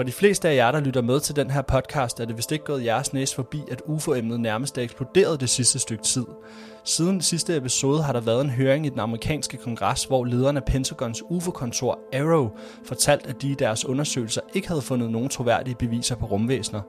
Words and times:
For 0.00 0.04
de 0.04 0.12
fleste 0.12 0.48
af 0.48 0.56
jer, 0.56 0.72
der 0.72 0.80
lytter 0.80 1.02
med 1.02 1.20
til 1.20 1.36
den 1.36 1.50
her 1.50 1.62
podcast, 1.62 2.20
er 2.20 2.24
det 2.24 2.36
vist 2.36 2.52
ikke 2.52 2.64
gået 2.64 2.84
jeres 2.84 3.12
næse 3.12 3.34
forbi, 3.34 3.62
at 3.70 3.82
UFO-emnet 3.86 4.40
nærmest 4.40 4.78
er 4.78 4.82
eksploderet 4.82 5.40
det 5.40 5.48
sidste 5.48 5.78
stykke 5.78 6.02
tid. 6.02 6.24
Siden 6.84 7.20
sidste 7.20 7.56
episode 7.56 8.02
har 8.02 8.12
der 8.12 8.20
været 8.20 8.44
en 8.44 8.50
høring 8.50 8.86
i 8.86 8.88
den 8.88 9.00
amerikanske 9.00 9.56
kongres, 9.56 10.04
hvor 10.04 10.24
lederen 10.24 10.56
af 10.56 10.64
Pentagons 10.64 11.22
UFO-kontor 11.30 11.98
Arrow 12.12 12.50
fortalte, 12.84 13.28
at 13.28 13.42
de 13.42 13.50
i 13.50 13.54
deres 13.54 13.84
undersøgelser 13.84 14.40
ikke 14.54 14.68
havde 14.68 14.82
fundet 14.82 15.10
nogen 15.10 15.28
troværdige 15.28 15.74
beviser 15.74 16.16
på 16.16 16.26
rumvæsener. 16.26 16.80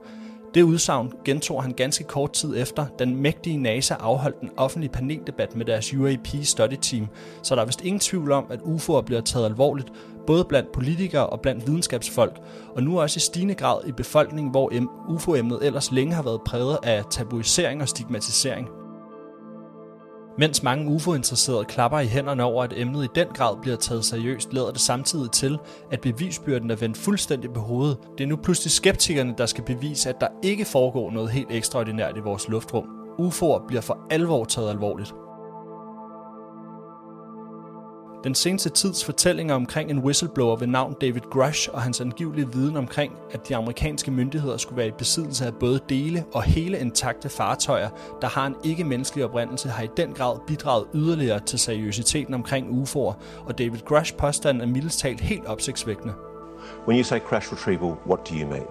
Det 0.54 0.62
udsagn 0.62 1.12
gentog 1.24 1.62
han 1.62 1.72
ganske 1.72 2.04
kort 2.04 2.32
tid 2.32 2.56
efter, 2.56 2.86
da 2.98 3.04
den 3.04 3.16
mægtige 3.16 3.56
NASA 3.56 3.94
afholdt 3.94 4.40
en 4.40 4.50
offentlig 4.56 4.90
paneldebat 4.90 5.56
med 5.56 5.66
deres 5.66 5.94
UAP 5.94 6.28
Study 6.42 6.76
Team, 6.82 7.08
så 7.42 7.54
der 7.54 7.62
er 7.62 7.66
vist 7.66 7.84
ingen 7.84 8.00
tvivl 8.00 8.32
om, 8.32 8.46
at 8.50 8.58
UFO'er 8.58 9.00
bliver 9.00 9.20
taget 9.20 9.46
alvorligt, 9.46 9.88
både 10.26 10.44
blandt 10.44 10.72
politikere 10.72 11.26
og 11.26 11.40
blandt 11.40 11.66
videnskabsfolk, 11.66 12.40
og 12.76 12.82
nu 12.82 13.00
også 13.00 13.18
i 13.18 13.20
stigende 13.20 13.54
grad 13.54 13.80
i 13.86 13.92
befolkningen, 13.92 14.50
hvor 14.50 14.72
UFO-emnet 15.08 15.58
ellers 15.62 15.92
længe 15.92 16.14
har 16.14 16.22
været 16.22 16.40
præget 16.46 16.78
af 16.82 17.04
tabuisering 17.10 17.82
og 17.82 17.88
stigmatisering. 17.88 18.68
Mens 20.38 20.62
mange 20.62 20.94
UFO-interesserede 20.94 21.64
klapper 21.64 21.98
i 21.98 22.06
hænderne 22.06 22.44
over, 22.44 22.64
at 22.64 22.72
emnet 22.76 23.04
i 23.04 23.08
den 23.14 23.26
grad 23.34 23.56
bliver 23.62 23.76
taget 23.76 24.04
seriøst, 24.04 24.52
leder 24.52 24.70
det 24.70 24.80
samtidig 24.80 25.30
til, 25.30 25.58
at 25.90 26.00
bevisbyrden 26.00 26.70
er 26.70 26.76
vendt 26.76 26.96
fuldstændig 26.96 27.52
på 27.52 27.60
hovedet. 27.60 27.98
Det 28.18 28.24
er 28.24 28.28
nu 28.28 28.36
pludselig 28.36 28.70
skeptikerne, 28.70 29.34
der 29.38 29.46
skal 29.46 29.64
bevise, 29.64 30.08
at 30.08 30.20
der 30.20 30.28
ikke 30.42 30.64
foregår 30.64 31.10
noget 31.10 31.30
helt 31.30 31.48
ekstraordinært 31.50 32.16
i 32.16 32.20
vores 32.20 32.48
luftrum. 32.48 32.84
UFO'er 33.20 33.66
bliver 33.66 33.80
for 33.80 34.06
alvor 34.10 34.44
taget 34.44 34.70
alvorligt. 34.70 35.14
Den 38.24 38.34
seneste 38.34 38.70
tids 38.70 39.04
fortællinger 39.04 39.54
omkring 39.54 39.90
en 39.90 39.98
whistleblower 39.98 40.56
ved 40.56 40.66
navn 40.66 40.96
David 41.00 41.20
Grush 41.30 41.68
og 41.72 41.82
hans 41.82 42.00
angivelige 42.00 42.52
viden 42.52 42.76
omkring, 42.76 43.12
at 43.32 43.48
de 43.48 43.56
amerikanske 43.56 44.10
myndigheder 44.10 44.56
skulle 44.56 44.76
være 44.76 44.86
i 44.86 44.92
besiddelse 44.98 45.46
af 45.46 45.54
både 45.54 45.80
dele 45.88 46.24
og 46.32 46.42
hele 46.42 46.78
intakte 46.78 47.28
fartøjer, 47.28 47.88
der 48.20 48.28
har 48.28 48.46
en 48.46 48.54
ikke-menneskelig 48.64 49.24
oprindelse, 49.24 49.68
har 49.68 49.82
i 49.82 49.88
den 49.96 50.12
grad 50.12 50.38
bidraget 50.46 50.86
yderligere 50.94 51.40
til 51.40 51.58
seriøsiteten 51.58 52.34
omkring 52.34 52.82
UFO'er, 52.82 53.14
og 53.46 53.58
David 53.58 53.80
Grush 53.84 54.16
påstand 54.16 54.62
er 54.62 54.66
mildest 54.66 54.98
talt 54.98 55.20
helt 55.20 55.46
opsigtsvækkende. 55.46 56.14
When 56.86 56.98
you 56.98 57.04
say 57.04 57.18
crash 57.18 57.52
retrieval, 57.52 57.96
what 58.06 58.28
do 58.28 58.34
you 58.34 58.46
mean? 58.46 58.66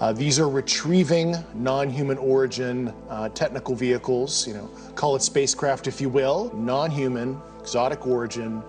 Uh, 0.00 0.12
these 0.16 0.42
are 0.42 0.48
retrieving 0.48 1.36
non-human 1.54 2.18
origin 2.18 2.88
uh, 2.88 3.28
technical 3.34 3.74
vehicles, 3.80 4.44
you 4.44 4.54
know, 4.54 4.68
call 4.96 5.16
it 5.16 5.22
spacecraft 5.22 5.86
if 5.86 6.00
you 6.00 6.10
will, 6.10 6.50
non-human, 6.54 7.36
exotic 7.62 8.06
origin 8.06 8.62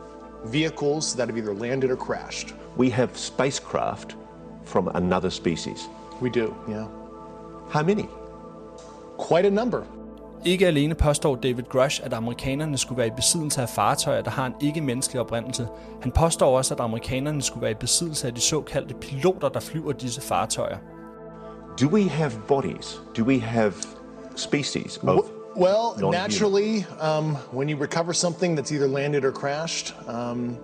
vehicles 0.46 1.13
that 1.13 1.29
have 1.29 1.38
either 1.38 1.53
landed 1.53 1.91
or 1.91 1.96
crashed. 1.96 2.56
We 2.78 2.90
have 2.90 3.09
spacecraft 3.13 4.18
from 4.66 4.91
another 4.96 5.29
species. 5.29 5.90
We 6.22 6.29
do, 6.29 6.56
yeah. 6.69 6.85
How 7.69 7.84
many? 7.84 8.06
Quite 9.18 9.47
a 9.47 9.50
number. 9.50 9.84
Ikke 10.46 10.68
alene 10.68 10.96
påstår 10.96 11.35
David 11.35 11.63
Grush, 11.63 12.01
at 12.03 12.13
amerikanerne 12.13 12.78
skulle 12.78 12.97
være 12.97 13.07
i 13.07 13.12
besiddelse 13.16 13.62
af 13.62 13.69
fartøjer, 13.69 14.22
der 14.22 14.31
har 14.31 14.46
en 14.46 14.53
ikke-menneskelig 14.62 15.22
oprindelse. 15.22 15.68
Han 16.01 16.12
påstår 16.12 16.57
også, 16.57 16.74
at 16.74 16.80
amerikanerne 16.80 17.41
skulle 17.41 17.62
være 17.62 17.72
i 17.72 17.80
besiddelse 17.80 18.28
af 18.28 18.35
de 18.35 18.41
såkaldte 18.41 18.94
piloter, 18.94 19.50
der 19.50 19.59
flyver 19.59 19.91
disse 19.91 20.22
fartøjer. 20.22 20.78
Do 21.81 21.88
we 21.88 22.09
have 22.09 22.31
bodies? 22.47 23.01
Do 23.18 23.24
we 23.24 23.40
have 23.40 23.74
species 24.35 25.00
of 25.03 25.41
Well, 25.56 25.97
naturally, 26.12 26.85
um, 27.00 27.35
when 27.51 27.67
you 27.67 27.75
recover 27.75 28.13
something 28.13 28.56
that's 28.56 28.72
either 28.72 28.88
landed 28.88 29.25
or 29.25 29.31
crashed, 29.31 29.94
um, 30.07 30.57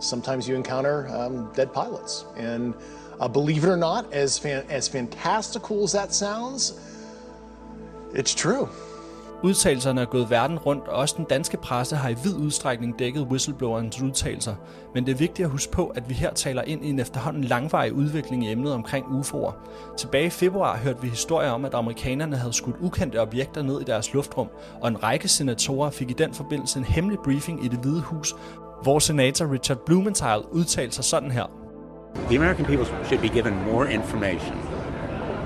sometimes 0.00 0.48
you 0.48 0.54
encounter 0.54 1.08
um, 1.08 1.52
dead 1.52 1.72
pilots. 1.72 2.24
And 2.36 2.74
uh, 3.20 3.28
believe 3.28 3.64
it 3.64 3.68
or 3.68 3.76
not, 3.76 4.12
as 4.12 4.38
fan- 4.38 4.66
as 4.70 4.88
fantastical 4.88 5.84
as 5.84 5.92
that 5.92 6.14
sounds, 6.14 6.80
it's 8.14 8.34
true. 8.34 8.68
Udtalelserne 9.42 10.00
er 10.00 10.04
gået 10.04 10.30
verden 10.30 10.58
rundt, 10.58 10.88
og 10.88 10.96
også 10.96 11.14
den 11.18 11.24
danske 11.24 11.56
presse 11.56 11.96
har 11.96 12.08
i 12.08 12.14
vid 12.24 12.36
udstrækning 12.36 12.98
dækket 12.98 13.22
whistleblowerens 13.22 14.02
udtalelser. 14.02 14.54
Men 14.94 15.06
det 15.06 15.12
er 15.12 15.16
vigtigt 15.16 15.46
at 15.46 15.52
huske 15.52 15.72
på, 15.72 15.86
at 15.86 16.08
vi 16.08 16.14
her 16.14 16.32
taler 16.32 16.62
ind 16.62 16.84
i 16.84 16.90
en 16.90 16.98
efterhånden 16.98 17.44
langvarig 17.44 17.92
udvikling 17.92 18.44
i 18.44 18.52
emnet 18.52 18.72
omkring 18.72 19.06
UFO'er. 19.06 19.52
Tilbage 19.96 20.26
i 20.26 20.30
februar 20.30 20.76
hørte 20.76 21.02
vi 21.02 21.08
historier 21.08 21.50
om, 21.50 21.64
at 21.64 21.74
amerikanerne 21.74 22.36
havde 22.36 22.52
skudt 22.52 22.76
ukendte 22.80 23.20
objekter 23.20 23.62
ned 23.62 23.80
i 23.80 23.84
deres 23.84 24.12
luftrum, 24.12 24.48
og 24.80 24.88
en 24.88 25.02
række 25.02 25.28
senatorer 25.28 25.90
fik 25.90 26.10
i 26.10 26.14
den 26.14 26.34
forbindelse 26.34 26.78
en 26.78 26.84
hemmelig 26.84 27.18
briefing 27.24 27.64
i 27.64 27.68
det 27.68 27.78
hvide 27.78 28.00
hus, 28.00 28.34
hvor 28.82 28.98
senator 28.98 29.52
Richard 29.52 29.78
Blumenthal 29.86 30.42
udtalte 30.52 30.94
sig 30.94 31.04
sådan 31.04 31.30
her. 31.30 31.44
The 32.28 32.36
American 32.36 32.64
people 32.64 32.86
should 33.04 33.22
be 33.22 33.28
given 33.28 33.54
more 33.72 33.92
information. 33.92 34.56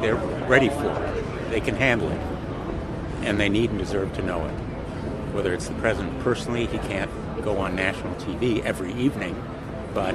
They're 0.03 0.51
ready 0.51 0.71
for 0.71 0.91
it. 0.91 1.25
They 1.51 1.61
can 1.61 1.75
handle 1.75 2.09
it. 2.09 2.38
And 3.29 3.39
they 3.39 3.51
need 3.51 3.71
and 3.71 3.79
deserve 3.79 4.09
to 4.15 4.23
know 4.23 4.41
it. 4.49 4.55
Whether 5.35 5.53
it's 5.57 5.69
the 5.69 5.81
president 5.81 6.13
personally, 6.21 6.67
he 6.67 6.79
can't 6.79 7.11
go 7.45 7.53
on 7.59 7.77
national 7.77 8.15
TV 8.15 8.43
every 8.65 8.93
evening, 9.07 9.35
but 9.95 10.15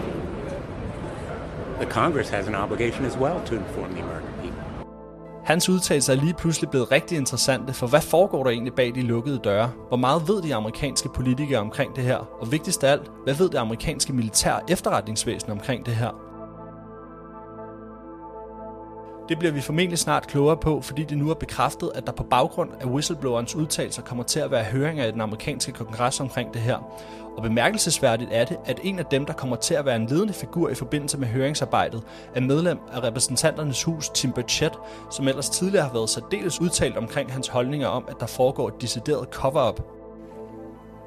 the 1.79 1.85
Congress 1.85 2.29
has 2.29 2.47
an 2.47 2.56
obligation 2.56 3.06
as 3.06 3.18
well 3.18 3.41
to 3.46 3.56
inform 3.56 3.94
the 3.94 4.01
American 4.01 4.34
people. 4.41 4.63
Hans 5.46 5.69
udtalelser 5.69 6.13
er 6.13 6.18
lige 6.18 6.34
pludselig 6.34 6.69
blevet 6.69 6.91
rigtig 6.91 7.18
interessante, 7.18 7.74
for 7.74 7.88
hvad 7.88 8.01
foregår 8.01 8.44
der 8.44 8.51
egentlig 8.51 8.74
bag 8.74 8.96
de 8.96 9.01
lukkede 9.01 9.40
døre? 9.44 9.72
Hvor 9.88 9.97
meget 9.97 10.28
ved 10.28 10.41
de 10.41 10.56
amerikanske 10.56 11.09
politikere 11.09 11.59
omkring 11.59 11.95
det 11.95 12.03
her? 12.03 12.18
Og 12.41 12.51
vigtigst 12.51 12.84
af 12.84 12.91
alt, 12.91 13.12
hvad 13.24 13.34
ved 13.34 13.50
det 13.50 13.57
amerikanske 13.57 14.13
militær 14.13 14.63
efterretningsvæsen 14.69 15.51
omkring 15.51 15.85
det 15.85 15.95
her? 15.95 16.32
Det 19.29 19.39
bliver 19.39 19.51
vi 19.51 19.61
formentlig 19.61 20.00
snart 20.00 20.28
klogere 20.28 20.57
på, 20.57 20.81
fordi 20.81 21.03
det 21.03 21.17
nu 21.17 21.29
er 21.29 21.34
bekræftet, 21.34 21.91
at 21.95 22.06
der 22.07 22.11
på 22.11 22.23
baggrund 22.23 22.69
af 22.81 22.85
whistleblowerens 22.85 23.56
udtalelser 23.56 24.01
kommer 24.01 24.23
til 24.23 24.39
at 24.39 24.51
være 24.51 24.63
høringer 24.63 25.06
i 25.06 25.11
den 25.11 25.22
amerikanske 25.22 25.71
kongres 25.71 26.19
omkring 26.19 26.53
det 26.53 26.62
her. 26.62 26.77
Og 27.38 27.44
bemærkelsesværdigt 27.44 28.30
er 28.33 28.45
det, 28.45 28.57
at 28.65 28.80
en 28.83 29.00
af 29.00 29.06
dem, 29.06 29.25
der 29.25 29.33
kommer 29.33 29.56
til 29.56 29.74
at 29.74 29.86
være 29.86 29.95
en 29.95 30.06
ledende 30.06 30.33
figur 30.33 30.69
i 30.69 30.75
forbindelse 30.75 31.18
med 31.18 31.27
høringsarbejdet, 31.27 32.03
er 32.36 32.42
medlem 32.42 32.77
af 32.94 33.03
repræsentanternes 33.03 33.83
hus 33.83 34.09
Tim 34.09 34.31
Burchett, 34.31 34.74
som 35.12 35.27
ellers 35.27 35.50
tidligere 35.50 35.86
har 35.86 35.94
været 35.94 36.09
særdeles 36.09 36.62
udtalt 36.62 36.98
omkring 36.98 37.33
hans 37.33 37.48
holdninger 37.48 37.88
om, 37.88 38.06
at 38.07 38.15
der 38.19 38.25
foregår 38.25 38.68
et 38.68 38.81
decideret 38.81 39.27
cover-up. 39.31 39.80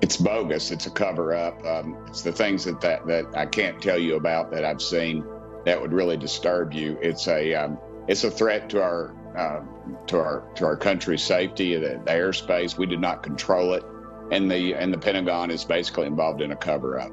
It's 0.04 0.24
bogus. 0.24 0.70
It's 0.70 0.86
a 0.86 0.94
cover 0.94 1.46
up. 1.46 1.54
Um, 1.64 1.96
it's 2.08 2.22
the 2.22 2.44
things 2.44 2.64
that, 2.64 2.80
that 2.82 2.98
that 3.08 3.24
I 3.34 3.60
can't 3.60 3.80
tell 3.80 4.00
you 4.08 4.16
about 4.16 4.52
that 4.52 4.64
I've 4.64 4.82
seen 4.82 5.22
that 5.66 5.80
would 5.80 5.92
really 5.92 6.16
disturb 6.16 6.74
you. 6.74 6.96
It's 7.02 7.28
a 7.28 7.64
um, 7.64 7.78
it's 8.08 8.24
a 8.24 8.30
threat 8.30 8.68
to 8.70 8.82
our 8.82 9.14
uh, 9.36 9.60
to 10.06 10.16
our 10.16 10.42
to 10.56 10.64
our 10.64 10.76
country's 10.76 11.22
safety. 11.22 11.74
The, 11.74 12.00
the 12.06 12.12
airspace 12.12 12.78
we 12.78 12.86
did 12.86 13.00
not 13.00 13.22
control 13.22 13.74
it, 13.74 13.84
and 14.32 14.50
the 14.50 14.74
and 14.74 14.92
the 14.92 14.98
Pentagon 14.98 15.50
is 15.50 15.64
basically 15.64 16.06
involved 16.06 16.40
in 16.40 16.52
a 16.52 16.56
cover 16.56 17.00
up. 17.00 17.12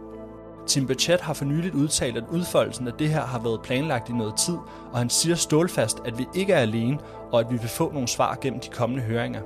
Tim 0.68 0.88
Burchett 0.88 1.22
har 1.22 1.34
for 1.34 1.46
nyligt 1.46 1.76
udtalt, 1.76 2.18
at 2.18 2.24
udfoldelsen 2.32 2.88
af 2.88 2.94
det 2.94 3.10
her 3.10 3.22
har 3.22 3.40
været 3.40 3.62
planlagt 3.62 4.10
i 4.10 4.14
noget 4.14 4.36
tid, 4.36 4.58
og 4.92 4.98
han 4.98 5.10
siger 5.10 5.36
stålfast, 5.36 6.02
at 6.06 6.18
vi 6.18 6.28
ikke 6.36 6.54
er 6.54 6.60
alene, 6.60 7.00
og 7.32 7.40
at 7.40 7.46
vi 7.52 7.58
vil 7.58 7.70
få 7.70 7.92
nogle 7.92 8.08
svar 8.08 8.38
gennem 8.42 8.60
de 8.60 8.70
kommende 8.70 9.04
høringer. 9.04 9.42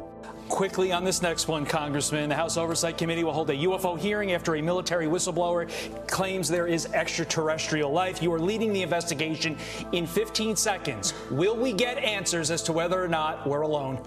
Quickly 0.49 0.91
on 0.91 1.03
this 1.03 1.21
next 1.21 1.47
one, 1.47 1.65
Congressman. 1.65 2.29
The 2.29 2.35
House 2.35 2.57
Oversight 2.57 2.97
Committee 2.97 3.23
will 3.23 3.33
hold 3.33 3.49
a 3.49 3.55
UFO 3.55 3.97
hearing 3.97 4.31
after 4.31 4.55
a 4.55 4.61
military 4.61 5.05
whistleblower 5.05 5.69
claims 6.07 6.47
there 6.47 6.67
is 6.67 6.87
extraterrestrial 6.93 7.91
life. 7.91 8.21
You 8.21 8.33
are 8.33 8.39
leading 8.39 8.73
the 8.73 8.81
investigation 8.81 9.57
in 9.91 10.07
15 10.07 10.55
seconds. 10.55 11.13
Will 11.29 11.55
we 11.55 11.73
get 11.73 11.97
answers 11.97 12.51
as 12.51 12.63
to 12.63 12.73
whether 12.73 13.01
or 13.01 13.07
not 13.07 13.47
we're 13.47 13.61
alone? 13.61 13.99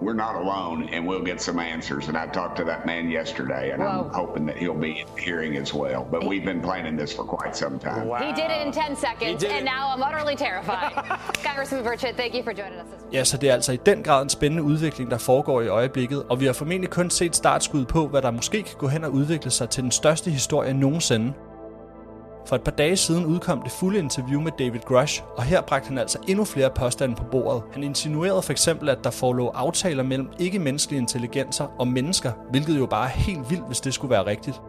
We're 0.00 0.20
not 0.26 0.36
alone, 0.36 0.88
and 0.92 1.00
we'll 1.08 1.24
get 1.24 1.40
some 1.40 1.58
answers. 1.58 2.08
And 2.08 2.16
I 2.16 2.26
talked 2.28 2.56
to 2.58 2.64
that 2.64 2.86
man 2.86 3.10
yesterday, 3.10 3.72
and 3.72 3.82
I'm 3.82 4.10
hoping 4.10 4.46
that 4.46 4.56
he'll 4.56 4.82
be 4.88 5.00
in 5.00 5.06
the 5.14 5.20
hearing 5.20 5.56
as 5.56 5.74
well. 5.74 6.06
But 6.10 6.20
we've 6.28 6.44
been 6.44 6.62
planning 6.62 6.96
this 6.96 7.12
for 7.16 7.24
quite 7.24 7.56
some 7.56 7.78
time. 7.80 8.06
He 8.26 8.32
did 8.40 8.50
it 8.50 8.66
in 8.66 8.72
10 8.72 8.96
seconds, 8.96 9.44
and 9.44 9.64
now 9.64 9.82
I'm 9.92 10.02
utterly 10.08 10.36
terrified. 10.36 10.92
Congressman 11.48 11.84
Burchett, 11.84 12.14
thank 12.16 12.34
you 12.34 12.42
for 12.44 12.52
joining 12.52 12.78
us. 12.80 12.88
Ja, 13.12 13.24
så 13.24 13.36
det 13.36 13.50
er 13.50 13.54
altså 13.54 13.72
i 13.72 13.76
den 13.76 14.02
grad 14.02 14.22
en 14.22 14.28
spændende 14.28 14.62
udvikling, 14.62 15.10
der 15.10 15.18
foregår 15.18 15.60
i 15.60 15.68
øjeblikket, 15.68 16.22
og 16.30 16.40
vi 16.40 16.46
har 16.46 16.52
formentlig 16.52 16.90
kun 16.90 17.10
set 17.10 17.36
startskud 17.36 17.84
på, 17.84 18.06
hvad 18.06 18.22
der 18.22 18.30
måske 18.30 18.62
kan 18.62 18.76
gå 18.78 18.88
hen 18.88 19.04
og 19.04 19.12
udvikle 19.12 19.50
sig 19.50 19.70
til 19.70 19.82
den 19.82 19.90
største 19.90 20.30
historie 20.30 20.74
nogensinde. 20.74 21.32
For 22.48 22.56
et 22.56 22.62
par 22.62 22.70
dage 22.70 22.96
siden 22.96 23.26
udkom 23.26 23.62
det 23.62 23.72
fulde 23.72 23.98
interview 23.98 24.40
med 24.40 24.52
David 24.58 24.80
Grush, 24.80 25.22
og 25.36 25.42
her 25.42 25.60
bragte 25.60 25.88
han 25.88 25.98
altså 25.98 26.18
endnu 26.28 26.44
flere 26.44 26.70
påstande 26.70 27.14
på 27.14 27.24
bordet. 27.30 27.62
Han 27.72 27.82
insinuerede 27.82 28.42
for 28.42 28.52
eksempel, 28.52 28.88
at 28.88 28.98
der 29.04 29.10
forelå 29.10 29.48
aftaler 29.48 30.02
mellem 30.02 30.28
ikke-menneskelige 30.38 31.00
intelligenser 31.00 31.66
og 31.78 31.88
mennesker, 31.88 32.32
hvilket 32.50 32.78
jo 32.78 32.86
bare 32.86 33.04
er 33.04 33.12
helt 33.12 33.50
vildt, 33.50 33.66
hvis 33.66 33.80
det 33.80 33.94
skulle 33.94 34.10
være 34.10 34.26
rigtigt. 34.26 34.60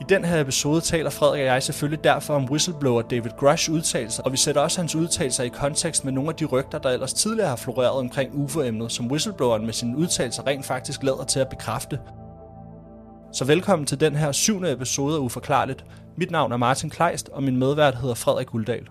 I 0.00 0.04
den 0.08 0.24
her 0.24 0.40
episode 0.40 0.80
taler 0.80 1.10
Frederik 1.10 1.40
og 1.40 1.46
jeg 1.46 1.62
selvfølgelig 1.62 2.04
derfor 2.04 2.34
om 2.34 2.44
whistleblower 2.44 3.02
David 3.02 3.30
Grush 3.38 3.70
udtalelser, 3.70 4.22
og 4.22 4.32
vi 4.32 4.36
sætter 4.36 4.60
også 4.60 4.80
hans 4.80 4.94
udtalelser 4.94 5.44
i 5.44 5.48
kontekst 5.48 6.04
med 6.04 6.12
nogle 6.12 6.30
af 6.30 6.36
de 6.36 6.44
rygter, 6.44 6.78
der 6.78 6.90
ellers 6.90 7.12
tidligere 7.12 7.48
har 7.48 7.56
floreret 7.56 7.98
omkring 7.98 8.30
UFO-emnet, 8.34 8.92
som 8.92 9.10
whistlebloweren 9.10 9.64
med 9.64 9.72
sine 9.72 9.96
udtalelser 9.96 10.46
rent 10.46 10.66
faktisk 10.66 11.02
lader 11.02 11.24
til 11.24 11.40
at 11.40 11.48
bekræfte. 11.48 11.98
Så 13.32 13.44
velkommen 13.44 13.86
til 13.86 14.00
den 14.00 14.16
her 14.16 14.32
syvende 14.32 14.72
episode 14.72 15.16
af 15.16 15.20
Uforklarligt. 15.20 15.84
Mit 16.18 16.30
navn 16.30 16.52
er 16.52 16.56
Martin 16.56 16.90
Kleist, 16.90 17.28
og 17.28 17.42
min 17.42 17.56
medvært 17.56 17.94
hedder 17.94 18.14
Frederik 18.14 18.54
Uldal. 18.54 18.88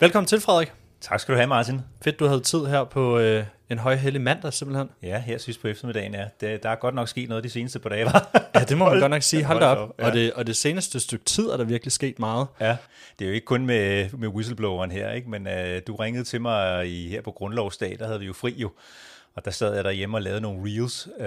Velkommen 0.00 0.26
til, 0.26 0.40
Frederik. 0.40 0.72
Tak 1.00 1.20
skal 1.20 1.34
du 1.34 1.36
have, 1.36 1.46
Martin. 1.46 1.80
Fedt, 2.04 2.18
du 2.18 2.26
havde 2.26 2.40
tid 2.40 2.66
her 2.66 2.84
på 2.84 3.18
øh, 3.18 3.44
en 3.70 3.78
højhellig 3.78 4.20
mandag, 4.20 4.52
simpelthen. 4.52 4.90
Ja, 5.02 5.18
her 5.20 5.38
sidst 5.38 5.60
på 5.60 5.68
eftermiddagen, 5.68 6.14
ja. 6.14 6.24
Det, 6.40 6.62
der 6.62 6.70
er 6.70 6.74
godt 6.74 6.94
nok 6.94 7.08
sket 7.08 7.28
noget 7.28 7.44
de 7.44 7.50
seneste 7.50 7.78
par 7.78 7.88
dage, 7.88 8.04
var. 8.04 8.48
Ja, 8.54 8.64
det 8.64 8.78
må 8.78 8.90
man 8.90 9.00
godt 9.00 9.10
nok 9.10 9.22
sige. 9.22 9.44
Hold 9.44 9.62
op. 9.62 9.78
op, 9.78 9.94
Og, 9.98 10.04
ja. 10.04 10.10
det, 10.10 10.32
og 10.32 10.46
det 10.46 10.56
seneste 10.56 11.00
stykke 11.00 11.24
tid 11.24 11.46
er 11.46 11.56
der 11.56 11.64
virkelig 11.64 11.92
sket 11.92 12.18
meget. 12.18 12.46
Ja, 12.60 12.76
det 13.18 13.24
er 13.24 13.28
jo 13.28 13.34
ikke 13.34 13.44
kun 13.44 13.66
med, 13.66 14.10
med 14.12 14.28
whistlebloweren 14.28 14.90
her, 14.90 15.12
ikke? 15.12 15.30
men 15.30 15.46
uh, 15.46 15.78
du 15.86 15.96
ringede 15.96 16.24
til 16.24 16.40
mig 16.40 16.88
i, 16.88 17.08
her 17.08 17.22
på 17.22 17.30
grundlovsdag, 17.30 17.96
der 17.98 18.06
havde 18.06 18.20
vi 18.20 18.26
jo 18.26 18.32
fri 18.32 18.54
jo, 18.56 18.70
og 19.34 19.44
der 19.44 19.50
sad 19.50 19.74
jeg 19.74 19.84
derhjemme 19.84 20.16
og 20.16 20.22
lavede 20.22 20.40
nogle 20.40 20.60
reels, 20.64 21.08
uh, 21.18 21.24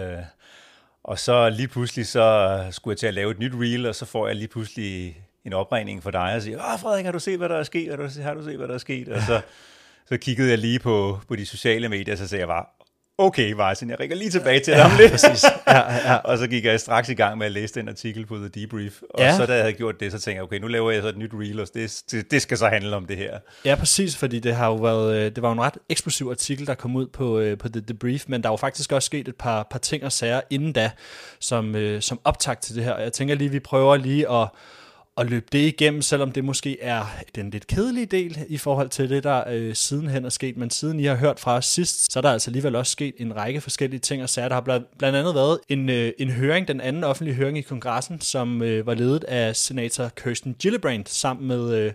og 1.04 1.20
så 1.20 1.50
lige 1.50 1.68
pludselig 1.68 2.08
så 2.08 2.58
skulle 2.72 2.92
jeg 2.92 2.98
til 2.98 3.08
at 3.08 3.14
lave 3.14 3.32
et 3.32 3.40
nyt 3.40 3.54
reel, 3.56 3.86
og 3.86 3.96
så 3.96 4.06
får 4.06 4.28
jeg 4.28 4.36
lige 4.36 4.48
pludselig 4.48 5.18
en 5.46 5.54
opregning 5.54 6.04
for 6.04 6.12
dig 6.12 6.36
og 6.36 6.42
siger, 6.42 6.74
åh 6.74 6.80
Frederik, 6.80 7.06
har 7.06 7.12
du 7.12 7.20
set, 7.20 7.38
hvad 7.38 7.50
der 7.50 7.56
er 7.56 7.64
sket? 7.64 7.90
Har 7.90 7.96
du, 7.96 8.08
har 8.22 8.34
du 8.34 8.44
set, 8.44 8.58
hvad 8.58 8.68
der 8.68 8.74
er 8.74 8.78
sket? 8.78 9.08
Og 9.10 9.22
så, 9.22 9.42
så 10.10 10.18
kiggede 10.18 10.50
jeg 10.50 10.58
lige 10.58 10.80
på, 10.80 11.20
på 11.28 11.36
de 11.36 11.46
sociale 11.46 11.90
medier, 11.90 12.14
og 12.14 12.18
så 12.18 12.28
sagde 12.28 12.40
jeg 12.40 12.48
bare, 12.48 12.66
okay 13.22 13.52
Martin, 13.54 13.90
jeg 13.90 14.00
ringer 14.00 14.16
lige 14.16 14.30
tilbage 14.32 14.60
til 14.60 14.74
dig 14.74 14.84
om 14.86 14.92
lidt. 14.98 15.12
Præcis. 15.12 15.44
Ja, 15.68 15.94
ja. 16.12 16.16
Og 16.30 16.38
så 16.38 16.48
gik 16.48 16.66
jeg 16.66 16.80
straks 16.80 17.10
i 17.10 17.14
gang 17.14 17.38
med 17.38 17.46
at 17.46 17.52
læse 17.52 17.74
den 17.74 17.90
artikel 17.90 18.26
på 18.26 18.36
The 18.38 18.48
Debrief. 18.48 19.02
Og 19.10 19.20
Ja. 19.20 19.36
så 19.38 19.46
da 19.46 19.54
jeg 19.54 19.62
havde 19.62 19.74
gjort 19.74 20.00
det, 20.00 20.12
så 20.12 20.20
tænkte 20.20 20.36
jeg, 20.36 20.44
okay, 20.44 20.60
nu 20.60 20.68
laver 20.68 20.92
jeg 20.92 21.02
så 21.02 21.08
et 21.08 21.18
nyt 21.18 21.32
reel, 21.34 21.60
og 21.60 21.68
det, 21.74 22.02
det, 22.12 22.32
det 22.32 22.42
skal 22.42 22.58
så 22.58 22.68
handle 22.68 22.96
om 22.96 23.06
det 23.06 23.18
her. 23.18 23.40
Ja, 23.66 23.76
præcis, 23.76 24.18
fordi 24.18 24.40
det 24.40 24.56
har 24.56 24.68
jo 24.68 24.76
været, 24.76 25.16
øh, 25.16 25.26
det 25.36 25.42
var 25.42 25.52
en 25.52 25.62
ret 25.62 25.78
eksplosiv 25.90 26.28
artikel, 26.30 26.68
der 26.68 26.74
kom 26.74 26.96
ud 26.96 27.08
på, 27.08 27.40
øh, 27.40 27.58
på 27.58 27.70
The 27.70 27.82
Debrief, 27.82 28.24
men 28.28 28.44
der 28.44 28.50
er 28.50 28.54
jo 28.54 28.58
faktisk 28.58 28.92
også 28.92 29.06
sket 29.06 29.28
et 29.28 29.36
par, 29.36 29.68
par 29.72 29.80
ting 29.80 30.04
og 30.04 30.12
sager 30.12 30.42
inden 30.50 30.74
da, 30.74 30.92
som, 31.40 31.76
øh, 31.76 32.02
som 32.02 32.20
optakt 32.24 32.62
til 32.62 32.76
det 32.76 32.84
her. 32.84 32.92
Og 32.92 33.02
jeg 33.02 33.14
tænker 33.14 33.36
lige, 33.36 33.50
vi 33.52 33.60
prøver 33.60 33.98
lige 33.98 34.32
at, 34.32 34.48
at 35.22 35.30
løbe 35.30 35.46
det 35.52 35.60
igennem, 35.60 36.02
selvom 36.02 36.32
det 36.32 36.44
måske 36.44 36.82
er 36.82 37.06
den 37.36 37.50
lidt 37.50 37.68
kedelige 37.68 38.06
del 38.06 38.46
i 38.48 38.58
forhold 38.58 38.90
til 38.90 39.10
det, 39.10 39.24
der 39.24 39.44
øh, 39.50 39.76
sidenhen 39.76 40.26
er 40.26 40.30
sket. 40.30 40.58
Men 40.58 40.70
siden 40.70 41.00
I 41.00 41.04
har 41.04 41.16
hørt 41.16 41.40
fra 41.40 41.58
os 41.58 41.66
sidst, 41.66 42.14
så 42.14 42.20
er 42.20 42.22
der 42.22 42.32
altså 42.32 42.50
alligevel 42.50 42.76
også 42.76 42.92
sket 42.92 43.16
en 43.18 43.36
række 43.36 43.62
forskellige 43.62 44.00
ting 44.00 44.24
og 44.24 44.30
sager. 44.30 44.48
Der 44.48 44.56
har 44.56 44.62
bl- 44.62 44.98
blandt 44.98 45.18
andet 45.18 45.36
været 45.36 45.60
en, 45.70 45.90
øh, 45.90 46.12
en 46.20 46.30
høring, 46.30 46.68
den 46.68 46.82
anden 46.82 47.04
offentlige 47.04 47.36
høring 47.36 47.58
i 47.58 47.62
kongressen, 47.62 48.22
som 48.22 48.62
øh, 48.62 48.86
var 48.86 48.94
ledet 48.94 49.24
af 49.24 49.56
senator 49.56 50.08
Kirsten 50.08 50.54
Gillibrand, 50.54 51.06
sammen 51.08 51.48
med, 51.48 51.76
øh, 51.76 51.94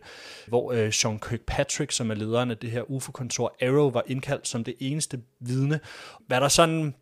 hvor 0.49 0.73
øh, 0.73 0.93
Sean 0.93 1.19
Kirkpatrick, 1.19 1.93
som 1.93 2.11
er 2.11 2.15
lederen 2.15 2.51
af 2.51 2.57
det 2.57 2.71
her 2.71 2.91
UFO-kontor 2.91 3.57
Arrow, 3.63 3.91
var 3.91 4.03
indkaldt 4.07 4.49
som 4.49 4.65
det 4.65 4.75
eneste 4.79 5.19
vidne. 5.41 5.81
Hvad 6.27 6.41
der 6.41 6.49
sådan 6.49 6.95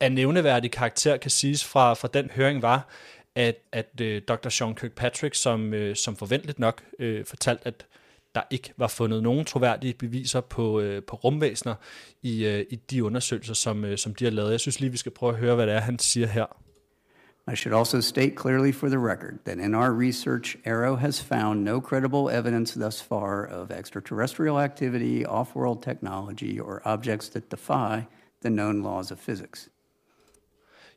af 0.00 0.12
nævneværdig 0.12 0.70
karakter 0.70 1.16
kan 1.16 1.30
siges 1.30 1.64
fra, 1.64 1.94
fra 1.94 2.08
den 2.14 2.30
høring 2.34 2.62
var, 2.62 2.88
at, 3.34 3.56
at 3.72 4.00
øh, 4.00 4.22
Dr. 4.28 4.48
Sean 4.48 4.74
Kirkpatrick, 4.74 5.34
som, 5.34 5.74
øh, 5.74 5.96
som 5.96 6.16
forventeligt 6.16 6.58
nok 6.58 6.82
øh, 6.98 7.24
fortalt, 7.24 7.60
at 7.64 7.86
der 8.34 8.42
ikke 8.50 8.72
var 8.76 8.88
fundet 8.88 9.22
nogen 9.22 9.44
troværdige 9.44 9.94
beviser 9.94 10.40
på, 10.40 10.80
øh, 10.80 11.02
på 11.02 11.16
rumvæsener 11.16 11.74
i, 12.22 12.46
øh, 12.46 12.66
i 12.70 12.76
de 12.76 13.04
undersøgelser, 13.04 13.54
som, 13.54 13.84
øh, 13.84 13.98
som 13.98 14.14
de 14.14 14.24
har 14.24 14.32
lavet. 14.32 14.50
Jeg 14.50 14.60
synes 14.60 14.80
lige, 14.80 14.90
vi 14.90 14.96
skal 14.96 15.12
prøve 15.12 15.32
at 15.32 15.38
høre, 15.38 15.54
hvad 15.54 15.66
det 15.66 15.74
er, 15.74 15.80
han 15.80 15.98
siger 15.98 16.26
her. 16.26 16.46
I 17.52 17.56
should 17.56 17.74
also 17.74 18.00
state 18.00 18.36
clearly 18.36 18.72
for 18.72 18.88
the 18.88 18.98
record 18.98 19.44
that 19.44 19.58
in 19.58 19.74
our 19.74 19.90
research, 19.90 20.56
Arrow 20.64 20.96
has 20.96 21.20
found 21.20 21.64
no 21.64 21.80
credible 21.80 22.28
evidence 22.30 22.80
thus 22.80 23.02
far 23.02 23.46
of 23.46 23.70
extraterrestrial 23.70 24.60
activity, 24.60 25.24
off 25.24 25.56
world 25.56 25.82
technology, 25.82 26.60
or 26.60 26.80
objects 26.84 27.28
that 27.30 27.50
defy 27.50 28.06
the 28.42 28.50
known 28.50 28.82
laws 28.82 29.10
of 29.10 29.18
physics. 29.18 29.68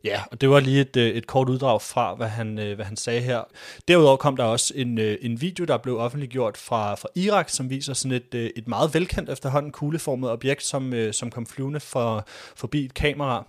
Ja, 0.04 0.22
og 0.32 0.42
det 0.42 0.50
var 0.50 0.60
lige 0.60 0.82
et, 0.82 0.98
øh, 0.98 1.10
et 1.10 1.28
kort 1.28 1.50
uddrag 1.50 1.82
fra, 1.82 2.16
hvad 2.16 2.28
han, 2.28 2.60
øh, 2.60 2.76
hvad 2.76 2.86
han 2.86 2.98
sagde 2.98 3.22
her. 3.22 3.44
Derudover 3.88 4.18
kom 4.18 4.36
der 4.36 4.44
også 4.44 4.74
en, 4.76 4.98
øh, 4.98 5.18
en 5.22 5.42
video, 5.42 5.66
der 5.66 5.78
blev 5.78 5.98
offentliggjort 5.98 6.58
fra, 6.58 6.96
fra 6.96 7.08
Irak, 7.16 7.50
som 7.50 7.70
viser 7.70 7.94
sådan 7.94 8.22
et, 8.34 8.52
et 8.56 8.68
meget 8.68 8.94
velkendt 8.94 9.30
efterhånden 9.30 9.72
kugleformet 9.72 10.30
objekt, 10.30 10.64
som, 10.64 10.94
som 11.12 11.32
kom 11.32 11.46
flyvende 11.46 11.80
for, 11.80 12.26
forbi 12.56 12.86
et 12.86 12.94
kamera. 12.94 13.46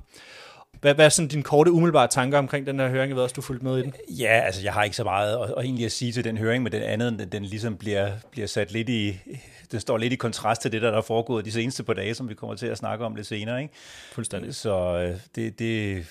Hvad, 0.81 0.95
hvad 0.95 1.05
er 1.05 1.09
sådan 1.09 1.29
dine 1.29 1.43
korte, 1.43 1.73
umiddelbare 1.73 2.09
tanker 2.09 2.39
omkring 2.39 2.67
den 2.67 2.81
her 2.81 2.89
høring? 2.89 3.09
Jeg 3.09 3.17
ved 3.17 3.23
også, 3.23 3.35
du 3.35 3.43
fulgte 3.43 3.65
med 3.65 3.79
i 3.79 3.83
den. 3.83 3.95
Ja, 4.09 4.41
altså 4.45 4.63
jeg 4.63 4.73
har 4.73 4.85
ikke 4.85 4.97
så 4.97 5.05
meget 5.05 5.37
at, 5.37 5.55
at 5.57 5.65
egentlig 5.65 5.85
at 5.85 5.93
sige 5.93 6.13
til 6.13 6.25
den 6.25 6.39
høring, 6.39 6.63
men 6.63 6.73
den 6.73 6.83
andet, 6.83 7.19
den, 7.19 7.29
den 7.29 7.45
ligesom 7.45 7.77
bliver, 7.77 8.11
bliver 8.31 8.47
sat 8.47 8.73
lidt 8.73 8.89
i, 8.89 9.19
den 9.73 9.81
står 9.81 9.99
lidt 9.99 10.13
i 10.13 10.17
kontrast 10.17 10.63
til 10.63 10.73
det, 10.73 10.83
der 10.83 10.93
er 10.93 11.03
foregået 11.03 11.45
de 11.45 11.53
seneste 11.53 11.83
par 11.83 11.93
dage, 11.93 12.15
som 12.15 12.29
vi 12.29 12.35
kommer 12.35 12.57
til 12.57 12.67
at 12.67 12.79
snakke 12.79 13.05
om 13.05 13.15
lidt 13.15 13.27
senere. 13.27 13.63
Ikke? 13.63 13.75
Fuldstændig. 14.13 14.55
Så 14.55 14.99
øh, 14.99 15.17
det, 15.35 15.59
det, 15.59 16.07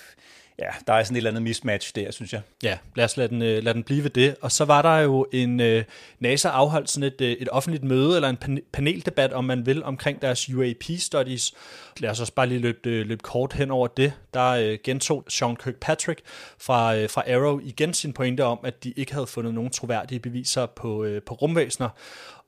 ja, 0.58 0.68
der 0.86 0.92
er 0.92 1.04
sådan 1.04 1.16
et 1.16 1.18
eller 1.18 1.30
andet 1.30 1.42
mismatch 1.42 1.94
der, 1.94 2.10
synes 2.10 2.32
jeg. 2.32 2.40
Ja, 2.62 2.78
lad 2.96 3.04
os 3.04 3.16
lade 3.16 3.28
den, 3.28 3.42
øh, 3.42 3.62
lad 3.62 3.74
den 3.74 3.82
blive 3.82 4.02
ved 4.02 4.10
det. 4.10 4.36
Og 4.40 4.52
så 4.52 4.64
var 4.64 4.82
der 4.82 4.98
jo 4.98 5.26
en, 5.32 5.60
øh, 5.60 5.84
NASA 6.18 6.48
afholdt 6.48 6.90
sådan 6.90 7.06
et, 7.06 7.20
øh, 7.20 7.32
et 7.32 7.48
offentligt 7.52 7.84
møde, 7.84 8.16
eller 8.16 8.28
en 8.28 8.60
paneldebat, 8.72 9.32
om 9.32 9.44
man 9.44 9.66
vil, 9.66 9.84
omkring 9.84 10.22
deres 10.22 10.48
UAP-studies. 10.48 11.54
Lad 11.96 12.10
os 12.10 12.20
også 12.20 12.32
bare 12.32 12.46
lige 12.46 12.60
løbe, 12.60 13.02
løbe 13.02 13.22
kort 13.22 13.52
hen 13.52 13.70
over 13.70 13.86
det. 13.86 14.12
Der 14.34 14.76
gentog 14.84 15.24
Sean 15.28 15.56
Kirkpatrick 15.56 16.20
fra, 16.58 17.04
fra 17.06 17.22
Arrow 17.32 17.60
igen 17.62 17.94
sin 17.94 18.12
pointe 18.12 18.44
om, 18.44 18.58
at 18.64 18.84
de 18.84 18.92
ikke 18.96 19.12
havde 19.12 19.26
fundet 19.26 19.54
nogen 19.54 19.70
troværdige 19.70 20.20
beviser 20.20 20.66
på, 20.66 21.06
på 21.26 21.34
rumvæsener. 21.34 21.88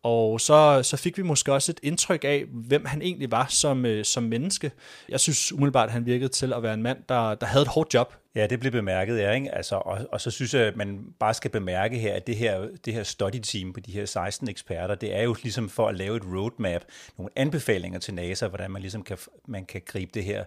Og 0.02 0.40
så, 0.40 0.80
så 0.82 0.96
fik 0.96 1.18
vi 1.18 1.22
måske 1.22 1.52
også 1.52 1.72
et 1.72 1.80
indtryk 1.82 2.24
af, 2.24 2.44
hvem 2.52 2.84
han 2.84 3.02
egentlig 3.02 3.30
var 3.30 3.46
som, 3.46 3.86
øh, 3.86 4.04
som 4.04 4.22
menneske. 4.22 4.72
Jeg 5.08 5.20
synes 5.20 5.52
umiddelbart, 5.52 5.88
at 5.88 5.92
han 5.92 6.06
virkede 6.06 6.28
til 6.28 6.52
at 6.52 6.62
være 6.62 6.74
en 6.74 6.82
mand, 6.82 6.98
der, 7.08 7.34
der 7.34 7.46
havde 7.46 7.62
et 7.62 7.68
hårdt 7.68 7.94
job. 7.94 8.14
Ja, 8.36 8.46
det 8.46 8.60
blev 8.60 8.72
bemærket, 8.72 9.18
ja, 9.18 9.32
ikke? 9.32 9.54
Altså, 9.54 9.76
og, 9.76 9.98
og 10.12 10.20
så 10.20 10.30
synes 10.30 10.54
jeg, 10.54 10.62
at 10.62 10.76
man 10.76 11.14
bare 11.18 11.34
skal 11.34 11.50
bemærke 11.50 11.98
her, 11.98 12.14
at 12.14 12.26
det 12.26 12.36
her, 12.36 12.68
det 12.84 12.94
her 12.94 13.02
study 13.02 13.40
team 13.42 13.72
på 13.72 13.80
de 13.80 13.92
her 13.92 14.06
16 14.06 14.48
eksperter, 14.48 14.94
det 14.94 15.14
er 15.14 15.22
jo 15.22 15.36
ligesom 15.42 15.68
for 15.68 15.88
at 15.88 15.94
lave 15.94 16.16
et 16.16 16.22
roadmap, 16.24 16.82
nogle 17.18 17.30
anbefalinger 17.36 17.98
til 17.98 18.14
NASA, 18.14 18.46
hvordan 18.46 18.70
man 18.70 18.82
ligesom 18.82 19.02
kan, 19.02 19.18
man 19.48 19.64
kan 19.64 19.82
gribe 19.86 20.10
det 20.14 20.24
her 20.24 20.44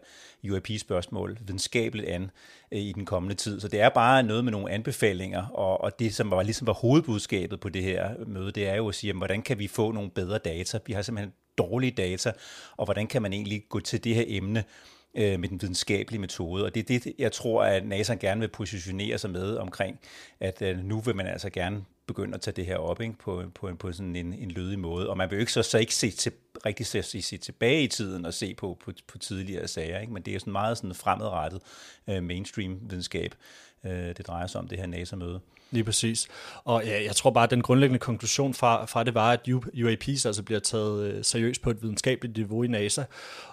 UAP-spørgsmål 0.51 1.37
videnskabeligt 1.41 2.09
an 2.09 2.31
øh, 2.71 2.79
i 2.79 2.91
den 2.91 3.05
kommende 3.05 3.35
tid. 3.35 3.59
Så 3.59 3.67
det 3.67 3.81
er 3.81 3.89
bare 3.89 4.23
noget 4.23 4.43
med 4.43 4.51
nogle 4.51 4.71
anbefalinger, 4.71 5.45
og, 5.45 5.81
og 5.81 5.99
det, 5.99 6.15
som 6.15 6.31
var, 6.31 6.43
ligesom 6.43 6.67
var 6.67 6.73
hovedbudskabet 6.73 7.59
på 7.59 7.69
det 7.69 7.83
her 7.83 8.09
møde, 8.27 8.51
det 8.51 8.67
er 8.67 8.75
jo 8.75 8.89
at 8.89 8.95
sige, 8.95 9.07
jamen, 9.07 9.19
hvordan 9.19 9.41
kan 9.41 9.59
vi 9.59 9.67
få 9.67 9.91
nogle 9.91 10.09
bedre 10.09 10.37
data? 10.37 10.79
Vi 10.85 10.93
har 10.93 11.01
simpelthen 11.01 11.33
dårlige 11.57 11.91
data, 11.91 12.31
og 12.77 12.85
hvordan 12.85 13.07
kan 13.07 13.21
man 13.21 13.33
egentlig 13.33 13.63
gå 13.69 13.79
til 13.79 14.03
det 14.03 14.15
her 14.15 14.23
emne 14.27 14.63
øh, 15.15 15.39
med 15.39 15.49
den 15.49 15.61
videnskabelige 15.61 16.21
metode. 16.21 16.65
Og 16.65 16.75
det 16.75 16.91
er 16.91 16.99
det, 16.99 17.13
jeg 17.17 17.31
tror, 17.31 17.63
at 17.63 17.87
NASA 17.87 18.13
gerne 18.13 18.39
vil 18.39 18.47
positionere 18.47 19.17
sig 19.17 19.29
med 19.29 19.55
omkring, 19.55 19.99
at 20.39 20.61
øh, 20.61 20.77
nu 20.77 20.99
vil 20.99 21.15
man 21.15 21.27
altså 21.27 21.49
gerne 21.49 21.85
begynde 22.07 22.35
at 22.35 22.41
tage 22.41 22.55
det 22.55 22.65
her 22.65 22.77
op 22.77 23.01
ikke? 23.01 23.15
På, 23.19 23.43
på, 23.55 23.75
på 23.79 23.91
sådan 23.91 24.15
en, 24.15 24.33
en 24.33 24.51
lødig 24.51 24.79
måde. 24.79 25.09
Og 25.09 25.17
man 25.17 25.29
vil 25.29 25.35
jo 25.35 25.39
ikke 25.39 25.53
så, 25.53 25.63
så 25.63 25.77
ikke 25.77 25.95
se 25.95 26.11
til, 26.11 26.31
rigtig 26.65 26.85
se, 26.85 27.03
se, 27.03 27.21
se 27.21 27.37
tilbage 27.37 27.83
i 27.83 27.87
tiden 27.87 28.25
og 28.25 28.33
se 28.33 28.53
på, 28.53 28.77
på, 28.83 28.91
på 29.07 29.17
tidligere 29.17 29.67
sager, 29.67 29.99
ikke? 29.99 30.13
men 30.13 30.23
det 30.23 30.35
er 30.35 30.39
sådan 30.39 30.53
meget 30.53 30.77
sådan 30.77 30.95
fremadrettet 30.95 31.61
øh, 32.09 32.23
mainstream 32.23 32.79
videnskab. 32.81 33.35
øh, 33.85 33.91
det 33.91 34.27
drejer 34.27 34.47
sig 34.47 34.61
om, 34.61 34.67
det 34.67 34.77
her 34.77 34.87
NASA-møde. 34.87 35.39
Lige 35.71 35.83
præcis. 35.83 36.27
Og 36.63 36.85
ja, 36.85 37.03
jeg 37.03 37.15
tror 37.15 37.31
bare, 37.31 37.43
at 37.43 37.51
den 37.51 37.61
grundlæggende 37.61 37.99
konklusion 37.99 38.53
fra, 38.53 38.85
fra 38.85 39.03
det 39.03 39.13
var, 39.13 39.31
at 39.31 39.47
UAPs 39.83 40.25
altså 40.25 40.43
bliver 40.43 40.59
taget 40.59 41.13
øh, 41.13 41.23
seriøst 41.23 41.61
på 41.61 41.69
et 41.69 41.81
videnskabeligt 41.81 42.37
niveau 42.37 42.63
i 42.63 42.67
NASA. 42.67 43.03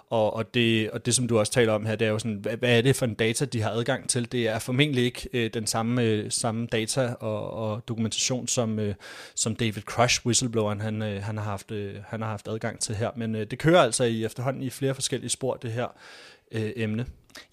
Og, 0.09 0.33
og, 0.33 0.53
det, 0.53 0.91
og 0.91 1.05
det, 1.05 1.15
som 1.15 1.27
du 1.27 1.39
også 1.39 1.51
taler 1.51 1.73
om 1.73 1.85
her, 1.85 1.95
det 1.95 2.07
er 2.07 2.11
jo 2.11 2.19
sådan, 2.19 2.37
hvad, 2.37 2.57
hvad 2.57 2.77
er 2.77 2.81
det 2.81 2.95
for 2.95 3.05
en 3.05 3.13
data, 3.13 3.45
de 3.45 3.61
har 3.61 3.69
adgang 3.69 4.09
til? 4.09 4.31
Det 4.31 4.47
er 4.47 4.59
formentlig 4.59 5.03
ikke 5.03 5.29
øh, 5.33 5.49
den 5.53 5.67
samme, 5.67 6.01
øh, 6.01 6.31
samme 6.31 6.67
data 6.71 7.13
og, 7.19 7.51
og 7.53 7.87
dokumentation, 7.87 8.47
som, 8.47 8.79
øh, 8.79 8.95
som 9.35 9.55
David 9.55 9.81
Crush, 9.81 10.25
whistlebloweren, 10.25 10.81
han, 10.81 11.01
øh, 11.01 11.23
han, 11.23 11.37
har 11.37 11.43
haft, 11.43 11.71
øh, 11.71 11.95
han 12.07 12.21
har 12.21 12.29
haft 12.29 12.47
adgang 12.47 12.79
til 12.79 12.95
her. 12.95 13.09
Men 13.15 13.35
øh, 13.35 13.47
det 13.51 13.59
kører 13.59 13.81
altså 13.81 14.03
i 14.03 14.25
efterhånden 14.25 14.63
i 14.63 14.69
flere 14.69 14.93
forskellige 14.93 15.29
spor, 15.29 15.53
det 15.55 15.71
her 15.71 15.87
øh, 16.51 16.71
emne. 16.75 17.05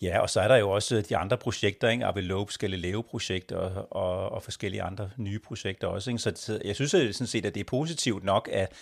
Ja, 0.02 0.18
og 0.18 0.30
så 0.30 0.40
er 0.40 0.48
der 0.48 0.56
jo 0.56 0.70
også 0.70 1.00
de 1.08 1.16
andre 1.16 1.36
projekter, 1.36 1.88
ikke? 1.88 2.06
Avelopes 2.06 2.58
Galileo-projekt 2.58 3.52
og, 3.52 3.88
og, 3.90 4.32
og 4.32 4.42
forskellige 4.42 4.82
andre 4.82 5.10
nye 5.16 5.38
projekter 5.38 5.88
også. 5.88 6.10
Ikke? 6.10 6.22
Så 6.22 6.60
jeg 6.64 6.74
synes 6.74 6.90
sådan 6.90 7.26
set, 7.26 7.46
at 7.46 7.54
det 7.54 7.60
er 7.60 7.64
positivt 7.64 8.24
nok, 8.24 8.48
at, 8.52 8.72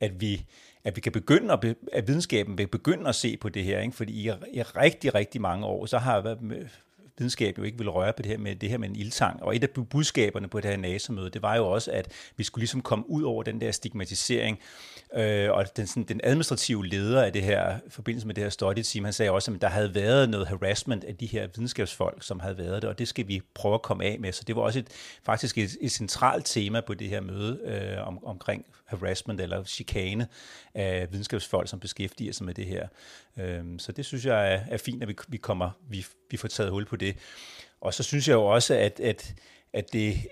at 0.00 0.20
vi 0.20 0.44
at 0.84 0.96
vi 0.96 1.00
kan 1.00 1.12
begynde 1.12 1.52
at, 1.52 1.76
at 1.92 2.08
videnskaben 2.08 2.58
vil 2.58 2.66
begynde 2.66 3.08
at 3.08 3.14
se 3.14 3.36
på 3.36 3.48
det 3.48 3.64
her, 3.64 3.80
ikke? 3.80 3.96
fordi 3.96 4.12
i, 4.12 4.30
i 4.52 4.62
rigtig, 4.62 5.14
rigtig 5.14 5.40
mange 5.40 5.66
år, 5.66 5.86
så 5.86 5.98
har 5.98 6.20
videnskab 7.20 7.58
jo 7.58 7.62
ikke 7.62 7.78
ville 7.78 7.90
røre 7.90 8.12
på 8.12 8.22
det 8.22 8.30
her 8.30 8.38
med, 8.38 8.56
det 8.56 8.68
her 8.68 8.78
med 8.78 8.88
en 8.88 8.96
ildtang. 8.96 9.42
Og 9.42 9.56
et 9.56 9.64
af 9.64 9.70
budskaberne 9.90 10.48
på 10.48 10.60
det 10.60 10.70
her 10.70 10.76
NASA-møde, 10.76 11.30
det 11.30 11.42
var 11.42 11.56
jo 11.56 11.70
også, 11.70 11.90
at 11.90 12.12
vi 12.36 12.44
skulle 12.44 12.62
ligesom 12.62 12.82
komme 12.82 13.10
ud 13.10 13.22
over 13.22 13.42
den 13.42 13.60
der 13.60 13.72
stigmatisering. 13.72 14.58
Øh, 15.14 15.50
og 15.50 15.76
den, 15.76 15.86
sådan, 15.86 16.04
den 16.04 16.20
administrative 16.24 16.86
leder 16.86 17.22
af 17.22 17.32
det 17.32 17.42
her, 17.42 17.76
i 17.76 17.90
forbindelse 17.90 18.26
med 18.26 18.34
det 18.34 18.44
her 18.44 18.50
study 18.50 18.82
team, 18.82 19.04
han 19.04 19.12
sagde 19.12 19.30
også, 19.30 19.52
at 19.52 19.60
der 19.60 19.68
havde 19.68 19.94
været 19.94 20.30
noget 20.30 20.48
harassment 20.48 21.04
af 21.04 21.16
de 21.16 21.26
her 21.26 21.48
videnskabsfolk, 21.54 22.22
som 22.22 22.40
havde 22.40 22.58
været 22.58 22.82
det, 22.82 22.90
og 22.90 22.98
det 22.98 23.08
skal 23.08 23.28
vi 23.28 23.42
prøve 23.54 23.74
at 23.74 23.82
komme 23.82 24.04
af 24.04 24.16
med. 24.20 24.32
Så 24.32 24.44
det 24.46 24.56
var 24.56 24.62
også 24.62 24.78
et, 24.78 24.88
faktisk 25.22 25.58
et, 25.58 25.76
et 25.80 25.92
centralt 25.92 26.46
tema 26.46 26.80
på 26.80 26.94
det 26.94 27.08
her 27.08 27.20
møde 27.20 27.60
øh, 27.64 28.06
om, 28.06 28.24
omkring 28.24 28.66
harassment 28.90 29.40
eller 29.40 29.64
chikane 29.64 30.28
af 30.74 31.08
videnskabsfolk, 31.10 31.68
som 31.68 31.80
beskæftiger 31.80 32.32
sig 32.32 32.46
med 32.46 32.54
det 32.54 32.66
her. 32.66 32.88
Øhm, 33.38 33.78
så 33.78 33.92
det 33.92 34.06
synes 34.06 34.26
jeg 34.26 34.54
er, 34.54 34.60
er 34.70 34.76
fint, 34.76 35.02
at 35.02 35.08
vi, 35.08 35.16
vi, 35.28 35.36
kommer, 35.36 35.70
vi, 35.88 36.06
vi 36.30 36.36
får 36.36 36.48
taget 36.48 36.70
hul 36.70 36.84
på 36.84 36.96
det. 36.96 37.16
Og 37.80 37.94
så 37.94 38.02
synes 38.02 38.28
jeg 38.28 38.34
jo 38.34 38.44
også, 38.44 38.74
at, 38.74 39.00
at, 39.00 39.34
at 39.72 39.92
det 39.92 40.26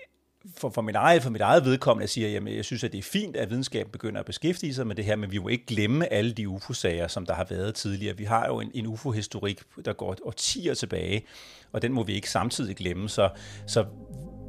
for, 0.57 0.69
for, 0.69 0.81
mit 0.81 0.95
eget, 0.95 1.23
for 1.23 1.29
mit 1.29 1.41
eget 1.41 1.65
vedkommende, 1.65 2.03
jeg 2.03 2.09
siger, 2.09 2.29
jamen, 2.29 2.55
jeg 2.55 2.65
synes, 2.65 2.83
at 2.83 2.91
det 2.91 2.97
er 2.97 3.03
fint, 3.03 3.35
at 3.35 3.49
videnskaben 3.49 3.91
begynder 3.91 4.19
at 4.19 4.25
beskæftige 4.25 4.73
sig 4.73 4.87
med 4.87 4.95
det 4.95 5.05
her, 5.05 5.15
men 5.15 5.31
vi 5.31 5.37
må 5.37 5.47
ikke 5.47 5.65
glemme 5.65 6.13
alle 6.13 6.31
de 6.31 6.49
UFO-sager, 6.49 7.07
som 7.07 7.25
der 7.25 7.33
har 7.33 7.43
været 7.49 7.75
tidligere. 7.75 8.17
Vi 8.17 8.23
har 8.23 8.47
jo 8.47 8.59
en, 8.59 8.71
en 8.73 8.87
UFO-historik, 8.87 9.61
der 9.85 9.93
går 9.93 10.17
årtier 10.23 10.73
tilbage, 10.73 11.25
og 11.71 11.81
den 11.81 11.93
må 11.93 12.03
vi 12.03 12.13
ikke 12.13 12.29
samtidig 12.29 12.75
glemme. 12.75 13.09
Så, 13.09 13.29
så 13.67 13.85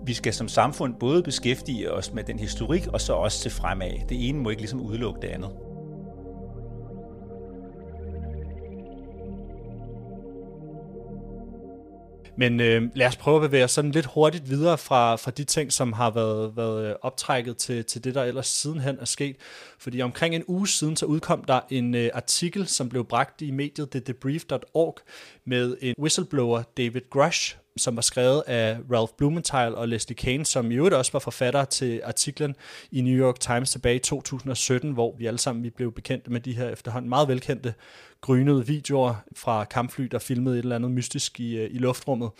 vi 0.06 0.14
skal 0.14 0.34
som 0.34 0.48
samfund 0.48 0.94
både 0.94 1.22
beskæftige 1.22 1.92
os 1.92 2.12
med 2.12 2.24
den 2.24 2.38
historik, 2.38 2.86
og 2.86 3.00
så 3.00 3.12
også 3.12 3.40
til 3.40 3.50
fremad. 3.50 4.08
Det 4.08 4.28
ene 4.28 4.38
må 4.38 4.50
ikke 4.50 4.62
ligesom 4.62 4.80
udelukke 4.80 5.20
det 5.20 5.28
andet. 5.28 5.50
Men 12.40 12.60
øh, 12.60 12.82
lad 12.94 13.06
os 13.06 13.16
prøve 13.16 13.36
at 13.36 13.50
bevæge 13.50 13.64
os 13.64 13.70
sådan 13.70 13.90
lidt 13.90 14.06
hurtigt 14.06 14.50
videre 14.50 14.78
fra, 14.78 15.16
fra 15.16 15.30
de 15.30 15.44
ting, 15.44 15.72
som 15.72 15.92
har 15.92 16.10
været, 16.10 16.56
været 16.56 16.88
øh, 16.88 16.94
optrækket 17.02 17.56
til, 17.56 17.84
til 17.84 18.04
det, 18.04 18.14
der 18.14 18.22
ellers 18.24 18.46
sidenhen 18.46 18.98
er 19.00 19.04
sket. 19.04 19.36
Fordi 19.78 20.00
omkring 20.00 20.34
en 20.34 20.44
uge 20.46 20.68
siden, 20.68 20.96
så 20.96 21.06
udkom 21.06 21.44
der 21.44 21.60
en 21.70 21.94
øh, 21.94 22.10
artikel, 22.14 22.66
som 22.66 22.88
blev 22.88 23.04
bragt 23.04 23.42
i 23.42 23.50
mediet 23.50 23.90
TheDebrief.org 23.90 24.98
med 25.46 25.76
en 25.80 25.94
whistleblower, 25.98 26.62
David 26.76 27.00
Grush, 27.10 27.56
som 27.80 27.96
var 27.96 28.02
skrevet 28.02 28.42
af 28.46 28.78
Ralph 28.92 29.12
Blumenthal 29.18 29.74
og 29.74 29.88
Leslie 29.88 30.16
Kane, 30.16 30.46
som 30.46 30.70
i 30.70 30.74
øvrigt 30.74 30.94
også 30.94 31.12
var 31.12 31.18
forfatter 31.18 31.64
til 31.64 32.00
artiklen 32.04 32.56
i 32.90 33.00
New 33.00 33.26
York 33.26 33.40
Times 33.40 33.70
tilbage 33.70 33.96
i 33.96 33.98
2017, 33.98 34.92
hvor 34.92 35.14
vi 35.18 35.26
alle 35.26 35.38
sammen 35.38 35.64
vi 35.64 35.70
blev 35.70 35.92
bekendt 35.92 36.30
med 36.30 36.40
de 36.40 36.52
her 36.52 36.68
efterhånden 36.68 37.08
meget 37.08 37.28
velkendte 37.28 37.74
grynede 38.20 38.66
videoer 38.66 39.14
fra 39.36 39.64
kampfly, 39.64 40.04
der 40.04 40.18
filmede 40.18 40.58
et 40.58 40.62
eller 40.62 40.76
andet 40.76 40.90
mystisk 40.90 41.40
i, 41.40 41.56
øh, 41.56 41.70
i 41.74 41.78
luftrummet. 41.78 42.30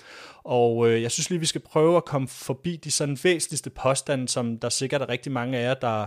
Og 0.44 0.88
øh, 0.88 1.02
jeg 1.02 1.10
synes 1.10 1.30
lige, 1.30 1.40
vi 1.40 1.46
skal 1.46 1.60
prøve 1.60 1.96
at 1.96 2.04
komme 2.04 2.28
forbi 2.28 2.76
de 2.76 2.90
sådan 2.90 3.18
væsentligste 3.24 3.70
påstande, 3.70 4.28
som 4.28 4.58
der 4.58 4.68
sikkert 4.68 5.02
er 5.02 5.08
rigtig 5.08 5.32
mange 5.32 5.58
af 5.58 5.62
jer, 5.62 5.74
der, 5.74 6.06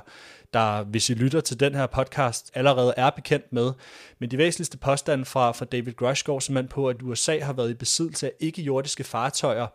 der 0.53 0.83
hvis 0.83 1.09
I 1.09 1.13
lytter 1.13 1.41
til 1.41 1.59
den 1.59 1.75
her 1.75 1.87
podcast, 1.87 2.51
allerede 2.53 2.93
er 2.97 3.09
bekendt 3.09 3.53
med. 3.53 3.71
Men 4.19 4.31
de 4.31 4.37
væsentligste 4.37 4.77
påstande 4.77 5.25
fra, 5.25 5.51
fra 5.51 5.65
David 5.65 5.93
Grush 5.93 6.25
går 6.25 6.39
simpelthen 6.39 6.69
på, 6.69 6.89
at 6.89 7.01
USA 7.01 7.39
har 7.39 7.53
været 7.53 7.69
i 7.69 7.73
besiddelse 7.73 8.27
af 8.27 8.31
ikke-jordiske 8.39 9.03
fartøjer, 9.03 9.67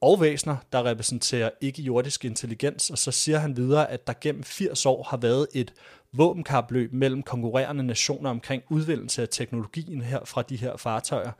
og 0.00 0.20
væsener, 0.20 0.56
der 0.72 0.84
repræsenterer 0.84 1.50
ikke-jordisk 1.60 2.24
intelligens, 2.24 2.90
og 2.90 2.98
så 2.98 3.10
siger 3.10 3.38
han 3.38 3.56
videre, 3.56 3.90
at 3.90 4.06
der 4.06 4.12
gennem 4.20 4.42
80 4.44 4.86
år 4.86 5.02
har 5.02 5.16
været 5.16 5.46
et 5.54 5.72
våbenkapløb 6.14 6.92
mellem 6.92 7.22
konkurrerende 7.22 7.82
nationer 7.82 8.30
omkring 8.30 8.62
udvindelse 8.68 9.22
af 9.22 9.28
teknologien 9.30 10.02
her 10.02 10.18
fra 10.24 10.42
de 10.42 10.56
her 10.56 10.76
fartøjer. 10.76 11.30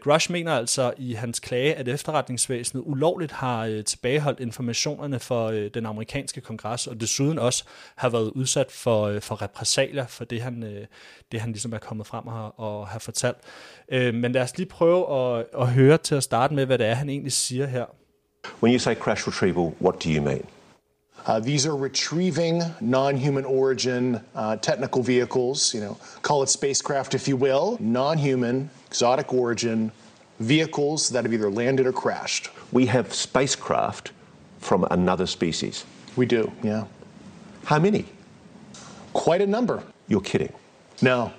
Grush 0.00 0.32
mener 0.32 0.52
altså 0.52 0.92
i 0.96 1.12
hans 1.12 1.40
klage, 1.40 1.74
at 1.74 1.88
efterretningsvæsenet 1.88 2.82
ulovligt 2.86 3.32
har 3.32 3.66
øh, 3.66 3.84
tilbageholdt 3.84 4.40
informationerne 4.40 5.18
for 5.18 5.46
øh, 5.46 5.70
den 5.74 5.86
amerikanske 5.86 6.40
kongres, 6.40 6.86
og 6.86 7.00
desuden 7.00 7.38
også 7.38 7.64
har 7.96 8.08
været 8.08 8.30
udsat 8.30 8.72
for, 8.72 9.02
øh, 9.02 9.20
for 9.20 9.42
repressalier 9.42 10.06
for 10.06 10.24
det 10.24 10.42
han, 10.42 10.86
det, 11.32 11.40
han 11.40 11.50
ligesom 11.50 11.72
er 11.72 11.78
kommet 11.78 12.06
frem 12.06 12.26
og, 12.26 12.60
og 12.60 12.88
har 12.88 12.98
fortalt. 12.98 13.36
Men 13.90 14.32
lad 14.32 14.42
os 14.42 14.58
lige 14.58 14.68
prøve 14.68 15.36
at, 15.38 15.46
at 15.60 15.68
høre 15.68 15.98
til 15.98 16.14
at 16.14 16.22
starte 16.22 16.54
med, 16.54 16.66
hvad 16.66 16.78
det 16.78 16.86
er, 16.86 16.94
han 16.94 17.08
egentlig 17.08 17.32
siger 17.32 17.66
her. 17.66 17.84
When 18.62 18.74
you 18.74 18.78
say 18.78 18.94
crash 18.94 19.28
retrieval, 19.28 19.72
what 19.80 20.04
do 20.04 20.10
you 20.10 20.22
mean? 20.22 20.44
Uh, 21.28 21.38
these 21.38 21.66
are 21.66 21.76
retrieving 21.76 22.62
non-human 22.80 23.44
origin 23.44 24.18
uh, 24.34 24.56
technical 24.56 25.02
vehicles, 25.02 25.74
you 25.74 25.80
know, 25.80 25.94
call 26.22 26.42
it 26.42 26.48
spacecraft 26.48 27.14
if 27.14 27.28
you 27.28 27.36
will, 27.36 27.76
non-human, 27.80 28.70
exotic 28.86 29.34
origin 29.34 29.92
vehicles 30.40 31.10
that 31.10 31.24
have 31.24 31.34
either 31.34 31.50
landed 31.50 31.86
or 31.86 31.92
crashed. 31.92 32.48
We 32.72 32.86
have 32.86 33.12
spacecraft 33.12 34.12
from 34.58 34.86
another 34.90 35.26
species. 35.26 35.84
We 36.16 36.24
do, 36.24 36.50
yeah. 36.62 36.86
How 37.64 37.78
many? 37.78 38.06
Quite 39.12 39.42
a 39.42 39.46
number. 39.46 39.82
You're 40.06 40.22
kidding. 40.22 40.52
No. 41.02 41.30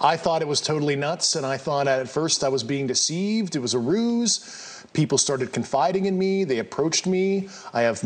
I 0.00 0.16
thought 0.16 0.42
it 0.42 0.48
was 0.48 0.60
totally 0.60 0.96
nuts, 0.96 1.36
and 1.36 1.46
I 1.46 1.56
thought 1.56 1.86
at 1.86 2.08
first 2.08 2.42
I 2.42 2.48
was 2.48 2.64
being 2.64 2.88
deceived. 2.88 3.54
It 3.54 3.60
was 3.60 3.74
a 3.74 3.78
ruse. 3.78 4.84
People 4.92 5.18
started 5.18 5.52
confiding 5.52 6.06
in 6.06 6.18
me. 6.18 6.42
They 6.42 6.58
approached 6.58 7.06
me. 7.06 7.48
I 7.72 7.82
have 7.82 8.02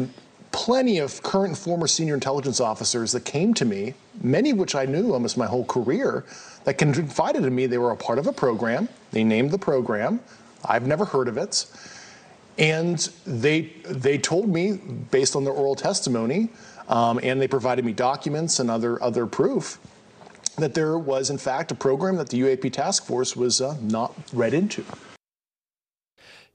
plenty 0.53 0.99
of 0.99 1.23
current 1.23 1.49
and 1.49 1.59
former 1.59 1.87
senior 1.87 2.15
intelligence 2.15 2.61
officers 2.61 3.13
that 3.13 3.25
came 3.25 3.53
to 3.55 3.65
me, 3.65 3.95
many 4.23 4.51
of 4.51 4.59
which 4.59 4.75
I 4.75 4.85
knew 4.85 5.13
almost 5.13 5.37
my 5.37 5.47
whole 5.47 5.65
career, 5.65 6.25
that 6.65 6.79
confided 6.79 7.45
in 7.45 7.55
me 7.55 7.67
they 7.67 7.79
were 7.79 7.91
a 7.91 7.97
part 7.97 8.19
of 8.19 8.27
a 8.27 8.33
program. 8.33 8.89
They 9.11 9.25
named 9.25 9.51
the 9.51 9.59
program. 9.59 10.21
I've 10.65 10.87
never 10.87 11.05
heard 11.05 11.29
of 11.29 11.37
it. 11.37 11.67
And 12.59 12.99
they, 13.27 13.73
they 13.85 14.19
told 14.19 14.49
me, 14.49 14.75
based 15.11 15.35
on 15.35 15.45
their 15.45 15.55
oral 15.55 15.75
testimony, 15.75 16.51
um, 16.89 17.19
and 17.23 17.41
they 17.41 17.49
provided 17.49 17.85
me 17.85 17.93
documents 17.93 18.61
and 18.61 18.71
other, 18.71 19.03
other 19.03 19.27
proof, 19.27 19.79
that 20.57 20.75
there 20.75 20.99
was, 20.99 21.31
in 21.31 21.39
fact, 21.39 21.73
a 21.73 21.75
program 21.75 22.17
that 22.17 22.29
the 22.29 22.41
UAP 22.41 22.73
task 22.73 23.07
force 23.07 23.35
was 23.35 23.61
uh, 23.61 23.77
not 23.81 24.15
read 24.35 24.53
into. 24.53 24.85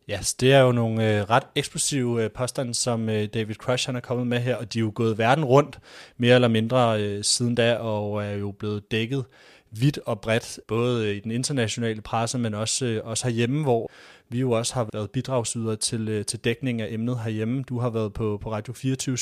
Ja, 0.08 0.18
yes, 0.20 0.34
det 0.34 0.54
er 0.54 0.60
jo 0.60 0.72
nogle 0.72 1.20
øh, 1.20 1.30
ret 1.30 1.44
eksplosive 1.56 2.24
øh, 2.24 2.32
påstande, 2.32 2.74
som 2.74 3.10
øh, 3.10 3.28
David 3.34 3.56
Crush 3.56 3.88
han 3.88 3.96
er 3.96 4.00
kommet 4.00 4.28
med 4.28 4.40
her, 4.40 4.56
og 4.56 4.74
de 4.74 4.80
er 4.80 4.84
jo 4.84 4.92
gået 4.96 5.18
verden 5.18 5.46
rundt 5.46 5.80
mere 6.18 6.36
eller 6.36 6.48
mindre 6.48 7.02
øh, 7.04 7.24
siden 7.24 7.56
da, 7.56 7.76
og 7.76 8.26
er 8.26 8.32
jo 8.32 8.52
blevet 8.52 8.92
dækket 8.92 9.26
vidt 9.72 10.00
og 10.06 10.22
bredt, 10.22 10.60
både 10.68 11.10
øh, 11.10 11.16
i 11.16 11.20
den 11.20 11.32
internationale 11.32 12.02
presse, 12.02 12.38
men 12.38 12.54
også, 12.54 12.86
øh, 12.86 13.02
også 13.04 13.28
herhjemme, 13.28 13.64
hvor 13.64 13.92
vi 14.30 14.40
jo 14.40 14.52
også 14.52 14.74
har 14.74 14.90
været 14.94 15.12
bidragsydere 15.12 15.76
til, 15.76 16.10
øh, 16.10 16.26
til 16.26 16.40
dækning 16.40 16.82
af 16.82 16.88
emnet 16.90 17.20
herhjemme. 17.20 17.64
Du 17.64 17.80
har 17.80 17.90
været 17.90 18.14
på, 18.14 18.40
på 18.42 18.52
Radio 18.52 18.74
24 18.74 19.18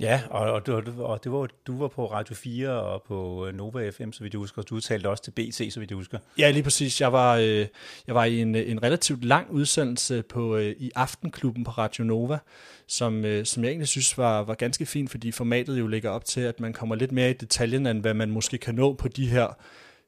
Ja, 0.00 0.20
og, 0.30 0.40
og, 0.40 0.62
og, 0.68 0.84
og 0.98 1.24
det 1.24 1.32
var, 1.32 1.48
du 1.66 1.78
var 1.78 1.88
på 1.88 2.06
Radio 2.12 2.34
4 2.34 2.70
og 2.70 3.02
på 3.02 3.46
øh, 3.46 3.54
Nova 3.54 3.90
FM, 3.90 4.12
så 4.12 4.22
vidt 4.22 4.32
jeg 4.34 4.38
husker, 4.38 4.62
og 4.62 4.68
du 4.68 4.80
talte 4.80 5.08
også 5.08 5.22
til 5.22 5.30
BT, 5.30 5.72
så 5.72 5.80
vidt 5.80 5.90
jeg 5.90 5.96
husker. 5.96 6.18
Ja, 6.38 6.50
lige 6.50 6.62
præcis. 6.62 7.00
Jeg 7.00 7.12
var, 7.12 7.36
øh, 7.36 7.66
jeg 8.06 8.14
var 8.14 8.24
i 8.24 8.40
en, 8.40 8.54
øh, 8.54 8.70
en 8.70 8.82
relativt 8.82 9.24
lang 9.24 9.50
udsendelse 9.50 10.22
på, 10.22 10.56
øh, 10.56 10.74
i 10.78 10.90
Aftenklubben 10.94 11.64
på 11.64 11.70
Radio 11.70 12.04
Nova, 12.04 12.38
som, 12.86 13.24
øh, 13.24 13.46
som 13.46 13.64
jeg 13.64 13.70
egentlig 13.70 13.88
synes 13.88 14.18
var, 14.18 14.42
var 14.42 14.54
ganske 14.54 14.86
fint, 14.86 15.10
fordi 15.10 15.32
formatet 15.32 15.78
jo 15.78 15.86
ligger 15.86 16.10
op 16.10 16.24
til, 16.24 16.40
at 16.40 16.60
man 16.60 16.72
kommer 16.72 16.94
lidt 16.94 17.12
mere 17.12 17.30
i 17.30 17.32
detaljen, 17.32 17.86
end 17.86 18.00
hvad 18.00 18.14
man 18.14 18.30
måske 18.30 18.58
kan 18.58 18.74
nå 18.74 18.94
på 18.94 19.08
de 19.08 19.26
her 19.26 19.56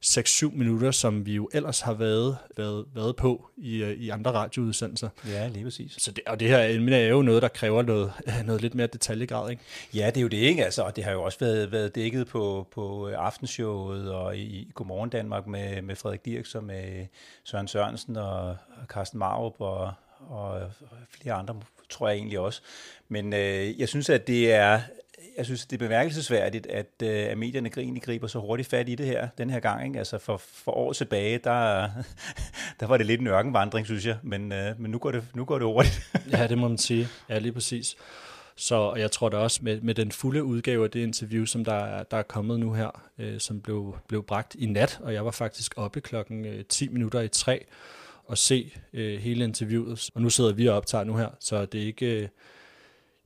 6-7 0.05 0.57
minutter, 0.57 0.91
som 0.91 1.25
vi 1.25 1.35
jo 1.35 1.49
ellers 1.53 1.81
har 1.81 1.93
været, 1.93 2.37
været, 2.57 2.85
været 2.95 3.15
på 3.15 3.49
i, 3.57 3.83
øh, 3.83 3.91
i 3.91 4.09
andre 4.09 4.31
radioudsendelser. 4.31 5.09
Ja, 5.27 5.47
lige 5.47 5.63
præcis. 5.63 5.95
Så 5.97 6.11
det, 6.11 6.23
og 6.27 6.39
det 6.39 6.47
her 6.47 6.57
er 6.57 7.07
jo 7.07 7.21
noget, 7.21 7.41
der 7.41 7.47
kræver 7.47 7.81
noget, 7.81 8.13
noget 8.45 8.61
lidt 8.61 8.75
mere 8.75 8.87
detaljegrad, 8.87 9.49
ikke? 9.49 9.61
Ja, 9.93 10.07
det 10.07 10.17
er 10.17 10.21
jo 10.21 10.27
det 10.27 10.37
ikke, 10.37 10.65
altså, 10.65 10.83
og 10.83 10.95
det 10.95 11.03
har 11.03 11.11
jo 11.11 11.23
også 11.23 11.39
været, 11.39 11.71
været 11.71 11.95
dækket 11.95 12.27
på, 12.27 12.67
på 12.71 13.09
øh, 13.09 13.15
aftenshowet 13.17 14.11
og 14.11 14.37
i 14.37 14.71
Godmorgen 14.73 15.09
Danmark 15.09 15.47
med, 15.47 15.81
med 15.81 15.95
Frederik 15.95 16.25
Dirks 16.25 16.55
og 16.55 16.63
med 16.63 17.05
Søren 17.43 17.67
Sørensen 17.67 18.17
og 18.17 18.57
Carsten 18.87 19.19
Marup 19.19 19.55
og, 19.59 19.93
og 20.19 20.71
flere 21.21 21.35
andre 21.35 21.55
tror 21.89 22.07
jeg 22.07 22.17
egentlig 22.17 22.39
også. 22.39 22.61
Men 23.09 23.33
øh, 23.33 23.79
jeg 23.79 23.89
synes, 23.89 24.09
at 24.09 24.27
det 24.27 24.53
er 24.53 24.81
jeg 25.37 25.45
synes, 25.45 25.65
det 25.65 25.75
er 25.81 25.85
bemærkelsesværdigt, 25.85 26.67
at, 26.67 26.87
øh, 27.03 27.09
at 27.09 27.37
medierne 27.37 27.69
egentlig 27.77 28.03
griber 28.03 28.27
så 28.27 28.39
hurtigt 28.39 28.69
fat 28.69 28.89
i 28.89 28.95
det 28.95 29.05
her, 29.05 29.27
den 29.37 29.49
her 29.49 29.59
gang. 29.59 29.87
Ikke? 29.87 29.99
Altså 29.99 30.17
for, 30.17 30.37
for 30.37 30.71
år 30.71 30.93
tilbage, 30.93 31.37
der, 31.37 31.89
der 32.79 32.87
var 32.87 32.97
det 32.97 33.05
lidt 33.05 33.21
en 33.21 33.27
ørkenvandring, 33.27 33.85
synes 33.85 34.05
jeg, 34.05 34.17
men, 34.23 34.51
øh, 34.51 34.79
men 34.79 34.91
nu, 34.91 34.97
går 34.97 35.11
det, 35.11 35.23
nu 35.35 35.45
går 35.45 35.59
det 35.59 35.65
hurtigt. 35.67 36.11
ja, 36.31 36.47
det 36.47 36.57
må 36.57 36.67
man 36.67 36.77
sige. 36.77 37.07
Ja, 37.29 37.39
lige 37.39 37.51
præcis. 37.51 37.95
Så 38.57 38.93
jeg 38.95 39.11
tror 39.11 39.29
da 39.29 39.37
også 39.37 39.59
med, 39.63 39.81
med 39.81 39.95
den 39.95 40.11
fulde 40.11 40.43
udgave 40.43 40.83
af 40.83 40.91
det 40.91 40.99
interview, 40.99 41.45
som 41.45 41.65
der 41.65 42.03
der 42.03 42.17
er 42.17 42.23
kommet 42.23 42.59
nu 42.59 42.73
her, 42.73 43.01
øh, 43.19 43.39
som 43.39 43.61
blev, 43.61 43.97
blev 44.07 44.23
bragt 44.23 44.55
i 44.55 44.65
nat, 44.65 44.99
og 45.03 45.13
jeg 45.13 45.25
var 45.25 45.31
faktisk 45.31 45.73
oppe 45.77 46.01
klokken 46.01 46.45
øh, 46.45 46.65
10 46.65 46.89
minutter 46.89 47.21
i 47.21 47.27
tre 47.27 47.65
og 48.25 48.37
se 48.37 48.73
øh, 48.93 49.19
hele 49.19 49.43
interviewet. 49.43 50.09
Og 50.15 50.21
nu 50.21 50.29
sidder 50.29 50.53
vi 50.53 50.67
og 50.67 50.75
optager 50.75 51.03
nu 51.03 51.17
her, 51.17 51.29
så 51.39 51.65
det 51.65 51.81
er 51.81 51.85
ikke... 51.85 52.21
Øh, 52.21 52.27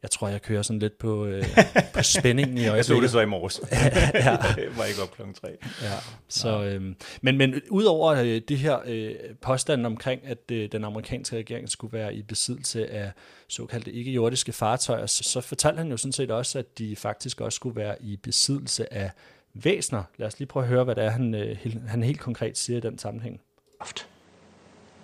jeg 0.04 0.12
tror, 0.12 0.28
jeg 0.28 0.42
kører 0.42 0.62
sådan 0.62 0.80
lidt 0.80 0.98
på, 0.98 1.26
øh, 1.26 1.44
på 1.94 2.04
spændingen 2.04 2.58
i 2.58 2.68
øjeblikket. 2.68 2.78
jeg 2.78 2.86
så 2.86 3.02
det 3.02 3.12
så 3.12 3.20
i 3.20 3.26
morges. 3.26 3.62
ja. 3.72 3.80
Jeg 4.64 4.78
var 4.78 4.86
ikke 4.86 5.02
op 5.02 5.12
klokken 5.12 5.34
tre. 5.34 5.48
Ja. 5.82 5.94
Så, 6.28 6.64
øh, 6.64 6.96
men, 7.22 7.38
men 7.38 7.62
udover 7.70 8.14
øh, 8.14 8.42
det 8.48 8.58
her 8.58 8.80
øh, 8.86 9.16
påstand 9.42 9.86
omkring, 9.86 10.22
at 10.26 10.52
øh, 10.52 10.72
den 10.72 10.84
amerikanske 10.84 11.38
regering 11.38 11.70
skulle 11.70 11.94
være 11.94 12.16
i 12.16 12.22
besiddelse 12.22 12.92
af 12.92 13.12
såkaldte 13.48 13.92
ikke-jordiske 13.92 14.52
fartøjer, 14.52 15.06
så, 15.06 15.24
så 15.24 15.42
fortalte 15.42 15.78
han 15.78 15.92
jo 15.92 15.98
sådan 15.98 16.14
set 16.14 16.32
også, 16.32 16.60
at 16.60 16.78
de 16.78 16.96
faktisk 16.96 17.42
også 17.42 17.56
skulle 17.56 17.76
være 17.76 17.96
i 18.02 18.16
besiddelse 18.16 18.94
af 18.94 19.12
væsner. 19.54 20.04
Lad 20.18 20.28
os 20.28 20.40
lige 20.40 20.48
prøve 20.48 20.64
at 20.64 20.70
høre, 20.70 20.84
hvad 20.84 20.96
det 20.96 21.04
er, 21.04 21.10
han, 21.10 21.36
øh, 21.36 21.58
han 21.88 22.04
helt 22.04 22.20
konkret 22.20 22.58
siger 22.58 22.78
i 22.78 22.80
den 22.80 22.98
sammenhæng. 22.98 23.42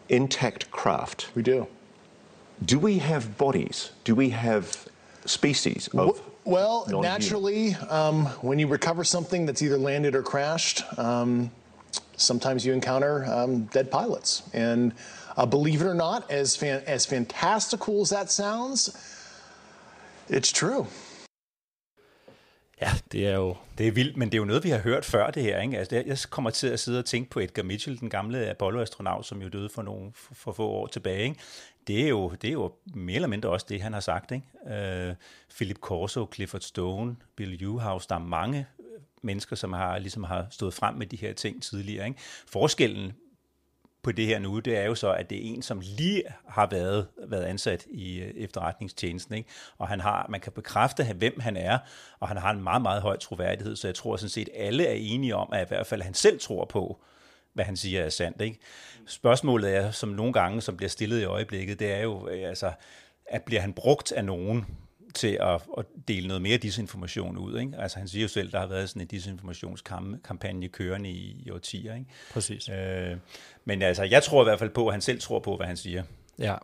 Intact 0.09 0.63
craft. 0.71 1.33
We 1.35 1.41
do. 1.43 1.65
Do 2.63 2.79
we 2.79 2.99
have 2.99 3.37
bodies? 3.37 3.91
Do 4.03 4.15
we 4.15 4.29
have 4.29 4.87
species 5.25 5.89
of? 5.89 6.21
Well, 6.45 6.85
naturally, 7.01 7.73
um, 7.89 8.27
when 8.41 8.59
you 8.59 8.67
recover 8.67 9.03
something 9.03 9.45
that's 9.45 9.61
either 9.61 9.77
landed 9.77 10.15
or 10.15 10.21
crashed, 10.21 10.83
um, 10.99 11.49
sometimes 12.17 12.65
you 12.65 12.71
encounter 12.71 13.25
um, 13.25 13.63
dead 13.65 13.89
pilots. 13.89 14.43
And 14.53 14.93
uh, 15.37 15.45
believe 15.45 15.81
it 15.81 15.85
or 15.85 15.95
not, 15.95 16.29
as 16.31 16.55
fan- 16.55 16.83
as 16.85 17.05
fantastical 17.05 18.01
as 18.01 18.11
that 18.11 18.29
sounds, 18.31 18.95
it's 20.29 20.51
true. 20.51 20.87
Ja, 22.81 22.91
det 23.11 23.27
er 23.27 23.35
jo... 23.35 23.55
Det 23.77 23.87
er 23.87 23.91
vildt, 23.91 24.17
men 24.17 24.27
det 24.27 24.37
er 24.37 24.39
jo 24.39 24.45
noget, 24.45 24.63
vi 24.63 24.69
har 24.69 24.79
hørt 24.79 25.05
før 25.05 25.31
det 25.31 25.43
her. 25.43 25.61
Ikke? 25.61 25.77
Altså, 25.77 26.03
jeg 26.05 26.17
kommer 26.29 26.49
til 26.49 26.67
at 26.67 26.79
sidde 26.79 26.99
og 26.99 27.05
tænke 27.05 27.29
på 27.29 27.39
Edgar 27.39 27.63
Mitchell, 27.63 27.99
den 27.99 28.09
gamle 28.09 28.49
Apollo-astronaut, 28.49 29.25
som 29.25 29.41
jo 29.41 29.49
døde 29.49 29.69
for, 29.69 29.81
nogle, 29.81 30.11
for, 30.15 30.35
for 30.35 30.51
få 30.51 30.67
år 30.67 30.87
tilbage. 30.87 31.23
Ikke? 31.23 31.39
Det, 31.87 32.03
er 32.03 32.07
jo, 32.07 32.29
det 32.29 32.47
er 32.47 32.51
jo 32.51 32.71
mere 32.85 33.15
eller 33.15 33.27
mindre 33.27 33.49
også 33.49 33.65
det, 33.69 33.81
han 33.81 33.93
har 33.93 33.99
sagt. 33.99 34.31
Ikke? 34.31 34.75
Øh, 35.09 35.15
Philip 35.55 35.79
Corso, 35.79 36.29
Clifford 36.33 36.61
Stone, 36.61 37.15
Bill 37.35 37.57
Newhouse, 37.61 38.07
der 38.09 38.15
er 38.15 38.19
mange 38.19 38.65
mennesker, 39.21 39.55
som 39.55 39.73
har, 39.73 39.99
ligesom 39.99 40.23
har 40.23 40.47
stået 40.51 40.73
frem 40.73 40.95
med 40.95 41.07
de 41.07 41.17
her 41.17 41.33
ting 41.33 41.63
tidligere. 41.63 42.07
Ikke? 42.07 42.19
Forskellen 42.47 43.13
på 44.05 44.11
det 44.11 44.25
her 44.25 44.39
nu, 44.39 44.59
det 44.59 44.77
er 44.77 44.85
jo 44.85 44.95
så, 44.95 45.11
at 45.13 45.29
det 45.29 45.37
er 45.37 45.41
en, 45.41 45.61
som 45.61 45.81
lige 45.83 46.23
har 46.47 46.67
været, 46.71 47.07
været 47.27 47.43
ansat 47.43 47.85
i 47.91 48.19
øh, 48.19 48.31
efterretningstjenesten, 48.35 49.35
ikke? 49.35 49.49
og 49.77 49.87
han 49.87 49.99
har, 49.99 50.25
man 50.29 50.39
kan 50.39 50.51
bekræfte, 50.51 51.13
hvem 51.17 51.39
han 51.39 51.57
er, 51.57 51.77
og 52.19 52.27
han 52.27 52.37
har 52.37 52.51
en 52.51 52.63
meget, 52.63 52.81
meget 52.81 53.01
høj 53.01 53.17
troværdighed, 53.17 53.75
så 53.75 53.87
jeg 53.87 53.95
tror 53.95 54.17
sådan 54.17 54.29
set, 54.29 54.49
alle 54.55 54.85
er 54.85 54.93
enige 54.93 55.35
om, 55.35 55.49
at 55.53 55.67
i 55.67 55.67
hvert 55.67 55.87
fald 55.87 56.01
han 56.01 56.13
selv 56.13 56.39
tror 56.39 56.65
på, 56.65 57.01
hvad 57.53 57.65
han 57.65 57.77
siger 57.77 58.03
er 58.03 58.09
sandt. 58.09 58.41
Ikke? 58.41 58.59
Spørgsmålet 59.07 59.75
er, 59.75 59.91
som 59.91 60.09
nogle 60.09 60.33
gange, 60.33 60.61
som 60.61 60.77
bliver 60.77 60.89
stillet 60.89 61.21
i 61.21 61.25
øjeblikket, 61.25 61.79
det 61.79 61.91
er 61.91 62.01
jo, 62.01 62.29
øh, 62.29 62.49
altså, 62.49 62.71
at 63.25 63.43
bliver 63.43 63.61
han 63.61 63.73
brugt 63.73 64.11
af 64.11 64.25
nogen, 64.25 64.65
til 65.15 65.37
at, 65.41 65.61
at 65.77 65.85
dele 66.07 66.27
noget 66.27 66.41
mere 66.41 66.57
disinformation 66.57 67.37
ud. 67.37 67.59
Ikke? 67.59 67.77
Altså 67.77 67.99
han 67.99 68.07
siger 68.07 68.21
jo 68.21 68.27
selv, 68.27 68.51
der 68.51 68.59
har 68.59 68.67
været 68.67 68.89
sådan 68.89 69.01
en 69.01 69.07
disinformationskampagne 69.07 70.67
kørende 70.67 71.09
i, 71.09 71.43
i 71.45 71.51
årtier. 71.51 71.95
Ikke? 71.95 72.07
Præcis. 72.33 72.69
Øh, 72.69 73.17
men 73.65 73.81
altså, 73.81 74.03
jeg 74.03 74.23
tror 74.23 74.41
i 74.41 74.45
hvert 74.45 74.59
fald 74.59 74.69
på, 74.69 74.87
at 74.87 74.93
han 74.93 75.01
selv 75.01 75.19
tror 75.19 75.39
på, 75.39 75.55
hvad 75.57 75.67
han 75.67 75.77
siger. 75.77 76.03
Ja, 76.39 76.55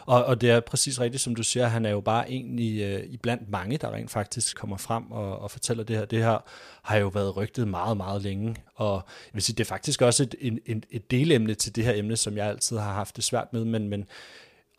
og, 0.00 0.24
og 0.24 0.40
det 0.40 0.50
er 0.50 0.60
præcis 0.60 1.00
rigtigt, 1.00 1.22
som 1.22 1.34
du 1.34 1.42
siger, 1.42 1.66
han 1.66 1.84
er 1.84 1.90
jo 1.90 2.00
bare 2.00 2.30
en 2.30 2.58
i, 2.58 2.82
øh, 2.82 3.04
i 3.04 3.16
blandt 3.16 3.50
mange, 3.50 3.76
der 3.76 3.92
rent 3.92 4.10
faktisk 4.10 4.56
kommer 4.56 4.76
frem 4.76 5.10
og, 5.10 5.38
og 5.38 5.50
fortæller 5.50 5.84
det 5.84 5.96
her. 5.96 6.04
Det 6.04 6.18
her 6.18 6.38
har 6.82 6.96
jo 6.96 7.08
været 7.08 7.36
rygtet 7.36 7.68
meget, 7.68 7.96
meget 7.96 8.22
længe, 8.22 8.56
og 8.74 8.94
jeg 9.26 9.34
vil 9.34 9.42
sige, 9.42 9.56
det 9.56 9.64
er 9.64 9.68
faktisk 9.68 10.02
også 10.02 10.22
et, 10.22 10.58
et, 10.66 10.86
et 10.90 11.10
delemne 11.10 11.54
til 11.54 11.76
det 11.76 11.84
her 11.84 11.92
emne, 11.94 12.16
som 12.16 12.36
jeg 12.36 12.46
altid 12.46 12.78
har 12.78 12.92
haft 12.92 13.16
det 13.16 13.24
svært 13.24 13.52
med, 13.52 13.64
men, 13.64 13.88
men 13.88 14.06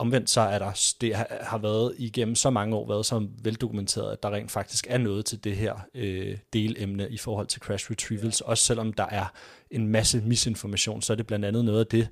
omvendt 0.02 0.30
så 0.30 0.40
er 0.40 0.58
der, 0.58 0.94
det 1.00 1.14
har 1.40 1.58
været 1.58 1.94
igennem 1.98 2.34
så 2.34 2.50
mange 2.50 2.76
år 2.76 2.88
været 2.88 3.06
så 3.06 3.28
veldokumenteret, 3.42 4.12
at 4.12 4.22
der 4.22 4.30
rent 4.30 4.50
faktisk 4.50 4.86
er 4.88 4.98
noget 4.98 5.24
til 5.24 5.44
det 5.44 5.56
her 5.56 5.74
øh, 5.94 6.38
delemne 6.52 7.10
i 7.10 7.18
forhold 7.18 7.46
til 7.46 7.60
crash 7.60 7.90
retrievals. 7.90 8.40
Også 8.40 8.64
selvom 8.64 8.92
der 8.92 9.06
er 9.06 9.26
en 9.70 9.88
masse 9.88 10.20
misinformation, 10.20 11.02
så 11.02 11.12
er 11.12 11.16
det 11.16 11.26
blandt 11.26 11.44
andet 11.44 11.64
noget 11.64 11.80
af 11.80 11.86
det, 11.86 12.08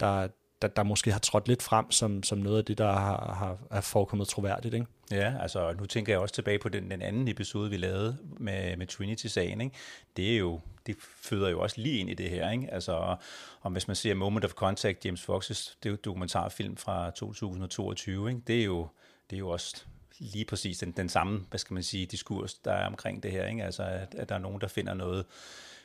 der, 0.00 0.28
der, 0.64 0.74
der 0.74 0.82
måske 0.82 1.12
har 1.12 1.18
trådt 1.18 1.48
lidt 1.48 1.62
frem 1.62 1.90
som, 1.90 2.22
som 2.22 2.38
noget 2.38 2.58
af 2.58 2.64
det, 2.64 2.78
der 2.78 2.92
har, 2.92 3.34
har 3.34 3.58
har 3.70 3.80
forekommet 3.80 4.28
troværdigt. 4.28 4.74
Ikke? 4.74 4.86
Ja, 5.10 5.34
altså 5.40 5.74
nu 5.78 5.86
tænker 5.86 6.12
jeg 6.12 6.20
også 6.20 6.34
tilbage 6.34 6.58
på 6.58 6.68
den, 6.68 6.90
den 6.90 7.02
anden 7.02 7.28
episode, 7.28 7.70
vi 7.70 7.76
lavede 7.76 8.16
med, 8.22 8.76
med 8.76 8.86
Trinity-sagen. 8.86 9.60
Ikke? 9.60 9.76
Det 10.16 10.32
er 10.32 10.38
jo, 10.38 10.60
det 10.86 10.96
føder 11.00 11.48
jo 11.48 11.60
også 11.60 11.80
lige 11.80 11.98
ind 11.98 12.10
i 12.10 12.14
det 12.14 12.30
her. 12.30 12.50
Ikke? 12.50 12.72
Altså, 12.72 13.16
og 13.60 13.70
hvis 13.70 13.88
man 13.88 13.96
ser 13.96 14.14
Moment 14.14 14.44
of 14.44 14.50
Contact, 14.50 15.04
James 15.04 15.22
Fox's 15.22 15.76
det 15.82 15.88
er 15.88 15.90
jo 15.90 15.96
dokumentarfilm 16.04 16.76
fra 16.76 17.10
2022, 17.10 18.28
ikke? 18.28 18.40
Det, 18.46 18.60
er 18.60 18.64
jo, 18.64 18.88
det 19.30 19.36
er 19.36 19.40
jo 19.40 19.48
også 19.48 19.84
lige 20.18 20.44
præcis 20.44 20.78
den, 20.78 20.92
den 20.92 21.08
samme, 21.08 21.46
hvad 21.50 21.58
skal 21.58 21.74
man 21.74 21.82
sige, 21.82 22.06
diskurs, 22.06 22.54
der 22.54 22.72
er 22.72 22.86
omkring 22.86 23.22
det 23.22 23.30
her. 23.30 23.46
Ikke? 23.46 23.64
Altså, 23.64 23.82
at, 23.82 24.14
at 24.14 24.28
der 24.28 24.34
er 24.34 24.38
nogen, 24.38 24.60
der 24.60 24.68
finder 24.68 24.94
noget, 24.94 25.24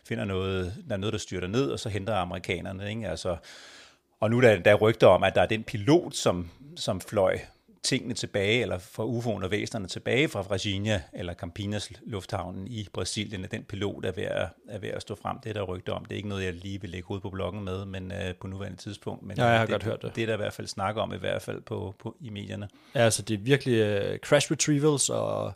finder 0.04 0.26
noget, 0.26 0.84
der 0.88 0.94
er 0.94 1.00
noget, 1.00 1.13
der 1.13 1.20
styrter 1.20 1.48
ned, 1.48 1.72
og 1.72 1.80
så 1.80 1.89
henter 1.89 2.15
amerikanerne. 2.15 2.89
Ikke? 2.89 3.08
Altså, 3.08 3.38
og 4.19 4.29
nu 4.29 4.38
er 4.38 4.41
der, 4.41 4.71
er 4.71 4.75
rygter 4.75 5.08
om, 5.08 5.23
at 5.23 5.36
der 5.36 5.41
er 5.41 5.45
den 5.45 5.63
pilot, 5.63 6.15
som, 6.15 6.49
som 6.75 7.01
fløj 7.01 7.39
tingene 7.84 8.13
tilbage, 8.13 8.62
eller 8.62 8.77
for 8.77 9.19
UFO'en 9.19 9.43
og 9.43 9.51
væsenerne 9.51 9.88
tilbage 9.88 10.27
fra 10.27 10.45
Virginia 10.49 11.01
eller 11.13 11.34
Campinas 11.34 11.91
lufthavnen 12.05 12.67
i 12.67 12.88
Brasilien, 12.93 13.43
at 13.43 13.51
den 13.51 13.63
pilot 13.63 14.05
er 14.05 14.12
ved 14.12 14.23
at, 14.23 14.47
er 14.69 14.79
ved 14.79 14.89
at 14.89 15.01
stå 15.01 15.15
frem. 15.15 15.38
Det 15.43 15.49
er 15.49 15.53
der 15.53 15.62
rygter 15.62 15.93
om. 15.93 16.05
Det 16.05 16.12
er 16.12 16.15
ikke 16.15 16.29
noget, 16.29 16.45
jeg 16.45 16.53
lige 16.53 16.82
vil 16.82 16.89
lægge 16.89 17.12
ud 17.12 17.19
på 17.19 17.29
bloggen 17.29 17.63
med, 17.63 17.86
men 17.86 18.12
uh, 18.12 18.36
på 18.41 18.47
nuværende 18.47 18.77
tidspunkt. 18.77 19.23
Men 19.23 19.38
ja, 19.38 19.45
jeg 19.45 19.60
har 19.60 19.65
det, 19.65 19.73
godt 19.73 19.84
hørt 19.84 20.01
det. 20.01 20.15
Det 20.15 20.21
er 20.21 20.25
der 20.25 20.34
i 20.34 20.38
hvert 20.38 20.53
fald 20.53 20.67
snakker 20.67 21.01
om, 21.01 21.13
i 21.13 21.17
hvert 21.17 21.41
fald 21.41 21.62
på, 21.62 21.95
på, 21.99 22.15
i 22.19 22.29
medierne. 22.29 22.69
Ja, 22.95 22.99
altså 22.99 23.21
det 23.21 23.34
er 23.34 23.38
virkelig 23.43 24.12
uh, 24.12 24.17
crash 24.17 24.51
retrievals 24.51 25.10
og 25.10 25.53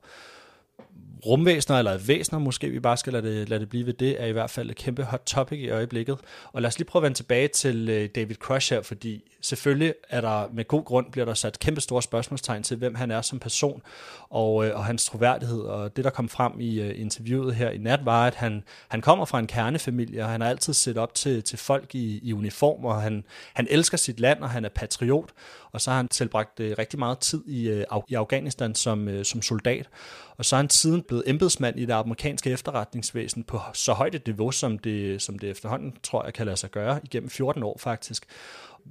rumvæsener, 1.26 1.80
eller 1.80 1.98
væsener 1.98 2.40
måske, 2.40 2.70
vi 2.70 2.80
bare 2.80 2.98
skal 2.98 3.14
lade 3.14 3.40
det, 3.40 3.50
lade 3.50 3.60
det 3.60 3.70
blive 3.70 3.86
ved 3.86 3.94
det, 3.94 4.22
er 4.22 4.26
i 4.26 4.32
hvert 4.32 4.50
fald 4.50 4.70
et 4.70 4.76
kæmpe 4.76 5.04
hot 5.04 5.22
topic 5.26 5.60
i 5.60 5.70
øjeblikket. 5.70 6.18
Og 6.52 6.62
lad 6.62 6.68
os 6.68 6.80
lige 6.80 6.88
prøve 6.88 7.02
at 7.02 7.04
vende 7.04 7.18
tilbage 7.18 7.48
til 7.48 7.90
øh, 7.90 8.10
David 8.16 8.36
Crush 8.36 8.74
her, 8.74 8.82
fordi 8.82 9.32
selvfølgelig 9.42 9.94
er 10.10 10.22
der 10.22 10.48
med 10.54 10.68
god 10.68 10.84
grund, 10.84 11.12
bliver 11.12 11.26
der 11.26 11.34
sat 11.34 11.60
kæmpe 11.60 11.82
store 11.82 12.02
spørgsmålstegn 12.02 12.64
til, 12.64 12.78
hvem 12.78 12.96
han 12.96 13.12
er 13.12 13.22
som 13.22 13.40
person, 13.40 13.82
og, 14.30 14.66
øh, 14.66 14.76
og 14.76 14.86
hans 14.86 15.06
troværdighed. 15.06 15.62
Og 15.62 15.96
det, 15.96 16.04
der 16.06 16.12
kom 16.12 16.30
frem 16.30 16.60
i 16.60 16.80
øh, 16.80 17.02
interviewet 17.02 17.56
her 17.56 17.70
i 17.70 17.78
nat, 17.78 18.06
var, 18.06 18.28
at 18.28 18.36
han, 18.36 18.64
han 18.88 19.02
kommer 19.02 19.26
fra 19.26 19.40
en 19.40 19.48
kernefamilie, 19.48 20.24
og 20.24 20.30
han 20.30 20.42
har 20.42 20.50
altid 20.50 20.74
set 20.74 20.98
op 20.98 21.14
til, 21.14 21.44
til 21.44 21.58
folk 21.58 21.96
i, 21.96 22.20
i 22.24 22.34
uniform, 22.34 22.86
og 22.86 23.02
han, 23.02 23.24
han 23.54 23.68
elsker 23.70 23.98
sit 23.98 24.20
land, 24.20 24.40
og 24.42 24.50
han 24.50 24.66
er 24.66 24.70
patriot, 24.70 25.30
og 25.72 25.82
så 25.82 25.90
har 25.90 25.98
han 25.98 26.08
tilbragt 26.08 26.60
rigtig 26.60 27.00
meget 27.00 27.20
tid 27.20 27.44
i, 27.48 27.84
i 28.08 28.14
Afghanistan 28.14 28.76
som, 28.76 29.24
som 29.24 29.42
soldat. 29.42 29.90
Og 30.38 30.46
så 30.46 30.56
har 30.56 30.62
han 30.62 30.70
siden 30.70 31.02
blevet 31.14 31.30
embedsmand 31.30 31.80
i 31.80 31.86
det 31.86 31.94
amerikanske 31.94 32.50
efterretningsvæsen 32.50 33.44
på 33.44 33.60
så 33.74 33.94
højt 33.94 34.16
et 34.16 34.28
niveau, 34.28 34.52
som 34.52 34.80
det, 34.80 35.22
som 35.22 35.40
det 35.40 35.50
efterhånden, 35.50 35.94
tror 36.04 36.24
jeg, 36.24 36.34
kan 36.34 36.46
lade 36.46 36.58
sig 36.58 36.72
gøre, 36.72 37.00
igennem 37.04 37.30
14 37.30 37.64
år 37.64 37.78
faktisk. 37.80 38.26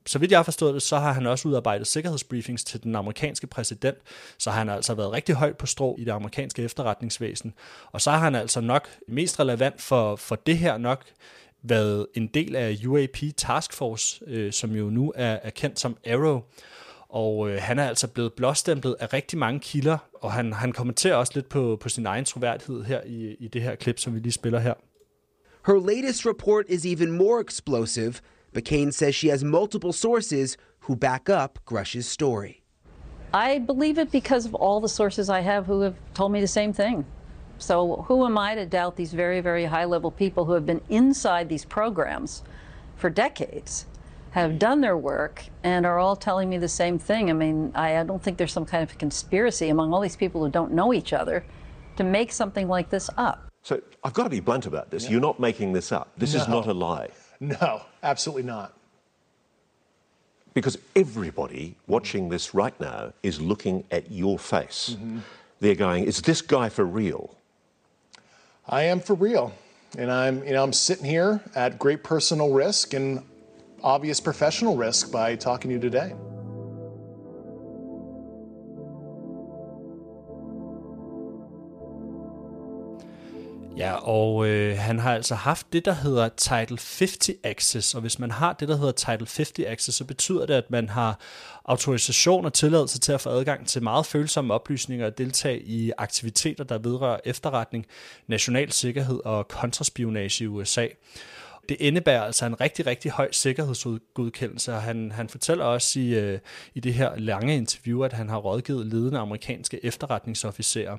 Så 0.06 0.18
vidt 0.18 0.30
jeg 0.30 0.38
har 0.38 0.44
forstået 0.44 0.74
det, 0.74 0.82
så 0.82 0.98
har 0.98 1.12
han 1.12 1.26
også 1.26 1.48
udarbejdet 1.48 1.86
sikkerhedsbriefings 1.86 2.64
til 2.64 2.82
den 2.82 2.96
amerikanske 2.96 3.46
præsident, 3.46 3.98
så 4.38 4.50
han 4.50 4.68
har 4.68 4.74
altså 4.74 4.94
været 4.94 5.12
rigtig 5.12 5.34
højt 5.34 5.56
på 5.56 5.66
strå 5.66 5.96
i 5.98 6.04
det 6.04 6.10
amerikanske 6.10 6.62
efterretningsvæsen. 6.62 7.54
Og 7.92 8.00
så 8.00 8.10
har 8.10 8.18
han 8.18 8.34
altså 8.34 8.60
nok 8.60 8.88
mest 9.08 9.40
relevant 9.40 9.80
for, 9.80 10.16
for 10.16 10.36
det 10.36 10.58
her 10.58 10.78
nok 10.78 11.04
været 11.62 12.06
en 12.14 12.26
del 12.26 12.56
af 12.56 12.76
UAP 12.86 13.16
Task 13.36 13.72
Force, 13.72 14.20
øh, 14.26 14.52
som 14.52 14.70
jo 14.70 14.90
nu 14.90 15.12
er, 15.16 15.38
er 15.42 15.50
kendt 15.50 15.80
som 15.80 15.96
Arrow. 16.06 16.42
Og 17.12 17.50
øh, 17.50 17.58
han 17.60 17.78
er 17.78 17.84
altså 17.84 18.08
blevet 18.08 18.32
blåstemplet 18.32 18.96
af 19.00 19.12
rigtig 19.12 19.38
mange 19.38 19.60
kilder, 19.60 19.98
og 20.14 20.32
han, 20.32 20.52
han 20.52 20.72
kommenterer 20.72 21.14
også 21.14 21.32
lidt 21.34 21.48
på, 21.48 21.78
på 21.80 21.88
sin 21.88 22.06
egen 22.06 22.24
troværdighed 22.24 22.84
her 22.84 23.00
i, 23.06 23.36
i 23.40 23.48
det 23.48 23.62
her 23.62 23.74
klip, 23.74 23.98
som 23.98 24.14
vi 24.14 24.18
lige 24.18 24.32
spiller 24.32 24.58
her. 24.58 24.74
Her 25.66 25.86
latest 25.94 26.26
report 26.26 26.64
is 26.68 26.86
even 26.86 27.12
more 27.12 27.40
explosive, 27.40 28.14
but 28.54 28.64
Kane 28.64 28.92
says 28.92 29.14
she 29.14 29.30
has 29.30 29.44
multiple 29.44 29.92
sources 29.92 30.56
who 30.88 30.96
back 30.96 31.28
up 31.42 31.58
Grush's 31.66 32.06
story. 32.06 32.62
I 33.34 33.58
believe 33.58 33.98
it 33.98 34.10
because 34.10 34.48
of 34.48 34.54
all 34.54 34.80
the 34.80 34.88
sources 34.88 35.28
I 35.28 35.40
have 35.40 35.64
who 35.66 35.80
have 35.80 35.94
told 36.14 36.32
me 36.32 36.40
the 36.40 36.46
same 36.46 36.72
thing. 36.72 37.04
So 37.58 38.04
who 38.08 38.24
am 38.24 38.38
I 38.38 38.54
to 38.54 38.66
doubt 38.66 38.96
these 38.96 39.16
very, 39.16 39.40
very 39.42 39.66
high 39.66 39.86
level 39.86 40.10
people 40.10 40.44
who 40.44 40.52
have 40.52 40.66
been 40.66 40.80
inside 40.88 41.48
these 41.48 41.66
programs 41.66 42.42
for 42.96 43.10
decades 43.10 43.86
have 44.32 44.58
done 44.58 44.80
their 44.80 44.96
work 44.96 45.44
and 45.62 45.86
are 45.86 45.98
all 45.98 46.16
telling 46.16 46.48
me 46.48 46.58
the 46.58 46.68
same 46.68 46.98
thing. 46.98 47.28
I 47.28 47.34
mean, 47.34 47.70
I, 47.74 47.98
I 47.98 48.02
don't 48.02 48.22
think 48.22 48.38
there's 48.38 48.52
some 48.52 48.64
kind 48.64 48.82
of 48.82 48.96
conspiracy 48.98 49.68
among 49.68 49.92
all 49.92 50.00
these 50.00 50.16
people 50.16 50.42
who 50.42 50.50
don't 50.50 50.72
know 50.72 50.92
each 50.92 51.12
other 51.12 51.44
to 51.96 52.04
make 52.04 52.32
something 52.32 52.66
like 52.66 52.88
this 52.88 53.10
up. 53.18 53.46
So 53.62 53.80
I've 54.02 54.14
got 54.14 54.24
to 54.24 54.30
be 54.30 54.40
blunt 54.40 54.66
about 54.66 54.90
this. 54.90 55.08
You're 55.08 55.20
not 55.20 55.38
making 55.38 55.74
this 55.74 55.92
up. 55.92 56.12
This 56.16 56.34
is 56.34 56.48
not 56.48 56.66
a 56.66 56.72
lie. 56.72 57.10
No, 57.40 57.82
absolutely 58.02 58.44
not. 58.44 58.72
Because 60.54 60.78
everybody 60.96 61.76
watching 61.86 62.28
this 62.28 62.54
right 62.54 62.78
now 62.80 63.12
is 63.22 63.40
looking 63.40 63.84
at 63.90 64.10
your 64.10 64.38
face. 64.38 64.96
Mm-hmm. 64.96 65.18
They're 65.60 65.74
going, 65.74 66.04
is 66.04 66.22
this 66.22 66.40
guy 66.40 66.68
for 66.68 66.84
real? 66.84 67.36
I 68.68 68.84
am 68.84 69.00
for 69.00 69.14
real. 69.14 69.52
And 69.98 70.10
I'm, 70.10 70.42
you 70.44 70.52
know, 70.52 70.62
I'm 70.62 70.72
sitting 70.72 71.04
here 71.04 71.40
at 71.54 71.78
great 71.78 72.02
personal 72.02 72.52
risk 72.52 72.94
and 72.94 73.22
obvious 73.82 74.20
professional 74.20 74.76
risk 74.76 75.10
by 75.12 75.36
talking 75.36 75.70
to 75.70 75.74
you 75.74 75.90
today. 75.90 76.12
Ja, 83.76 83.94
og 83.94 84.46
øh, 84.48 84.78
han 84.78 84.98
har 84.98 85.14
altså 85.14 85.34
haft 85.34 85.66
det, 85.72 85.84
der 85.84 85.92
hedder 85.92 86.28
Title 86.28 86.78
50 86.98 87.30
Access, 87.44 87.94
og 87.94 88.00
hvis 88.00 88.18
man 88.18 88.30
har 88.30 88.52
det, 88.52 88.68
der 88.68 88.76
hedder 88.76 88.92
Title 88.92 89.26
50 89.36 89.66
Access, 89.66 89.98
så 89.98 90.04
betyder 90.04 90.46
det, 90.46 90.54
at 90.54 90.70
man 90.70 90.88
har 90.88 91.20
autorisation 91.64 92.44
og 92.44 92.52
tilladelse 92.52 93.00
til 93.00 93.12
at 93.12 93.20
få 93.20 93.30
adgang 93.30 93.66
til 93.66 93.82
meget 93.82 94.06
følsomme 94.06 94.54
oplysninger 94.54 95.06
og 95.06 95.18
deltage 95.18 95.62
i 95.62 95.92
aktiviteter, 95.98 96.64
der 96.64 96.78
vedrører 96.78 97.20
efterretning, 97.24 97.86
national 98.26 98.72
sikkerhed 98.72 99.20
og 99.24 99.48
kontraspionage 99.48 100.44
i 100.44 100.46
USA. 100.46 100.86
Det 101.68 101.76
indebærer 101.80 102.22
altså 102.22 102.46
en 102.46 102.60
rigtig, 102.60 102.86
rigtig 102.86 103.10
høj 103.10 103.28
sikkerhedsgodkendelse, 103.32 104.74
og 104.74 104.82
han, 104.82 105.12
han 105.12 105.28
fortæller 105.28 105.64
også 105.64 106.00
i, 106.00 106.14
øh, 106.14 106.38
i 106.74 106.80
det 106.80 106.94
her 106.94 107.16
lange 107.16 107.56
interview, 107.56 108.02
at 108.02 108.12
han 108.12 108.28
har 108.28 108.36
rådgivet 108.36 108.86
ledende 108.86 109.18
amerikanske 109.18 109.84
efterretningsofficerer. 109.84 110.98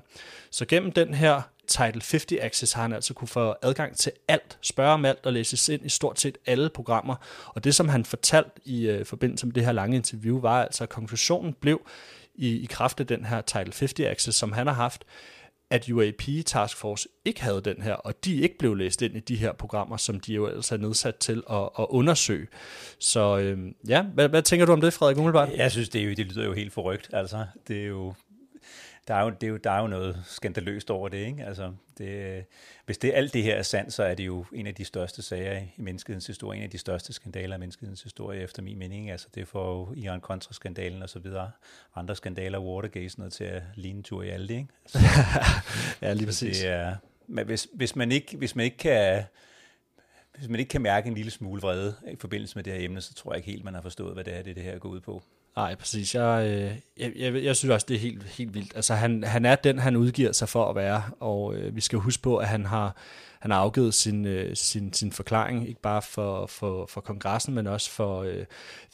Så 0.51 0.65
gennem 0.65 0.91
den 0.91 1.13
her 1.13 1.41
Title 1.67 2.01
50 2.11 2.25
Access 2.41 2.73
har 2.73 2.81
han 2.81 2.93
altså 2.93 3.13
kunne 3.13 3.27
få 3.27 3.55
adgang 3.61 3.97
til 3.97 4.11
alt, 4.27 4.57
spørge 4.61 4.93
om 4.93 5.05
alt 5.05 5.25
og 5.25 5.33
læses 5.33 5.69
ind 5.69 5.85
i 5.85 5.89
stort 5.89 6.19
set 6.19 6.37
alle 6.45 6.69
programmer. 6.69 7.15
Og 7.47 7.63
det, 7.63 7.75
som 7.75 7.89
han 7.89 8.05
fortalte 8.05 8.51
i 8.65 8.89
øh, 8.89 9.05
forbindelse 9.05 9.45
med 9.45 9.53
det 9.53 9.65
her 9.65 9.71
lange 9.71 9.95
interview, 9.95 10.39
var 10.39 10.63
altså, 10.63 10.83
at 10.83 10.89
konklusionen 10.89 11.53
blev 11.53 11.81
i, 12.35 12.63
i 12.63 12.65
kraft 12.65 12.99
af 12.99 13.07
den 13.07 13.25
her 13.25 13.41
Title 13.41 13.73
50 13.79 13.99
Access, 13.99 14.37
som 14.37 14.51
han 14.51 14.67
har 14.67 14.73
haft, 14.73 15.05
at 15.73 15.89
UAP 15.89 16.45
Task 16.45 16.77
Force 16.77 17.09
ikke 17.25 17.41
havde 17.41 17.61
den 17.61 17.81
her, 17.81 17.93
og 17.93 18.25
de 18.25 18.35
ikke 18.35 18.57
blev 18.57 18.75
læst 18.75 19.01
ind 19.01 19.15
i 19.15 19.19
de 19.19 19.35
her 19.35 19.53
programmer, 19.53 19.97
som 19.97 20.19
de 20.19 20.33
jo 20.33 20.47
ellers 20.47 20.71
er 20.71 20.77
nedsat 20.77 21.15
til 21.15 21.43
at, 21.49 21.69
at 21.79 21.85
undersøge. 21.89 22.47
Så 22.99 23.37
øh, 23.37 23.57
ja, 23.87 24.01
hvad, 24.01 24.29
hvad 24.29 24.41
tænker 24.41 24.65
du 24.65 24.71
om 24.71 24.81
det, 24.81 24.93
Frederik 24.93 25.17
Umiddelbart? 25.17 25.49
Jeg 25.57 25.71
synes, 25.71 25.89
det, 25.89 26.01
er 26.01 26.05
jo, 26.05 26.13
det 26.13 26.25
lyder 26.25 26.45
jo 26.45 26.53
helt 26.53 26.73
forrygt. 26.73 27.09
Altså, 27.13 27.45
det 27.67 27.83
er 27.83 27.87
jo, 27.87 28.13
der 29.07 29.13
er 29.13 29.23
jo, 29.23 29.29
det 29.29 29.43
er 29.43 29.51
jo, 29.51 29.57
der 29.57 29.71
er 29.71 29.81
jo 29.81 29.87
noget 29.87 30.23
skandaløst 30.25 30.91
over 30.91 31.09
det, 31.09 31.17
ikke? 31.17 31.45
Altså, 31.45 31.73
det, 31.97 32.45
hvis 32.85 32.97
det 32.97 33.11
alt 33.13 33.33
det 33.33 33.43
her 33.43 33.55
er 33.55 33.61
sandt, 33.61 33.93
så 33.93 34.03
er 34.03 34.15
det 34.15 34.25
jo 34.25 34.45
en 34.53 34.67
af 34.67 34.75
de 34.75 34.85
største 34.85 35.21
sager 35.21 35.59
i 35.59 35.73
menneskehedens 35.77 36.27
historie, 36.27 36.57
en 36.57 36.63
af 36.63 36.69
de 36.69 36.77
største 36.77 37.13
skandaler 37.13 37.55
i 37.55 37.59
menneskehedens 37.59 38.03
historie, 38.03 38.41
efter 38.41 38.61
min 38.61 38.79
mening. 38.79 39.11
Altså, 39.11 39.27
det 39.35 39.47
får 39.47 39.71
jo 39.71 39.93
Iran-Contra-skandalen 39.93 41.03
og 41.03 41.09
så 41.09 41.19
videre, 41.19 41.51
andre 41.95 42.15
skandaler, 42.15 42.59
Watergate, 42.59 43.09
sådan 43.09 43.21
noget 43.21 43.33
til 43.33 43.43
at 43.43 43.63
ligne 43.75 43.97
en 43.97 44.03
tur 44.03 44.23
i 44.23 44.29
alle 44.29 44.47
det, 44.47 44.53
ikke? 44.53 44.69
Så, 44.85 44.99
ja, 46.01 46.13
lige 46.13 46.25
præcis. 46.25 46.59
Det 46.59 46.69
er, 46.69 46.95
men 47.27 47.45
hvis, 47.45 47.67
hvis, 47.73 47.95
man 47.95 48.11
ikke, 48.11 48.37
hvis 48.37 48.55
man 48.55 48.65
ikke 48.65 48.77
kan 48.77 49.23
hvis 50.37 50.49
man 50.49 50.59
ikke 50.59 50.69
kan 50.69 50.81
mærke 50.81 51.07
en 51.07 51.13
lille 51.13 51.31
smule 51.31 51.61
vrede 51.61 51.95
i 52.11 52.15
forbindelse 52.15 52.55
med 52.55 52.63
det 52.63 52.73
her 52.73 52.85
emne, 52.85 53.01
så 53.01 53.13
tror 53.13 53.33
jeg 53.33 53.37
ikke 53.37 53.51
helt, 53.51 53.63
man 53.63 53.73
har 53.73 53.81
forstået, 53.81 54.13
hvad 54.13 54.23
det 54.23 54.37
er, 54.37 54.41
det, 54.41 54.55
det 54.55 54.63
her 54.63 54.79
går 54.79 54.89
ud 54.89 54.99
på. 54.99 55.23
Nej, 55.55 55.75
præcis. 55.75 56.15
Jeg, 56.15 56.47
øh, 56.47 56.71
jeg, 56.97 57.11
jeg, 57.15 57.43
jeg 57.43 57.55
synes 57.55 57.71
også, 57.71 57.85
det 57.89 57.95
er 57.95 57.99
helt, 57.99 58.23
helt 58.23 58.53
vildt. 58.53 58.75
Altså, 58.75 58.93
han, 58.93 59.23
han 59.23 59.45
er 59.45 59.55
den, 59.55 59.79
han 59.79 59.95
udgiver 59.95 60.31
sig 60.31 60.49
for 60.49 60.69
at 60.69 60.75
være, 60.75 61.03
og 61.19 61.55
øh, 61.55 61.75
vi 61.75 61.81
skal 61.81 61.99
huske 61.99 62.23
på, 62.23 62.37
at 62.37 62.47
han 62.47 62.65
har, 62.65 62.95
han 63.43 63.51
har 63.51 63.59
afgivet 63.59 63.93
sin, 63.93 64.25
øh, 64.25 64.55
sin, 64.55 64.93
sin 64.93 65.11
forklaring, 65.11 65.67
ikke 65.69 65.81
bare 65.81 66.01
for, 66.01 66.45
for, 66.45 66.85
for 66.85 67.01
kongressen, 67.01 67.53
men 67.53 67.67
også 67.67 67.89
for 67.89 68.21
øh, 68.21 68.45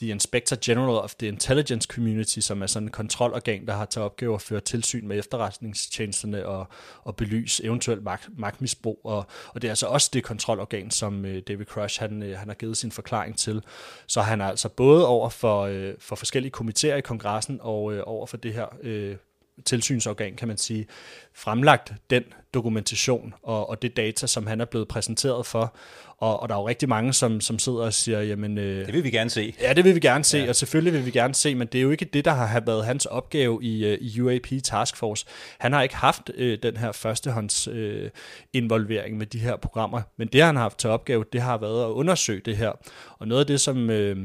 The 0.01 0.07
Inspector 0.07 0.57
General 0.65 0.95
of 0.95 1.15
the 1.15 1.27
Intelligence 1.27 1.87
Community, 1.93 2.39
som 2.39 2.61
er 2.61 2.67
sådan 2.67 2.87
et 2.87 2.93
kontrolorgan, 2.93 3.65
der 3.65 3.73
har 3.73 3.85
til 3.85 4.01
opgave 4.01 4.35
at 4.35 4.41
føre 4.41 4.59
tilsyn 4.59 5.07
med 5.07 5.19
efterretningstjenesterne 5.19 6.45
og, 6.45 6.67
og 7.03 7.15
belyse 7.15 7.63
eventuelt 7.63 8.03
magt, 8.03 8.29
magtmisbrug. 8.37 9.01
Og, 9.03 9.25
og 9.53 9.61
det 9.61 9.67
er 9.67 9.71
altså 9.71 9.87
også 9.87 10.09
det 10.13 10.23
kontrolorgan, 10.23 10.91
som 10.91 11.25
øh, 11.25 11.41
David 11.47 11.65
Crush 11.65 11.99
han, 11.99 12.23
øh, 12.23 12.37
han 12.37 12.47
har 12.47 12.55
givet 12.55 12.77
sin 12.77 12.91
forklaring 12.91 13.37
til. 13.37 13.63
Så 14.07 14.21
han 14.21 14.41
er 14.41 14.45
altså 14.45 14.69
både 14.69 15.07
over 15.07 15.29
for, 15.29 15.61
øh, 15.61 15.93
for 15.99 16.15
forskellige 16.15 16.53
komitéer 16.57 16.95
i 16.95 17.01
kongressen 17.01 17.59
og 17.61 17.93
øh, 17.93 18.03
over 18.05 18.25
for 18.25 18.37
det 18.37 18.53
her 18.53 18.65
øh, 18.81 19.15
tilsynsorgan, 19.65 20.35
kan 20.35 20.47
man 20.47 20.57
sige, 20.57 20.85
fremlagt 21.33 21.93
den 22.09 22.23
dokumentation 22.53 23.33
og, 23.43 23.69
og 23.69 23.81
det 23.81 23.97
data, 23.97 24.27
som 24.27 24.47
han 24.47 24.61
er 24.61 24.65
blevet 24.65 24.87
præsenteret 24.87 25.45
for. 25.45 25.75
Og, 26.17 26.39
og 26.39 26.49
der 26.49 26.55
er 26.55 26.59
jo 26.59 26.67
rigtig 26.67 26.89
mange, 26.89 27.13
som, 27.13 27.41
som 27.41 27.59
sidder 27.59 27.79
og 27.79 27.93
siger, 27.93 28.21
jamen... 28.21 28.57
Øh, 28.57 28.85
Det 28.85 28.93
vil 28.93 29.03
vi 29.03 29.09
gerne 29.09 29.29
se. 29.29 29.53
Ja, 29.61 29.73
det 29.73 29.83
vil 29.85 29.95
vi 29.95 29.99
gerne 29.99 30.23
se, 30.23 30.37
Ja. 30.37 30.49
og 30.49 30.55
selvfølgelig 30.55 30.93
vil 30.93 31.05
vi 31.05 31.11
gerne 31.11 31.35
se, 31.35 31.55
men 31.55 31.67
det 31.67 31.77
er 31.77 31.81
jo 31.81 31.91
ikke 31.91 32.05
det, 32.05 32.25
der 32.25 32.31
har 32.31 32.59
været 32.59 32.85
hans 32.85 33.05
opgave 33.05 33.63
i, 33.63 33.85
øh, 33.85 33.97
i 34.01 34.21
UAP 34.21 34.47
Task 34.63 34.95
Force. 34.97 35.25
Han 35.59 35.73
har 35.73 35.81
ikke 35.83 35.95
haft 35.95 36.31
øh, 36.35 36.57
den 36.63 36.77
her 36.77 36.91
førstehånds 36.91 37.67
øh, 37.67 38.09
involvering 38.53 39.17
med 39.17 39.25
de 39.25 39.39
her 39.39 39.55
programmer, 39.55 40.01
men 40.17 40.27
det, 40.27 40.43
han 40.43 40.55
har 40.55 40.61
haft 40.63 40.77
til 40.77 40.89
opgave, 40.89 41.25
det 41.33 41.41
har 41.41 41.57
været 41.57 41.83
at 41.85 41.89
undersøge 41.89 42.41
det 42.45 42.57
her. 42.57 42.71
Og 43.19 43.27
noget 43.27 43.39
af 43.39 43.47
det, 43.47 43.61
som... 43.61 43.89
Øh, 43.89 44.17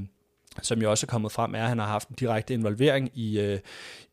som 0.62 0.82
jo 0.82 0.90
også 0.90 1.06
er 1.06 1.10
kommet 1.10 1.32
frem, 1.32 1.54
er, 1.54 1.62
at 1.62 1.68
han 1.68 1.78
har 1.78 1.86
haft 1.86 2.08
en 2.08 2.16
direkte 2.20 2.54
involvering 2.54 3.10
i, 3.14 3.40
øh, 3.40 3.58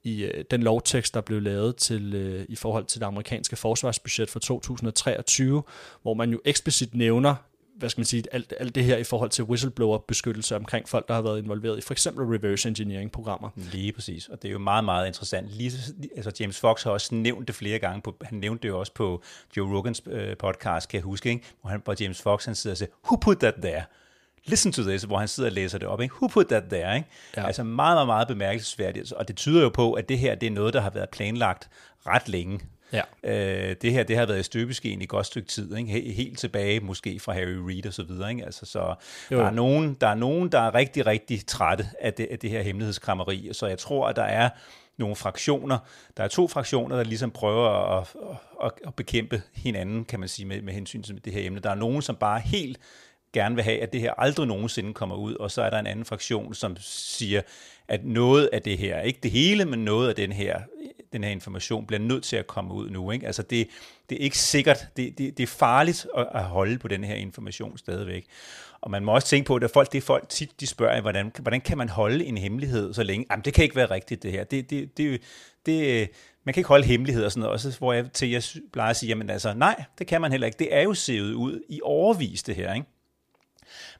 i 0.03 0.23
øh, 0.23 0.43
den 0.51 0.63
lovtekst, 0.63 1.13
der 1.13 1.21
blev 1.21 1.41
lavet 1.41 1.75
til, 1.75 2.13
øh, 2.13 2.45
i 2.49 2.55
forhold 2.55 2.85
til 2.85 2.99
det 2.99 3.07
amerikanske 3.07 3.55
forsvarsbudget 3.55 4.29
for 4.29 4.39
2023, 4.39 5.63
hvor 6.01 6.13
man 6.13 6.29
jo 6.29 6.41
eksplicit 6.45 6.95
nævner 6.95 7.35
hvad 7.81 7.89
skal 7.89 7.99
man 7.99 8.05
sige, 8.05 8.23
alt, 8.31 8.53
alt 8.59 8.75
det 8.75 8.83
her 8.83 8.97
i 8.97 9.03
forhold 9.03 9.29
til 9.29 9.43
whistleblower-beskyttelse 9.43 10.55
omkring 10.55 10.89
folk, 10.89 11.07
der 11.07 11.13
har 11.13 11.21
været 11.21 11.43
involveret 11.43 11.77
i 11.77 11.81
for 11.81 11.93
eksempel 11.93 12.25
reverse 12.25 12.67
engineering-programmer. 12.67 13.49
Lige 13.55 13.91
præcis, 13.91 14.27
og 14.27 14.41
det 14.41 14.47
er 14.47 14.51
jo 14.51 14.59
meget, 14.59 14.83
meget 14.83 15.07
interessant. 15.07 15.49
Lige, 15.49 15.71
altså 16.15 16.31
James 16.39 16.59
Fox 16.59 16.83
har 16.83 16.91
også 16.91 17.15
nævnt 17.15 17.47
det 17.47 17.55
flere 17.55 17.79
gange, 17.79 18.01
på, 18.01 18.15
han 18.21 18.39
nævnte 18.39 18.61
det 18.63 18.69
jo 18.69 18.79
også 18.79 18.93
på 18.93 19.23
Joe 19.57 19.77
Rogans 19.77 20.01
øh, 20.07 20.37
podcast, 20.37 20.89
kan 20.89 20.97
jeg 20.97 21.03
huske, 21.03 21.29
ikke? 21.29 21.45
Hvor, 21.61 21.69
han, 21.69 21.81
hvor 21.83 21.95
James 21.99 22.21
Fox 22.21 22.45
han 22.45 22.55
sidder 22.55 22.73
og 22.73 22.77
siger, 22.77 22.89
who 23.05 23.15
put 23.15 23.37
that 23.37 23.53
there? 23.61 23.83
Listen 24.45 24.71
to 24.71 24.81
this, 24.83 25.03
hvor 25.03 25.17
han 25.17 25.27
sidder 25.27 25.49
og 25.49 25.53
læser 25.53 25.77
det 25.77 25.87
op. 25.87 26.01
Ikke? 26.01 26.15
Who 26.15 26.27
put 26.27 26.47
that 26.47 26.63
there? 26.69 26.95
Ikke? 26.95 27.07
Ja. 27.37 27.45
Altså 27.47 27.63
meget, 27.63 27.95
meget, 27.95 28.07
meget 28.07 28.27
bemærkelsesværdigt. 28.27 29.11
Og 29.13 29.27
det 29.27 29.35
tyder 29.35 29.61
jo 29.61 29.69
på, 29.69 29.93
at 29.93 30.09
det 30.09 30.19
her 30.19 30.35
det 30.35 30.47
er 30.47 30.51
noget, 30.51 30.73
der 30.73 30.81
har 30.81 30.89
været 30.89 31.09
planlagt 31.09 31.69
ret 32.07 32.29
længe. 32.29 32.59
Ja. 32.93 33.01
Øh, 33.23 33.75
det 33.81 33.91
her 33.93 34.03
det 34.03 34.17
har 34.17 34.25
været 34.25 34.39
i 34.39 34.43
støbeskeen 34.43 35.01
i 35.01 35.05
godt 35.05 35.25
stykke 35.25 35.47
tid, 35.49 35.75
ikke? 35.77 35.91
He- 35.91 36.13
helt 36.15 36.39
tilbage 36.39 36.79
måske 36.79 37.19
fra 37.19 37.33
Harry 37.33 37.55
Reid 37.67 37.85
og 37.87 37.93
så 37.93 38.03
videre. 38.03 38.29
Ikke? 38.31 38.45
Altså, 38.45 38.65
så 38.65 38.95
Jo. 39.31 39.37
der 39.39 39.45
er, 39.45 39.51
nogen, 39.51 39.97
der 40.01 40.07
er 40.07 40.15
nogen, 40.15 40.49
der 40.51 40.59
er 40.59 40.75
rigtig, 40.75 41.05
rigtig 41.05 41.45
trætte 41.47 41.87
af 41.99 42.13
det, 42.13 42.27
af 42.31 42.39
det 42.39 42.49
her 42.49 42.61
hemmelighedskrammeri. 42.61 43.49
Så 43.51 43.67
jeg 43.67 43.77
tror, 43.77 44.07
at 44.07 44.15
der 44.15 44.23
er 44.23 44.49
nogle 44.97 45.15
fraktioner. 45.15 45.77
Der 46.17 46.23
er 46.23 46.27
to 46.27 46.47
fraktioner, 46.47 46.95
der 46.95 47.03
ligesom 47.03 47.31
prøver 47.31 47.69
at, 47.99 48.07
at, 48.63 48.71
at 48.87 48.95
bekæmpe 48.95 49.41
hinanden, 49.55 50.05
kan 50.05 50.19
man 50.19 50.29
sige, 50.29 50.45
med, 50.45 50.61
med 50.61 50.73
hensyn 50.73 51.03
til 51.03 51.25
det 51.25 51.33
her 51.33 51.45
emne. 51.47 51.59
Der 51.59 51.69
er 51.69 51.75
nogen, 51.75 52.01
som 52.01 52.15
bare 52.15 52.39
helt 52.39 52.79
gerne 53.33 53.55
vil 53.55 53.63
have, 53.63 53.79
at 53.79 53.93
det 53.93 54.01
her 54.01 54.13
aldrig 54.17 54.47
nogensinde 54.47 54.93
kommer 54.93 55.15
ud, 55.15 55.35
og 55.35 55.51
så 55.51 55.61
er 55.61 55.69
der 55.69 55.79
en 55.79 55.87
anden 55.87 56.05
fraktion, 56.05 56.53
som 56.53 56.75
siger, 56.79 57.41
at 57.87 58.05
noget 58.05 58.49
af 58.53 58.61
det 58.61 58.77
her, 58.77 59.01
ikke 59.01 59.19
det 59.23 59.31
hele, 59.31 59.65
men 59.65 59.85
noget 59.85 60.09
af 60.09 60.15
den 60.15 60.31
her, 60.31 60.61
den 61.13 61.23
her 61.23 61.31
information 61.31 61.87
bliver 61.87 61.99
nødt 61.99 62.23
til 62.23 62.35
at 62.35 62.47
komme 62.47 62.73
ud 62.73 62.89
nu. 62.89 63.11
Ikke? 63.11 63.25
Altså 63.25 63.43
det, 63.43 63.67
det 64.09 64.17
er 64.17 64.23
ikke 64.23 64.37
sikkert, 64.37 64.87
det, 64.97 65.17
det, 65.17 65.37
det 65.37 65.43
er 65.43 65.47
farligt 65.47 66.07
at, 66.17 66.27
at 66.33 66.43
holde 66.43 66.77
på 66.77 66.87
den 66.87 67.03
her 67.03 67.15
information 67.15 67.77
stadigvæk. 67.77 68.25
Og 68.81 68.91
man 68.91 69.05
må 69.05 69.13
også 69.13 69.27
tænke 69.27 69.47
på, 69.47 69.55
at 69.55 69.71
folk, 69.71 69.91
det 69.91 69.97
er 69.97 70.01
folk 70.01 70.29
tit, 70.29 70.59
de 70.59 70.67
spørger, 70.67 71.01
hvordan, 71.01 71.31
hvordan 71.41 71.61
kan 71.61 71.77
man 71.77 71.89
holde 71.89 72.25
en 72.25 72.37
hemmelighed 72.37 72.93
så 72.93 73.03
længe? 73.03 73.25
Jamen, 73.31 73.45
det 73.45 73.53
kan 73.53 73.63
ikke 73.63 73.75
være 73.75 73.91
rigtigt, 73.91 74.23
det 74.23 74.31
her. 74.31 74.43
Det, 74.43 74.69
det, 74.69 74.97
det, 74.97 75.21
det, 75.65 76.09
man 76.43 76.53
kan 76.53 76.59
ikke 76.59 76.67
holde 76.67 76.85
hemmeligheder 76.85 77.25
og 77.25 77.31
sådan 77.31 77.41
noget, 77.41 77.53
også, 77.53 77.77
hvor 77.77 77.93
jeg 77.93 78.11
til 78.13 78.29
jeg 78.29 78.43
plejer 78.73 78.89
at 78.89 78.95
sige, 78.95 79.07
jamen 79.07 79.29
altså, 79.29 79.53
nej, 79.53 79.83
det 79.99 80.07
kan 80.07 80.21
man 80.21 80.31
heller 80.31 80.47
ikke. 80.47 80.59
Det 80.59 80.75
er 80.75 80.81
jo 80.81 80.93
sevet 80.93 81.33
ud 81.33 81.61
i 81.69 81.79
overvis, 81.83 82.43
det 82.43 82.55
her, 82.55 82.73
ikke? 82.73 82.87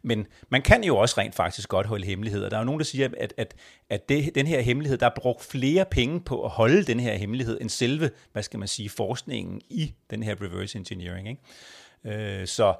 Men 0.04 0.28
man 0.50 0.62
kan 0.62 0.84
jo 0.84 0.98
også 0.98 1.16
rent 1.18 1.36
faktisk 1.36 1.70
godt 1.70 1.88
holde 1.88 2.06
hemmeligheder. 2.06 2.50
Der 2.50 2.56
er 2.56 2.62
jo 2.62 2.66
nogen, 2.66 2.80
der 2.80 2.86
siger, 2.86 3.10
at, 3.18 3.34
at, 3.38 3.56
at 3.90 4.10
det, 4.10 4.36
den 4.36 4.48
her 4.48 4.62
hemmelighed, 4.62 4.98
der 4.98 5.06
er 5.06 5.16
brugt 5.16 5.44
flere 5.44 5.86
penge 5.86 6.22
på 6.22 6.44
at 6.44 6.50
holde 6.50 6.84
den 6.84 7.00
her 7.00 7.16
hemmelighed, 7.16 7.58
end 7.62 7.70
selve, 7.70 8.10
hvad 8.32 8.44
skal 8.44 8.60
man 8.60 8.68
sige, 8.68 8.90
forskningen 8.90 9.62
i 9.70 9.94
den 10.10 10.24
her 10.24 10.36
reverse 10.42 10.78
engineering. 10.78 11.30
Ikke? 11.30 12.42
Øh, 12.42 12.48
så 12.48 12.74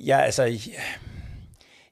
ja, 0.00 0.18
altså, 0.18 0.58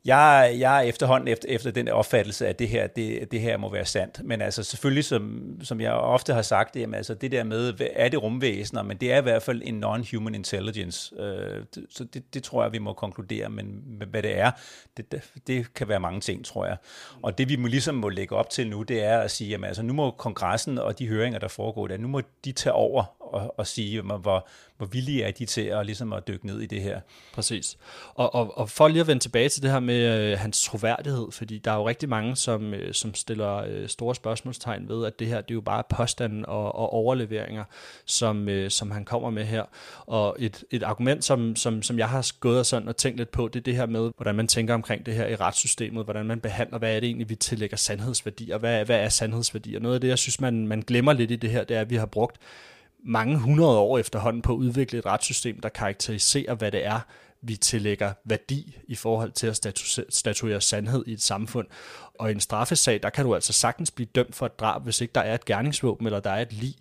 jeg, 0.06 0.56
jeg 0.58 0.76
er 0.76 0.80
efterhånden 0.80 1.28
efter, 1.28 1.48
efter 1.48 1.70
den 1.70 1.88
opfattelse, 1.88 2.48
at 2.48 2.58
det 2.58 2.68
her, 2.68 2.86
det, 2.86 3.32
det 3.32 3.40
her 3.40 3.56
må 3.56 3.72
være 3.72 3.84
sandt. 3.84 4.20
Men 4.24 4.40
altså 4.40 4.62
selvfølgelig, 4.62 5.04
som, 5.04 5.42
som 5.62 5.80
jeg 5.80 5.92
ofte 5.92 6.34
har 6.34 6.42
sagt, 6.42 6.76
jamen, 6.76 6.94
altså 6.94 7.14
det 7.14 7.32
der 7.32 7.44
med, 7.44 7.74
er 7.96 8.08
det 8.08 8.22
rumvæsener, 8.22 8.82
men 8.82 8.96
det 8.96 9.12
er 9.12 9.18
i 9.18 9.22
hvert 9.22 9.42
fald 9.42 9.62
en 9.64 9.84
non-human 9.84 10.34
intelligence. 10.34 11.14
Øh, 11.20 11.64
så 11.90 12.04
det, 12.04 12.34
det 12.34 12.42
tror 12.42 12.62
jeg, 12.62 12.72
vi 12.72 12.78
må 12.78 12.92
konkludere, 12.92 13.48
men 13.48 13.84
hvad 14.10 14.22
det 14.22 14.38
er, 14.38 14.50
det, 14.96 15.12
det, 15.12 15.22
det 15.46 15.74
kan 15.74 15.88
være 15.88 16.00
mange 16.00 16.20
ting, 16.20 16.44
tror 16.44 16.66
jeg. 16.66 16.76
Og 17.22 17.38
det 17.38 17.48
vi 17.48 17.56
må 17.56 17.66
ligesom 17.66 17.94
må 17.94 18.08
lægge 18.08 18.36
op 18.36 18.50
til 18.50 18.68
nu, 18.68 18.82
det 18.82 19.04
er 19.04 19.18
at 19.18 19.30
sige, 19.30 19.50
jamen 19.50 19.64
altså 19.64 19.82
nu 19.82 19.92
må 19.92 20.10
kongressen 20.10 20.78
og 20.78 20.98
de 20.98 21.08
høringer, 21.08 21.38
der 21.38 21.48
foregår 21.48 21.86
der, 21.86 21.96
nu 21.96 22.08
må 22.08 22.20
de 22.44 22.52
tage 22.52 22.72
over 22.72 23.04
og, 23.34 23.54
og 23.58 23.66
sige, 23.66 24.00
hvor, 24.00 24.46
hvor 24.76 24.86
villige 24.86 25.22
er 25.22 25.30
de 25.30 25.46
til 25.46 25.60
at, 25.60 25.86
ligesom 25.86 26.12
at 26.12 26.28
dykke 26.28 26.46
ned 26.46 26.60
i 26.60 26.66
det 26.66 26.82
her. 26.82 27.00
Præcis. 27.32 27.78
Og, 28.14 28.34
og, 28.34 28.58
og 28.58 28.70
for 28.70 28.88
lige 28.88 29.00
at 29.00 29.06
vende 29.06 29.22
tilbage 29.22 29.48
til 29.48 29.62
det 29.62 29.70
her 29.70 29.80
med 29.80 30.30
øh, 30.32 30.38
hans 30.38 30.64
troværdighed, 30.64 31.32
fordi 31.32 31.58
der 31.58 31.72
er 31.72 31.76
jo 31.76 31.88
rigtig 31.88 32.08
mange, 32.08 32.36
som, 32.36 32.74
øh, 32.74 32.94
som 32.94 33.14
stiller 33.14 33.56
øh, 33.56 33.88
store 33.88 34.14
spørgsmålstegn 34.14 34.88
ved, 34.88 35.06
at 35.06 35.18
det 35.18 35.26
her 35.26 35.40
det 35.40 35.50
er 35.50 35.54
jo 35.54 35.60
bare 35.60 35.82
påstanden 35.88 36.46
og, 36.46 36.74
og 36.74 36.92
overleveringer, 36.92 37.64
som, 38.04 38.48
øh, 38.48 38.70
som 38.70 38.90
han 38.90 39.04
kommer 39.04 39.30
med 39.30 39.44
her. 39.44 39.64
Og 40.06 40.36
et, 40.38 40.64
et 40.70 40.82
argument, 40.82 41.24
som, 41.24 41.56
som, 41.56 41.82
som 41.82 41.98
jeg 41.98 42.08
har 42.08 42.32
gået 42.40 42.58
og, 42.58 42.66
sådan 42.66 42.88
og 42.88 42.96
tænkt 42.96 43.18
lidt 43.18 43.30
på, 43.30 43.48
det 43.48 43.60
er 43.60 43.64
det 43.64 43.76
her 43.76 43.86
med, 43.86 44.10
hvordan 44.16 44.34
man 44.34 44.48
tænker 44.48 44.74
omkring 44.74 45.06
det 45.06 45.14
her 45.14 45.26
i 45.26 45.36
retssystemet, 45.36 46.04
hvordan 46.04 46.26
man 46.26 46.40
behandler, 46.40 46.78
hvad 46.78 46.96
er 46.96 47.00
det 47.00 47.06
egentlig, 47.06 47.28
vi 47.28 47.34
tillægger 47.34 47.76
sandhedsværdi, 47.76 48.50
og 48.50 48.58
hvad, 48.58 48.84
hvad 48.84 49.00
er 49.00 49.08
sandhedsværdier? 49.08 49.80
Noget 49.80 49.94
af 49.94 50.00
det, 50.00 50.08
jeg 50.08 50.18
synes, 50.18 50.40
man, 50.40 50.66
man 50.66 50.80
glemmer 50.80 51.12
lidt 51.12 51.30
i 51.30 51.36
det 51.36 51.50
her, 51.50 51.64
det 51.64 51.76
er, 51.76 51.80
at 51.80 51.90
vi 51.90 51.96
har 51.96 52.06
brugt 52.06 52.36
mange 53.04 53.38
hundrede 53.38 53.78
år 53.78 53.98
efterhånden 53.98 54.42
på 54.42 54.52
at 54.52 54.56
udvikle 54.56 54.98
et 54.98 55.06
retssystem, 55.06 55.60
der 55.60 55.68
karakteriserer, 55.68 56.54
hvad 56.54 56.72
det 56.72 56.86
er, 56.86 57.00
vi 57.46 57.56
tillægger 57.56 58.12
værdi 58.24 58.76
i 58.88 58.94
forhold 58.94 59.32
til 59.32 59.46
at 59.46 59.66
statu- 59.66 60.04
statuere 60.08 60.60
sandhed 60.60 61.04
i 61.06 61.12
et 61.12 61.22
samfund. 61.22 61.66
Og 62.18 62.28
i 62.28 62.32
en 62.32 62.40
straffesag, 62.40 63.02
der 63.02 63.10
kan 63.10 63.24
du 63.24 63.34
altså 63.34 63.52
sagtens 63.52 63.90
blive 63.90 64.06
dømt 64.14 64.34
for 64.34 64.46
et 64.46 64.58
drab, 64.60 64.82
hvis 64.82 65.00
ikke 65.00 65.12
der 65.12 65.20
er 65.20 65.34
et 65.34 65.44
gerningsvåben 65.44 66.06
eller 66.06 66.20
der 66.20 66.30
er 66.30 66.42
et 66.42 66.52
lig. 66.52 66.74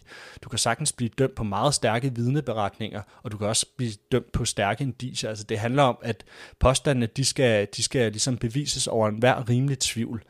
Du 0.43 0.49
kan 0.49 0.59
sagtens 0.59 0.91
blive 0.91 1.09
dømt 1.17 1.35
på 1.35 1.43
meget 1.43 1.73
stærke 1.73 2.15
vidneberetninger, 2.15 3.01
og 3.23 3.31
du 3.31 3.37
kan 3.37 3.47
også 3.47 3.65
blive 3.77 3.91
dømt 4.11 4.31
på 4.31 4.45
stærke 4.45 4.83
indiser. 4.83 5.29
Altså 5.29 5.43
det 5.43 5.59
handler 5.59 5.83
om, 5.83 5.97
at 6.01 6.23
påstandene, 6.59 7.05
de 7.05 7.25
skal, 7.25 7.67
de 7.75 7.83
skal 7.83 8.11
ligesom 8.11 8.37
bevises 8.37 8.87
over 8.87 9.07
enhver 9.07 9.49
rimelig 9.49 9.79
tvivl. 9.79 10.23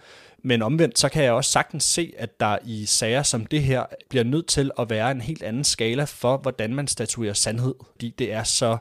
Men 0.45 0.62
omvendt, 0.62 0.99
så 0.99 1.10
kan 1.10 1.23
jeg 1.23 1.32
også 1.32 1.51
sagtens 1.51 1.84
se, 1.84 2.13
at 2.17 2.39
der 2.39 2.58
i 2.65 2.86
sager 2.86 3.23
som 3.23 3.45
det 3.45 3.63
her 3.63 3.84
bliver 4.10 4.23
nødt 4.23 4.47
til 4.47 4.71
at 4.79 4.89
være 4.89 5.12
en 5.12 5.21
helt 5.21 5.43
anden 5.43 5.63
skala 5.63 6.03
for, 6.03 6.38
hvordan 6.38 6.75
man 6.75 6.88
statuerer 6.88 7.34
sandhed. 7.34 7.75
Fordi 7.91 8.15
det 8.17 8.34
er 8.34 8.43
så 8.43 8.77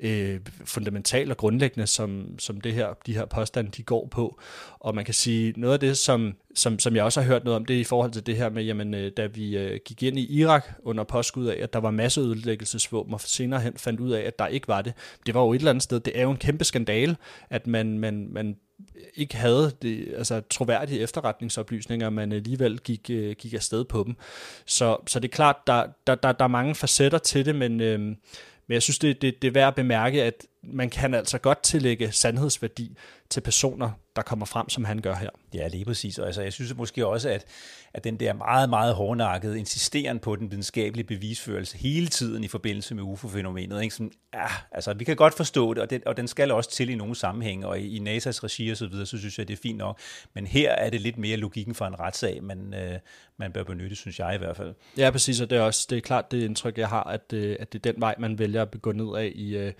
øh, 0.00 0.40
fundamentalt 0.64 1.30
og 1.30 1.36
grundlæggende, 1.36 1.86
som, 1.86 2.38
som 2.38 2.60
det 2.60 2.72
her, 2.72 2.88
de 3.06 3.14
her 3.14 3.24
påstande 3.24 3.70
de 3.70 3.82
går 3.82 4.08
på. 4.10 4.40
Og 4.80 4.94
man 4.94 5.04
kan 5.04 5.14
sige, 5.14 5.54
noget 5.56 5.74
af 5.74 5.80
det, 5.80 5.98
som, 5.98 6.34
som, 6.54 6.78
som 6.78 6.96
jeg 6.96 7.04
også 7.04 7.20
har 7.20 7.28
hørt 7.28 7.44
noget 7.44 7.56
om, 7.56 7.64
det 7.64 7.76
er 7.76 7.80
i 7.80 7.84
forhold 7.84 8.10
til 8.10 8.26
det 8.26 8.36
her 8.36 8.50
med, 8.50 8.64
jamen, 8.64 8.94
øh, 8.94 9.12
da 9.16 9.26
vi 9.26 9.56
øh, 9.56 9.80
gik 9.84 10.02
ind 10.02 10.18
i 10.18 10.38
Irak 10.38 10.64
under 10.82 11.04
påskud 11.04 11.46
af, 11.46 11.62
at 11.62 11.72
der 11.72 11.78
var 11.78 11.90
masse 11.90 12.20
ødelæggelsesvåben, 12.20 13.14
og 13.14 13.20
senere 13.20 13.60
hen 13.60 13.76
fandt 13.76 14.00
ud 14.00 14.10
af, 14.10 14.20
at 14.20 14.38
der 14.38 14.46
ikke 14.46 14.68
var 14.68 14.82
det. 14.82 14.92
Det 15.26 15.34
var 15.34 15.40
jo 15.42 15.52
et 15.52 15.58
eller 15.58 15.70
andet 15.70 15.82
sted, 15.82 16.00
det 16.00 16.18
er 16.18 16.22
jo 16.22 16.30
en 16.30 16.36
kæmpe 16.36 16.64
skandale, 16.64 17.16
at 17.50 17.66
man, 17.66 17.98
man, 17.98 18.28
man 18.30 18.56
ikke 19.14 19.36
havde 19.36 19.72
det, 19.82 20.14
altså, 20.16 20.42
troværdige 20.50 21.00
efterretningsoplysninger, 21.00 22.10
man 22.10 22.32
alligevel 22.32 22.78
gik, 22.78 23.10
øh, 23.10 23.36
gik 23.38 23.54
afsted 23.54 23.84
på 23.84 24.04
dem. 24.06 24.16
Så, 24.66 24.96
så 25.06 25.20
det 25.20 25.28
er 25.28 25.32
klart, 25.32 25.56
der, 25.66 25.86
der, 26.06 26.14
der, 26.14 26.32
der 26.32 26.44
er 26.44 26.48
mange 26.48 26.74
facetter 26.74 27.18
til 27.18 27.46
det, 27.46 27.54
men, 27.54 27.80
øh, 27.80 28.00
men 28.00 28.74
jeg 28.74 28.82
synes, 28.82 28.98
det, 28.98 29.22
det, 29.22 29.42
det 29.42 29.48
er 29.48 29.52
værd 29.52 29.68
at 29.68 29.74
bemærke, 29.74 30.22
at 30.22 30.46
man 30.62 30.90
kan 30.90 31.14
altså 31.14 31.38
godt 31.38 31.62
tillægge 31.62 32.12
sandhedsværdi 32.12 32.96
til 33.30 33.40
personer, 33.40 33.90
der 34.16 34.22
kommer 34.22 34.46
frem, 34.46 34.68
som 34.68 34.84
han 34.84 34.98
gør 34.98 35.14
her. 35.14 35.30
Ja, 35.54 35.68
lige 35.68 35.84
præcis. 35.84 36.18
Og 36.18 36.26
altså, 36.26 36.42
jeg 36.42 36.52
synes 36.52 36.76
måske 36.76 37.06
også, 37.06 37.28
at, 37.28 37.44
at 37.94 38.04
den 38.04 38.16
der 38.16 38.32
meget, 38.32 38.70
meget 38.70 38.94
hårdnakkede 38.94 39.58
insisteren 39.58 40.18
på 40.18 40.36
den 40.36 40.50
videnskabelige 40.50 41.06
bevisførelse 41.06 41.78
hele 41.78 42.06
tiden 42.06 42.44
i 42.44 42.48
forbindelse 42.48 42.94
med 42.94 43.02
UFO-fænomenet, 43.02 43.82
ikke? 43.82 43.94
Sådan, 43.94 44.12
ja, 44.34 44.46
altså, 44.72 44.94
vi 44.94 45.04
kan 45.04 45.16
godt 45.16 45.34
forstå 45.34 45.74
det 45.74 45.82
og, 45.82 45.90
det, 45.90 46.04
og 46.04 46.16
den 46.16 46.28
skal 46.28 46.50
også 46.50 46.70
til 46.70 46.90
i 46.90 46.94
nogle 46.94 47.14
sammenhænge, 47.14 47.66
og 47.66 47.80
i, 47.80 47.96
i 47.96 47.98
NASA's 47.98 48.44
regi 48.44 48.70
og 48.70 48.76
så 48.76 48.86
videre, 48.86 49.06
så 49.06 49.18
synes 49.18 49.38
jeg, 49.38 49.48
det 49.48 49.54
er 49.54 49.60
fint 49.62 49.78
nok. 49.78 49.98
Men 50.34 50.46
her 50.46 50.70
er 50.70 50.90
det 50.90 51.00
lidt 51.00 51.18
mere 51.18 51.36
logikken 51.36 51.74
for 51.74 51.86
en 51.86 52.00
retssag, 52.00 52.42
man, 52.42 52.74
øh, 52.74 52.98
man 53.36 53.52
bør 53.52 53.62
benytte, 53.62 53.96
synes 53.96 54.18
jeg 54.18 54.34
i 54.34 54.38
hvert 54.38 54.56
fald. 54.56 54.74
Ja, 54.96 55.10
præcis, 55.10 55.40
og 55.40 55.50
det 55.50 55.58
er 55.58 55.62
også 55.62 55.86
det 55.90 55.96
er 55.96 56.00
klart 56.00 56.30
det 56.30 56.44
indtryk, 56.44 56.78
jeg 56.78 56.88
har, 56.88 57.04
at, 57.04 57.32
øh, 57.32 57.56
at 57.60 57.72
det 57.72 57.86
er 57.86 57.92
den 57.92 58.00
vej, 58.00 58.14
man 58.18 58.38
vælger 58.38 58.62
at 58.62 58.70
begå 58.70 58.92
ned 58.92 59.16
af 59.16 59.32
i, 59.34 59.56
øh, 59.56 59.72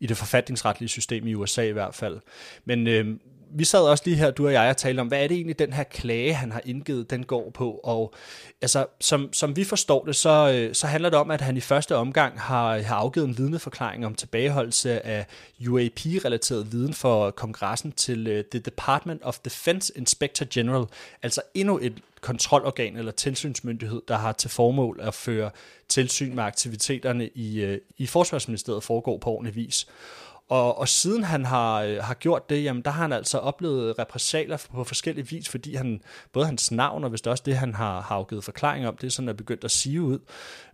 i 0.00 0.06
det 0.06 0.16
forfatningsretlige 0.16 0.88
system 0.88 1.26
i 1.26 1.34
USA 1.34 1.62
i 1.62 1.72
hvert 1.72 1.94
fald. 1.94 2.20
Men 2.64 2.86
øh, 2.86 3.16
vi 3.50 3.64
sad 3.64 3.80
også 3.80 4.02
lige 4.06 4.16
her, 4.16 4.30
du 4.30 4.46
og 4.46 4.52
jeg, 4.52 4.70
og 4.70 4.76
talte 4.76 5.00
om, 5.00 5.06
hvad 5.08 5.22
er 5.22 5.28
det 5.28 5.34
egentlig, 5.34 5.58
den 5.58 5.72
her 5.72 5.82
klage, 5.82 6.34
han 6.34 6.52
har 6.52 6.60
indgivet, 6.64 7.10
den 7.10 7.24
går 7.24 7.50
på? 7.54 7.80
Og 7.84 8.14
altså, 8.62 8.86
som, 9.00 9.32
som 9.32 9.56
vi 9.56 9.64
forstår 9.64 10.04
det, 10.04 10.16
så, 10.16 10.52
øh, 10.54 10.74
så 10.74 10.86
handler 10.86 11.10
det 11.10 11.18
om, 11.18 11.30
at 11.30 11.40
han 11.40 11.56
i 11.56 11.60
første 11.60 11.96
omgang 11.96 12.40
har, 12.40 12.78
har 12.78 12.96
afgivet 12.96 13.28
en 13.28 13.38
vidneforklaring 13.38 14.06
om 14.06 14.14
tilbageholdelse 14.14 15.06
af 15.06 15.26
UAP-relateret 15.68 16.72
viden 16.72 16.94
for 16.94 17.30
kongressen 17.30 17.92
til 17.92 18.38
uh, 18.38 18.44
The 18.50 18.60
Department 18.60 19.22
of 19.22 19.38
Defense 19.38 19.92
Inspector 19.96 20.46
General, 20.50 20.86
altså 21.22 21.40
endnu 21.54 21.78
et 21.82 21.94
kontrolorgan 22.20 22.96
eller 22.96 23.12
tilsynsmyndighed, 23.12 24.02
der 24.08 24.16
har 24.16 24.32
til 24.32 24.50
formål 24.50 25.00
at 25.02 25.14
føre 25.14 25.50
tilsyn 25.88 26.34
med 26.34 26.44
aktiviteterne 26.44 27.28
i, 27.28 27.64
uh, 27.64 27.78
i 27.96 28.06
Forsvarsministeriet 28.06 28.82
foregår 28.82 29.18
på 29.18 29.30
ordentlig 29.30 29.56
vis. 29.56 29.86
Og, 30.48 30.78
og 30.78 30.88
siden 30.88 31.24
han 31.24 31.44
har, 31.44 31.82
øh, 31.82 31.96
har 31.96 32.14
gjort 32.14 32.50
det, 32.50 32.64
jamen 32.64 32.82
der 32.82 32.90
har 32.90 33.02
han 33.02 33.12
altså 33.12 33.38
oplevet 33.38 33.98
repressalier 33.98 34.66
på 34.74 34.84
forskellige 34.84 35.28
vis, 35.28 35.48
fordi 35.48 35.74
han, 35.74 36.00
både 36.32 36.46
hans 36.46 36.72
navn 36.72 37.04
og 37.04 37.10
hvis 37.10 37.20
det 37.20 37.30
også 37.30 37.42
det, 37.46 37.56
han 37.56 37.74
har, 37.74 38.00
har 38.00 38.16
afgivet 38.16 38.44
forklaring 38.44 38.88
om, 38.88 38.96
det 38.96 39.06
er 39.06 39.10
sådan 39.10 39.28
er 39.28 39.32
begyndt 39.32 39.64
at 39.64 39.70
sige 39.70 40.02
ud. 40.02 40.18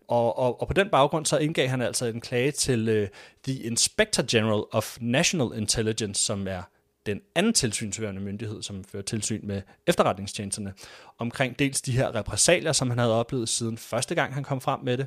Og, 0.09 0.39
og, 0.39 0.61
og 0.61 0.69
på 0.69 0.75
den 0.75 0.89
baggrund 0.89 1.27
så 1.27 1.39
indgav 1.39 1.69
han 1.69 1.83
altså 1.83 2.07
en 2.07 2.21
klage 2.21 2.51
til 2.51 2.89
øh, 2.89 3.09
The 3.45 3.63
Inspector 3.63 4.25
General 4.31 4.63
of 4.73 4.97
National 5.01 5.59
Intelligence, 5.59 6.23
som 6.23 6.49
er 6.49 6.63
den 7.07 7.21
anden 7.35 7.53
tilsynsførende 7.53 8.21
myndighed, 8.21 8.63
som 8.63 8.85
fører 8.85 9.03
tilsyn 9.03 9.47
med 9.47 9.63
efterretningstjenesterne, 9.87 10.75
omkring 11.19 11.59
dels 11.59 11.83
de 11.83 11.93
her 11.93 12.15
repressalier, 12.15 12.73
som 12.73 12.91
han 12.91 12.99
havde 12.99 13.15
oplevet 13.15 13.49
siden 13.49 13.79
første 13.79 14.15
gang, 14.15 14.35
han 14.35 14.45
kom 14.45 14.61
frem 14.61 14.81
med 14.81 14.97
det, 14.97 15.07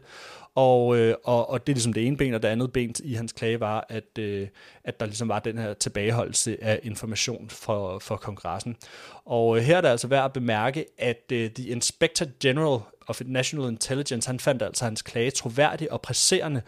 og, 0.55 0.97
øh, 0.97 1.15
og, 1.23 1.49
og 1.49 1.67
det 1.67 1.73
er 1.73 1.75
ligesom 1.75 1.93
det 1.93 2.07
ene 2.07 2.17
ben, 2.17 2.33
og 2.33 2.41
det 2.41 2.47
andet 2.47 2.73
ben 2.73 2.95
i 3.03 3.13
hans 3.13 3.33
klage 3.33 3.59
var, 3.59 3.85
at, 3.89 4.17
øh, 4.19 4.47
at 4.83 4.99
der 4.99 5.05
ligesom 5.05 5.29
var 5.29 5.39
den 5.39 5.57
her 5.57 5.73
tilbageholdelse 5.73 6.63
af 6.63 6.79
information 6.83 7.49
for, 7.49 7.99
for 7.99 8.15
kongressen. 8.15 8.75
Og 9.25 9.57
øh, 9.57 9.63
her 9.63 9.77
er 9.77 9.81
det 9.81 9.87
altså 9.87 10.07
værd 10.07 10.25
at 10.25 10.33
bemærke, 10.33 10.85
at 10.97 11.31
øh, 11.31 11.51
The 11.51 11.67
Inspector 11.67 12.27
General 12.39 12.79
of 13.07 13.21
National 13.25 13.69
Intelligence, 13.69 14.27
han 14.27 14.39
fandt 14.39 14.61
altså 14.61 14.85
hans 14.85 15.01
klage 15.01 15.31
troværdig 15.31 15.91
og 15.91 16.01
presserende, 16.01 16.61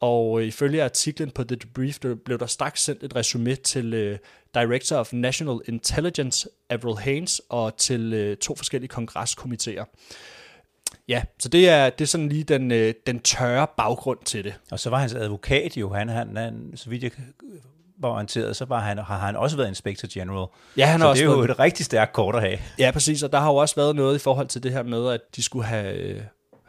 og 0.00 0.40
øh, 0.40 0.46
ifølge 0.46 0.84
artiklen 0.84 1.30
på 1.30 1.44
The 1.44 1.56
Debrief, 1.56 1.98
der 1.98 2.14
blev 2.14 2.38
der 2.38 2.46
straks 2.46 2.82
sendt 2.82 3.02
et 3.02 3.16
resume 3.16 3.54
til 3.54 3.94
øh, 3.94 4.18
Director 4.54 4.96
of 4.96 5.12
National 5.12 5.58
Intelligence, 5.68 6.48
Avril 6.70 6.98
Haines, 6.98 7.42
og 7.48 7.76
til 7.76 8.12
øh, 8.12 8.36
to 8.36 8.56
forskellige 8.56 8.88
kongresskomiteer. 8.88 9.84
Ja, 11.08 11.22
så 11.38 11.48
det 11.48 11.68
er, 11.68 11.90
det 11.90 12.00
er 12.00 12.06
sådan 12.06 12.28
lige 12.28 12.44
den, 12.44 12.72
øh, 12.72 12.94
den 13.06 13.20
tørre 13.20 13.66
baggrund 13.76 14.18
til 14.24 14.44
det. 14.44 14.54
Og 14.70 14.80
så 14.80 14.90
var 14.90 14.98
hans 14.98 15.14
advokat 15.14 15.76
jo, 15.76 15.92
han, 15.92 16.08
han, 16.08 16.36
han 16.36 16.72
så 16.74 16.90
vidt 16.90 17.02
jeg 17.02 17.10
var 17.98 18.08
orienteret, 18.08 18.56
så 18.56 18.64
var 18.64 18.80
han, 18.80 18.98
har 18.98 19.18
han 19.18 19.36
også 19.36 19.56
været 19.56 19.68
Inspector 19.68 20.08
General. 20.12 20.46
Ja, 20.76 20.86
han 20.86 21.00
så 21.00 21.06
har 21.06 21.06
det 21.06 21.10
også 21.10 21.22
er 21.22 21.26
jo 21.26 21.38
været... 21.38 21.50
et 21.50 21.58
rigtig 21.58 21.86
stærkt 21.86 22.12
kort 22.12 22.34
at 22.34 22.40
have. 22.40 22.58
Ja, 22.78 22.90
præcis, 22.90 23.22
og 23.22 23.32
der 23.32 23.38
har 23.38 23.50
jo 23.50 23.56
også 23.56 23.74
været 23.74 23.96
noget 23.96 24.16
i 24.16 24.18
forhold 24.18 24.48
til 24.48 24.62
det 24.62 24.72
her 24.72 24.82
med, 24.82 25.10
at 25.10 25.20
de 25.36 25.42
skulle 25.42 25.64
have 25.64 25.94
øh, 25.94 26.22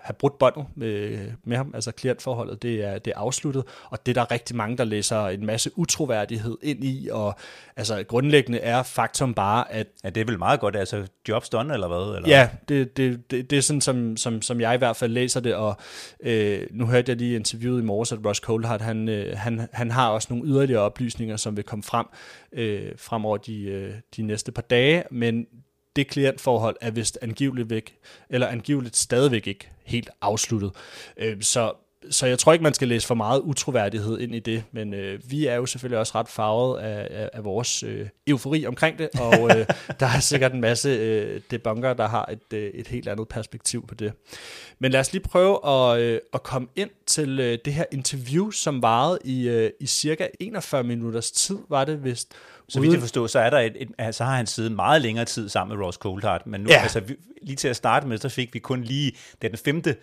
have 0.08 0.16
brudt 0.20 0.38
båndet 0.40 0.66
med, 0.76 1.20
med 1.44 1.58
ham, 1.58 1.72
altså 1.74 1.92
klientforholdet, 1.92 2.62
det 2.62 2.84
er, 2.84 3.00
det 3.00 3.14
er 3.16 3.20
afsluttet, 3.20 3.64
og 3.90 4.06
det 4.06 4.18
er 4.18 4.24
der 4.24 4.32
rigtig 4.32 4.56
mange, 4.56 4.78
der 4.78 4.84
læser 4.84 5.28
en 5.28 5.46
masse 5.46 5.72
utroværdighed 5.76 6.58
ind 6.62 6.84
i, 6.84 7.10
og 7.12 7.36
altså 7.76 8.04
grundlæggende 8.08 8.60
er 8.60 8.84
faktum 8.84 9.34
bare, 9.34 9.72
at... 9.72 9.88
Ja, 10.04 10.10
det 10.10 10.22
er 10.22 10.26
vel 10.26 10.40
meget 10.40 10.60
godt, 10.60 10.76
altså 10.76 11.08
jobs 11.28 11.50
done, 11.50 11.74
eller 11.74 11.88
hvad? 11.88 12.16
Eller? 12.16 12.30
Ja, 12.30 12.50
det, 12.70 12.98
det, 12.98 13.32
det, 13.32 13.50
det 13.50 13.58
er 13.58 13.62
sådan, 13.62 13.82
som, 13.82 14.18
som, 14.18 14.42
som 14.42 14.62
jeg 14.62 14.76
i 14.76 14.78
hvert 14.78 14.96
fald 14.96 15.12
læser 15.12 15.40
det, 15.40 15.56
og 15.56 15.78
øh, 16.20 16.68
nu 16.72 16.86
hørte 16.86 17.10
jeg 17.10 17.18
lige 17.18 17.36
interviewet 17.36 17.82
i 17.82 17.86
morges, 17.86 18.12
at 18.12 18.20
Ross 18.26 18.40
Coulthard, 18.40 18.82
han, 18.82 19.10
øh, 19.10 19.38
han, 19.38 19.68
han 19.74 19.92
har 19.92 20.10
også 20.10 20.28
nogle 20.32 20.50
yderligere 20.50 20.82
oplysninger, 20.82 21.38
som 21.38 21.58
vil 21.58 21.64
komme 21.64 21.84
frem 21.84 22.06
øh, 22.52 22.92
fremover 22.98 23.38
de, 23.38 23.64
øh, 23.64 23.94
de 24.18 24.22
næste 24.22 24.52
par 24.52 24.62
dage, 24.62 25.04
men 25.12 25.46
det 25.98 26.08
klientforhold 26.08 26.76
er 26.82 26.92
vist 26.92 27.18
angiveligt 27.22 27.70
væk, 27.70 27.96
eller 28.30 28.48
angiveligt 28.48 28.96
stadigvæk 28.96 29.48
ikke 29.48 29.70
helt 29.84 30.10
afsluttet. 30.22 30.72
Øh, 31.18 31.42
så 31.42 31.74
så 32.10 32.28
jeg 32.28 32.40
tror 32.40 32.54
ikke, 32.54 32.64
man 32.64 32.74
skal 32.74 32.88
læse 32.88 33.08
for 33.08 33.16
meget 33.16 33.40
utroværdighed 33.40 34.20
ind 34.20 34.36
i 34.36 34.40
det, 34.40 34.64
men 34.72 34.94
øh, 34.94 35.20
vi 35.30 35.46
er 35.46 35.56
jo 35.56 35.66
selvfølgelig 35.66 36.00
også 36.00 36.12
ret 36.16 36.28
farvet 36.28 36.80
af, 36.80 37.08
af, 37.12 37.30
af 37.34 37.44
vores 37.44 37.84
øh, 37.84 38.08
eufori 38.28 38.66
omkring 38.66 39.00
det, 39.00 39.10
og 39.20 39.58
øh, 39.58 39.66
der 40.00 40.06
er 40.06 40.20
sikkert 40.20 40.54
en 40.54 40.62
masse 40.62 40.90
øh, 40.90 41.42
debunker, 41.52 41.94
der 41.94 42.08
har 42.08 42.26
et, 42.32 42.58
øh, 42.58 42.72
et 42.74 42.88
helt 42.88 43.08
andet 43.08 43.28
perspektiv 43.28 43.88
på 43.88 43.96
det. 43.96 44.14
Men 44.80 44.92
lad 44.92 45.00
os 45.00 45.14
lige 45.14 45.24
prøve 45.24 45.68
at, 45.68 46.02
øh, 46.02 46.20
at 46.34 46.44
komme 46.44 46.68
ind 46.76 46.90
til 47.06 47.40
øh, 47.40 47.58
det 47.66 47.74
her 47.74 47.86
interview, 47.92 48.52
som 48.52 48.82
varede 48.82 49.20
i, 49.24 49.48
øh, 49.48 49.72
i 49.80 49.86
cirka 49.86 50.28
41 50.40 50.84
minutters 50.84 51.32
tid, 51.32 51.58
var 51.70 51.86
det 51.86 52.04
vist. 52.04 52.34
Så 52.70 52.80
vidt 52.80 52.94
jeg 52.94 53.02
forstår, 53.02 53.28
så, 53.28 53.40
er 53.40 53.50
der 53.50 53.60
et, 53.60 53.74
et, 53.76 53.90
altså 53.98 54.24
har 54.24 54.36
han 54.36 54.48
siddet 54.48 54.72
meget 54.72 55.02
længere 55.02 55.26
tid 55.26 55.50
sammen 55.50 55.78
med 55.78 55.86
Ross 55.86 55.98
Coulthard, 55.98 56.48
men 56.48 56.62
nu, 56.62 56.70
ja. 56.70 56.82
altså, 56.82 57.00
vi, 57.00 57.16
lige 57.42 57.56
til 57.56 57.68
at 57.68 57.76
starte 57.76 58.08
med, 58.08 58.18
så 58.18 58.30
fik 58.30 58.54
vi 58.54 58.60
kun 58.60 58.84
lige 58.84 59.12
den 59.42 59.58
femte 59.58 59.96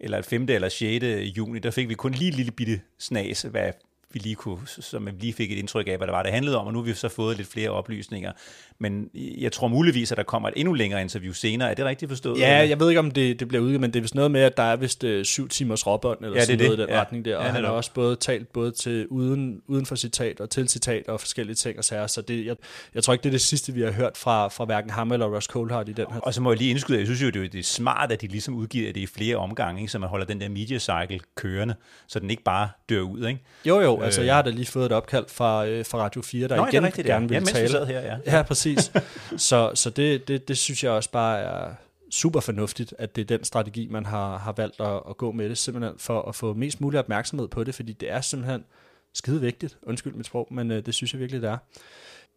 eller 0.00 0.22
5. 0.22 0.46
eller 0.48 0.68
6. 0.68 1.04
juni, 1.36 1.58
der 1.58 1.70
fik 1.70 1.88
vi 1.88 1.94
kun 1.94 2.12
lige 2.12 2.28
en 2.28 2.34
lille 2.34 2.52
bitte 2.52 2.80
snas, 2.98 3.42
hvad 3.42 3.72
vi 4.12 4.18
lige 4.18 4.34
kunne, 4.34 4.66
som 4.66 5.06
vi 5.06 5.10
lige 5.10 5.32
fik 5.32 5.52
et 5.52 5.58
indtryk 5.58 5.88
af, 5.88 5.96
hvad 5.96 6.06
det 6.06 6.12
var, 6.12 6.22
det 6.22 6.32
handlede 6.32 6.58
om, 6.58 6.66
og 6.66 6.72
nu 6.72 6.78
har 6.78 6.84
vi 6.84 6.94
så 6.94 7.08
fået 7.08 7.36
lidt 7.36 7.48
flere 7.48 7.70
oplysninger. 7.70 8.32
Men 8.78 9.10
jeg 9.14 9.52
tror 9.52 9.68
muligvis, 9.68 10.12
at 10.12 10.16
der 10.16 10.22
kommer 10.22 10.48
et 10.48 10.54
endnu 10.56 10.72
længere 10.74 11.00
interview 11.00 11.32
senere. 11.32 11.70
Er 11.70 11.74
det 11.74 11.84
rigtigt 11.84 12.08
forstået? 12.08 12.40
Ja, 12.40 12.68
jeg 12.68 12.80
ved 12.80 12.88
ikke, 12.88 12.98
om 12.98 13.10
det, 13.10 13.40
det 13.40 13.48
bliver 13.48 13.62
udgivet, 13.62 13.80
men 13.80 13.90
det 13.90 13.96
er 13.96 14.00
vist 14.00 14.14
noget 14.14 14.30
med, 14.30 14.40
at 14.40 14.56
der 14.56 14.62
er 14.62 14.76
vist 14.76 15.04
øh, 15.04 15.24
syv 15.24 15.48
timers 15.48 15.86
råbånd, 15.86 16.24
eller 16.24 16.36
ja, 16.36 16.44
sådan 16.44 16.58
det 16.58 16.66
noget 16.66 16.78
det. 16.78 16.84
i 16.84 16.86
den 16.86 16.94
ja. 16.94 17.00
retning 17.00 17.24
der. 17.24 17.36
Og 17.36 17.44
ja, 17.44 17.50
han 17.50 17.64
har 17.64 17.70
også 17.70 17.90
både 17.94 18.16
talt 18.16 18.52
både 18.52 18.70
til 18.70 19.06
uden, 19.06 19.60
uden 19.66 19.86
for 19.86 19.96
citat 19.96 20.40
og 20.40 20.50
til 20.50 20.68
citat 20.68 21.08
og 21.08 21.20
forskellige 21.20 21.56
ting 21.56 21.78
og 21.78 21.84
sager. 21.84 22.06
Så 22.06 22.20
det, 22.20 22.46
jeg, 22.46 22.56
jeg 22.94 23.04
tror 23.04 23.12
ikke, 23.12 23.22
det 23.22 23.28
er 23.28 23.32
det 23.32 23.40
sidste, 23.40 23.72
vi 23.72 23.82
har 23.82 23.92
hørt 23.92 24.16
fra, 24.16 24.48
fra 24.48 24.64
hverken 24.64 24.90
ham 24.90 25.12
eller 25.12 25.26
Ross 25.34 25.46
Coulthard 25.46 25.88
i 25.88 25.92
den 25.92 26.06
her. 26.12 26.20
Og 26.20 26.34
så 26.34 26.40
må 26.40 26.50
jeg 26.50 26.58
lige 26.58 26.70
indskyde, 26.70 26.98
jeg 26.98 27.06
synes 27.06 27.22
jo, 27.22 27.30
det 27.30 27.44
er, 27.44 27.48
det 27.48 27.66
smart, 27.66 28.12
at 28.12 28.20
de 28.20 28.26
ligesom 28.26 28.54
udgiver 28.54 28.92
det 28.92 29.00
i 29.00 29.06
flere 29.06 29.36
omgange, 29.36 29.80
ikke? 29.80 29.92
så 29.92 29.98
man 29.98 30.08
holder 30.08 30.26
den 30.26 30.40
der 30.40 30.48
media 30.48 30.78
cycle 30.78 31.20
kørende, 31.34 31.74
så 32.06 32.20
den 32.20 32.30
ikke 32.30 32.42
bare 32.42 32.68
dør 32.88 33.00
ud. 33.00 33.26
Ikke? 33.26 33.40
Jo, 33.64 33.80
jo, 33.80 34.00
altså 34.00 34.22
jeg 34.22 34.34
har 34.34 34.42
da 34.42 34.50
lige 34.50 34.66
fået 34.66 34.86
et 34.86 34.92
opkald 34.92 35.24
fra, 35.28 35.66
øh, 35.66 35.84
fra 35.86 35.98
Radio 35.98 36.22
4, 36.22 36.48
der 36.48 36.56
Nå, 36.56 36.66
igen 36.66 36.84
rigtigt, 36.84 37.06
gerne 37.06 37.28
vil 37.28 37.34
ja, 37.34 37.40
tale. 37.40 37.86
Her, 37.86 38.00
ja. 38.00 38.16
ja, 38.26 38.42
præcis. 38.42 38.63
Så, 39.36 39.70
så 39.74 39.90
det, 39.90 40.28
det, 40.28 40.48
det 40.48 40.58
synes 40.58 40.84
jeg 40.84 40.92
også 40.92 41.10
bare 41.10 41.38
er 41.40 41.74
super 42.10 42.40
fornuftigt, 42.40 42.94
at 42.98 43.16
det 43.16 43.22
er 43.22 43.36
den 43.36 43.44
strategi, 43.44 43.88
man 43.90 44.06
har, 44.06 44.38
har 44.38 44.52
valgt 44.52 44.80
at, 44.80 45.02
at 45.08 45.16
gå 45.16 45.32
med 45.32 45.48
det, 45.48 45.58
simpelthen 45.58 45.94
for 45.98 46.22
at 46.22 46.34
få 46.34 46.54
mest 46.54 46.80
mulig 46.80 47.00
opmærksomhed 47.00 47.48
på 47.48 47.64
det, 47.64 47.74
fordi 47.74 47.92
det 47.92 48.10
er 48.10 48.20
simpelthen 48.20 48.64
skide 49.12 49.40
vigtigt. 49.40 49.78
Undskyld 49.82 50.14
mit 50.14 50.26
sprog, 50.26 50.48
men 50.50 50.70
øh, 50.70 50.86
det 50.86 50.94
synes 50.94 51.12
jeg 51.12 51.20
virkelig, 51.20 51.42
det 51.42 51.50
er. 51.50 51.58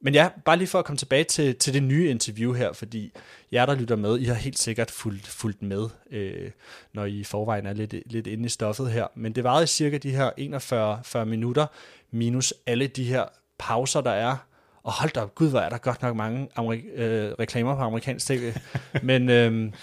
Men 0.01 0.13
ja, 0.13 0.29
bare 0.45 0.57
lige 0.57 0.67
for 0.67 0.79
at 0.79 0.85
komme 0.85 0.97
tilbage 0.97 1.23
til, 1.23 1.55
til 1.55 1.73
det 1.73 1.83
nye 1.83 2.09
interview 2.09 2.53
her, 2.53 2.73
fordi 2.73 3.11
jer, 3.51 3.65
der 3.65 3.75
lytter 3.75 3.95
med, 3.95 4.19
I 4.19 4.25
har 4.25 4.33
helt 4.33 4.59
sikkert 4.59 4.91
fulgt, 4.91 5.27
fulgt 5.27 5.61
med, 5.61 5.89
øh, 6.11 6.51
når 6.93 7.05
I 7.05 7.19
i 7.19 7.23
forvejen 7.23 7.65
er 7.65 7.73
lidt, 7.73 7.95
lidt 8.05 8.27
inde 8.27 8.45
i 8.45 8.49
stoffet 8.49 8.91
her. 8.91 9.07
Men 9.15 9.33
det 9.33 9.43
varede 9.43 9.67
cirka 9.67 9.97
de 9.97 10.11
her 10.11 10.31
41 10.37 10.99
40 11.03 11.25
minutter, 11.25 11.65
minus 12.11 12.53
alle 12.65 12.87
de 12.87 13.03
her 13.03 13.25
pauser, 13.57 14.01
der 14.01 14.11
er 14.11 14.37
og 14.87 14.93
hold 14.93 15.11
da 15.11 15.21
op, 15.21 15.35
gud, 15.35 15.49
hvor 15.49 15.59
er 15.59 15.69
der 15.69 15.77
godt 15.77 16.01
nok 16.01 16.15
mange 16.15 16.47
amerik- 16.55 16.91
øh, 16.95 17.31
reklamer 17.39 17.75
på 17.75 17.81
amerikansk 17.81 18.27
tv. 18.27 18.53
men, 19.09 19.29
øh, 19.29 19.73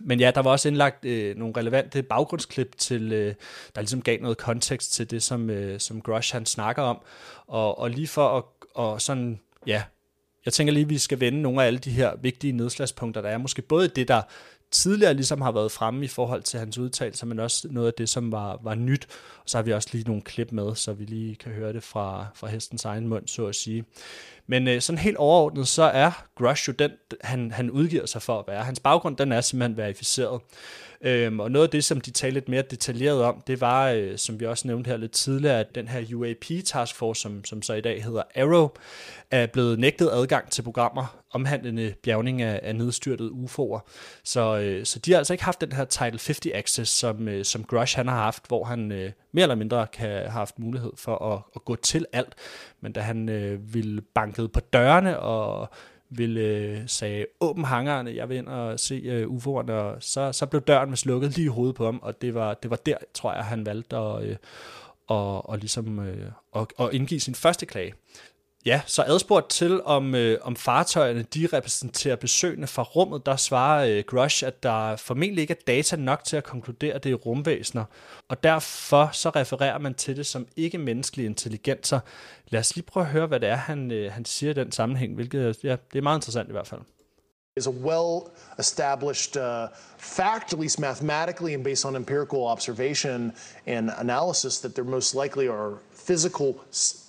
men 0.00 0.20
ja, 0.20 0.30
der 0.34 0.42
var 0.42 0.50
også 0.50 0.68
indlagt 0.68 1.04
øh, 1.04 1.36
nogle 1.36 1.54
relevante 1.56 2.02
baggrundsklip, 2.02 2.78
til, 2.78 3.12
øh, 3.12 3.34
der 3.74 3.80
ligesom 3.80 4.02
gav 4.02 4.18
noget 4.20 4.38
kontekst 4.38 4.92
til 4.92 5.10
det, 5.10 5.22
som, 5.22 5.50
øh, 5.50 5.80
som 5.80 6.00
Grush 6.00 6.34
han 6.34 6.46
snakker 6.46 6.82
om. 6.82 6.98
Og, 7.46 7.78
og 7.78 7.90
lige 7.90 8.08
for 8.08 8.38
at 8.38 8.44
og 8.74 9.02
sådan, 9.02 9.40
ja, 9.66 9.82
jeg 10.44 10.52
tænker 10.52 10.72
lige, 10.72 10.84
at 10.84 10.88
vi 10.88 10.98
skal 10.98 11.20
vende 11.20 11.42
nogle 11.42 11.62
af 11.62 11.66
alle 11.66 11.78
de 11.78 11.90
her 11.90 12.16
vigtige 12.16 12.52
nedslagspunkter, 12.52 13.22
der 13.22 13.28
er. 13.28 13.38
Måske 13.38 13.62
både 13.62 13.88
det, 13.88 14.08
der 14.08 14.22
tidligere 14.70 15.14
ligesom 15.14 15.40
har 15.40 15.52
været 15.52 15.72
fremme 15.72 16.04
i 16.04 16.08
forhold 16.08 16.42
til 16.42 16.58
hans 16.58 16.78
udtalelser, 16.78 17.26
men 17.26 17.38
også 17.38 17.68
noget 17.70 17.86
af 17.86 17.92
det, 17.98 18.08
som 18.08 18.32
var, 18.32 18.58
var 18.62 18.74
nyt. 18.74 19.06
Og 19.38 19.44
så 19.46 19.58
har 19.58 19.62
vi 19.62 19.72
også 19.72 19.88
lige 19.92 20.04
nogle 20.04 20.22
klip 20.22 20.52
med, 20.52 20.74
så 20.74 20.92
vi 20.92 21.04
lige 21.04 21.36
kan 21.36 21.52
høre 21.52 21.72
det 21.72 21.82
fra, 21.82 22.26
fra 22.34 22.46
hestens 22.46 22.84
egen 22.84 23.08
mund, 23.08 23.28
så 23.28 23.46
at 23.46 23.54
sige. 23.54 23.84
Men 24.48 24.68
øh, 24.68 24.80
sådan 24.80 24.98
helt 24.98 25.16
overordnet, 25.16 25.68
så 25.68 25.82
er 25.82 26.26
Grush 26.38 26.68
jo 26.68 26.72
den, 26.72 26.90
han, 27.20 27.52
han 27.52 27.70
udgiver 27.70 28.06
sig 28.06 28.22
for 28.22 28.38
at 28.38 28.44
være. 28.48 28.64
Hans 28.64 28.80
baggrund, 28.80 29.16
den 29.16 29.32
er 29.32 29.40
simpelthen 29.40 29.76
verificeret. 29.76 30.40
Øhm, 31.00 31.40
og 31.40 31.50
noget 31.50 31.66
af 31.66 31.70
det, 31.70 31.84
som 31.84 32.00
de 32.00 32.10
talte 32.10 32.34
lidt 32.34 32.48
mere 32.48 32.62
detaljeret 32.62 33.22
om, 33.22 33.42
det 33.46 33.60
var, 33.60 33.88
øh, 33.88 34.18
som 34.18 34.40
vi 34.40 34.46
også 34.46 34.68
nævnte 34.68 34.88
her 34.88 34.96
lidt 34.96 35.12
tidligere, 35.12 35.60
at 35.60 35.74
den 35.74 35.88
her 35.88 36.14
UAP 36.14 36.64
Task 36.64 36.94
Force, 36.94 37.20
som, 37.20 37.44
som 37.44 37.62
så 37.62 37.74
i 37.74 37.80
dag 37.80 38.04
hedder 38.04 38.22
Arrow, 38.36 38.68
er 39.30 39.46
blevet 39.46 39.78
nægtet 39.78 40.10
adgang 40.12 40.50
til 40.50 40.62
programmer 40.62 41.18
omhandlende 41.30 41.94
bjergning 42.02 42.42
af, 42.42 42.60
af 42.62 42.76
nedstyrtede 42.76 43.30
UFO'er. 43.30 43.90
Så, 44.24 44.58
øh, 44.58 44.84
så 44.84 44.98
de 44.98 45.10
har 45.10 45.18
altså 45.18 45.34
ikke 45.34 45.44
haft 45.44 45.60
den 45.60 45.72
her 45.72 45.84
Title 45.84 46.18
50 46.26 46.46
access, 46.54 46.92
som, 46.92 47.28
øh, 47.28 47.44
som 47.44 47.64
Grush 47.64 47.96
han 47.96 48.08
har 48.08 48.16
haft, 48.16 48.48
hvor 48.48 48.64
han 48.64 48.92
øh, 48.92 49.12
mere 49.32 49.42
eller 49.42 49.54
mindre 49.54 49.86
kan 49.86 50.08
have 50.08 50.28
haft 50.28 50.58
mulighed 50.58 50.92
for 50.96 51.32
at, 51.34 51.42
at 51.56 51.64
gå 51.64 51.76
til 51.76 52.06
alt. 52.12 52.34
Men 52.80 52.92
da 52.92 53.00
han 53.00 53.28
øh, 53.28 53.74
ville 53.74 54.00
banket 54.00 54.52
på 54.52 54.60
dørene 54.60 55.20
og 55.20 55.68
ville 56.10 56.40
øh, 56.40 56.78
sagde, 56.86 57.26
åben 57.40 57.64
hangerne, 57.64 58.14
jeg 58.14 58.28
vil 58.28 58.36
ind 58.36 58.48
og 58.48 58.80
se 58.80 58.94
øh, 58.94 59.26
UFO'erne, 59.26 59.72
og 59.72 59.96
så, 60.02 60.32
så 60.32 60.46
blev 60.46 60.62
døren 60.62 60.88
med 60.88 60.96
slukket 60.96 61.36
lige 61.36 61.44
i 61.44 61.48
hovedet 61.48 61.76
på 61.76 61.84
ham, 61.84 61.98
og 62.02 62.22
det 62.22 62.34
var, 62.34 62.54
det 62.54 62.70
var 62.70 62.76
der, 62.76 62.96
tror 63.14 63.34
jeg, 63.34 63.44
han 63.44 63.66
valgte 63.66 63.96
at, 63.96 64.24
øh, 64.24 64.36
og, 65.06 65.48
og 65.48 65.58
ligesom, 65.58 65.98
øh, 65.98 66.30
og, 66.52 66.68
og 66.76 66.94
indgive 66.94 67.20
sin 67.20 67.34
første 67.34 67.66
klage. 67.66 67.94
Ja, 68.66 68.80
så 68.86 69.02
adspurgt 69.06 69.50
til, 69.50 69.82
om, 69.82 70.14
øh, 70.14 70.38
om 70.42 70.56
fartøjerne 70.56 71.22
de 71.22 71.48
repræsenterer 71.52 72.16
besøgende 72.16 72.66
fra 72.66 72.82
rummet, 72.82 73.26
der 73.26 73.36
svarer 73.36 73.86
øh, 73.86 74.04
Grush, 74.06 74.46
at 74.46 74.62
der 74.62 74.96
formentlig 74.96 75.42
ikke 75.42 75.52
er 75.52 75.62
data 75.66 75.96
nok 75.96 76.24
til 76.24 76.36
at 76.36 76.44
konkludere, 76.44 76.94
at 76.94 77.04
det 77.04 77.12
er 77.12 77.16
rumvæsener, 77.16 77.84
og 78.28 78.42
derfor 78.42 79.10
så 79.12 79.30
refererer 79.30 79.78
man 79.78 79.94
til 79.94 80.16
det 80.16 80.26
som 80.26 80.46
ikke-menneskelige 80.56 81.26
intelligenser. 81.26 82.00
Lad 82.48 82.60
os 82.60 82.76
lige 82.76 82.86
prøve 82.86 83.06
at 83.06 83.12
høre, 83.12 83.26
hvad 83.26 83.40
det 83.40 83.48
er, 83.48 83.56
han, 83.56 83.90
øh, 83.90 84.12
han 84.12 84.24
siger 84.24 84.50
i 84.50 84.54
den 84.54 84.72
sammenhæng, 84.72 85.14
hvilket 85.14 85.58
ja, 85.64 85.76
det 85.92 85.98
er 85.98 86.02
meget 86.02 86.18
interessant 86.18 86.48
i 86.48 86.52
hvert 86.52 86.66
fald. 86.66 86.80
is 87.56 87.66
a 87.66 87.70
well 87.70 88.30
established 88.58 89.36
uh, 89.36 89.68
fact, 89.98 90.52
at 90.52 90.60
least 90.60 90.78
mathematically 90.78 91.54
and 91.54 91.64
based 91.64 91.84
on 91.84 91.96
empirical 91.96 92.46
observation 92.46 93.32
and 93.66 93.90
analysis, 93.98 94.60
that 94.60 94.74
there 94.76 94.84
most 94.84 95.14
likely 95.14 95.48
are 95.48 95.78
physical 95.90 96.64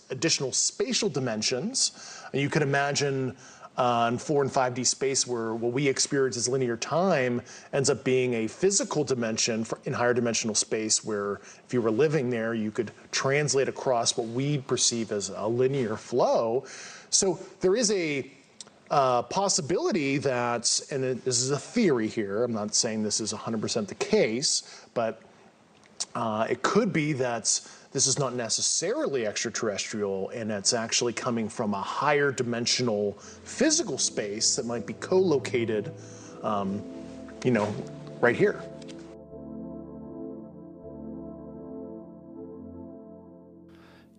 additional 0.10 0.52
spatial 0.52 1.10
dimensions. 1.10 2.22
And 2.34 2.42
you 2.42 2.50
could 2.50 2.62
imagine 2.62 3.36
uh, 3.78 4.10
in 4.12 4.18
4 4.18 4.44
and 4.44 4.52
5D 4.52 4.86
space 4.86 5.26
where 5.26 5.56
what 5.56 5.72
we 5.72 5.88
experience 5.88 6.36
as 6.36 6.50
linear 6.50 6.76
time 6.76 7.42
ends 7.72 7.90
up 7.90 8.04
being 8.04 8.34
a 8.34 8.48
physical 8.48 9.06
dimension 9.06 9.64
for, 9.64 9.80
in 9.86 9.94
higher 9.94 10.14
dimensional 10.14 10.54
space 10.54 11.04
where 11.04 11.36
if 11.66 11.74
you 11.74 11.82
were 11.82 11.92
living 11.92 12.30
there, 12.30 12.54
you 12.54 12.72
could 12.72 12.92
translate 13.12 13.70
across 13.70 14.18
what 14.18 14.28
we 14.28 14.58
perceive 14.58 15.14
as 15.14 15.30
a 15.30 15.48
linear 15.48 15.96
flow. 15.96 16.66
So 17.10 17.40
there 17.62 17.76
is 17.76 17.90
a 17.92 18.30
uh, 18.92 19.22
possibility 19.24 20.18
that, 20.18 20.82
and 20.92 21.04
it, 21.04 21.24
this 21.24 21.40
is 21.40 21.52
a 21.52 21.58
theory 21.58 22.08
here, 22.08 22.44
I'm 22.44 22.54
not 22.54 22.76
saying 22.76 23.04
this 23.04 23.22
is 23.22 23.32
100% 23.32 23.88
the 23.88 23.96
case, 23.96 24.86
but 24.94 25.22
uh, 26.16 26.48
it 26.50 26.64
could 26.64 26.92
be 26.92 27.14
that 27.14 27.62
this 27.92 28.06
is 28.06 28.20
not 28.20 28.36
necessarily 28.36 29.26
extraterrestrial 29.26 30.30
and 30.30 30.52
it's 30.52 30.74
actually 30.74 31.14
coming 31.14 31.50
from 31.50 31.74
a 31.74 31.82
higher 31.82 32.32
dimensional 32.32 33.14
physical 33.44 33.98
space 33.98 34.56
that 34.56 34.66
might 34.66 34.86
be 34.86 34.94
co-located, 34.94 35.92
um, 36.44 36.84
you 37.44 37.52
know, 37.52 37.74
right 38.22 38.36
here. 38.36 38.62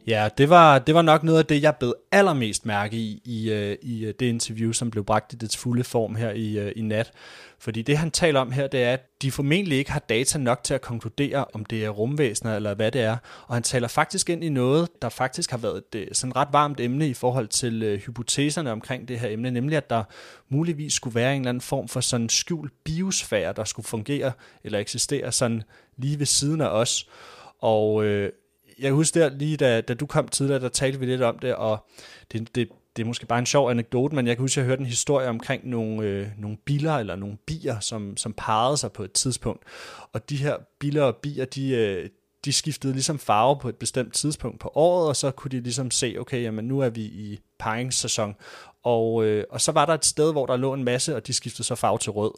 Ja, 0.06 0.28
det 0.38 0.50
var, 0.50 0.78
det 0.78 0.94
var 0.94 1.02
nok 1.02 1.22
noget 1.22 1.38
af 1.38 1.46
det, 1.46 1.62
jeg 1.62 1.76
blev 1.76 1.94
allermest 2.12 2.66
mærke 2.66 2.96
i, 2.96 3.22
i, 3.24 3.52
øh, 3.52 3.76
i 3.82 4.04
øh, 4.04 4.14
det 4.20 4.26
interview, 4.26 4.72
som 4.72 4.90
blev 4.90 5.04
bragt 5.04 5.32
i 5.32 5.36
dets 5.36 5.56
fulde 5.56 5.84
form 5.84 6.14
her 6.14 6.30
i, 6.30 6.58
øh, 6.58 6.72
i 6.76 6.82
nat. 6.82 7.12
Fordi 7.58 7.82
det, 7.82 7.98
han 7.98 8.10
taler 8.10 8.40
om 8.40 8.52
her, 8.52 8.66
det 8.66 8.82
er, 8.82 8.92
at 8.92 9.22
de 9.22 9.32
formentlig 9.32 9.78
ikke 9.78 9.92
har 9.92 10.00
data 10.00 10.38
nok 10.38 10.64
til 10.64 10.74
at 10.74 10.80
konkludere, 10.80 11.44
om 11.52 11.64
det 11.64 11.84
er 11.84 11.88
rumvæsener 11.88 12.56
eller 12.56 12.74
hvad 12.74 12.90
det 12.90 13.00
er. 13.00 13.16
Og 13.46 13.56
han 13.56 13.62
taler 13.62 13.88
faktisk 13.88 14.30
ind 14.30 14.44
i 14.44 14.48
noget, 14.48 14.88
der 15.02 15.08
faktisk 15.08 15.50
har 15.50 15.58
været 15.58 15.82
et 15.94 16.08
sådan 16.12 16.36
ret 16.36 16.48
varmt 16.52 16.80
emne 16.80 17.08
i 17.08 17.14
forhold 17.14 17.48
til 17.48 17.82
øh, 17.82 18.00
hypoteserne 18.00 18.72
omkring 18.72 19.08
det 19.08 19.18
her 19.18 19.28
emne, 19.28 19.50
nemlig 19.50 19.76
at 19.76 19.90
der 19.90 20.04
muligvis 20.48 20.92
skulle 20.94 21.14
være 21.14 21.34
en 21.34 21.40
eller 21.40 21.48
anden 21.48 21.60
form 21.60 21.88
for 21.88 22.00
sådan 22.00 22.28
skjult 22.28 22.72
biosfære, 22.84 23.52
der 23.52 23.64
skulle 23.64 23.86
fungere 23.86 24.32
eller 24.64 24.78
eksistere 24.78 25.32
sådan 25.32 25.62
lige 25.96 26.18
ved 26.18 26.26
siden 26.26 26.60
af 26.60 26.68
os. 26.68 27.08
Og 27.58 28.04
øh, 28.04 28.32
jeg 28.80 28.92
husker 28.92 29.28
der 29.28 29.36
lige, 29.36 29.56
da, 29.56 29.80
da 29.80 29.94
du 29.94 30.06
kom 30.06 30.28
tidligere, 30.28 30.60
der 30.60 30.68
talte 30.68 31.00
vi 31.00 31.06
lidt 31.06 31.22
om 31.22 31.38
det, 31.38 31.54
og 31.54 31.86
det, 32.32 32.54
det, 32.54 32.68
det 32.96 33.02
er 33.02 33.06
måske 33.06 33.26
bare 33.26 33.38
en 33.38 33.46
sjov 33.46 33.70
anekdote, 33.70 34.14
men 34.14 34.26
jeg 34.26 34.36
kan 34.36 34.42
huske, 34.42 34.60
at 34.60 34.62
jeg 34.62 34.68
hørte 34.68 34.80
en 34.80 34.86
historie 34.86 35.28
omkring 35.28 35.68
nogle, 35.68 36.02
øh, 36.02 36.28
nogle 36.38 36.56
biler 36.64 36.94
eller 36.94 37.16
nogle 37.16 37.36
bier, 37.46 37.80
som, 37.80 38.16
som 38.16 38.32
parrede 38.36 38.76
sig 38.76 38.92
på 38.92 39.02
et 39.04 39.12
tidspunkt. 39.12 39.62
Og 40.12 40.30
de 40.30 40.36
her 40.36 40.56
biler 40.78 41.02
og 41.02 41.16
bier, 41.16 41.44
de, 41.44 41.70
øh, 41.70 42.08
de 42.44 42.52
skiftede 42.52 42.92
ligesom 42.92 43.18
farve 43.18 43.58
på 43.58 43.68
et 43.68 43.76
bestemt 43.76 44.14
tidspunkt 44.14 44.60
på 44.60 44.72
året, 44.74 45.08
og 45.08 45.16
så 45.16 45.30
kunne 45.30 45.50
de 45.50 45.60
ligesom 45.60 45.90
se, 45.90 46.16
okay, 46.20 46.42
jamen 46.42 46.64
nu 46.64 46.80
er 46.80 46.88
vi 46.88 47.02
i 47.02 47.40
paringssæson. 47.58 48.34
Og, 48.82 49.24
øh, 49.24 49.44
og 49.50 49.60
så 49.60 49.72
var 49.72 49.86
der 49.86 49.94
et 49.94 50.04
sted, 50.04 50.32
hvor 50.32 50.46
der 50.46 50.56
lå 50.56 50.74
en 50.74 50.84
masse, 50.84 51.16
og 51.16 51.26
de 51.26 51.32
skiftede 51.32 51.64
så 51.64 51.74
farve 51.74 51.98
til 51.98 52.12
rød 52.12 52.32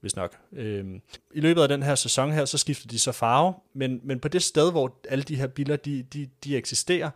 hvis 0.00 0.16
nok. 0.16 0.36
Øhm, 0.52 1.00
I 1.34 1.40
løbet 1.40 1.62
af 1.62 1.68
den 1.68 1.82
her 1.82 1.94
sæson 1.94 2.32
her, 2.32 2.44
så 2.44 2.58
skifter 2.58 2.88
de 2.88 2.98
så 2.98 3.12
farve, 3.12 3.54
men, 3.74 4.00
men 4.02 4.20
på 4.20 4.28
det 4.28 4.42
sted, 4.42 4.70
hvor 4.70 4.98
alle 5.08 5.24
de 5.24 5.36
her 5.36 5.46
biler, 5.46 5.76
de, 5.76 6.02
de, 6.02 6.28
de 6.44 6.56
eksisterer, 6.56 7.10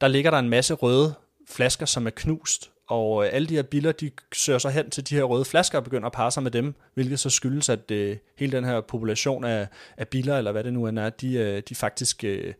der 0.00 0.08
ligger 0.08 0.30
der 0.30 0.38
en 0.38 0.48
masse 0.48 0.74
røde 0.74 1.14
flasker, 1.48 1.86
som 1.86 2.06
er 2.06 2.10
knust, 2.10 2.70
og 2.90 3.24
øh, 3.24 3.30
alle 3.32 3.48
de 3.48 3.54
her 3.54 3.62
biler, 3.62 3.92
de 3.92 4.10
søger 4.32 4.58
så 4.58 4.68
hen 4.68 4.90
til 4.90 5.08
de 5.08 5.14
her 5.14 5.22
røde 5.22 5.44
flasker 5.44 5.78
og 5.78 5.84
begynder 5.84 6.06
at 6.06 6.12
parre 6.12 6.30
sig 6.30 6.42
med 6.42 6.50
dem, 6.50 6.74
hvilket 6.94 7.20
så 7.20 7.30
skyldes, 7.30 7.68
at 7.68 7.90
øh, 7.90 8.16
hele 8.36 8.56
den 8.56 8.64
her 8.64 8.80
population 8.80 9.44
af, 9.44 9.68
af 9.96 10.08
biler, 10.08 10.38
eller 10.38 10.52
hvad 10.52 10.64
det 10.64 10.72
nu 10.72 10.86
end 10.86 10.98
er, 10.98 11.10
de, 11.10 11.34
øh, 11.34 11.62
de 11.68 11.74
faktisk 11.74 12.24
øh, 12.24 12.54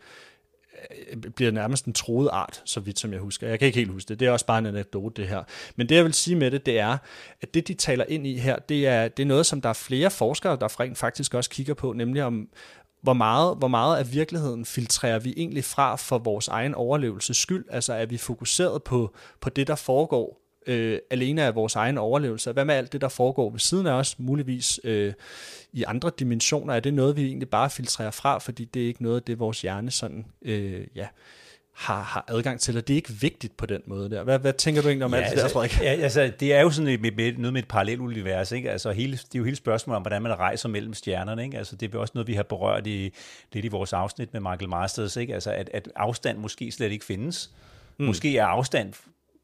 Øh, 1.11 1.17
bliver 1.17 1.51
nærmest 1.51 1.85
en 1.85 1.93
troet 1.93 2.29
art, 2.33 2.63
så 2.65 2.81
vidt 2.81 2.99
som 2.99 3.13
jeg 3.13 3.21
husker. 3.21 3.49
Jeg 3.49 3.59
kan 3.59 3.67
ikke 3.67 3.79
helt 3.79 3.91
huske 3.91 4.09
det. 4.09 4.21
Det 4.21 4.29
er 4.29 4.33
også 4.33 4.47
bare 4.47 4.59
en 4.59 4.67
anekdote, 4.67 5.23
det 5.23 5.31
her. 5.31 5.43
Men 5.77 5.89
det, 5.89 5.95
jeg 5.95 6.05
vil 6.05 6.15
sige 6.15 6.37
med 6.37 6.51
det, 6.51 6.67
det 6.67 6.79
er, 6.79 6.99
at 7.41 7.55
det, 7.55 7.69
de 7.69 7.75
taler 7.75 8.05
ind 8.09 8.27
i 8.27 8.39
her, 8.39 8.59
det 8.59 8.87
er, 8.87 9.09
det 9.09 9.23
er 9.23 9.27
noget, 9.27 9.47
som 9.47 9.61
der 9.61 9.69
er 9.69 9.73
flere 9.73 10.11
forskere, 10.11 10.57
der 10.61 10.81
rent 10.81 10.99
faktisk 10.99 11.35
også 11.35 11.51
kigger 11.51 11.75
på, 11.75 11.93
nemlig 11.93 12.25
om, 12.25 12.49
hvor 13.03 13.13
meget, 13.13 13.57
hvor 13.57 13.69
meget 13.69 13.99
af 13.99 14.13
virkeligheden 14.13 14.65
filtrerer 14.65 15.19
vi 15.19 15.35
egentlig 15.37 15.65
fra 15.65 15.97
for 15.97 16.19
vores 16.19 16.49
egen 16.49 16.75
overlevelses 16.75 17.37
skyld? 17.37 17.65
Altså 17.71 17.93
er 17.93 18.07
vi 18.07 18.17
fokuseret 18.17 18.83
på, 18.83 19.15
på 19.41 19.51
det, 19.51 19.67
der 19.67 19.75
foregår 19.75 20.40
øh, 20.67 20.99
alene 21.11 21.43
af 21.43 21.55
vores 21.55 21.77
egen 21.77 21.99
overlevelse? 21.99 22.53
Hvad 22.53 22.65
med 22.65 22.75
alt 22.75 22.93
det, 22.93 23.01
der 23.01 23.09
foregår 23.09 23.51
ved 23.51 23.59
siden 23.59 23.87
af 23.87 23.93
os, 23.93 24.19
muligvis 24.19 24.81
øh, 24.85 25.13
i 25.73 25.83
andre 25.83 26.11
dimensioner? 26.19 26.75
Er 26.75 26.81
det 26.81 26.95
noget, 26.95 27.17
vi 27.17 27.25
egentlig 27.27 27.49
bare 27.49 27.71
filtrerer 27.71 28.11
fra, 28.11 28.39
fordi 28.39 28.65
det 28.65 28.83
er 28.83 28.87
ikke 28.87 29.03
noget, 29.03 29.27
det 29.27 29.39
vores 29.39 29.63
hjerne 29.63 29.91
sådan, 29.91 30.27
øh, 30.43 30.87
ja, 30.95 31.07
har, 31.81 32.03
har 32.03 32.25
adgang 32.29 32.61
til, 32.61 32.77
og 32.77 32.89
det 32.89 32.95
er 32.95 32.97
ikke 32.97 33.13
vigtigt 33.13 33.57
på 33.57 33.67
den 33.67 33.83
måde 33.87 34.11
der. 34.11 34.23
Hvad, 34.23 34.39
hvad 34.39 34.53
tænker 34.53 34.83
du 34.83 34.89
egentlig 34.89 35.05
om 35.05 35.15
ja, 35.15 35.21
alt 35.21 35.25
det 35.25 35.31
altså, 35.31 35.47
der, 35.47 35.53
Frederik? 35.53 35.81
Ja, 35.81 36.03
altså, 36.03 36.33
det 36.41 36.55
er 36.55 36.61
jo 36.61 36.71
sådan 36.71 36.89
et, 36.89 37.01
med, 37.01 37.33
noget 37.33 37.53
med 37.53 37.63
et 37.63 37.69
parallelt 37.69 38.01
univers, 38.01 38.53
ikke? 38.53 38.71
Altså, 38.71 38.91
hele, 38.91 39.13
det 39.13 39.35
er 39.35 39.39
jo 39.39 39.45
hele 39.45 39.57
spørgsmålet 39.57 39.97
om, 39.97 40.03
hvordan 40.03 40.23
man 40.23 40.39
rejser 40.39 40.69
mellem 40.69 40.95
stjernerne, 40.95 41.45
ikke? 41.45 41.59
Altså, 41.59 41.77
det 41.77 41.95
er 41.95 41.99
også 41.99 42.13
noget, 42.15 42.29
vi 42.29 42.35
har 42.35 42.43
berørt 42.43 42.87
i, 42.87 43.13
lidt 43.53 43.65
i 43.65 43.69
vores 43.69 43.93
afsnit 43.93 44.33
med 44.33 44.41
Michael 44.41 44.69
Masters, 44.69 45.17
ikke? 45.17 45.35
Altså, 45.35 45.51
at, 45.51 45.71
at 45.75 45.89
afstand 45.97 46.39
måske 46.39 46.73
slet 46.73 46.93
ikke 46.93 47.05
findes. 47.05 47.51
Mm. 47.99 48.07
Måske 48.07 48.39
er 48.39 48.45
afstand 48.45 48.93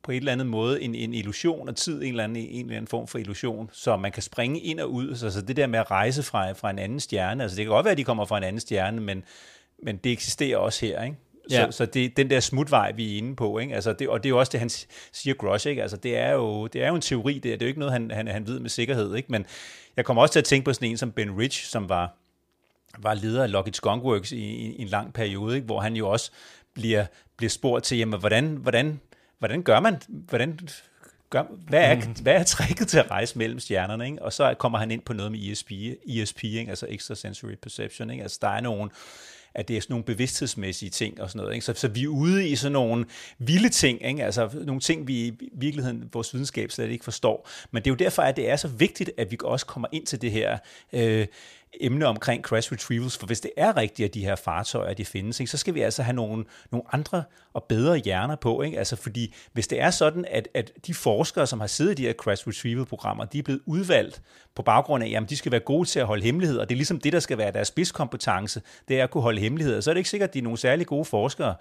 på 0.06 0.12
et 0.12 0.16
eller 0.16 0.32
andet 0.32 0.46
måde 0.46 0.82
en, 0.82 0.94
en 0.94 1.14
illusion, 1.14 1.68
og 1.68 1.76
tid 1.76 2.02
en 2.02 2.08
eller, 2.08 2.24
anden, 2.24 2.36
en 2.36 2.64
eller 2.64 2.76
anden 2.76 2.88
form 2.88 3.06
for 3.06 3.18
illusion, 3.18 3.70
så 3.72 3.96
man 3.96 4.12
kan 4.12 4.22
springe 4.22 4.60
ind 4.60 4.80
og 4.80 4.92
ud. 4.92 5.16
Så, 5.16 5.30
så 5.30 5.40
det 5.40 5.56
der 5.56 5.66
med 5.66 5.78
at 5.78 5.90
rejse 5.90 6.22
fra, 6.22 6.52
fra 6.52 6.70
en 6.70 6.78
anden 6.78 7.00
stjerne, 7.00 7.42
altså 7.42 7.56
det 7.56 7.64
kan 7.64 7.72
godt 7.72 7.84
være, 7.84 7.92
at 7.92 7.98
de 7.98 8.04
kommer 8.04 8.24
fra 8.24 8.38
en 8.38 8.44
anden 8.44 8.60
stjerne, 8.60 9.00
men, 9.00 9.24
men 9.82 9.96
det 9.96 10.12
eksisterer 10.12 10.58
også 10.58 10.86
her, 10.86 11.02
ikke? 11.02 11.16
Ja. 11.50 11.66
Så, 11.66 11.76
så 11.76 11.86
det 11.86 12.16
den 12.16 12.30
der 12.30 12.40
smutvej, 12.40 12.92
vi 12.92 13.14
er 13.14 13.18
inde 13.18 13.36
på, 13.36 13.58
ikke? 13.58 13.74
Altså 13.74 13.92
det, 13.92 14.08
og 14.08 14.22
det 14.22 14.28
er 14.28 14.30
jo 14.30 14.38
også 14.38 14.52
det, 14.52 14.60
han 14.60 14.70
siger 15.12 15.34
Grosh, 15.34 15.68
ikke? 15.68 15.82
Altså 15.82 15.96
det 15.96 16.16
er 16.16 16.32
jo, 16.32 16.66
det 16.66 16.82
er 16.82 16.88
jo 16.88 16.94
en 16.94 17.00
teori, 17.00 17.38
det 17.38 17.52
er, 17.52 17.56
det 17.56 17.62
er 17.62 17.66
jo 17.66 17.68
ikke 17.68 17.80
noget, 17.80 17.92
han, 17.92 18.10
han, 18.10 18.28
han 18.28 18.46
ved 18.46 18.60
med 18.60 18.70
sikkerhed, 18.70 19.14
ikke? 19.14 19.32
Men 19.32 19.46
jeg 19.96 20.04
kommer 20.04 20.22
også 20.22 20.32
til 20.32 20.38
at 20.38 20.44
tænke 20.44 20.64
på 20.64 20.72
sådan 20.72 20.90
en 20.90 20.96
som 20.96 21.12
Ben 21.12 21.38
Rich, 21.38 21.64
som 21.64 21.88
var, 21.88 22.16
var 22.98 23.14
leder 23.14 23.42
af 23.42 23.52
Lockheed 23.52 23.74
Skunk 23.74 24.04
Works 24.04 24.32
i, 24.32 24.36
i, 24.36 24.76
i 24.76 24.82
en 24.82 24.88
lang 24.88 25.12
periode, 25.12 25.54
ikke? 25.54 25.66
hvor 25.66 25.80
han 25.80 25.96
jo 25.96 26.08
også 26.08 26.30
bliver, 26.74 27.06
bliver 27.36 27.50
spurgt 27.50 27.84
til, 27.84 27.98
jamen, 27.98 28.20
hvordan, 28.20 28.56
hvordan, 28.56 29.00
hvordan 29.38 29.62
gør 29.62 29.80
man, 29.80 29.96
hvordan 30.08 30.58
gør, 31.30 31.42
hvad, 31.68 31.80
er, 31.80 31.94
mm. 31.94 32.14
hvad 32.22 32.34
er 32.34 32.44
tricket 32.44 32.88
til 32.88 32.98
at 32.98 33.10
rejse 33.10 33.38
mellem 33.38 33.58
stjernerne? 33.58 34.06
Ikke? 34.06 34.22
Og 34.22 34.32
så 34.32 34.54
kommer 34.58 34.78
han 34.78 34.90
ind 34.90 35.02
på 35.02 35.12
noget 35.12 35.32
med 35.32 35.40
ESP, 35.40 35.70
ESP 36.08 36.44
ikke? 36.44 36.70
altså 36.70 36.86
Extrasensory 36.88 37.54
Perception. 37.62 38.10
Ikke? 38.10 38.22
Altså 38.22 38.38
der 38.42 38.48
er 38.48 38.60
nogle, 38.60 38.90
at 39.54 39.68
det 39.68 39.76
er 39.76 39.80
sådan 39.80 39.92
nogle 39.92 40.04
bevidsthedsmæssige 40.04 40.90
ting 40.90 41.20
og 41.20 41.30
sådan 41.30 41.40
noget. 41.40 41.54
Ikke? 41.54 41.66
Så, 41.66 41.74
så 41.74 41.88
vi 41.88 42.04
er 42.04 42.08
ude 42.08 42.48
i 42.48 42.56
sådan 42.56 42.72
nogle 42.72 43.06
vilde 43.38 43.68
ting, 43.68 44.06
ikke? 44.06 44.24
altså 44.24 44.50
nogle 44.64 44.80
ting, 44.80 45.08
vi 45.08 45.26
i 45.26 45.50
virkeligheden, 45.52 46.10
vores 46.12 46.34
videnskab 46.34 46.70
slet 46.70 46.90
ikke 46.90 47.04
forstår. 47.04 47.48
Men 47.70 47.82
det 47.82 47.90
er 47.90 47.92
jo 47.92 47.96
derfor, 47.96 48.22
at 48.22 48.36
det 48.36 48.50
er 48.50 48.56
så 48.56 48.68
vigtigt, 48.68 49.10
at 49.18 49.30
vi 49.30 49.36
også 49.44 49.66
kommer 49.66 49.88
ind 49.92 50.06
til 50.06 50.22
det 50.22 50.32
her 50.32 50.58
øh, 50.92 51.26
emne 51.80 52.06
omkring 52.06 52.42
crash 52.42 52.72
retrievals, 52.72 53.18
for 53.18 53.26
hvis 53.26 53.40
det 53.40 53.50
er 53.56 53.76
rigtigt, 53.76 54.08
at 54.08 54.14
de 54.14 54.24
her 54.24 54.36
fartøjer, 54.36 54.94
de 54.94 55.04
findes, 55.04 55.40
ikke, 55.40 55.50
så 55.50 55.58
skal 55.58 55.74
vi 55.74 55.80
altså 55.80 56.02
have 56.02 56.14
nogle, 56.14 56.44
nogle 56.70 56.84
andre 56.92 57.24
og 57.56 57.64
bedre 57.64 57.96
hjerner 57.96 58.36
på, 58.36 58.62
ikke? 58.62 58.78
Altså 58.78 58.96
fordi 58.96 59.34
hvis 59.52 59.68
det 59.68 59.80
er 59.80 59.90
sådan, 59.90 60.24
at, 60.30 60.48
at 60.54 60.72
de 60.86 60.94
forskere, 60.94 61.46
som 61.46 61.60
har 61.60 61.66
siddet 61.66 61.92
i 61.92 61.94
de 61.94 62.06
her 62.06 62.12
crash 62.12 62.48
retrieval-programmer, 62.48 63.24
de 63.24 63.38
er 63.38 63.42
blevet 63.42 63.60
udvalgt 63.66 64.22
på 64.56 64.62
baggrund 64.62 65.04
af, 65.04 65.20
at 65.22 65.30
de 65.30 65.36
skal 65.36 65.52
være 65.52 65.60
gode 65.60 65.88
til 65.88 66.00
at 66.00 66.06
holde 66.06 66.22
hemmeligheder, 66.22 66.60
og 66.60 66.68
det 66.68 66.74
er 66.74 66.76
ligesom 66.76 67.00
det, 67.00 67.12
der 67.12 67.20
skal 67.20 67.38
være 67.38 67.52
deres 67.52 67.68
spidskompetence, 67.68 68.62
det 68.88 69.00
er 69.00 69.04
at 69.04 69.10
kunne 69.10 69.22
holde 69.22 69.40
hemmeligheder, 69.40 69.80
så 69.80 69.90
er 69.90 69.94
det 69.94 69.98
ikke 69.98 70.10
sikkert, 70.10 70.28
at 70.28 70.34
de 70.34 70.38
er 70.38 70.42
nogle 70.42 70.58
særlig 70.58 70.86
gode 70.86 71.04
forskere 71.04 71.54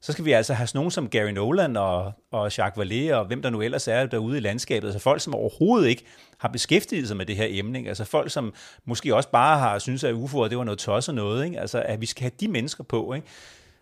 så 0.00 0.12
skal 0.12 0.24
vi 0.24 0.32
altså 0.32 0.54
have 0.54 0.66
sådan 0.66 0.78
nogen 0.78 0.90
som 0.90 1.08
Gary 1.08 1.30
Nolan 1.30 1.76
og, 1.76 2.12
og 2.32 2.56
Jacques 2.56 2.86
Vallée 2.86 3.14
og 3.14 3.24
hvem 3.24 3.42
der 3.42 3.50
nu 3.50 3.62
ellers 3.62 3.88
er 3.88 4.06
derude 4.06 4.36
i 4.36 4.40
landskabet. 4.40 4.88
Altså 4.88 5.00
folk, 5.00 5.20
som 5.20 5.34
overhovedet 5.34 5.88
ikke 5.88 6.04
har 6.38 6.48
beskæftiget 6.48 7.08
sig 7.08 7.16
med 7.16 7.26
det 7.26 7.36
her 7.36 7.46
emne. 7.48 7.78
Ikke? 7.78 7.88
Altså 7.88 8.04
folk, 8.04 8.30
som 8.30 8.54
måske 8.84 9.14
også 9.14 9.28
bare 9.28 9.58
har 9.58 9.78
synes 9.78 10.04
at 10.04 10.14
UFO'er 10.14 10.48
det 10.48 10.58
var 10.58 10.64
noget 10.64 10.78
tosset 10.78 11.14
noget. 11.14 11.44
Ikke? 11.44 11.60
Altså 11.60 11.82
at 11.86 12.00
vi 12.00 12.06
skal 12.06 12.22
have 12.22 12.32
de 12.40 12.48
mennesker 12.48 12.84
på. 12.84 13.12
Ikke? 13.12 13.26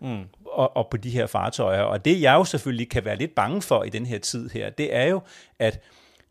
Mm. 0.01 0.23
Og, 0.45 0.77
og 0.77 0.87
på 0.91 0.97
de 0.97 1.09
her 1.09 1.27
fartøjer. 1.27 1.81
Og 1.81 2.05
det 2.05 2.21
jeg 2.21 2.33
jo 2.33 2.43
selvfølgelig 2.43 2.89
kan 2.89 3.05
være 3.05 3.15
lidt 3.15 3.35
bange 3.35 3.61
for 3.61 3.83
i 3.83 3.89
den 3.89 4.05
her 4.05 4.19
tid 4.19 4.49
her, 4.49 4.69
det 4.69 4.95
er 4.95 5.05
jo, 5.05 5.21
at 5.59 5.79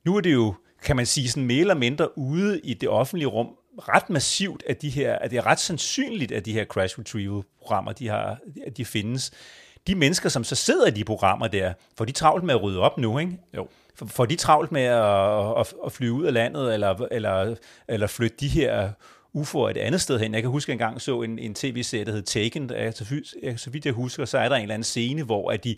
nu 0.05 0.17
er 0.17 0.21
det 0.21 0.33
jo, 0.33 0.55
kan 0.85 0.97
man 0.97 1.07
sige, 1.07 1.29
sådan 1.29 1.47
mere 1.47 1.61
eller 1.61 1.75
mindre 1.75 2.19
ude 2.19 2.61
i 2.61 2.75
det 2.75 2.89
offentlige 2.89 3.29
rum, 3.29 3.49
ret 3.79 4.11
massivt, 4.11 4.63
at, 4.69 4.83
de 4.83 4.91
her, 4.91 5.17
at 5.19 5.31
det 5.31 5.37
er 5.37 5.47
ret 5.47 5.61
sandsynligt, 5.61 6.33
at 6.33 6.45
de 6.45 6.53
her 6.53 6.65
crash 6.65 6.99
retrieval 6.99 7.43
programmer, 7.59 7.93
de, 7.93 8.09
har, 8.09 8.39
at 8.67 8.77
de 8.77 8.85
findes 8.85 9.33
de 9.87 9.95
mennesker, 9.95 10.29
som 10.29 10.45
så 10.45 10.55
sidder 10.55 10.87
i 10.87 10.91
de 10.91 11.05
programmer 11.05 11.49
der, 11.49 11.73
får 11.99 12.05
de 12.05 12.13
travlt 12.13 12.45
med 12.45 12.55
at 12.55 12.63
rydde 12.63 12.81
op 12.81 12.99
nu, 12.99 13.19
ikke? 13.19 13.39
Jo. 13.57 13.69
Får 14.07 14.27
de 14.27 14.37
travlt 14.37 14.73
med 14.73 14.83
at, 14.83 15.61
at, 15.61 15.75
at 15.87 15.93
flyve 15.93 16.13
ud 16.13 16.25
af 16.25 16.33
landet, 16.33 16.75
eller, 16.75 17.07
eller, 17.11 17.55
eller 17.89 18.07
flytte 18.07 18.37
de 18.41 18.49
her 18.49 18.91
UFO'er 19.37 19.69
et 19.71 19.77
andet 19.77 20.01
sted 20.01 20.19
hen. 20.21 20.35
Jeg 20.35 20.43
kan 20.43 20.51
huske, 20.51 20.73
at 20.73 20.79
jeg 20.79 20.85
engang 20.85 21.01
så 21.01 21.23
en, 21.23 21.39
en 21.39 21.55
tv-serie, 21.55 22.05
der 22.05 22.13
hed 22.13 22.23
Taken. 22.23 22.69
Så, 23.57 23.71
vidt 23.71 23.87
jeg 23.87 23.93
husker, 23.93 24.25
så 24.25 24.39
er 24.39 24.49
der 24.49 24.57
en 24.57 24.63
eller 24.63 24.75
anden 24.75 24.85
scene, 24.85 25.23
hvor 25.23 25.51
at 25.51 25.65
de 25.65 25.77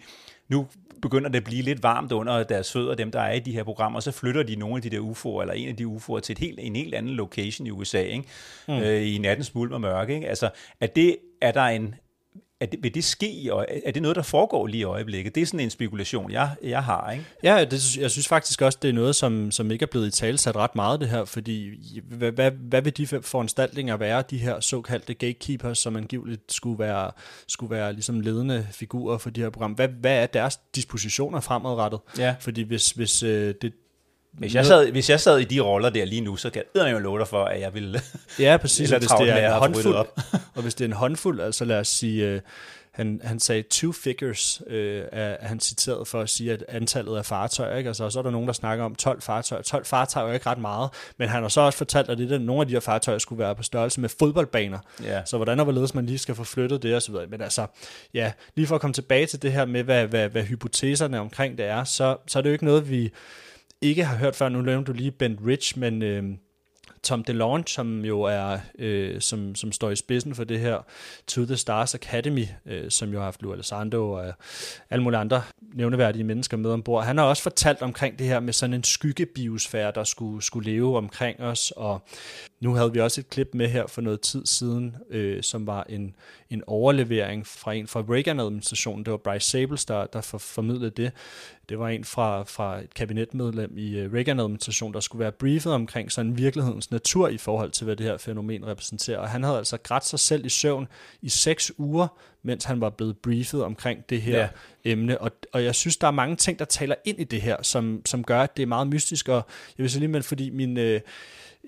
nu 0.48 0.66
begynder 1.02 1.28
det 1.28 1.36
at 1.36 1.44
blive 1.44 1.62
lidt 1.62 1.82
varmt 1.82 2.12
under 2.12 2.42
deres 2.42 2.72
fødder, 2.72 2.94
dem 2.94 3.10
der 3.10 3.20
er 3.20 3.32
i 3.32 3.38
de 3.38 3.52
her 3.52 3.64
programmer, 3.64 4.00
så 4.00 4.12
flytter 4.12 4.42
de 4.42 4.56
nogle 4.56 4.76
af 4.76 4.82
de 4.82 4.90
der 4.90 5.00
UFO'er, 5.00 5.40
eller 5.40 5.54
en 5.54 5.68
af 5.68 5.76
de 5.76 5.86
UFO'er 5.86 6.20
til 6.20 6.32
et 6.32 6.38
helt, 6.38 6.58
en 6.62 6.76
helt 6.76 6.94
anden 6.94 7.12
location 7.12 7.66
i 7.66 7.70
USA, 7.70 8.02
ikke? 8.02 8.24
Mm. 8.68 8.74
Øh, 8.74 9.14
i 9.14 9.18
nattens 9.18 9.54
mulm 9.54 9.72
og 9.72 9.80
mørke. 9.80 10.14
Ikke? 10.14 10.28
Altså, 10.28 10.50
at 10.80 10.96
det 10.96 11.16
er 11.42 11.52
der 11.52 11.62
en, 11.62 11.94
er 12.60 12.66
det, 12.66 12.82
vil 12.82 12.94
det 12.94 13.04
ske? 13.04 13.48
Og 13.50 13.66
er 13.84 13.90
det 13.90 14.02
noget, 14.02 14.16
der 14.16 14.22
foregår 14.22 14.66
lige 14.66 14.80
i 14.80 14.84
øjeblikket? 14.84 15.34
Det 15.34 15.40
er 15.40 15.46
sådan 15.46 15.60
en 15.60 15.70
spekulation, 15.70 16.30
jeg, 16.30 16.50
jeg 16.62 16.84
har. 16.84 17.10
Ikke? 17.10 17.24
Ja, 17.42 17.64
det, 17.64 17.96
jeg 17.96 18.10
synes 18.10 18.28
faktisk 18.28 18.62
også, 18.62 18.78
det 18.82 18.88
er 18.88 18.92
noget, 18.92 19.16
som, 19.16 19.50
som 19.50 19.70
ikke 19.70 19.82
er 19.82 19.86
blevet 19.86 20.06
i 20.06 20.10
tale 20.10 20.38
sat 20.38 20.56
ret 20.56 20.74
meget 20.76 21.00
det 21.00 21.08
her, 21.08 21.24
fordi 21.24 21.70
hvad, 22.04 22.32
hvad, 22.32 22.50
hvad 22.50 22.82
vil 22.82 22.96
de 22.96 23.06
foranstaltninger 23.06 23.96
være, 23.96 24.22
de 24.30 24.38
her 24.38 24.60
såkaldte 24.60 25.14
gatekeepers, 25.14 25.78
som 25.78 25.96
angiveligt 25.96 26.52
skulle 26.52 26.78
være, 26.78 27.10
skulle 27.48 27.70
være 27.70 27.92
ligesom 27.92 28.20
ledende 28.20 28.66
figurer 28.72 29.18
for 29.18 29.30
de 29.30 29.40
her 29.40 29.50
program? 29.50 29.72
Hvad, 29.72 29.88
hvad 29.88 30.22
er 30.22 30.26
deres 30.26 30.60
dispositioner 30.74 31.40
fremadrettet? 31.40 32.00
Ja. 32.18 32.34
Fordi 32.40 32.62
hvis, 32.62 32.90
hvis 32.90 33.22
øh, 33.22 33.54
det, 33.62 33.72
hvis 34.38 34.54
jeg, 34.54 34.66
sad, 34.66 34.90
hvis 34.90 35.10
jeg 35.10 35.20
sad 35.20 35.38
i 35.38 35.44
de 35.44 35.60
roller 35.60 35.90
der 35.90 36.04
lige 36.04 36.20
nu, 36.20 36.36
så 36.36 36.50
kan 36.50 36.62
jeg 36.74 36.92
jo 36.92 36.98
love 36.98 37.18
dig 37.18 37.28
for, 37.28 37.44
at 37.44 37.60
jeg 37.60 37.74
ville... 37.74 38.00
Ja, 38.38 38.56
præcis. 38.56 38.90
hvis 38.90 39.10
det 39.10 39.28
er 39.28 39.46
en 39.46 39.60
håndfuld, 39.60 39.94
op. 39.94 40.18
og 40.54 40.62
hvis 40.62 40.74
det 40.74 40.84
er 40.84 40.88
en 40.88 40.92
håndfuld, 40.92 41.40
altså 41.40 41.64
lad 41.64 41.80
os 41.80 41.88
sige, 41.88 42.26
øh, 42.26 42.40
han, 42.96 43.20
han 43.24 43.40
sagde 43.40 43.62
two 43.62 43.92
figures, 43.92 44.62
øh, 44.66 45.02
er, 45.12 45.36
han 45.46 45.60
citeret 45.60 46.08
for 46.08 46.20
at 46.20 46.28
sige, 46.28 46.52
at 46.52 46.64
antallet 46.68 47.16
af 47.16 47.26
fartøjer, 47.26 47.76
ikke? 47.76 47.88
Altså, 47.88 48.10
så 48.10 48.18
er 48.18 48.22
der 48.22 48.30
nogen, 48.30 48.46
der 48.46 48.52
snakker 48.52 48.84
om 48.84 48.94
12 48.94 49.22
fartøjer. 49.22 49.62
12 49.62 49.84
fartøjer 49.84 50.28
er 50.28 50.34
ikke 50.34 50.50
ret 50.50 50.58
meget, 50.58 50.90
men 51.18 51.28
han 51.28 51.42
har 51.42 51.48
så 51.48 51.60
også 51.60 51.78
fortalt, 51.78 52.08
at 52.10 52.18
det, 52.18 52.32
at 52.32 52.40
nogle 52.40 52.60
af 52.60 52.66
de 52.66 52.72
her 52.72 52.80
fartøjer 52.80 53.18
skulle 53.18 53.38
være 53.38 53.54
på 53.54 53.62
størrelse 53.62 54.00
med 54.00 54.08
fodboldbaner. 54.08 54.78
Yeah. 55.04 55.22
Så 55.26 55.36
hvordan 55.36 55.60
og 55.60 55.64
hvorledes 55.64 55.94
man 55.94 56.06
lige 56.06 56.18
skal 56.18 56.34
få 56.34 56.44
flyttet 56.44 56.82
det 56.82 56.94
og 56.94 57.02
videre. 57.08 57.26
Men 57.26 57.40
altså, 57.40 57.66
ja, 58.14 58.32
lige 58.54 58.66
for 58.66 58.74
at 58.74 58.80
komme 58.80 58.94
tilbage 58.94 59.26
til 59.26 59.42
det 59.42 59.52
her 59.52 59.64
med, 59.64 59.82
hvad, 59.82 60.06
hvad, 60.06 60.28
hvad 60.28 60.42
hypoteserne 60.42 61.20
omkring 61.20 61.58
det 61.58 61.66
er, 61.66 61.84
så, 61.84 62.16
så 62.26 62.38
er 62.38 62.42
det 62.42 62.50
jo 62.50 62.52
ikke 62.52 62.64
noget, 62.64 62.90
vi 62.90 63.12
ikke 63.82 64.04
har 64.04 64.16
hørt 64.16 64.36
før, 64.36 64.48
nu 64.48 64.60
nævnte 64.60 64.92
du 64.92 64.96
lige 64.96 65.10
Ben 65.10 65.38
Rich, 65.46 65.78
men 65.78 66.02
øh, 66.02 66.24
Tom 67.02 67.24
DeLonge, 67.24 67.64
som 67.68 68.04
jo 68.04 68.22
er, 68.22 68.58
øh, 68.78 69.20
som, 69.20 69.54
som 69.54 69.72
står 69.72 69.90
i 69.90 69.96
spidsen 69.96 70.34
for 70.34 70.44
det 70.44 70.60
her 70.60 70.78
To 71.26 71.44
the 71.44 71.56
Stars 71.56 71.94
Academy, 71.94 72.44
øh, 72.66 72.90
som 72.90 73.12
jo 73.12 73.18
har 73.18 73.24
haft 73.24 73.42
Lou 73.42 73.52
Alessandro 73.52 74.12
og 74.12 74.26
øh, 74.26 74.32
alle 74.90 75.02
mulige 75.02 75.18
andre 75.18 75.42
nævneværdige 75.74 76.24
mennesker 76.24 76.56
med 76.56 76.70
ombord. 76.70 77.04
Han 77.04 77.18
har 77.18 77.24
også 77.24 77.42
fortalt 77.42 77.82
omkring 77.82 78.18
det 78.18 78.26
her 78.26 78.40
med 78.40 78.52
sådan 78.52 78.74
en 78.74 78.84
skyggebiosfære, 78.84 79.92
der 79.94 80.04
skulle, 80.04 80.42
skulle 80.42 80.70
leve 80.70 80.96
omkring 80.96 81.40
os, 81.40 81.72
og 81.76 82.08
nu 82.60 82.74
havde 82.74 82.92
vi 82.92 83.00
også 83.00 83.20
et 83.20 83.30
klip 83.30 83.48
med 83.54 83.68
her 83.68 83.86
for 83.86 84.00
noget 84.00 84.20
tid 84.20 84.46
siden, 84.46 84.96
øh, 85.10 85.42
som 85.42 85.66
var 85.66 85.86
en, 85.88 86.14
en 86.50 86.62
overlevering 86.66 87.46
fra 87.46 87.72
en 87.72 87.86
fra 87.86 88.04
Reagan-administrationen. 88.08 89.04
Det 89.04 89.10
var 89.10 89.16
Bryce 89.16 89.50
Sables, 89.50 89.84
der, 89.84 90.06
der 90.06 90.20
for, 90.20 90.38
formidlede 90.38 90.90
det. 90.90 91.12
Det 91.68 91.78
var 91.78 91.88
en 91.88 92.04
fra, 92.04 92.42
fra 92.42 92.80
et 92.80 92.94
kabinetmedlem 92.94 93.78
i 93.78 93.98
øh, 93.98 94.12
Reagan-administrationen, 94.12 94.94
der 94.94 95.00
skulle 95.00 95.20
være 95.20 95.32
briefet 95.32 95.72
omkring 95.72 96.12
sådan 96.12 96.38
virkelighedens 96.38 96.90
natur 96.90 97.28
i 97.28 97.38
forhold 97.38 97.70
til, 97.70 97.84
hvad 97.84 97.96
det 97.96 98.06
her 98.06 98.16
fænomen 98.16 98.66
repræsenterer. 98.66 99.18
Og 99.18 99.28
han 99.28 99.42
havde 99.42 99.58
altså 99.58 99.78
grædt 99.82 100.06
sig 100.06 100.18
selv 100.18 100.46
i 100.46 100.48
søvn 100.48 100.88
i 101.22 101.28
seks 101.28 101.72
uger, 101.78 102.08
mens 102.42 102.64
han 102.64 102.80
var 102.80 102.90
blevet 102.90 103.16
briefet 103.18 103.64
omkring 103.64 104.10
det 104.10 104.22
her 104.22 104.38
ja. 104.38 104.48
emne. 104.84 105.20
Og, 105.20 105.30
og 105.52 105.64
jeg 105.64 105.74
synes, 105.74 105.96
der 105.96 106.06
er 106.06 106.10
mange 106.10 106.36
ting, 106.36 106.58
der 106.58 106.64
taler 106.64 106.94
ind 107.04 107.20
i 107.20 107.24
det 107.24 107.42
her, 107.42 107.62
som, 107.62 108.02
som 108.06 108.24
gør, 108.24 108.42
at 108.42 108.56
det 108.56 108.62
er 108.62 108.66
meget 108.66 108.86
mystisk. 108.86 109.28
Og 109.28 109.46
jeg 109.78 109.82
vil 109.82 109.90
så 109.90 109.98
lige 109.98 110.08
med, 110.08 110.22
fordi 110.22 110.50
min... 110.50 110.76
Øh, 110.76 111.00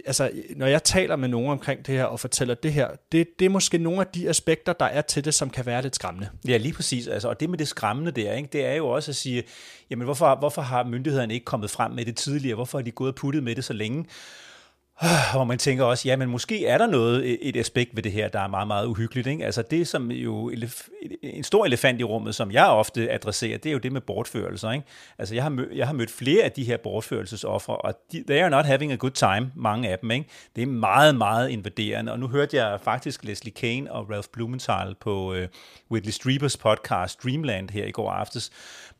altså, 0.07 0.31
når 0.57 0.67
jeg 0.67 0.85
taler 0.85 1.17
med 1.17 1.29
nogen 1.29 1.51
omkring 1.51 1.87
det 1.87 1.95
her 1.95 2.05
og 2.05 2.21
fortæller 2.21 2.55
det 2.55 2.73
her, 2.73 2.89
det, 3.13 3.29
det 3.39 3.45
er 3.45 3.49
måske 3.49 3.79
nogle 3.79 4.01
af 4.01 4.07
de 4.07 4.29
aspekter, 4.29 4.73
der 4.73 4.85
er 4.85 5.01
til 5.01 5.25
det, 5.25 5.35
som 5.35 5.51
kan 5.51 5.67
være 5.67 5.83
lidt 5.83 5.95
skræmmende. 5.95 6.29
Ja, 6.49 6.57
lige 6.57 6.73
præcis. 6.73 7.07
Altså, 7.09 7.29
og 7.29 7.41
det 7.41 7.51
med 7.51 7.59
det 7.59 7.69
skræmmende 7.69 8.11
der, 8.11 8.33
ikke, 8.33 8.49
det 8.53 8.67
er 8.67 8.75
jo 8.75 8.89
også 8.89 9.11
at 9.11 9.17
sige, 9.17 9.43
jamen 9.91 10.05
hvorfor, 10.05 10.37
hvorfor 10.39 10.63
har 10.63 10.85
myndighederne 10.85 11.35
ikke 11.35 11.45
kommet 11.45 11.71
frem 11.71 11.91
med 11.91 12.05
det 12.05 12.17
tidligere? 12.17 12.55
Hvorfor 12.55 12.79
har 12.79 12.83
de 12.83 12.91
gået 12.91 13.09
og 13.09 13.15
puttet 13.15 13.43
med 13.43 13.55
det 13.55 13.65
så 13.65 13.73
længe? 13.73 14.05
Hvor 15.33 15.45
man 15.45 15.59
tænker 15.59 15.85
også, 15.85 16.09
ja, 16.09 16.17
men 16.17 16.29
måske 16.29 16.67
er 16.67 16.79
der 16.79 16.87
noget, 16.87 17.23
øh, 17.23 17.31
et 17.31 17.57
aspekt 17.57 17.97
ved 17.97 18.03
det 18.03 18.13
her, 18.13 18.29
der 18.29 18.41
er 18.41 18.49
meget, 18.49 18.67
meget 18.67 18.87
uhyggeligt. 18.87 19.27
Ikke? 19.27 19.45
Altså 19.45 19.63
det, 19.63 19.89
som 19.89 20.11
jo 20.11 20.53
en 21.23 21.45
stor 21.45 21.65
elefant 21.65 22.01
i 22.01 22.05
rummet, 22.05 22.35
som 22.35 22.53
jeg 22.53 22.67
ofte 22.67 23.11
adresserer, 23.11 23.59
det 23.59 23.69
er 23.69 23.73
jo 23.73 23.79
det 23.79 23.93
med 23.93 24.01
bortførelser. 24.01 24.71
Ikke? 24.71 24.87
Altså 25.19 25.35
jeg 25.35 25.43
har, 25.43 25.51
mød, 25.51 25.67
jeg 25.73 25.87
har 25.87 25.95
mødt 25.95 26.11
flere 26.11 26.45
af 26.45 26.53
de 26.53 26.65
her 26.65 26.77
bortførelsesoffre, 26.77 27.77
og 27.77 27.95
de, 28.13 28.25
they 28.29 28.43
are 28.43 28.51
not 28.51 28.67
having 28.67 28.93
a 28.93 28.97
good 28.97 29.11
time, 29.11 29.53
mange 29.57 29.89
af 29.89 29.99
dem. 29.99 30.11
Ikke? 30.11 30.29
Det 30.57 30.63
er 30.63 30.67
meget, 30.67 31.15
meget 31.15 31.49
invaderende, 31.49 32.13
og 32.13 32.19
nu 32.19 32.29
hørte 32.29 32.57
jeg 32.57 32.81
faktisk 32.81 33.25
Leslie 33.25 33.53
Kane 33.53 33.93
og 33.93 34.11
Ralph 34.11 34.29
Blumenthal 34.33 34.95
på 35.01 35.35
øh, 35.35 35.49
Whitley 35.91 36.13
Strieber's 36.13 36.57
podcast 36.61 37.25
Dreamland 37.25 37.71
her 37.71 37.85
i 37.85 37.91
går 37.91 38.11
aftes. 38.11 38.51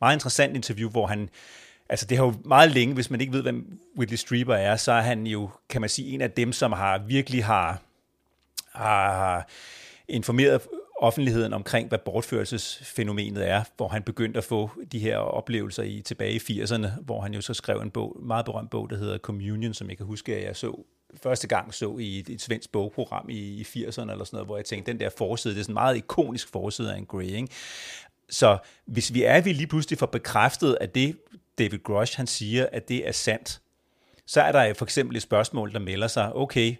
Meget 0.01 0.15
interessant 0.15 0.55
interview, 0.55 0.89
hvor 0.89 1.07
han 1.07 1.29
Altså 1.89 2.05
det 2.05 2.17
har 2.17 2.25
jo 2.25 2.33
meget 2.45 2.71
længe, 2.71 2.93
hvis 2.93 3.09
man 3.09 3.21
ikke 3.21 3.33
ved, 3.33 3.41
hvem 3.41 3.79
Whitley 3.97 4.17
Strieber 4.17 4.55
er, 4.55 4.75
så 4.75 4.91
er 4.91 5.01
han 5.01 5.27
jo, 5.27 5.49
kan 5.69 5.81
man 5.81 5.89
sige, 5.89 6.13
en 6.13 6.21
af 6.21 6.31
dem, 6.31 6.53
som 6.53 6.71
har 6.71 6.97
virkelig 6.97 7.45
har, 7.45 7.81
har 8.73 9.47
informeret 10.07 10.61
offentligheden 11.01 11.53
omkring, 11.53 11.87
hvad 11.87 11.99
bortførelsesfænomenet 11.99 13.49
er, 13.49 13.63
hvor 13.77 13.87
han 13.87 14.03
begyndte 14.03 14.37
at 14.37 14.43
få 14.43 14.69
de 14.91 14.99
her 14.99 15.17
oplevelser 15.17 15.83
i 15.83 16.01
tilbage 16.01 16.33
i 16.33 16.61
80'erne, 16.61 16.87
hvor 17.01 17.21
han 17.21 17.33
jo 17.33 17.41
så 17.41 17.53
skrev 17.53 17.81
en 17.81 17.91
bog, 17.91 18.17
meget 18.21 18.45
berømt 18.45 18.69
bog, 18.69 18.89
der 18.89 18.97
hedder 18.97 19.17
Communion, 19.17 19.73
som 19.73 19.89
jeg 19.89 19.97
kan 19.97 20.05
huske, 20.05 20.35
at 20.35 20.43
jeg 20.43 20.55
så 20.55 20.83
første 21.23 21.47
gang 21.47 21.73
så 21.73 21.97
i 21.97 22.19
et, 22.19 22.29
et 22.29 22.41
svensk 22.41 22.71
bogprogram 22.71 23.29
i, 23.29 23.37
i 23.37 23.61
80'erne 23.61 24.11
eller 24.11 24.23
sådan 24.23 24.27
noget, 24.31 24.47
hvor 24.47 24.57
jeg 24.57 24.65
tænkte, 24.65 24.91
den 24.91 24.99
der 24.99 25.09
forside, 25.17 25.53
det 25.53 25.59
er 25.59 25.63
sådan 25.63 25.71
en 25.71 25.73
meget 25.73 25.97
ikonisk 25.97 26.49
forside 26.51 26.93
af 26.93 26.97
en 26.97 27.05
Grey, 27.05 27.23
ikke? 27.23 27.47
Så 28.29 28.57
hvis 28.85 29.13
vi 29.13 29.23
er 29.23 29.41
vi 29.41 29.53
lige 29.53 29.67
pludselig 29.67 29.99
får 29.99 30.05
bekræftet, 30.05 30.77
at 30.81 30.95
det 30.95 31.15
David 31.59 31.83
Grosh 31.83 32.17
han 32.17 32.27
siger, 32.27 32.67
at 32.71 32.89
det 32.89 33.07
er 33.07 33.11
sandt, 33.11 33.61
så 34.25 34.41
er 34.41 34.51
der 34.51 34.73
for 34.73 34.85
eksempel 34.85 35.15
et 35.15 35.21
spørgsmål, 35.21 35.73
der 35.73 35.79
melder 35.79 36.07
sig, 36.07 36.35
okay, 36.35 36.75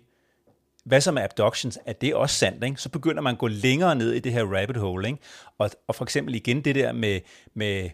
hvad 0.85 1.01
som 1.01 1.17
er 1.17 1.23
abductions, 1.23 1.79
er 1.85 1.93
det 1.93 2.15
også 2.15 2.35
sandt? 2.35 2.63
Ikke? 2.63 2.81
Så 2.81 2.89
begynder 2.89 3.21
man 3.21 3.33
at 3.33 3.39
gå 3.39 3.47
længere 3.47 3.95
ned 3.95 4.13
i 4.13 4.19
det 4.19 4.31
her 4.31 4.43
rabbit 4.43 4.77
hole. 4.77 5.07
Ikke? 5.07 5.19
Og, 5.57 5.71
og 5.87 5.95
for 5.95 6.05
eksempel 6.05 6.35
igen 6.35 6.61
det 6.61 6.75
der 6.75 6.91
med, 6.91 7.19
med, 7.53 7.89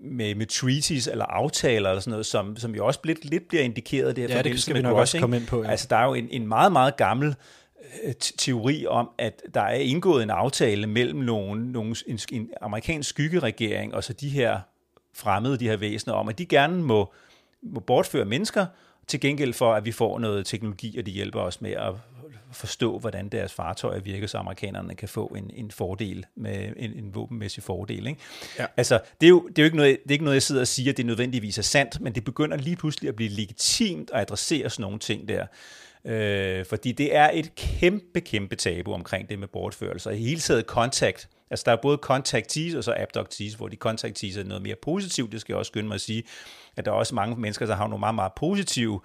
med, 0.00 0.34
med 0.34 0.46
treaties 0.46 1.06
eller 1.06 1.24
aftaler 1.24 1.90
eller 1.90 2.00
sådan 2.00 2.10
noget, 2.10 2.26
som, 2.26 2.56
som 2.56 2.74
jo 2.74 2.86
også 2.86 3.00
lidt, 3.04 3.24
lidt 3.24 3.48
bliver 3.48 3.62
indikeret 3.62 4.16
der. 4.16 4.26
Ja, 4.28 4.42
det 4.42 4.62
skal 4.62 4.76
vi 4.76 4.82
nok 4.82 4.90
Grosh, 4.90 5.00
også 5.00 5.18
komme 5.18 5.36
ind 5.36 5.46
på. 5.46 5.62
Ja. 5.62 5.70
Altså 5.70 5.86
der 5.90 5.96
er 5.96 6.04
jo 6.04 6.14
en, 6.14 6.28
en 6.30 6.48
meget, 6.48 6.72
meget 6.72 6.96
gammel 6.96 7.34
øh, 8.04 8.14
teori 8.18 8.86
om, 8.86 9.10
at 9.18 9.42
der 9.54 9.60
er 9.60 9.74
indgået 9.74 10.22
en 10.22 10.30
aftale 10.30 10.86
mellem 10.86 11.20
nogle, 11.20 11.72
nogle, 11.72 11.96
en, 12.06 12.18
en 12.32 12.50
amerikansk 12.60 13.08
skyggeregering 13.08 13.94
og 13.94 14.04
så 14.04 14.12
de 14.12 14.28
her 14.28 14.60
fremmede, 15.16 15.56
de 15.56 15.68
her 15.68 15.76
væsener, 15.76 16.14
om, 16.14 16.28
at 16.28 16.38
de 16.38 16.46
gerne 16.46 16.82
må, 16.82 17.12
må 17.62 17.80
bortføre 17.80 18.24
mennesker, 18.24 18.66
til 19.06 19.20
gengæld 19.20 19.52
for, 19.52 19.74
at 19.74 19.84
vi 19.84 19.92
får 19.92 20.18
noget 20.18 20.46
teknologi, 20.46 20.98
og 20.98 21.06
de 21.06 21.10
hjælper 21.10 21.40
os 21.40 21.60
med 21.60 21.70
at 21.70 21.94
forstå, 22.52 22.98
hvordan 22.98 23.28
deres 23.28 23.52
fartøjer 23.52 24.00
virker, 24.00 24.26
så 24.26 24.38
amerikanerne 24.38 24.94
kan 24.94 25.08
få 25.08 25.26
en, 25.26 25.50
en 25.54 25.70
fordel, 25.70 26.26
med 26.34 26.72
en, 26.76 26.92
en 26.92 27.14
våbenmæssig 27.14 27.62
fordel. 27.62 28.06
Ikke? 28.06 28.20
Ja. 28.58 28.66
Altså, 28.76 29.00
det 29.20 29.26
er, 29.26 29.30
jo, 29.30 29.48
det, 29.48 29.58
er 29.58 29.62
jo 29.62 29.64
ikke 29.64 29.76
noget, 29.76 29.98
det 30.02 30.10
er 30.10 30.12
ikke 30.12 30.24
noget, 30.24 30.34
jeg 30.34 30.42
sidder 30.42 30.60
og 30.60 30.68
siger, 30.68 30.92
at 30.92 30.96
det 30.96 31.06
nødvendigvis 31.06 31.58
er 31.58 31.62
sandt, 31.62 32.00
men 32.00 32.14
det 32.14 32.24
begynder 32.24 32.56
lige 32.56 32.76
pludselig 32.76 33.08
at 33.08 33.16
blive 33.16 33.30
legitimt 33.30 34.10
at 34.14 34.20
adressere 34.20 34.70
sådan 34.70 34.82
nogle 34.82 34.98
ting 34.98 35.28
der. 35.28 35.46
Øh, 36.04 36.64
fordi 36.64 36.92
det 36.92 37.16
er 37.16 37.30
et 37.32 37.54
kæmpe, 37.54 38.20
kæmpe 38.20 38.56
tabu 38.56 38.92
omkring 38.92 39.30
det 39.30 39.38
med 39.38 39.48
bortførelser. 39.48 40.10
I 40.10 40.18
hele 40.18 40.40
taget 40.40 40.66
kontakt 40.66 41.28
Altså 41.50 41.62
der 41.66 41.72
er 41.72 41.76
både 41.82 41.98
contactees 42.02 42.74
og 42.74 42.84
så 42.84 42.94
abductees, 42.98 43.54
hvor 43.54 43.68
de 43.68 43.76
contactees 43.76 44.36
er 44.36 44.44
noget 44.44 44.62
mere 44.62 44.76
positivt, 44.82 45.32
det 45.32 45.40
skal 45.40 45.52
jeg 45.52 45.58
også 45.58 45.70
skynde 45.70 45.88
mig 45.88 45.94
at 45.94 46.00
sige, 46.00 46.22
at 46.76 46.84
der 46.84 46.90
er 46.90 46.96
også 46.96 47.14
mange 47.14 47.36
mennesker, 47.36 47.66
der 47.66 47.74
har 47.74 47.86
nogle 47.86 48.00
meget, 48.00 48.14
meget 48.14 48.32
positive 48.36 49.00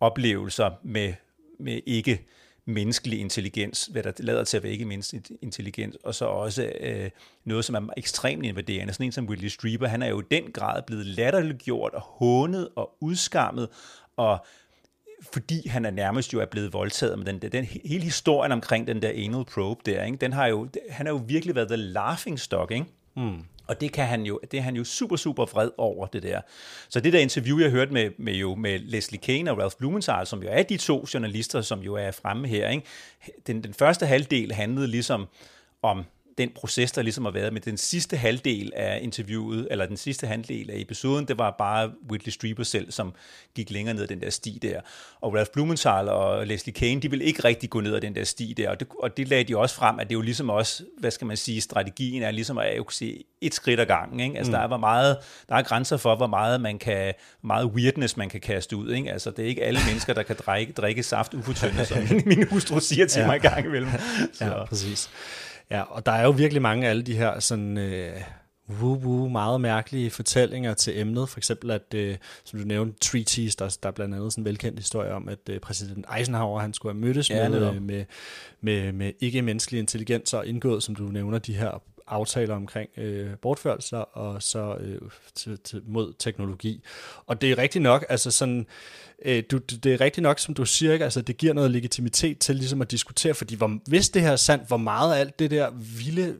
oplevelser 0.00 0.70
med, 0.82 1.14
med 1.58 1.80
ikke 1.86 2.26
menneskelig 2.64 3.20
intelligens, 3.20 3.88
hvad 3.92 4.02
der 4.02 4.12
lader 4.18 4.44
til 4.44 4.56
at 4.56 4.62
være 4.62 4.72
ikke 4.72 4.84
mindst 4.84 5.14
intelligens, 5.42 5.96
og 6.04 6.14
så 6.14 6.24
også 6.24 6.72
øh, 6.80 7.10
noget, 7.44 7.64
som 7.64 7.74
er 7.74 7.92
ekstremt 7.96 8.44
invaderende. 8.44 8.92
Sådan 8.92 9.06
en 9.06 9.12
som 9.12 9.28
Whitley 9.28 9.48
Strieber, 9.48 9.86
han 9.86 10.02
er 10.02 10.08
jo 10.08 10.20
i 10.20 10.24
den 10.30 10.52
grad 10.52 10.82
blevet 10.82 11.06
latterliggjort 11.06 11.94
og 11.94 12.00
hånet 12.00 12.68
og 12.76 12.96
udskammet, 13.00 13.68
og 14.16 14.46
fordi 15.32 15.68
han 15.68 15.84
er 15.84 15.90
nærmest 15.90 16.32
jo 16.32 16.40
er 16.40 16.46
blevet 16.46 16.72
voldtaget 16.72 17.18
med 17.18 17.26
den 17.26 17.38
den 17.38 17.64
hele 17.64 18.04
historien 18.04 18.52
omkring 18.52 18.86
den 18.86 19.02
der 19.02 19.08
anal 19.08 19.44
probe 19.44 19.80
der, 19.86 20.04
ikke? 20.04 20.18
den 20.18 20.32
har 20.32 20.46
jo, 20.46 20.68
han 20.90 21.06
har 21.06 21.12
jo 21.12 21.20
virkelig 21.26 21.54
været 21.54 21.68
the 21.68 21.76
laughing 21.76 22.40
stock, 22.40 22.70
ikke? 22.70 22.86
Mm. 23.16 23.44
Og 23.66 23.80
det 23.80 23.92
kan 23.92 24.06
han 24.06 24.22
jo, 24.22 24.40
det 24.50 24.58
er 24.58 24.62
han 24.62 24.76
jo 24.76 24.84
super, 24.84 25.16
super 25.16 25.44
vred 25.44 25.70
over, 25.78 26.06
det 26.06 26.22
der. 26.22 26.40
Så 26.88 27.00
det 27.00 27.12
der 27.12 27.18
interview, 27.18 27.58
jeg 27.58 27.70
hørte 27.70 27.92
med, 27.92 28.10
med, 28.18 28.32
jo, 28.32 28.54
med 28.54 28.78
Leslie 28.78 29.20
Kane 29.20 29.50
og 29.50 29.58
Ralph 29.58 29.76
Blumenthal, 29.78 30.26
som 30.26 30.42
jo 30.42 30.48
er 30.50 30.62
de 30.62 30.76
to 30.76 31.06
journalister, 31.14 31.60
som 31.60 31.80
jo 31.80 31.94
er 31.94 32.10
fremme 32.10 32.48
her, 32.48 32.68
ikke? 32.68 32.86
Den, 33.46 33.64
den 33.64 33.74
første 33.74 34.06
halvdel 34.06 34.52
handlede 34.52 34.86
ligesom 34.86 35.26
om 35.82 36.04
den 36.38 36.50
proces, 36.54 36.92
der 36.92 37.02
ligesom 37.02 37.24
har 37.24 37.32
været 37.32 37.52
med 37.52 37.60
den 37.60 37.76
sidste 37.76 38.16
halvdel 38.16 38.72
af 38.76 38.98
interviewet, 39.02 39.68
eller 39.70 39.86
den 39.86 39.96
sidste 39.96 40.26
halvdel 40.26 40.70
af 40.70 40.76
episoden, 40.76 41.28
det 41.28 41.38
var 41.38 41.54
bare 41.58 41.90
Whitley 42.10 42.32
Strieber 42.32 42.64
selv, 42.64 42.92
som 42.92 43.14
gik 43.54 43.70
længere 43.70 43.94
ned 43.94 44.02
ad 44.02 44.08
den 44.08 44.20
der 44.20 44.30
sti 44.30 44.58
der. 44.62 44.80
Og 45.20 45.34
Ralph 45.34 45.50
Blumenthal 45.52 46.08
og 46.08 46.46
Leslie 46.46 46.72
Kane, 46.74 47.00
de 47.00 47.10
ville 47.10 47.24
ikke 47.24 47.44
rigtig 47.44 47.70
gå 47.70 47.80
ned 47.80 47.94
ad 47.94 48.00
den 48.00 48.14
der 48.14 48.24
sti 48.24 48.54
der, 48.56 48.70
og 48.70 48.80
det, 48.80 48.88
og 48.98 49.16
det 49.16 49.28
lagde 49.28 49.44
de 49.44 49.56
også 49.56 49.74
frem, 49.74 49.98
at 49.98 50.08
det 50.08 50.14
jo 50.14 50.20
ligesom 50.20 50.50
også, 50.50 50.84
hvad 50.98 51.10
skal 51.10 51.26
man 51.26 51.36
sige, 51.36 51.60
strategien 51.60 52.22
er 52.22 52.30
ligesom 52.30 52.58
at 52.58 52.76
jo 52.76 52.84
se 52.90 53.24
et 53.40 53.54
skridt 53.54 53.80
ad 53.80 53.86
gangen. 53.86 54.20
Ikke? 54.20 54.36
Altså 54.38 54.50
mm. 54.50 54.54
der, 54.54 54.62
er, 54.62 54.66
hvor 54.66 54.76
meget, 54.76 55.16
der 55.48 55.54
er 55.54 55.62
grænser 55.62 55.96
for, 55.96 56.16
hvor 56.16 56.26
meget 56.26 56.60
man 56.60 56.78
kan, 56.78 57.14
meget 57.42 57.66
weirdness 57.66 58.16
man 58.16 58.28
kan 58.28 58.40
kaste 58.40 58.76
ud. 58.76 58.90
Ikke? 58.90 59.12
Altså 59.12 59.30
det 59.30 59.44
er 59.44 59.48
ikke 59.48 59.62
alle 59.62 59.80
mennesker, 59.88 60.14
der 60.14 60.22
kan 60.22 60.36
drikke, 60.46 60.72
drikke 60.72 61.02
saft 61.02 61.34
ufortyndet, 61.34 61.86
som 61.86 61.98
min 62.26 62.46
hustru 62.48 62.80
siger 62.80 63.06
til 63.06 63.20
ja. 63.20 63.26
mig 63.26 63.34
en 63.34 63.42
gang 63.42 63.66
imellem. 63.66 63.90
Så. 64.32 64.44
Ja, 64.44 64.64
præcis. 64.64 65.10
Ja, 65.70 65.82
og 65.82 66.06
der 66.06 66.12
er 66.12 66.24
jo 66.24 66.30
virkelig 66.30 66.62
mange 66.62 66.86
af 66.86 66.90
alle 66.90 67.02
de 67.02 67.16
her 67.16 67.40
sådan... 67.40 67.78
Øh 67.78 68.22
woo-woo, 68.70 69.28
meget 69.28 69.60
mærkelige 69.60 70.10
fortællinger 70.10 70.74
til 70.74 71.00
emnet. 71.00 71.28
For 71.28 71.38
eksempel, 71.38 71.70
at, 71.70 71.94
øh, 71.94 72.16
som 72.44 72.58
du 72.58 72.64
nævnte, 72.64 72.98
treaties, 72.98 73.56
der, 73.56 73.76
der 73.82 73.88
er 73.88 73.92
blandt 73.92 74.14
andet 74.14 74.32
sådan 74.32 74.42
en 74.42 74.44
velkendt 74.44 74.78
historie 74.78 75.12
om, 75.12 75.28
at 75.28 75.38
øh, 75.50 75.60
præsident 75.60 76.06
Eisenhower, 76.18 76.60
han 76.60 76.74
skulle 76.74 76.94
have 76.94 77.00
mødtes 77.00 77.30
ja, 77.30 77.48
med, 77.48 77.74
øh, 77.74 77.82
med, 77.82 78.04
med, 78.60 78.92
med 78.92 79.12
ikke-menneskelig 79.20 79.78
intelligens 79.78 80.34
og 80.34 80.46
indgået, 80.46 80.82
som 80.82 80.94
du 80.94 81.02
nævner, 81.02 81.38
de 81.38 81.54
her 81.54 81.82
aftaler 82.12 82.54
omkring 82.54 82.90
øh, 82.96 83.30
bortførelser 83.42 83.98
og 83.98 84.42
så 84.42 84.76
øh, 84.80 85.00
til, 85.34 85.58
til, 85.58 85.82
mod 85.86 86.12
teknologi. 86.18 86.82
Og 87.26 87.40
det 87.40 87.50
er 87.50 87.58
rigtigt 87.58 87.82
nok, 87.82 88.04
altså 88.08 88.30
sådan, 88.30 88.66
øh, 89.24 89.42
du, 89.50 89.58
det 89.58 89.94
er 89.94 90.00
rigtigt 90.00 90.22
nok, 90.22 90.38
som 90.38 90.54
du 90.54 90.64
siger, 90.64 90.92
ikke? 90.92 91.04
altså 91.04 91.22
det 91.22 91.36
giver 91.36 91.52
noget 91.52 91.70
legitimitet 91.70 92.38
til 92.38 92.56
ligesom 92.56 92.80
at 92.82 92.90
diskutere, 92.90 93.34
fordi 93.34 93.54
hvor, 93.54 93.78
hvis 93.86 94.08
det 94.08 94.22
her 94.22 94.32
er 94.32 94.36
sandt, 94.36 94.68
hvor 94.68 94.76
meget 94.76 95.14
af 95.14 95.20
alt 95.20 95.38
det 95.38 95.50
der 95.50 95.70
vilde, 95.98 96.36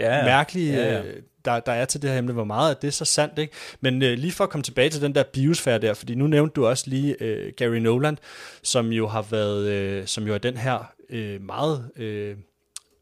ja, 0.00 0.24
mærkelige, 0.24 0.74
ja, 0.74 0.92
ja. 0.92 1.02
Øh, 1.02 1.22
der, 1.44 1.60
der 1.60 1.72
er 1.72 1.84
til 1.84 2.02
det 2.02 2.10
her 2.10 2.18
emne, 2.18 2.32
hvor 2.32 2.44
meget 2.44 2.70
af 2.70 2.76
det 2.76 2.88
er 2.88 2.92
så 2.92 3.04
sandt, 3.04 3.38
ikke? 3.38 3.54
Men 3.80 4.02
øh, 4.02 4.18
lige 4.18 4.32
for 4.32 4.44
at 4.44 4.50
komme 4.50 4.62
tilbage 4.62 4.90
til 4.90 5.02
den 5.02 5.14
der 5.14 5.22
biosfære 5.22 5.78
der, 5.78 5.94
fordi 5.94 6.14
nu 6.14 6.26
nævnte 6.26 6.54
du 6.54 6.66
også 6.66 6.90
lige 6.90 7.16
øh, 7.20 7.52
Gary 7.56 7.76
Nolan, 7.76 8.18
som 8.62 8.88
jo 8.92 9.08
har 9.08 9.22
været, 9.22 9.66
øh, 9.66 10.06
som 10.06 10.26
jo 10.26 10.34
er 10.34 10.38
den 10.38 10.56
her 10.56 10.92
øh, 11.10 11.42
meget 11.42 11.90
øh, 11.96 12.36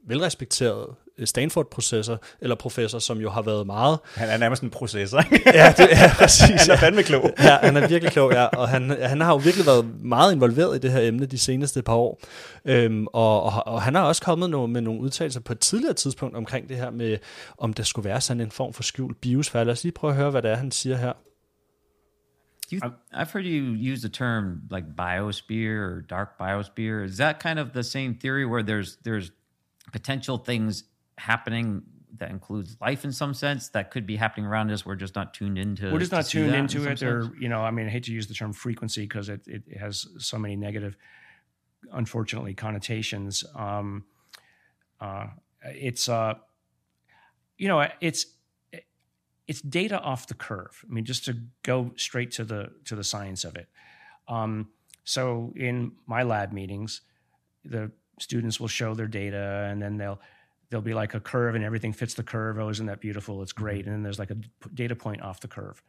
velrespekteret 0.06 0.86
Stanford-professor, 1.24 2.22
eller 2.40 2.56
professor, 2.56 2.98
som 2.98 3.18
jo 3.18 3.30
har 3.30 3.42
været 3.42 3.66
meget... 3.66 3.98
Han 4.14 4.28
er 4.28 4.36
nærmest 4.36 4.62
en 4.62 4.70
processor, 4.70 5.18
ja, 5.54 5.74
det 5.76 5.88
er 5.92 6.14
præcis. 6.18 6.66
han 6.66 6.70
er 6.70 6.76
fandme 6.76 7.02
klog. 7.02 7.30
ja, 7.38 7.56
han 7.62 7.76
er 7.76 7.88
virkelig 7.88 8.12
klog, 8.12 8.32
ja. 8.32 8.44
Og 8.44 8.68
han, 8.68 8.90
han 9.02 9.20
har 9.20 9.32
jo 9.32 9.36
virkelig 9.36 9.66
været 9.66 10.04
meget 10.04 10.32
involveret 10.32 10.76
i 10.76 10.78
det 10.78 10.92
her 10.92 11.00
emne 11.00 11.26
de 11.26 11.38
seneste 11.38 11.82
par 11.82 11.94
år. 11.94 12.20
Øhm, 12.64 13.06
og, 13.06 13.42
og, 13.42 13.66
og 13.66 13.82
han 13.82 13.94
har 13.94 14.02
også 14.02 14.22
kommet 14.22 14.50
no, 14.50 14.66
med 14.66 14.80
nogle 14.80 15.00
udtalelser 15.00 15.40
på 15.40 15.52
et 15.52 15.58
tidligere 15.58 15.94
tidspunkt 15.94 16.36
omkring 16.36 16.68
det 16.68 16.76
her 16.76 16.90
med, 16.90 17.18
om 17.58 17.72
der 17.72 17.82
skulle 17.82 18.08
være 18.08 18.20
sådan 18.20 18.40
en 18.40 18.50
form 18.50 18.72
for 18.72 18.82
skjult 18.82 19.20
biosfære. 19.20 19.64
Lad 19.64 19.72
os 19.72 19.84
lige 19.84 19.92
prøve 19.92 20.10
at 20.10 20.16
høre, 20.16 20.30
hvad 20.30 20.42
det 20.42 20.50
er, 20.50 20.56
han 20.56 20.70
siger 20.70 20.96
her. 20.96 21.12
You, 22.72 22.80
I've 23.12 23.30
heard 23.32 23.44
you 23.44 23.92
use 23.92 24.00
the 24.00 24.08
term 24.08 24.62
like 24.70 24.86
biosphere 24.96 25.84
or 25.84 26.00
dark 26.00 26.38
biosphere. 26.38 27.04
Is 27.04 27.16
that 27.16 27.42
kind 27.42 27.58
of 27.58 27.66
the 27.74 27.82
same 27.82 28.14
theory 28.20 28.44
where 28.46 28.62
there's 28.62 28.96
there's 29.06 29.30
potential 29.92 30.38
things 30.48 30.84
happening 31.18 31.82
that 32.18 32.30
includes 32.30 32.76
life 32.80 33.04
in 33.04 33.12
some 33.12 33.34
sense 33.34 33.68
that 33.70 33.90
could 33.90 34.06
be 34.06 34.16
happening 34.16 34.46
around 34.46 34.70
us. 34.70 34.86
We're 34.86 34.94
just 34.94 35.16
not 35.16 35.34
tuned 35.34 35.58
into. 35.58 35.92
We're 35.92 35.98
just 35.98 36.12
not 36.12 36.26
tuned 36.26 36.54
into 36.54 36.84
in 36.86 36.92
it, 36.92 37.02
or 37.02 37.32
you 37.38 37.48
know, 37.48 37.62
I 37.62 37.70
mean, 37.70 37.86
I 37.86 37.90
hate 37.90 38.04
to 38.04 38.12
use 38.12 38.26
the 38.26 38.34
term 38.34 38.52
frequency 38.52 39.02
because 39.02 39.28
it, 39.28 39.42
it 39.46 39.76
has 39.78 40.06
so 40.18 40.38
many 40.38 40.54
negative, 40.56 40.96
unfortunately, 41.92 42.54
connotations. 42.54 43.44
Um, 43.54 44.04
uh, 45.00 45.26
it's 45.64 46.08
uh, 46.08 46.34
you 47.58 47.68
know, 47.68 47.86
it's 48.00 48.26
it's 49.46 49.60
data 49.60 50.00
off 50.00 50.26
the 50.26 50.34
curve. 50.34 50.84
I 50.88 50.92
mean, 50.92 51.04
just 51.04 51.24
to 51.26 51.36
go 51.62 51.92
straight 51.96 52.30
to 52.32 52.44
the 52.44 52.70
to 52.84 52.94
the 52.96 53.04
science 53.04 53.44
of 53.44 53.56
it. 53.56 53.68
Um, 54.28 54.70
So 55.04 55.52
in 55.54 55.92
my 56.06 56.22
lab 56.22 56.52
meetings, 56.52 57.02
the 57.64 57.90
students 58.18 58.58
will 58.58 58.68
show 58.68 58.94
their 58.94 59.06
data 59.06 59.68
and 59.70 59.82
then 59.82 59.98
they'll 59.98 60.20
there'll 60.70 60.82
be 60.82 60.94
like 60.94 61.14
a 61.14 61.20
curve 61.20 61.54
and 61.54 61.64
everything 61.64 61.92
fits 61.92 62.14
the 62.14 62.22
curve. 62.22 62.58
Oh, 62.58 62.68
isn't 62.68 62.86
that 62.86 63.00
beautiful? 63.00 63.42
It's 63.42 63.52
great. 63.52 63.84
And 63.86 63.94
then 63.94 64.02
there's 64.02 64.18
like 64.18 64.30
a 64.30 64.36
data 64.74 64.96
point 64.96 65.22
off 65.22 65.40
the 65.40 65.48
curve. 65.48 65.82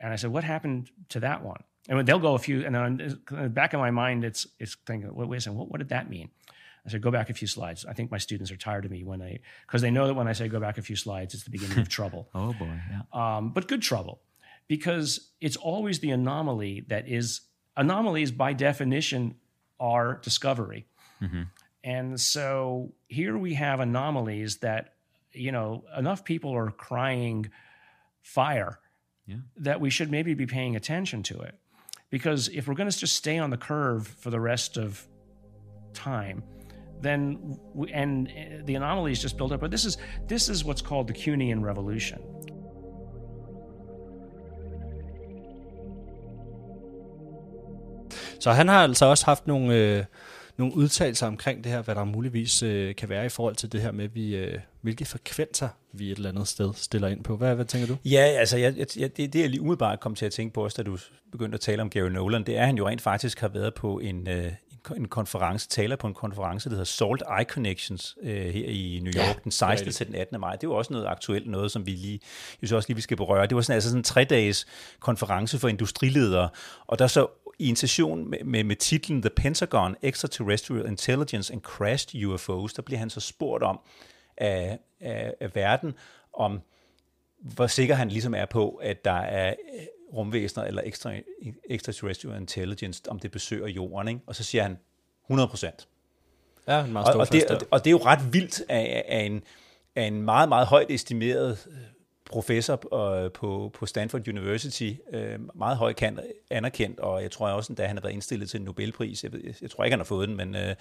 And 0.00 0.12
I 0.12 0.16
said, 0.16 0.32
what 0.32 0.44
happened 0.44 0.90
to 1.10 1.20
that 1.20 1.44
one? 1.44 1.62
And 1.88 2.06
they'll 2.06 2.18
go 2.18 2.34
a 2.34 2.38
few, 2.38 2.64
and 2.64 2.74
then 2.74 3.00
in 3.00 3.42
the 3.42 3.48
back 3.48 3.72
of 3.72 3.80
my 3.80 3.90
mind, 3.90 4.24
it's 4.24 4.46
it's 4.60 4.76
thinking, 4.86 5.12
wait, 5.14 5.28
wait 5.28 5.38
a 5.38 5.40
second, 5.40 5.58
what, 5.58 5.68
what 5.68 5.78
did 5.78 5.88
that 5.88 6.08
mean? 6.08 6.30
I 6.86 6.90
said, 6.90 7.02
go 7.02 7.10
back 7.10 7.30
a 7.30 7.34
few 7.34 7.46
slides. 7.46 7.84
I 7.84 7.92
think 7.92 8.10
my 8.10 8.18
students 8.18 8.50
are 8.50 8.56
tired 8.56 8.84
of 8.84 8.90
me 8.90 9.04
when 9.04 9.22
I, 9.22 9.38
because 9.66 9.82
they 9.82 9.90
know 9.90 10.06
that 10.06 10.14
when 10.14 10.26
I 10.26 10.32
say 10.32 10.48
go 10.48 10.58
back 10.58 10.78
a 10.78 10.82
few 10.82 10.96
slides, 10.96 11.34
it's 11.34 11.44
the 11.44 11.50
beginning 11.50 11.78
of 11.78 11.88
trouble. 12.00 12.28
Oh 12.34 12.52
boy, 12.52 12.80
yeah. 12.90 13.02
Um, 13.36 13.50
but 13.50 13.68
good 13.68 13.82
trouble, 13.82 14.20
because 14.68 15.30
it's 15.40 15.56
always 15.56 16.00
the 16.00 16.10
anomaly 16.10 16.84
that 16.88 17.08
is 17.08 17.42
anomalies 17.76 18.30
by 18.30 18.52
definition 18.52 19.36
are 19.80 20.20
discovery. 20.22 20.86
Mm-hmm. 21.20 21.42
And 21.84 22.20
so 22.20 22.92
here 23.08 23.36
we 23.36 23.54
have 23.54 23.80
anomalies 23.80 24.58
that, 24.58 24.94
you 25.32 25.50
know, 25.50 25.84
enough 25.98 26.24
people 26.24 26.52
are 26.52 26.70
crying 26.70 27.50
fire 28.22 28.78
Yeah. 29.26 29.36
that 29.56 29.80
we 29.80 29.90
should 29.90 30.10
maybe 30.10 30.34
be 30.34 30.46
paying 30.46 30.76
attention 30.76 31.22
to 31.22 31.40
it. 31.40 31.54
Because 32.10 32.48
if 32.48 32.66
we're 32.66 32.74
going 32.74 32.90
to 32.90 32.98
just 32.98 33.16
stay 33.16 33.38
on 33.38 33.50
the 33.50 33.56
curve 33.56 34.06
for 34.06 34.30
the 34.30 34.40
rest 34.40 34.76
of 34.76 35.06
time, 35.94 36.42
then 37.00 37.58
we, 37.74 37.92
and 37.92 38.28
uh, 38.28 38.64
the 38.64 38.74
anomalies 38.76 39.22
just 39.22 39.36
build 39.36 39.52
up. 39.52 39.60
But 39.60 39.70
this 39.70 39.84
is 39.84 39.96
this 40.28 40.48
is 40.48 40.64
what's 40.64 40.82
called 40.82 41.06
the 41.08 41.14
Cunean 41.14 41.64
revolution. 41.64 42.20
Så 48.40 48.50
han 48.50 48.68
har 48.68 48.82
altså 48.82 49.06
også 49.06 49.24
haft 49.26 49.46
nogle, 49.46 49.74
øh, 49.74 50.04
nogle 50.56 50.74
udtalelser 50.76 51.26
omkring 51.26 51.64
det 51.64 51.72
her, 51.72 51.82
hvad 51.82 51.94
der 51.94 52.04
muligvis 52.04 52.62
øh, 52.62 52.94
kan 52.94 53.08
være 53.08 53.26
i 53.26 53.28
forhold 53.28 53.54
til 53.54 53.72
det 53.72 53.80
her 53.80 53.92
med, 53.92 54.08
vi, 54.08 54.36
øh, 54.36 54.58
hvilke 54.80 55.04
frekvenser 55.04 55.68
vi 55.92 56.10
et 56.10 56.16
eller 56.16 56.28
andet 56.30 56.48
sted 56.48 56.70
stiller 56.74 57.08
ind 57.08 57.24
på. 57.24 57.36
Hvad, 57.36 57.54
hvad 57.54 57.64
tænker 57.64 57.86
du? 57.88 57.96
Ja, 58.04 58.20
altså 58.20 58.56
jeg, 58.56 58.74
jeg, 58.96 59.16
det, 59.16 59.32
det 59.32 59.40
jeg 59.40 59.50
lige 59.50 59.60
umiddelbart 59.60 60.00
kom 60.00 60.14
til 60.14 60.26
at 60.26 60.32
tænke 60.32 60.54
på, 60.54 60.64
også 60.64 60.82
da 60.82 60.90
du 60.90 60.98
begyndte 61.32 61.54
at 61.56 61.60
tale 61.60 61.82
om 61.82 61.90
Gary 61.90 62.08
Nolan, 62.08 62.44
det 62.44 62.56
er, 62.56 62.60
at 62.60 62.66
han 62.66 62.76
jo 62.76 62.88
rent 62.88 63.00
faktisk 63.00 63.40
har 63.40 63.48
været 63.48 63.74
på 63.74 63.98
en, 63.98 64.28
øh, 64.28 64.52
en, 64.72 64.96
en 64.96 65.08
konference, 65.08 65.68
taler 65.68 65.96
på 65.96 66.06
en 66.06 66.14
konference, 66.14 66.68
der 66.68 66.74
hedder 66.74 66.84
Salt 66.84 67.22
Eye 67.38 67.44
Connections 67.44 68.16
øh, 68.22 68.54
her 68.54 68.66
i 68.68 69.00
New 69.02 69.12
York, 69.12 69.26
Ja, 69.26 69.34
den 69.44 69.52
16. 69.52 69.70
rigtigt. 69.70 69.96
til 69.96 70.06
den 70.06 70.14
18. 70.14 70.40
maj. 70.40 70.52
Det 70.52 70.64
er 70.64 70.68
jo 70.68 70.74
også 70.74 70.92
noget 70.92 71.06
aktuelt, 71.06 71.46
noget 71.50 71.70
som 71.70 71.86
vi 71.86 71.90
lige, 71.90 72.20
jeg 72.62 72.68
synes 72.68 72.72
også 72.72 72.88
lige, 72.88 72.96
vi 72.96 73.02
skal 73.02 73.16
berøre. 73.16 73.46
Det 73.46 73.54
var 73.54 73.62
sådan, 73.62 73.74
altså 73.74 73.88
sådan 73.88 74.00
en 74.00 74.04
tre-dages 74.04 74.66
konference 75.00 75.58
for 75.58 75.68
industriledere, 75.68 76.48
og 76.86 76.98
der 76.98 77.06
så 77.06 77.26
i 77.62 77.68
en 77.68 77.76
session 77.76 78.30
med, 78.30 78.44
med, 78.44 78.64
med 78.64 78.76
titlen 78.76 79.22
The 79.22 79.30
Pentagon, 79.30 79.96
Extraterrestrial 80.02 80.86
Intelligence 80.86 81.52
and 81.52 81.60
Crashed 81.60 82.24
UFOs, 82.24 82.72
der 82.72 82.82
bliver 82.82 82.98
han 82.98 83.10
så 83.10 83.20
spurgt 83.20 83.62
om 83.62 83.80
af, 84.36 84.78
af, 85.00 85.34
af 85.40 85.54
verden, 85.54 85.94
om 86.32 86.60
hvor 87.38 87.66
sikker 87.66 87.94
han 87.94 88.08
ligesom 88.08 88.34
er 88.34 88.46
på, 88.46 88.70
at 88.70 89.04
der 89.04 89.12
er 89.12 89.54
øh, 89.74 89.80
rumvæsener 90.12 90.64
eller 90.64 90.82
ekstra, 90.84 91.12
extraterrestrial 91.70 92.40
intelligence, 92.40 93.02
om 93.08 93.18
det 93.18 93.30
besøger 93.30 93.68
jorden. 93.68 94.08
Ikke? 94.08 94.20
Og 94.26 94.36
så 94.36 94.44
siger 94.44 94.62
han 94.62 94.78
100 95.26 95.48
procent. 95.48 95.88
Ja, 96.68 96.84
en 96.84 96.92
meget 96.92 97.06
og, 97.06 97.12
stor 97.12 97.20
og, 97.20 97.32
det, 97.32 97.42
fast 97.48 97.48
der. 97.48 97.54
og, 97.54 97.66
og 97.70 97.84
det 97.84 97.86
er 97.86 97.92
jo 97.92 98.04
ret 98.04 98.32
vildt 98.32 98.62
af, 98.68 99.04
af, 99.08 99.20
en, 99.22 99.42
af 99.96 100.02
en 100.02 100.22
meget, 100.22 100.48
meget 100.48 100.66
højt 100.66 100.90
estimeret 100.90 101.66
øh, 101.70 101.76
professor 102.32 102.96
øh, 103.24 103.32
på, 103.32 103.70
på 103.74 103.86
Stanford 103.86 104.28
University, 104.28 104.92
øh, 105.12 105.38
meget 105.54 105.76
højt 105.76 106.02
anerkendt, 106.50 107.00
og 107.00 107.22
jeg 107.22 107.30
tror 107.30 107.48
også, 107.48 107.72
at 107.78 107.86
han 107.88 107.96
har 107.96 108.02
været 108.02 108.12
indstillet 108.14 108.50
til 108.50 108.58
en 108.60 108.64
Nobelpris. 108.64 109.24
Jeg, 109.24 109.32
ved, 109.32 109.40
jeg, 109.62 109.70
tror 109.70 109.84
ikke, 109.84 109.92
han 109.92 109.98
har 110.00 110.04
fået 110.04 110.28
den, 110.28 110.36
men 110.36 110.56
øh, 110.56 110.74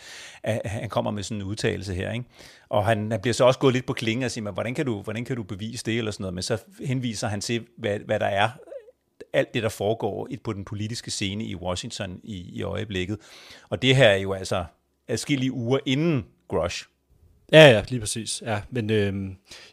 han 0.66 0.89
kommer 0.89 1.12
med 1.12 1.24
sådan 1.24 1.41
en 1.41 1.47
udtalelse 1.47 1.93
her. 1.93 2.12
Ikke? 2.12 2.26
Og 2.70 2.86
han, 2.86 3.12
han 3.12 3.22
bliver 3.22 3.34
så 3.34 3.45
også 3.45 3.60
gået 3.60 3.74
lidt 3.74 3.86
på 3.86 3.93
klingen 3.93 4.24
og 4.26 4.32
siger, 4.32 4.43
men, 4.43 4.54
hvordan, 4.54 4.74
kan 4.76 4.86
du, 4.86 5.02
hvordan 5.02 5.26
kan 5.26 5.36
du 5.36 5.43
bevise 5.43 5.86
det, 5.86 5.97
eller 5.97 6.12
sådan 6.12 6.22
noget, 6.22 6.34
men 6.34 6.43
så 6.43 6.58
henviser 6.86 7.28
han 7.28 7.41
til, 7.41 7.66
hvad, 7.78 7.99
hvad 7.99 8.20
der 8.20 8.26
er 8.26 8.49
alt 9.34 9.54
det, 9.54 9.64
der 9.64 9.70
foregår 9.70 10.28
i- 10.30 10.38
på 10.38 10.54
den 10.54 10.66
politiske 10.66 11.12
scene 11.12 11.43
i 11.45 11.56
Washington 11.56 12.20
i, 12.24 12.36
i 12.58 12.62
øjeblikket. 12.64 13.18
Og 13.70 13.82
det 13.82 13.95
her 13.95 14.08
er 14.08 14.18
jo 14.18 14.34
altså 14.34 14.66
adskillige 15.08 15.52
uger 15.52 15.80
inden 15.86 16.26
Grush. 16.47 16.86
Ja, 17.52 17.72
ja, 17.72 17.84
lige 17.89 17.99
præcis. 17.99 18.41
Ja, 18.45 18.62
men 18.70 18.89
øh, 18.89 19.14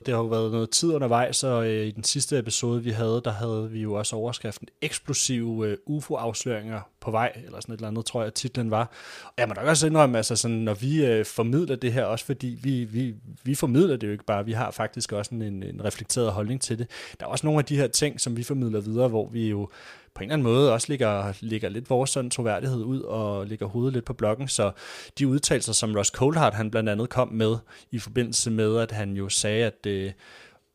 det 0.07 0.15
har 0.15 0.17
jo 0.17 0.25
været 0.25 0.53
noget 0.53 0.71
tid 0.71 0.93
undervejs, 0.93 1.37
så 1.37 1.63
øh, 1.63 1.87
i 1.87 1.91
den 1.91 2.05
sidste 2.05 2.39
episode, 2.39 2.83
vi 2.83 2.91
havde, 2.91 3.21
der 3.25 3.31
havde 3.31 3.71
vi 3.71 3.81
jo 3.81 3.95
også 3.95 4.17
overskriften 4.17 4.69
eksplosive 4.83 5.67
øh, 5.67 5.77
UFO-afsløringer 5.87 6.81
på 7.01 7.11
vej, 7.11 7.33
eller 7.45 7.61
sådan 7.61 7.73
et 7.73 7.79
eller 7.79 7.89
andet, 7.89 8.07
tror 8.07 8.23
jeg, 8.23 8.35
titlen 8.35 8.71
var. 8.71 8.91
Og 9.25 9.35
jeg 9.39 9.49
må 9.49 9.55
nok 9.55 9.67
også 9.67 9.87
indrømme, 9.87 10.17
altså 10.17 10.37
sådan, 10.37 10.57
når 10.57 10.75
vi 10.75 11.07
øh, 11.07 11.25
formidler 11.25 11.77
det 11.77 11.93
her, 11.93 12.05
også 12.05 12.25
fordi 12.25 12.59
vi, 12.63 12.85
vi, 12.85 13.15
vi 13.45 13.55
formidler 13.55 13.97
det 13.97 14.07
jo 14.07 14.13
ikke 14.13 14.25
bare, 14.25 14.45
vi 14.45 14.53
har 14.53 14.71
faktisk 14.71 15.13
også 15.13 15.35
en, 15.35 15.43
en 15.43 15.85
reflekteret 15.85 16.33
holdning 16.33 16.61
til 16.61 16.79
det. 16.79 16.91
Der 17.21 17.27
er 17.27 17.31
også 17.31 17.47
nogle 17.47 17.59
af 17.59 17.65
de 17.65 17.77
her 17.77 17.87
ting, 17.87 18.21
som 18.21 18.37
vi 18.37 18.43
formidler 18.43 18.81
videre, 18.81 19.09
hvor 19.09 19.29
vi 19.29 19.49
jo 19.49 19.69
på 20.15 20.23
en 20.23 20.25
eller 20.25 20.35
anden 20.35 20.53
måde 20.53 20.73
også 20.73 20.87
ligger, 20.89 21.33
ligger 21.41 21.69
lidt 21.69 21.91
vores 21.91 22.11
sådan 22.11 22.31
troværdighed 22.31 22.85
ud 22.85 23.01
og 23.01 23.47
ligger 23.47 23.67
hovedet 23.67 23.93
lidt 23.93 24.05
på 24.05 24.13
blokken. 24.13 24.49
Så 24.49 24.73
de 25.19 25.29
udtalelser, 25.29 25.73
som 25.73 25.95
Ross 25.97 26.11
Coldhart 26.11 26.55
han 26.55 26.71
blandt 26.71 26.89
andet 26.89 27.09
kom 27.09 27.29
med 27.29 27.57
i 27.91 27.99
forbindelse 27.99 28.51
med, 28.51 28.79
at 28.79 28.91
han 28.93 29.13
jo 29.13 29.29
sagde, 29.29 29.65
at 29.65 29.87
øh, 29.87 30.13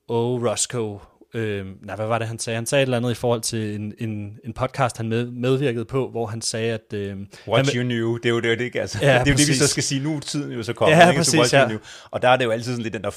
oh, 0.08 0.46
Roscoe, 0.46 1.00
øh, 1.34 1.66
nej, 1.82 1.96
hvad 1.96 2.08
var 2.08 2.20
det, 2.20 2.28
han 2.28 2.40
sagde? 2.40 2.56
Han 2.56 2.66
sagde 2.66 2.82
et 2.82 2.86
eller 2.86 2.98
andet 2.98 3.12
i 3.12 3.14
forhold 3.16 3.42
til 3.42 3.76
en, 3.76 3.94
en, 4.00 4.38
en 4.44 4.54
podcast, 4.54 4.98
han 4.98 5.10
med, 5.10 5.26
medvirkede 5.26 5.86
på, 5.86 6.10
hvor 6.10 6.26
han 6.26 6.42
sagde, 6.42 6.74
at... 6.74 6.94
Øh, 6.94 7.18
What 7.48 7.66
han, 7.66 7.76
you 7.76 7.84
knew, 7.84 8.18
det 8.18 8.26
er 8.26 8.30
jo 8.30 8.40
det, 8.40 8.60
det 8.60 8.66
ikke? 8.66 8.82
Altså, 8.82 8.98
Ja, 9.02 9.08
det 9.08 9.14
er 9.14 9.20
jo 9.20 9.24
det, 9.24 9.28
vi 9.28 9.34
præcis. 9.34 9.58
så 9.58 9.68
skal 9.68 9.84
sige. 9.84 10.04
Nu 10.04 10.16
er 10.16 10.20
tiden 10.20 10.52
jo 10.52 10.64
så 10.64 10.74
kommet. 10.74 10.96
Ja, 10.98 11.10
ikke? 11.10 11.24
Så 11.24 11.32
præcis, 11.38 11.40
what 11.40 11.52
you 11.52 11.60
ja. 11.60 11.66
knew. 11.66 11.80
Og 12.12 12.22
der 12.22 12.30
er 12.30 12.38
det 12.38 12.46
jo 12.46 12.52
altid 12.52 12.72
sådan 12.72 12.84
lidt 12.84 12.94
den 12.94 13.02
der... 13.04 13.12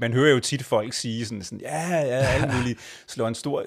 Man 0.00 0.12
hører 0.12 0.30
jo 0.34 0.40
tit 0.40 0.64
folk 0.64 0.92
sige 0.92 1.24
sådan, 1.26 1.42
sådan 1.42 1.60
ja, 1.60 1.88
ja, 1.88 2.04
alt 2.04 2.54
muligt, 2.56 2.78
slår 3.06 3.28
en 3.28 3.34
stor, 3.34 3.64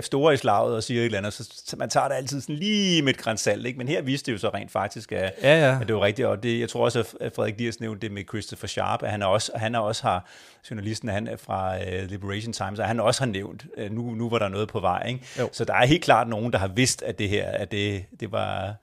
store 0.00 0.34
i 0.34 0.36
slaget 0.36 0.74
og 0.76 0.82
siger 0.82 1.00
et 1.00 1.04
eller 1.04 1.18
andet, 1.18 1.32
så, 1.32 1.48
så 1.66 1.76
man 1.76 1.88
tager 1.90 2.08
det 2.08 2.14
altid 2.14 2.40
sådan 2.40 2.54
lige 2.54 3.02
med 3.02 3.14
et 3.14 3.18
græns 3.20 3.40
salt, 3.40 3.66
ikke? 3.66 3.78
Men 3.78 3.88
her 3.88 4.02
viste 4.02 4.26
det 4.26 4.32
jo 4.32 4.38
så 4.38 4.48
rent 4.48 4.72
faktisk, 4.72 5.12
at, 5.12 5.32
Ja, 5.42 5.66
ja. 5.68 5.78
at 5.80 5.86
det 5.86 5.94
var 5.94 6.02
rigtigt. 6.02 6.28
Og 6.28 6.42
det, 6.42 6.60
jeg 6.60 6.68
tror 6.68 6.84
også, 6.84 7.16
at 7.20 7.32
Frederik 7.36 7.58
Dias 7.58 7.80
nævnte 7.80 8.00
det 8.00 8.12
med 8.12 8.22
Christopher 8.28 8.66
Sharp, 8.68 9.02
at 9.02 9.10
han 9.10 9.22
er 9.22 9.26
også, 9.26 9.52
han 9.54 9.74
er 9.74 9.78
også 9.78 10.02
har, 10.02 10.28
journalisten 10.70 11.08
han 11.08 11.26
er 11.26 11.36
fra 11.36 11.76
uh, 11.76 12.10
Liberation 12.10 12.52
Times, 12.52 12.78
at 12.78 12.86
han 12.86 13.00
også 13.00 13.20
har 13.20 13.26
nævnt, 13.26 13.66
uh, 13.78 13.90
nu, 13.90 14.14
nu 14.14 14.30
var 14.30 14.38
der 14.38 14.48
noget 14.48 14.68
på 14.68 14.80
vej. 14.80 15.06
Ikke? 15.08 15.20
Jo. 15.38 15.48
Så 15.52 15.64
der 15.64 15.74
er 15.74 15.86
helt 15.86 16.04
klart 16.04 16.28
nogen, 16.28 16.52
der 16.52 16.58
har 16.58 16.68
vidst, 16.68 17.02
at 17.02 17.18
det 17.18 17.28
her, 17.28 17.50
at 17.50 17.72
det, 17.72 18.04
det 18.20 18.32
var 18.32 18.76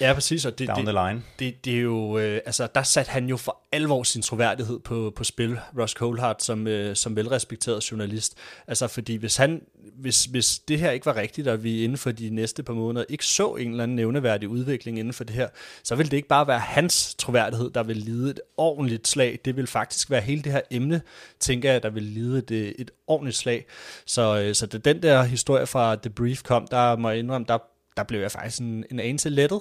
Ja, 0.00 0.14
præcis. 0.14 0.44
Og 0.44 0.58
det, 0.58 0.68
down 0.68 0.86
det, 0.86 0.94
the 0.94 1.08
line. 1.08 1.22
Det, 1.38 1.64
det 1.64 1.76
er 1.76 1.80
jo, 1.80 2.18
øh, 2.18 2.40
altså, 2.46 2.68
der 2.74 2.82
satte 2.82 3.10
han 3.10 3.28
jo 3.28 3.36
for 3.36 3.58
alvor 3.72 4.02
sin 4.02 4.22
troværdighed 4.22 4.78
på, 4.78 5.12
på 5.16 5.24
spil, 5.24 5.58
Ross 5.78 5.92
Coulthard, 5.92 6.36
som, 6.38 6.66
øh, 6.66 6.96
som 6.96 7.16
velrespekteret 7.16 7.90
journalist. 7.90 8.34
Altså, 8.66 8.88
fordi 8.88 9.16
hvis, 9.16 9.36
han, 9.36 9.62
hvis, 9.98 10.24
hvis 10.24 10.58
det 10.58 10.78
her 10.78 10.90
ikke 10.90 11.06
var 11.06 11.16
rigtigt, 11.16 11.48
og 11.48 11.64
vi 11.64 11.84
inden 11.84 11.98
for 11.98 12.10
de 12.10 12.30
næste 12.30 12.62
par 12.62 12.72
måneder 12.72 13.04
ikke 13.08 13.26
så 13.26 13.54
en 13.54 13.70
eller 13.70 13.82
anden 13.82 13.96
nævneværdig 13.96 14.48
udvikling 14.48 14.98
inden 14.98 15.12
for 15.12 15.24
det 15.24 15.36
her, 15.36 15.48
så 15.82 15.94
ville 15.94 16.10
det 16.10 16.16
ikke 16.16 16.28
bare 16.28 16.46
være 16.46 16.58
hans 16.58 17.14
troværdighed, 17.14 17.70
der 17.70 17.82
vil 17.82 17.96
lide 17.96 18.30
et 18.30 18.40
ordentligt 18.56 19.08
slag. 19.08 19.38
Det 19.44 19.56
vil 19.56 19.66
faktisk 19.66 20.10
være 20.10 20.20
hele 20.20 20.42
det 20.42 20.52
her 20.52 20.60
emne, 20.70 21.02
tænker 21.40 21.72
jeg, 21.72 21.82
der 21.82 21.90
vil 21.90 22.02
lide 22.02 22.38
et, 22.38 22.50
øh, 22.50 22.72
et 22.78 22.90
ordentligt 23.06 23.36
slag. 23.36 23.66
Så, 24.06 24.40
øh, 24.40 24.54
så 24.54 24.66
da 24.66 24.78
den 24.78 25.02
der 25.02 25.22
historie 25.22 25.66
fra 25.66 25.96
The 25.96 26.10
Brief 26.10 26.42
kom, 26.42 26.66
der 26.70 26.96
må 26.96 27.10
jeg 27.10 27.18
indrømme, 27.18 27.46
der, 27.48 27.58
der 27.96 28.02
blev 28.02 28.20
jeg 28.20 28.30
faktisk 28.30 28.60
en, 28.60 28.84
en 28.90 29.00
anelse 29.00 29.28
lettet. 29.28 29.60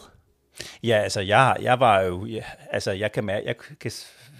Ja, 0.83 0.97
altså 0.97 1.21
jeg, 1.21 1.57
jeg 1.61 1.79
var 1.79 2.01
jo, 2.01 2.25
ja, 2.25 2.43
altså 2.71 2.91
jeg 2.91 3.11
kan 3.11 3.23
mærke, 3.23 3.47
jeg 3.47 3.55
kan, 3.79 3.91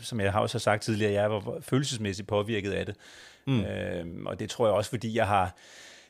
som 0.02 0.20
jeg 0.20 0.32
har 0.32 0.40
også 0.40 0.60
sagt 0.60 0.84
tidligere, 0.84 1.14
jeg 1.14 1.32
var 1.32 1.58
følelsesmæssigt 1.62 2.28
påvirket 2.28 2.72
af 2.72 2.86
det. 2.86 2.96
Mm. 3.48 3.54
Mm. 3.54 3.66
Øhm, 3.66 4.26
og 4.26 4.40
det 4.40 4.50
tror 4.50 4.68
jeg 4.68 4.74
også, 4.74 4.90
fordi 4.90 5.18
jeg 5.18 5.28
har, 5.28 5.56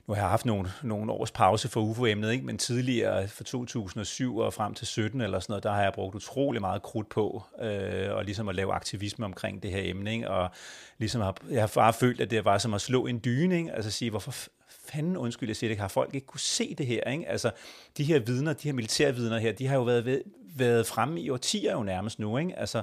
nu 0.07 0.13
har 0.13 0.21
jeg 0.21 0.29
haft 0.29 0.45
nogle, 0.45 0.71
nogle 0.83 1.11
års 1.11 1.31
pause 1.31 1.67
for 1.67 1.81
UFO-emnet, 1.81 2.31
ikke? 2.31 2.45
men 2.45 2.57
tidligere 2.57 3.27
fra 3.27 3.43
2007 3.43 4.37
og 4.37 4.53
frem 4.53 4.73
til 4.73 4.87
17 4.87 5.21
eller 5.21 5.39
sådan 5.39 5.51
noget, 5.51 5.63
der 5.63 5.71
har 5.71 5.83
jeg 5.83 5.93
brugt 5.93 6.15
utrolig 6.15 6.61
meget 6.61 6.81
krudt 6.81 7.09
på, 7.09 7.43
øh, 7.61 8.15
og 8.15 8.25
ligesom 8.25 8.49
at 8.49 8.55
lave 8.55 8.73
aktivisme 8.73 9.25
omkring 9.25 9.63
det 9.63 9.71
her 9.71 9.81
emne, 9.83 10.13
ikke? 10.13 10.29
og 10.29 10.49
ligesom 10.97 11.21
har, 11.21 11.37
jeg 11.49 11.61
har 11.61 11.71
bare 11.75 11.93
følt, 11.93 12.21
at 12.21 12.31
det 12.31 12.45
var 12.45 12.57
som 12.57 12.73
at 12.73 12.81
slå 12.81 13.05
en 13.05 13.21
dyne, 13.25 13.57
ikke? 13.57 13.71
altså 13.71 13.91
sige, 13.91 14.11
hvorfor 14.11 14.33
fanden, 14.69 15.17
undskyld, 15.17 15.49
jeg 15.49 15.55
siger 15.55 15.69
det, 15.69 15.77
har 15.77 15.87
folk 15.87 16.15
ikke 16.15 16.27
kunne 16.27 16.39
se 16.39 16.75
det 16.75 16.85
her, 16.85 17.03
ikke? 17.03 17.29
altså 17.29 17.51
de 17.97 18.03
her 18.03 18.19
vidner, 18.19 18.53
de 18.53 18.67
her 18.67 18.73
militærvidner 18.73 19.37
her, 19.37 19.51
de 19.51 19.67
har 19.67 19.75
jo 19.75 19.83
været, 19.83 20.05
ved, 20.05 20.21
været 20.55 20.87
fremme 20.87 21.21
i 21.21 21.29
årtier 21.29 21.71
jo 21.71 21.83
nærmest 21.83 22.19
nu, 22.19 22.37
ikke? 22.37 22.59
altså 22.59 22.81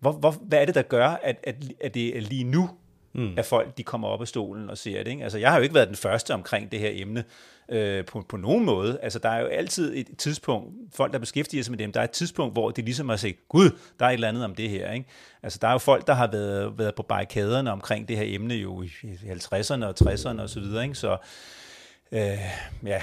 hvor, 0.00 0.12
hvor, 0.12 0.30
hvad 0.30 0.60
er 0.60 0.64
det, 0.64 0.74
der 0.74 0.82
gør, 0.82 1.08
at, 1.08 1.36
at, 1.42 1.56
at 1.80 1.94
det 1.94 2.16
er 2.16 2.20
lige 2.20 2.44
nu, 2.44 2.70
mm. 3.14 3.34
at 3.36 3.46
folk 3.46 3.78
de 3.78 3.82
kommer 3.82 4.08
op 4.08 4.20
af 4.20 4.28
stolen 4.28 4.70
og 4.70 4.78
ser 4.78 5.02
det. 5.02 5.10
Ikke? 5.10 5.22
Altså, 5.22 5.38
jeg 5.38 5.50
har 5.50 5.56
jo 5.56 5.62
ikke 5.62 5.74
været 5.74 5.88
den 5.88 5.96
første 5.96 6.34
omkring 6.34 6.72
det 6.72 6.80
her 6.80 6.90
emne 6.92 7.24
øh, 7.68 8.04
på, 8.04 8.24
på 8.28 8.36
nogen 8.36 8.64
måde. 8.64 8.98
Altså, 9.02 9.18
der 9.18 9.28
er 9.28 9.40
jo 9.40 9.46
altid 9.46 9.96
et 9.96 10.16
tidspunkt, 10.18 10.74
folk 10.94 11.12
der 11.12 11.18
beskæftiger 11.18 11.62
sig 11.62 11.70
med 11.70 11.78
dem, 11.78 11.92
der 11.92 12.00
er 12.00 12.04
et 12.04 12.10
tidspunkt, 12.10 12.54
hvor 12.54 12.70
de 12.70 12.82
ligesom 12.82 13.08
har 13.08 13.16
set, 13.16 13.48
gud, 13.48 13.70
der 13.98 14.06
er 14.06 14.10
et 14.10 14.14
eller 14.14 14.28
andet 14.28 14.44
om 14.44 14.54
det 14.54 14.70
her. 14.70 14.92
Ikke? 14.92 15.06
Altså, 15.42 15.58
der 15.62 15.68
er 15.68 15.72
jo 15.72 15.78
folk, 15.78 16.06
der 16.06 16.14
har 16.14 16.26
været, 16.26 16.78
været 16.78 16.94
på 16.94 17.02
barrikaderne 17.02 17.72
omkring 17.72 18.08
det 18.08 18.16
her 18.16 18.24
emne 18.26 18.54
jo 18.54 18.82
i 18.82 18.88
50'erne 19.32 19.84
og 19.84 19.94
60'erne 20.02 20.42
og 20.42 20.50
så 20.50 20.60
videre. 20.60 20.82
Ikke? 20.82 20.94
Så 20.94 21.16
Øh, 22.12 22.38
ja. 22.86 23.02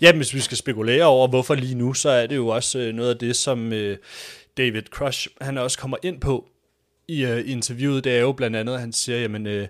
Ja, 0.00 0.12
hvis 0.12 0.34
vi 0.34 0.40
skal 0.40 0.56
spekulere 0.56 1.04
over, 1.04 1.28
hvorfor 1.28 1.54
lige 1.54 1.74
nu, 1.74 1.94
så 1.94 2.08
er 2.08 2.26
det 2.26 2.36
jo 2.36 2.48
også 2.48 2.78
øh, 2.78 2.94
noget 2.94 3.10
af 3.10 3.18
det, 3.18 3.36
som 3.36 3.72
øh, 3.72 3.98
David 4.56 4.82
Crush, 4.82 5.28
han 5.40 5.58
også 5.58 5.78
kommer 5.78 5.96
ind 6.02 6.20
på 6.20 6.48
i 7.08 7.24
øh, 7.24 7.50
interviewet. 7.50 8.04
Det 8.04 8.16
er 8.16 8.20
jo 8.20 8.32
blandt 8.32 8.56
andet, 8.56 8.74
at 8.74 8.80
han 8.80 8.92
siger, 8.92 9.18
jamen, 9.18 9.46
øh, 9.46 9.68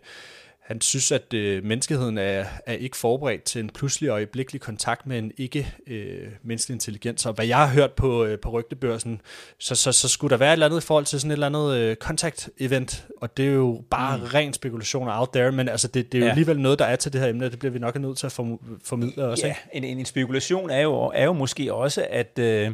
han 0.64 0.80
synes, 0.80 1.12
at 1.12 1.34
øh, 1.34 1.64
menneskeheden 1.64 2.18
er, 2.18 2.44
er 2.66 2.72
ikke 2.72 2.96
forberedt 2.96 3.42
til 3.42 3.60
en 3.60 3.70
pludselig 3.70 4.10
og 4.10 4.14
øjeblikkelig 4.14 4.60
kontakt 4.60 5.06
med 5.06 5.18
en 5.18 5.32
ikke-menneskelig 5.36 6.72
øh, 6.72 6.76
intelligens. 6.76 7.26
Og 7.26 7.32
hvad 7.32 7.46
jeg 7.46 7.56
har 7.56 7.66
hørt 7.66 7.92
på, 7.92 8.24
øh, 8.24 8.38
på 8.38 8.50
rygtebørsen, 8.50 9.20
så, 9.58 9.74
så, 9.74 9.92
så 9.92 10.08
skulle 10.08 10.30
der 10.30 10.36
være 10.36 10.48
et 10.48 10.52
eller 10.52 10.66
andet 10.66 10.82
i 10.82 10.86
forhold 10.86 11.04
til 11.04 11.20
sådan 11.20 11.30
et 11.30 11.32
eller 11.32 11.46
andet 11.46 11.76
øh, 11.76 11.96
contact-event. 12.04 13.04
Og 13.20 13.36
det 13.36 13.46
er 13.46 13.50
jo 13.50 13.84
bare 13.90 14.16
mm. 14.16 14.24
ren 14.24 14.52
spekulation 14.52 15.08
out 15.08 15.28
there, 15.32 15.52
men 15.52 15.68
altså, 15.68 15.88
det, 15.88 16.12
det 16.12 16.18
er 16.18 16.20
jo 16.20 16.24
ja. 16.24 16.30
alligevel 16.30 16.60
noget, 16.60 16.78
der 16.78 16.84
er 16.84 16.96
til 16.96 17.12
det 17.12 17.20
her 17.20 17.28
emne, 17.28 17.50
det 17.50 17.58
bliver 17.58 17.72
vi 17.72 17.78
nok 17.78 17.98
nødt 17.98 18.18
til 18.18 18.26
at 18.26 18.32
formidle 18.32 19.24
også. 19.24 19.46
Ja, 19.46 19.54
en, 19.72 19.84
en 19.84 20.04
spekulation 20.04 20.70
er 20.70 20.80
jo, 20.80 20.94
er 21.14 21.24
jo 21.24 21.32
måske 21.32 21.74
også, 21.74 22.06
at 22.10 22.38
øh, 22.38 22.70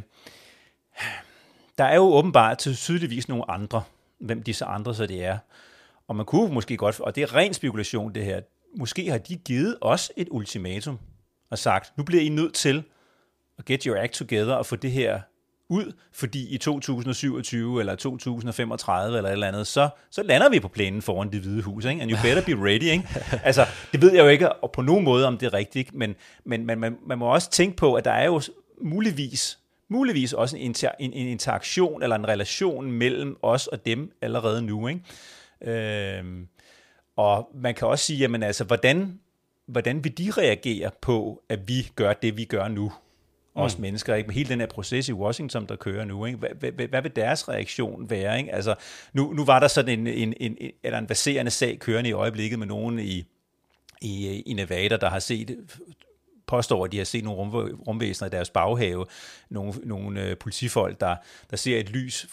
der 1.79 1.85
er 1.85 1.95
jo 1.95 2.03
åbenbart 2.03 2.59
til 2.59 2.77
tydeligvis 2.77 3.29
nogle 3.29 3.51
andre, 3.51 3.83
hvem 4.21 4.43
disse 4.43 4.65
andre 4.65 4.95
så 4.95 5.07
det 5.07 5.25
er, 5.25 5.39
og 6.09 6.17
man 6.17 6.27
kunne 6.27 6.55
måske 6.55 6.77
godt, 6.77 7.01
og 7.01 7.15
det 7.15 7.23
er 7.23 7.35
ren 7.35 7.55
spekulation 7.55 8.15
det 8.15 8.25
her, 8.25 8.41
måske 8.79 9.11
har 9.11 9.19
de 9.19 9.37
givet 9.37 9.77
os 9.81 10.13
et 10.17 10.29
ultimatum 10.31 10.99
og 11.51 11.59
sagt, 11.59 11.93
nu 11.97 12.05
bliver 12.05 12.23
I 12.23 12.29
nødt 12.29 12.55
til 12.55 12.85
at 13.59 13.65
get 13.65 13.83
your 13.83 13.97
act 13.97 14.13
together 14.13 14.55
og 14.55 14.67
få 14.67 14.77
det 14.77 14.93
her 14.93 15.21
ud, 15.69 15.93
fordi 16.13 16.49
i 16.49 16.59
2027 16.59 17.81
eller 17.81 17.95
2035 17.95 19.17
eller 19.17 19.29
et 19.29 19.33
eller 19.33 19.49
andet, 19.49 19.67
så, 19.67 19.89
så 20.11 20.23
lander 20.23 20.49
vi 20.49 20.61
på 20.61 20.69
plænen 20.69 21.03
foran 21.03 21.33
det 21.33 21.41
hvide 21.41 21.63
hus, 21.63 21.85
ikke? 21.85 22.03
and 22.03 22.11
you 22.11 22.19
better 22.23 22.57
be 22.57 22.65
ready. 22.65 22.83
Ikke? 22.83 23.09
altså, 23.45 23.67
det 23.93 24.03
ved 24.03 24.13
jeg 24.13 24.23
jo 24.23 24.29
ikke 24.29 24.53
og 24.53 24.73
på 24.73 24.83
nogen 24.83 25.05
måde, 25.05 25.27
om 25.27 25.39
det 25.39 25.47
er 25.47 25.55
rigtigt, 25.55 25.95
men, 25.95 26.15
men, 26.45 26.67
men 26.67 26.79
man, 26.79 26.99
man 27.07 27.19
må 27.19 27.27
også 27.35 27.51
tænke 27.51 27.77
på, 27.77 27.95
at 27.95 28.05
der 28.05 28.11
er 28.11 28.25
jo 28.25 28.41
muligvis 28.83 29.60
muligvis 29.91 30.33
også 30.33 30.57
en, 30.57 30.63
inter, 30.63 30.91
en, 30.99 31.13
en 31.13 31.27
interaktion 31.27 32.03
eller 32.03 32.17
en 32.17 32.29
relation 32.29 32.93
mellem 32.93 33.37
os 33.43 33.67
og 33.67 33.87
dem 33.87 34.13
allerede 34.23 34.63
nu. 34.63 34.89
Ikke? 34.89 35.03
Øh, 35.63 36.25
og 37.17 37.51
man 37.55 37.75
kan 37.75 37.89
også 37.89 38.05
sige, 38.05 38.19
jamen 38.19 38.43
altså, 38.43 38.65
hvordan, 38.65 39.21
hvordan 39.67 40.05
vil 40.05 40.19
de 40.19 40.31
reagere 40.31 40.91
på, 41.01 41.43
at 41.49 41.69
vi 41.69 41.91
gør 41.95 42.13
det, 42.13 42.37
vi 42.37 42.45
gør 42.45 42.69
nu? 42.69 42.93
Os 43.55 43.77
mm. 43.77 43.83
mennesker, 43.83 44.15
ikke? 44.15 44.27
Med 44.27 44.35
hele 44.35 44.49
den 44.49 44.61
her 44.61 44.67
proces 44.67 45.09
i 45.09 45.13
Washington, 45.13 45.67
der 45.67 45.77
kører 45.77 46.05
nu, 46.05 46.27
ikke? 46.27 46.39
Hvad, 46.39 46.73
hvad, 46.73 46.89
hvad 46.89 47.03
vil 47.03 47.17
deres 47.17 47.49
reaktion 47.49 48.11
være? 48.11 48.39
Ikke? 48.39 48.55
Altså, 48.55 48.75
nu, 49.13 49.33
nu 49.33 49.45
var 49.45 49.61
der 49.61 49.69
sådan 49.69 49.99
en, 49.99 50.07
en, 50.07 50.35
en, 50.41 50.71
eller 50.83 50.99
en 50.99 51.07
baserende 51.07 51.51
sag 51.51 51.79
kørende 51.79 52.11
i 52.11 52.13
øjeblikket 52.13 52.59
med 52.59 52.67
nogen 52.67 52.99
i, 52.99 53.25
i, 54.01 54.41
i 54.41 54.53
Nevada, 54.53 54.97
der 54.97 55.11
har 55.11 55.19
set 55.19 55.57
påstår, 56.51 56.85
at 56.85 56.93
de 56.93 56.99
har 56.99 57.05
set 57.05 57.25
nogle 57.25 57.41
rum, 57.41 57.81
rumvæsener 57.87 58.29
i 58.29 58.31
deres 58.31 58.51
baghave, 58.51 59.07
nogle, 59.51 59.73
nogle 59.85 60.23
øh, 60.23 60.37
politifolk, 60.37 61.01
der, 61.01 61.17
der 61.51 61.57
ser 61.57 61.81
et 61.81 61.91
lys 61.91 62.27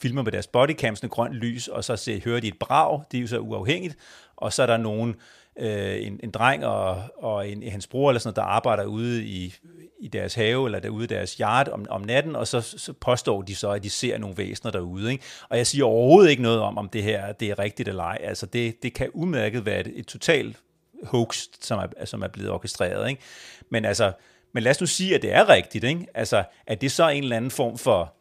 filmer 0.00 0.22
med 0.22 0.32
deres 0.32 0.46
bodycams, 0.46 1.00
en 1.00 1.08
grønt 1.08 1.34
lys, 1.34 1.68
og 1.68 1.84
så 1.84 1.96
ser, 1.96 2.20
hører 2.24 2.40
de 2.40 2.48
et 2.48 2.58
brag, 2.60 3.02
det 3.10 3.18
er 3.18 3.22
jo 3.22 3.26
så 3.26 3.38
uafhængigt, 3.38 3.96
og 4.36 4.52
så 4.52 4.62
er 4.62 4.66
der 4.66 4.76
nogen, 4.76 5.14
øh, 5.58 6.06
en, 6.06 6.20
en 6.22 6.30
dreng 6.30 6.66
og, 6.66 7.02
og 7.16 7.48
en, 7.48 7.62
hans 7.62 7.86
bror 7.86 8.10
eller 8.10 8.20
sådan 8.20 8.28
noget, 8.28 8.36
der 8.36 8.54
arbejder 8.54 8.84
ude 8.84 9.24
i, 9.24 9.54
i 10.00 10.08
deres 10.08 10.34
have, 10.34 10.66
eller 10.66 10.80
derude 10.80 11.04
i 11.04 11.06
deres 11.06 11.32
yard 11.32 11.68
om, 11.68 11.86
om 11.90 12.00
natten, 12.00 12.36
og 12.36 12.46
så, 12.46 12.60
så 12.60 12.92
påstår 12.92 13.42
de 13.42 13.54
så, 13.54 13.70
at 13.70 13.82
de 13.82 13.90
ser 13.90 14.18
nogle 14.18 14.36
væsener 14.36 14.72
derude. 14.72 15.12
Ikke? 15.12 15.24
Og 15.48 15.56
jeg 15.56 15.66
siger 15.66 15.84
overhovedet 15.84 16.30
ikke 16.30 16.42
noget 16.42 16.60
om, 16.60 16.78
om 16.78 16.88
det 16.88 17.02
her 17.02 17.32
det 17.32 17.50
er 17.50 17.58
rigtigt 17.58 17.88
eller 17.88 18.02
ej. 18.02 18.18
Altså 18.20 18.46
det, 18.46 18.82
det 18.82 18.94
kan 18.94 19.10
udmærket 19.10 19.66
være 19.66 19.80
et, 19.80 19.92
et 19.94 20.06
totalt 20.06 20.56
hoax, 21.04 21.44
som 21.60 21.78
er, 21.78 22.04
som 22.04 22.22
er 22.22 22.28
blevet 22.28 22.50
orkestreret. 22.50 23.08
Ikke? 23.08 23.22
Men 23.70 23.84
altså, 23.84 24.12
men 24.52 24.62
lad 24.62 24.70
os 24.70 24.80
nu 24.80 24.86
sige, 24.86 25.14
at 25.14 25.22
det 25.22 25.32
er 25.32 25.48
rigtigt. 25.48 25.84
Ikke? 25.84 26.06
Altså, 26.14 26.44
er 26.66 26.74
det 26.74 26.92
så 26.92 27.08
en 27.08 27.22
eller 27.22 27.36
anden 27.36 27.50
form 27.50 27.78
for 27.78 28.14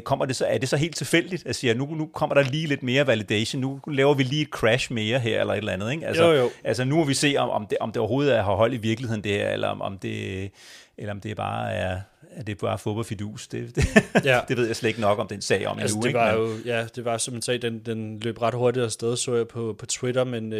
kommer 0.00 0.24
det 0.24 0.36
så, 0.36 0.46
er 0.46 0.58
det 0.58 0.68
så 0.68 0.76
helt 0.76 0.96
tilfældigt 0.96 1.46
at 1.46 1.56
sige, 1.56 1.74
nu, 1.74 1.86
nu 1.86 2.06
kommer 2.06 2.34
der 2.34 2.42
lige 2.42 2.66
lidt 2.66 2.82
mere 2.82 3.06
validation, 3.06 3.60
nu 3.60 3.80
laver 3.88 4.14
vi 4.14 4.22
lige 4.22 4.42
et 4.42 4.48
crash 4.48 4.92
mere 4.92 5.18
her, 5.18 5.40
eller 5.40 5.52
et 5.52 5.58
eller 5.58 5.72
andet, 5.72 5.92
ikke? 5.92 6.06
Altså, 6.06 6.24
jo, 6.24 6.32
jo. 6.32 6.50
altså 6.64 6.84
nu 6.84 6.96
må 6.96 7.04
vi 7.04 7.14
se, 7.14 7.34
om, 7.38 7.50
om, 7.50 7.66
det, 7.66 7.78
om 7.80 7.92
det 7.92 8.00
overhovedet 8.00 8.36
er, 8.36 8.42
har 8.42 8.54
hold 8.54 8.74
i 8.74 8.76
virkeligheden 8.76 9.24
det 9.24 9.32
her, 9.32 9.48
eller 9.48 9.68
om, 9.68 9.82
om 9.82 9.98
det, 9.98 10.50
eller 10.98 11.12
om 11.12 11.20
det 11.20 11.36
bare 11.36 11.72
er, 11.72 12.00
at 12.30 12.46
det 12.46 12.58
bare 12.58 12.78
fodboldfidus. 12.78 13.48
Det, 13.48 13.76
det, 13.76 13.84
ja. 14.24 14.40
det 14.48 14.56
ved 14.56 14.66
jeg 14.66 14.76
slet 14.76 14.88
ikke 14.88 15.00
nok 15.00 15.18
om 15.18 15.28
den 15.28 15.40
sag 15.40 15.66
om 15.66 15.78
altså, 15.78 15.96
endnu. 15.96 16.02
Det 16.02 16.08
ikke? 16.08 16.18
var 16.18 16.32
jo, 16.32 16.50
ja, 16.64 16.86
det 16.96 17.04
var 17.04 17.18
som 17.18 17.34
en 17.34 17.42
sag, 17.42 17.62
den, 17.62 17.78
den 17.78 18.20
løb 18.20 18.42
ret 18.42 18.54
hurtigt 18.54 18.84
afsted, 18.84 19.16
så 19.16 19.34
jeg 19.34 19.48
på, 19.48 19.76
på 19.78 19.86
Twitter, 19.86 20.24
men 20.24 20.52
uh, 20.52 20.58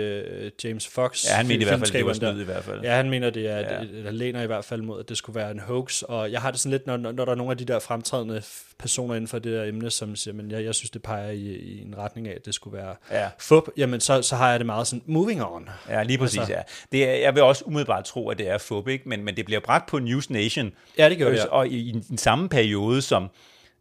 James 0.65 0.89
Fox... 0.89 1.25
Ja, 1.25 1.35
han 1.35 1.47
mener 1.47 1.61
i 1.61 1.65
hvert 1.65 1.79
fald, 1.79 1.93
det 1.93 2.07
var 2.07 2.13
snyd 2.13 2.41
i 2.41 2.45
hvert 2.45 2.65
fald. 2.65 2.83
Ja, 2.83 2.97
han 2.97 3.11
mener, 3.11 3.31
det 3.31 3.51
er, 3.51 3.59
ja. 3.59 3.81
det, 3.81 4.15
læner 4.15 4.43
i 4.43 4.47
hvert 4.47 4.65
fald 4.65 4.83
mod, 4.83 5.01
at 5.01 5.09
det 5.09 5.17
skulle 5.17 5.41
være 5.41 5.51
en 5.51 5.61
hoax, 5.61 6.03
og 6.03 6.33
jeg 6.33 6.41
har 6.41 6.51
det 6.51 6.61
sådan 6.61 6.71
lidt, 6.71 6.87
når, 6.87 6.97
når 6.97 7.13
der 7.25 7.33
er 7.33 7.35
nogle 7.35 7.51
af 7.51 7.59
de 7.59 7.65
der 7.65 7.79
fremtrædende 7.79 8.43
personer 8.79 9.15
inden 9.15 9.29
for 9.29 9.39
det 9.39 9.53
der 9.53 9.65
emne, 9.65 9.91
som 9.91 10.17
siger, 10.17 10.35
men 10.35 10.51
jeg, 10.51 10.65
jeg 10.65 10.75
synes, 10.75 10.91
det 10.91 11.03
peger 11.03 11.31
i, 11.31 11.41
i 11.41 11.83
en 11.83 11.95
retning 11.99 12.29
af, 12.29 12.33
at 12.33 12.47
det 12.47 12.55
skulle 12.55 12.79
være 12.79 12.97
ja. 13.11 13.29
fup, 13.39 13.69
jamen 13.77 14.01
så, 14.01 14.23
så 14.23 14.37
har 14.37 14.51
jeg 14.51 14.61
det 14.61 14.67
meget 14.67 14.87
sådan, 14.87 15.03
moving 15.07 15.45
on. 15.45 15.69
Ja, 15.89 16.03
lige 16.03 16.19
præcis, 16.19 16.39
altså. 16.39 16.53
ja. 16.53 16.61
Det 16.93 17.09
er, 17.09 17.15
jeg 17.15 17.35
vil 17.35 17.43
også 17.43 17.65
umiddelbart 17.67 18.05
tro, 18.05 18.29
at 18.29 18.39
det 18.39 18.49
er 18.49 18.59
fup, 18.59 18.89
ikke? 18.89 19.09
Men, 19.09 19.25
men 19.25 19.37
det 19.37 19.45
bliver 19.45 19.61
bragt 19.61 19.89
på 19.89 19.99
News 19.99 20.31
Nation. 20.31 20.73
Ja, 20.99 21.09
det 21.09 21.19
gør 21.19 21.31
det. 21.31 21.47
Og 21.55 21.69
i, 21.69 21.89
i 21.89 21.93
den 21.93 22.19
samme 22.19 22.49
periode, 22.49 23.03
som, 23.03 23.29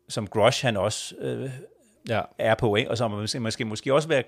som 0.10 0.28
Grush 0.28 0.66
han 0.66 0.78
også 0.78 1.16
øh, 1.20 1.50
ja. 2.10 2.22
er 2.38 2.56
på, 2.56 2.76
ikke? 2.76 2.92
og 2.92 2.98
så 2.98 3.08
man 3.08 3.30
måske, 3.40 3.66
måske 3.66 3.94
også 3.94 4.08
være, 4.08 4.24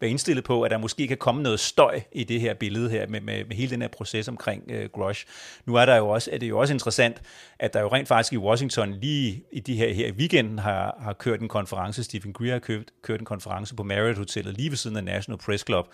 være 0.00 0.10
indstillet 0.10 0.44
på, 0.44 0.62
at 0.62 0.70
der 0.70 0.78
måske 0.78 1.08
kan 1.08 1.16
komme 1.16 1.42
noget 1.42 1.60
støj 1.60 2.00
i 2.12 2.24
det 2.24 2.40
her 2.40 2.54
billede 2.54 2.90
her, 2.90 3.06
med, 3.06 3.20
med, 3.20 3.44
med 3.44 3.56
hele 3.56 3.70
den 3.70 3.80
her 3.80 3.88
proces 3.88 4.28
omkring 4.28 4.70
øh, 4.70 4.88
Grush. 4.92 5.26
Nu 5.66 5.74
er 5.74 5.86
der 5.86 5.96
jo 5.96 6.08
også, 6.08 6.30
er 6.32 6.38
det 6.38 6.48
jo 6.48 6.58
også 6.58 6.72
interessant, 6.72 7.22
at 7.58 7.74
der 7.74 7.80
jo 7.80 7.88
rent 7.88 8.08
faktisk 8.08 8.32
i 8.32 8.36
Washington 8.36 8.90
lige 8.90 9.44
i 9.52 9.60
de 9.60 9.76
her, 9.76 9.92
her 9.92 10.06
i 10.06 10.12
weekenden 10.12 10.58
har, 10.58 10.98
har 11.00 11.12
kørt 11.12 11.40
en 11.40 11.48
konference, 11.48 12.04
Stephen 12.04 12.32
Greer 12.32 12.52
har 12.52 12.58
kørt, 12.58 12.84
kørt 13.02 13.20
en 13.20 13.26
konference 13.26 13.74
på 13.74 13.82
Marriott 13.82 14.18
Hotellet 14.18 14.56
lige 14.56 14.70
ved 14.70 14.76
siden 14.76 14.96
af 14.96 15.04
National 15.04 15.38
Press 15.38 15.64
Club, 15.66 15.86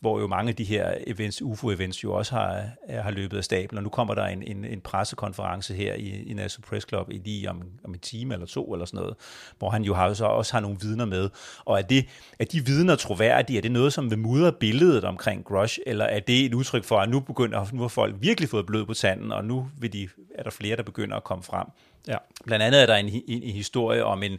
hvor 0.00 0.20
jo 0.20 0.26
mange 0.26 0.48
af 0.48 0.56
de 0.56 0.64
her 0.64 0.94
events, 1.06 1.42
UFO-events 1.42 2.04
jo 2.04 2.12
også 2.12 2.34
har, 2.34 2.64
har 2.88 3.10
løbet 3.10 3.36
af 3.36 3.44
stablen, 3.44 3.78
og 3.78 3.82
nu 3.82 3.88
kommer 3.88 4.14
der 4.14 4.26
en, 4.26 4.42
en, 4.42 4.64
en 4.64 4.80
pressekonference 4.80 5.74
her 5.74 5.94
i, 5.94 6.22
i 6.22 6.34
National 6.34 6.68
Press 6.68 6.88
Club 6.88 7.10
i 7.10 7.20
lige 7.24 7.50
om, 7.50 7.62
om 7.84 7.94
en 7.94 8.00
time 8.00 8.34
eller 8.34 8.46
to 8.46 8.72
eller 8.72 8.86
sådan 8.86 9.00
noget, 9.00 9.14
hvor 9.58 9.70
han 9.70 9.82
jo 9.82 9.94
har, 9.94 10.14
så 10.14 10.24
også 10.24 10.52
har 10.52 10.60
nogle 10.60 10.76
vidner 10.80 11.04
med. 11.04 11.30
Og 11.64 11.78
er, 11.78 11.82
det, 11.82 12.06
er 12.38 12.44
de 12.44 12.66
vidner 12.66 12.96
troværdige? 12.96 13.56
Er 13.56 13.62
det 13.62 13.72
noget, 13.72 13.92
som 13.92 14.10
vil 14.10 14.18
mudre 14.18 14.52
billedet 14.52 15.04
omkring 15.04 15.44
Grush, 15.44 15.78
eller 15.86 16.04
er 16.04 16.20
det 16.20 16.44
et 16.44 16.54
udtryk 16.54 16.84
for, 16.84 16.98
at 16.98 17.08
nu 17.08 17.20
begynder 17.20 17.66
nu 17.72 17.80
har 17.80 17.88
folk 17.88 18.14
virkelig 18.20 18.48
fået 18.48 18.66
blød 18.66 18.86
på 18.86 18.94
tanden, 18.94 19.32
og 19.32 19.44
nu 19.44 19.68
vil 19.78 19.92
de, 19.92 20.08
er 20.34 20.42
der 20.42 20.50
flere, 20.50 20.76
der 20.76 20.82
begynder 20.82 21.16
at 21.16 21.24
komme 21.24 21.44
frem? 21.44 21.66
Ja. 22.08 22.16
Blandt 22.44 22.62
andet 22.64 22.82
er 22.82 22.86
der 22.86 22.96
en, 22.96 23.08
en, 23.08 23.42
en 23.42 23.54
historie 23.54 24.04
om 24.04 24.22
en, 24.22 24.38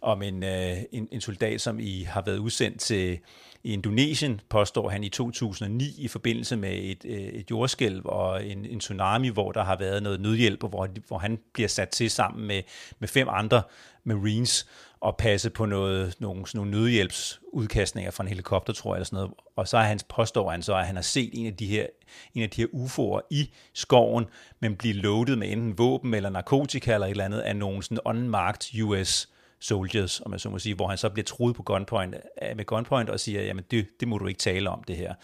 om 0.00 0.22
en, 0.22 0.42
øh, 0.42 0.76
en, 0.92 1.08
en 1.12 1.20
soldat, 1.20 1.60
som 1.60 1.78
I 1.80 2.02
har 2.02 2.22
været 2.26 2.38
udsendt 2.38 2.80
til 2.80 3.18
i 3.66 3.72
Indonesien, 3.72 4.40
påstår 4.48 4.88
han 4.88 5.04
i 5.04 5.08
2009, 5.08 5.94
i 5.98 6.08
forbindelse 6.08 6.56
med 6.56 6.78
et, 6.82 7.04
øh, 7.04 7.16
et 7.16 7.50
jordskælv 7.50 8.02
og 8.04 8.46
en, 8.46 8.64
en 8.64 8.80
tsunami, 8.80 9.28
hvor 9.28 9.52
der 9.52 9.64
har 9.64 9.76
været 9.76 10.02
noget 10.02 10.20
nødhjælp, 10.20 10.62
og 10.62 10.68
hvor, 10.68 10.88
hvor 11.08 11.18
han 11.18 11.38
bliver 11.52 11.68
sat 11.68 11.88
til 11.88 12.10
sammen 12.10 12.46
med, 12.46 12.62
med 12.98 13.08
fem 13.08 13.28
andre 13.30 13.62
Marines 14.04 14.66
og 15.00 15.16
passe 15.16 15.50
på 15.50 15.66
noget, 15.66 16.14
nogle, 16.20 16.46
sådan 16.46 16.58
nogle 16.58 16.70
nødhjælpsudkastninger 16.70 18.10
fra 18.10 18.24
en 18.24 18.28
helikopter, 18.28 18.72
tror 18.72 18.94
jeg, 18.94 18.96
eller 18.96 19.04
sådan 19.04 19.16
noget. 19.16 19.32
Og 19.56 19.68
så 19.68 19.78
er 19.78 19.82
hans, 19.82 20.04
påstår 20.04 20.50
han 20.50 20.62
så, 20.62 20.74
at 20.74 20.86
han 20.86 20.96
har 20.96 21.02
set 21.02 21.30
en 21.32 21.46
af 21.46 21.56
de 21.56 21.66
her, 21.66 21.86
en 22.34 22.42
af 22.42 22.50
de 22.50 22.60
her 22.60 22.68
UFO'er 22.68 23.26
i 23.30 23.50
skoven, 23.74 24.24
men 24.60 24.76
blive 24.76 24.94
loadet 24.94 25.38
med 25.38 25.52
enten 25.52 25.78
våben 25.78 26.14
eller 26.14 26.30
narkotika 26.30 26.94
eller 26.94 27.06
et 27.06 27.10
eller 27.10 27.24
andet 27.24 27.38
af 27.38 27.56
nogle 27.56 27.82
sådan 27.82 27.98
unmarked 28.04 28.82
US 28.82 29.28
soldiers, 29.60 30.20
om 30.24 30.32
jeg 30.32 30.40
så 30.40 30.50
må 30.50 30.58
sige, 30.58 30.74
hvor 30.74 30.88
han 30.88 30.98
så 30.98 31.08
bliver 31.08 31.24
truet 31.24 31.56
på 31.56 31.62
gunpoint, 31.62 32.14
øh, 32.42 32.56
med 32.56 32.64
gunpoint 32.64 33.10
og 33.10 33.20
siger, 33.20 33.42
jamen 33.42 33.64
det, 33.70 33.86
det 34.00 34.08
må 34.08 34.18
du 34.18 34.26
ikke 34.26 34.38
tale 34.38 34.70
om 34.70 34.84
det 34.84 34.96
her. 34.96 35.14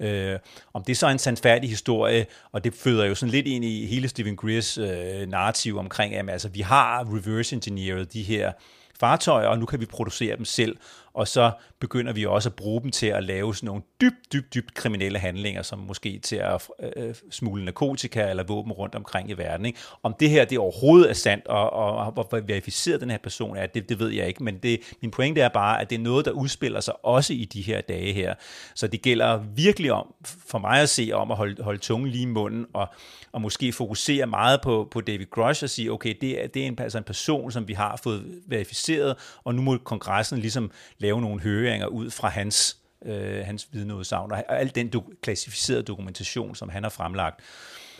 Øh, 0.00 0.38
om 0.72 0.84
det 0.84 0.92
er 0.92 0.96
så 0.96 1.08
en 1.08 1.18
sandfærdig 1.18 1.70
historie, 1.70 2.26
og 2.52 2.64
det 2.64 2.74
føder 2.74 3.04
jo 3.04 3.14
sådan 3.14 3.30
lidt 3.30 3.46
ind 3.46 3.64
i 3.64 3.86
hele 3.86 4.08
Stephen 4.08 4.36
Greers 4.36 4.78
øh, 4.78 5.28
narrativ 5.28 5.78
omkring, 5.78 6.14
at 6.14 6.30
altså, 6.30 6.48
vi 6.48 6.60
har 6.60 7.04
reverse 7.14 7.54
engineered 7.54 8.06
de 8.06 8.22
her 8.22 8.52
fartøjer, 9.00 9.46
og 9.46 9.58
nu 9.58 9.66
kan 9.66 9.80
vi 9.80 9.86
producere 9.86 10.36
dem 10.36 10.44
selv, 10.44 10.76
og 11.18 11.28
så 11.28 11.50
begynder 11.80 12.12
vi 12.12 12.26
også 12.26 12.48
at 12.48 12.54
bruge 12.54 12.82
dem 12.82 12.90
til 12.90 13.06
at 13.06 13.24
lave 13.24 13.54
sådan 13.54 13.66
nogle 13.66 13.82
dybt, 14.00 14.32
dybt, 14.32 14.54
dybt 14.54 14.74
kriminelle 14.74 15.18
handlinger, 15.18 15.62
som 15.62 15.78
måske 15.78 16.18
til 16.18 16.36
at 16.36 16.68
øh, 16.82 17.08
øh 17.08 17.14
smule 17.30 17.64
narkotika 17.64 18.30
eller 18.30 18.42
våben 18.42 18.72
rundt 18.72 18.94
omkring 18.94 19.30
i 19.30 19.32
verden. 19.32 19.66
Ikke? 19.66 19.78
Om 20.02 20.14
det 20.20 20.30
her 20.30 20.44
det 20.44 20.58
overhovedet 20.58 21.10
er 21.10 21.14
sandt, 21.14 21.46
og, 21.46 21.72
og, 21.72 21.96
og 21.96 22.12
hvor 22.12 22.40
verificeret 22.40 23.00
den 23.00 23.10
her 23.10 23.18
person 23.18 23.56
er, 23.56 23.66
det, 23.66 23.88
det 23.88 23.98
ved 23.98 24.10
jeg 24.10 24.28
ikke, 24.28 24.44
men 24.44 24.58
det, 24.58 24.80
min 25.02 25.10
pointe 25.10 25.40
er 25.40 25.48
bare, 25.48 25.80
at 25.80 25.90
det 25.90 25.96
er 25.96 26.02
noget, 26.02 26.24
der 26.24 26.30
udspiller 26.30 26.80
sig 26.80 27.04
også 27.04 27.32
i 27.32 27.44
de 27.44 27.62
her 27.62 27.80
dage 27.80 28.12
her. 28.12 28.34
Så 28.74 28.86
det 28.86 29.02
gælder 29.02 29.38
virkelig 29.54 29.92
om, 29.92 30.14
for 30.48 30.58
mig 30.58 30.80
at 30.80 30.88
se, 30.88 31.10
om 31.14 31.30
at 31.30 31.36
holde, 31.36 31.62
holde 31.62 31.78
tungen 31.80 32.10
lige 32.10 32.22
i 32.22 32.26
munden, 32.26 32.66
og, 32.74 32.88
og 33.32 33.40
måske 33.40 33.72
fokusere 33.72 34.26
meget 34.26 34.60
på, 34.60 34.88
på 34.90 35.00
David 35.00 35.26
Grush 35.30 35.64
og 35.64 35.70
sige, 35.70 35.92
okay, 35.92 36.14
det 36.20 36.44
er, 36.44 36.46
det 36.46 36.62
er 36.62 36.66
en, 36.66 36.78
altså 36.80 36.98
en 36.98 37.04
person, 37.04 37.52
som 37.52 37.68
vi 37.68 37.72
har 37.72 38.00
fået 38.02 38.40
verificeret, 38.46 39.16
og 39.44 39.54
nu 39.54 39.62
må 39.62 39.78
kongressen 39.84 40.38
ligesom 40.38 40.70
lave 40.98 41.07
lave 41.08 41.20
nogle 41.20 41.40
høringer 41.40 41.86
ud 41.86 42.10
fra 42.10 42.28
hans 42.28 42.76
øh, 43.04 43.46
hans 43.46 43.68
vidneudsagn, 43.72 44.32
og 44.32 44.60
al 44.60 44.74
den 44.74 44.90
do- 44.96 45.20
klassificerede 45.22 45.82
dokumentation, 45.82 46.54
som 46.54 46.68
han 46.68 46.82
har 46.82 46.90
fremlagt. 46.90 47.40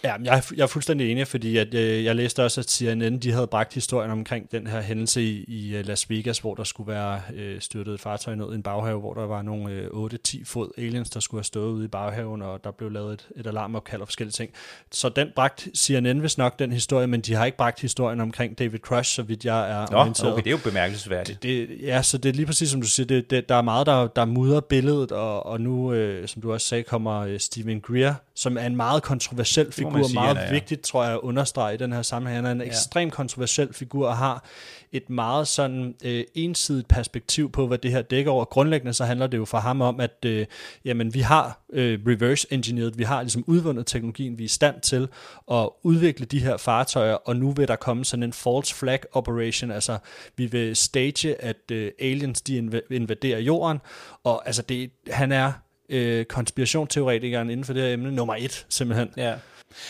Ja, 0.05 0.15
jeg 0.25 0.37
er, 0.37 0.53
jeg 0.57 0.63
er 0.63 0.67
fuldstændig 0.67 1.11
enig, 1.11 1.27
fordi 1.27 1.57
at, 1.57 1.75
øh, 1.75 2.05
jeg 2.05 2.17
læste 2.17 2.45
også, 2.45 2.61
at 2.61 2.71
CNN 2.71 3.19
de 3.19 3.33
havde 3.33 3.47
bragt 3.47 3.75
historien 3.75 4.11
omkring 4.11 4.53
den 4.53 4.67
her 4.67 4.81
hændelse 4.81 5.23
i, 5.23 5.45
i 5.49 5.77
øh, 5.77 5.87
Las 5.87 6.11
Vegas, 6.11 6.39
hvor 6.39 6.55
der 6.55 6.65
skulle 6.65 6.93
være 6.93 7.21
øh, 7.35 7.61
styrtet 7.61 7.95
et 7.95 8.01
fartøj 8.01 8.35
ned 8.35 8.53
i 8.53 8.55
en 8.55 8.63
baghave, 8.63 9.01
hvor 9.01 9.15
der 9.15 9.27
var 9.27 9.43
nogle 9.43 9.73
øh, 9.73 9.87
8-10 9.87 10.45
fod 10.45 10.71
aliens, 10.79 11.11
der 11.11 11.21
skulle 11.21 11.39
have 11.39 11.45
stået 11.45 11.73
ude 11.73 11.85
i 11.85 11.89
baghaven, 11.89 12.43
og 12.43 12.65
der 12.65 12.71
blev 12.71 12.91
lavet 12.91 13.13
et, 13.13 13.29
et 13.37 13.47
alarmopkald 13.47 14.01
og 14.01 14.09
forskellige 14.09 14.33
ting. 14.33 14.51
Så 14.93 15.09
den 15.09 15.29
bragt 15.37 15.69
CNN 15.77 16.19
hvis 16.19 16.39
nok 16.39 16.59
den 16.59 16.73
historie, 16.73 17.07
men 17.07 17.21
de 17.21 17.35
har 17.35 17.45
ikke 17.45 17.59
bragt 17.59 17.81
historien 17.81 18.21
omkring 18.21 18.59
David 18.59 18.79
Crush, 18.79 19.15
så 19.15 19.23
vidt 19.23 19.45
jeg 19.45 19.71
er 19.71 19.87
Nå, 19.91 19.99
orienteret. 19.99 20.33
okay, 20.33 20.43
det 20.43 20.51
er 20.51 20.51
jo 20.51 20.61
bemærkelsesværdigt. 20.65 21.43
Det, 21.43 21.69
det, 21.69 21.79
ja, 21.83 22.03
så 22.03 22.19
det 22.19 22.29
er 22.29 22.33
lige 22.33 22.47
præcis 22.47 22.71
som 22.71 22.81
du 22.81 22.87
siger, 22.87 23.07
det, 23.07 23.31
det, 23.31 23.49
der 23.49 23.55
er 23.55 23.63
meget, 23.63 23.87
der, 23.87 24.07
der 24.07 24.25
mudrer 24.25 24.61
billedet, 24.61 25.13
og, 25.13 25.47
og 25.47 25.61
nu, 25.61 25.93
øh, 25.93 26.29
som 26.29 26.43
du 26.43 26.53
også 26.53 26.67
sagde, 26.67 26.83
kommer 26.83 27.21
øh, 27.21 27.41
Stephen 27.41 27.81
Greer, 27.81 28.15
som 28.35 28.57
er 28.57 28.67
en 28.67 28.77
meget 28.77 29.03
kontroversiel 29.03 29.73
figur, 29.73 29.88
figur, 29.97 30.07
sige, 30.07 30.15
meget 30.15 30.37
er, 30.37 30.43
ja. 30.43 30.51
vigtigt, 30.53 30.83
tror 30.83 31.05
jeg, 31.05 31.13
at 31.13 31.19
understrege 31.19 31.75
i 31.75 31.77
den 31.77 31.93
her 31.93 32.03
sammenhæng. 32.03 32.37
Han 32.37 32.47
er 32.47 32.51
en 32.51 32.61
ja. 32.61 32.67
ekstremt 32.67 33.13
kontroversiel 33.13 33.75
figur 33.75 34.09
og 34.09 34.17
har 34.17 34.45
et 34.93 35.11
meget 35.11 35.49
sådan 35.49 35.95
øh, 36.05 36.25
ensidigt 36.35 36.89
perspektiv 36.89 37.53
på, 37.53 37.67
hvad 37.67 37.79
det 37.79 37.91
her 37.91 38.03
dækker 38.03 38.31
over. 38.31 38.45
Grundlæggende 38.45 38.93
så 38.93 39.05
handler 39.05 39.27
det 39.27 39.39
jo 39.39 39.45
for 39.45 39.59
ham 39.59 39.81
om, 39.81 40.01
at 40.01 40.25
øh, 40.27 40.47
jamen, 40.85 41.15
vi 41.15 41.21
har 41.21 41.61
øh, 41.73 42.01
reverse 42.07 42.47
engineered, 42.51 42.93
vi 42.97 43.05
har 43.05 43.23
ligesom 43.23 43.45
udvundet 43.47 43.87
teknologien, 43.87 44.39
vi 44.39 44.43
er 44.43 44.45
i 44.45 44.49
stand 44.49 44.81
til 44.81 45.09
at 45.51 45.69
udvikle 45.83 46.27
de 46.27 46.39
her 46.39 46.57
fartøjer, 46.57 47.15
og 47.15 47.37
nu 47.37 47.53
vil 47.53 47.69
der 47.69 47.77
komme 47.77 48.05
sådan 48.05 48.23
en 48.23 48.33
false 48.33 48.75
flag 48.75 49.01
operation, 49.13 49.71
altså 49.71 49.99
vi 50.37 50.47
vil 50.47 50.77
stage, 50.77 51.43
at 51.43 51.71
øh, 51.73 51.93
aliens 52.01 52.41
de 52.41 52.57
invaderer 52.91 53.39
jorden, 53.39 53.79
og 54.25 54.47
altså 54.47 54.63
det, 54.63 54.91
han 55.11 55.33
er 55.33 55.53
øh, 55.89 56.25
konspirationsteoretikeren 56.25 57.51
inden 57.51 57.65
for 57.65 57.73
det 57.73 57.83
her 57.83 57.93
emne 57.93 58.13
nummer 58.13 58.35
et, 58.39 58.67
simpelthen. 58.69 59.09
Ja. 59.17 59.35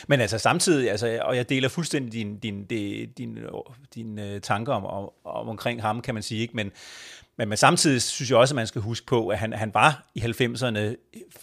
Men 0.09 0.21
altså 0.21 0.39
samtidig, 0.39 0.91
altså, 0.91 1.21
og 1.23 1.37
jeg 1.37 1.49
deler 1.49 1.69
fuldstændig 1.69 2.13
din, 2.13 2.39
din, 2.39 2.65
din, 2.65 3.09
din, 3.19 3.39
din 3.95 4.41
tanker 4.43 4.73
om, 4.73 4.85
om, 4.85 5.11
om 5.25 5.49
omkring 5.49 5.83
ham, 5.83 6.01
kan 6.01 6.15
man 6.15 6.23
sige, 6.23 6.41
ikke? 6.41 6.57
Men, 6.57 6.73
men, 7.39 7.49
men 7.49 7.57
samtidig 7.57 8.03
synes 8.03 8.31
jeg 8.31 8.39
også, 8.39 8.55
at 8.55 8.57
man 8.57 8.67
skal 8.67 8.83
huske 8.83 9.07
på, 9.07 9.29
at 9.29 9.39
han, 9.39 9.53
han 9.53 9.71
var 9.75 10.11
i 10.15 10.21
90'erne 10.21 10.79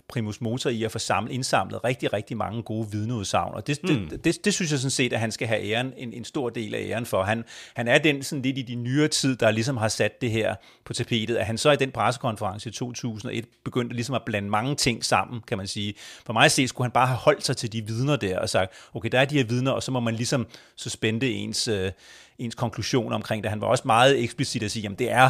primus 0.09 0.41
motor 0.41 0.69
i 0.69 0.83
at 0.83 0.91
få 0.91 0.99
samlet, 0.99 1.31
indsamlet 1.31 1.83
rigtig, 1.83 2.13
rigtig 2.13 2.37
mange 2.37 2.63
gode 2.63 2.91
vidneudsagn. 2.91 3.53
Og 3.53 3.67
det, 3.67 3.79
mm. 3.83 4.09
det, 4.09 4.25
det, 4.25 4.45
det, 4.45 4.53
synes 4.53 4.71
jeg 4.71 4.79
sådan 4.79 4.91
set, 4.91 5.13
at 5.13 5.19
han 5.19 5.31
skal 5.31 5.47
have 5.47 5.61
æren, 5.61 5.93
en, 5.97 6.13
en 6.13 6.25
stor 6.25 6.49
del 6.49 6.75
af 6.75 6.79
æren 6.89 7.05
for. 7.05 7.23
Han, 7.23 7.43
han 7.75 7.87
er 7.87 7.97
den 7.97 8.23
sådan 8.23 8.41
lidt 8.41 8.57
i 8.57 8.61
de 8.61 8.75
nyere 8.75 9.07
tid, 9.07 9.35
der 9.35 9.51
ligesom 9.51 9.77
har 9.77 9.87
sat 9.87 10.21
det 10.21 10.31
her 10.31 10.55
på 10.85 10.93
tapetet. 10.93 11.35
At 11.35 11.45
han 11.45 11.57
så 11.57 11.71
i 11.71 11.75
den 11.75 11.91
pressekonference 11.91 12.69
i 12.69 12.71
2001 12.71 13.45
begyndte 13.65 13.95
ligesom 13.95 14.15
at 14.15 14.21
blande 14.25 14.49
mange 14.49 14.75
ting 14.75 15.05
sammen, 15.05 15.41
kan 15.47 15.57
man 15.57 15.67
sige. 15.67 15.93
For 16.25 16.33
mig 16.33 16.45
at 16.45 16.51
se, 16.51 16.67
skulle 16.67 16.85
han 16.85 16.91
bare 16.91 17.07
have 17.07 17.17
holdt 17.17 17.45
sig 17.45 17.57
til 17.57 17.73
de 17.73 17.87
vidner 17.87 18.15
der 18.15 18.39
og 18.39 18.49
sagt, 18.49 18.71
okay, 18.93 19.09
der 19.11 19.19
er 19.19 19.25
de 19.25 19.37
her 19.37 19.43
vidner, 19.43 19.71
og 19.71 19.83
så 19.83 19.91
må 19.91 19.99
man 19.99 20.15
ligesom 20.15 20.47
suspende 20.75 21.31
ens, 21.31 21.67
øh, 21.67 21.91
ens 22.39 22.55
konklusion 22.55 23.13
omkring 23.13 23.43
det. 23.43 23.49
Han 23.49 23.61
var 23.61 23.67
også 23.67 23.83
meget 23.85 24.23
eksplicit 24.23 24.63
at 24.63 24.71
sige, 24.71 24.83
jamen 24.83 24.99
det 24.99 25.11
er 25.11 25.29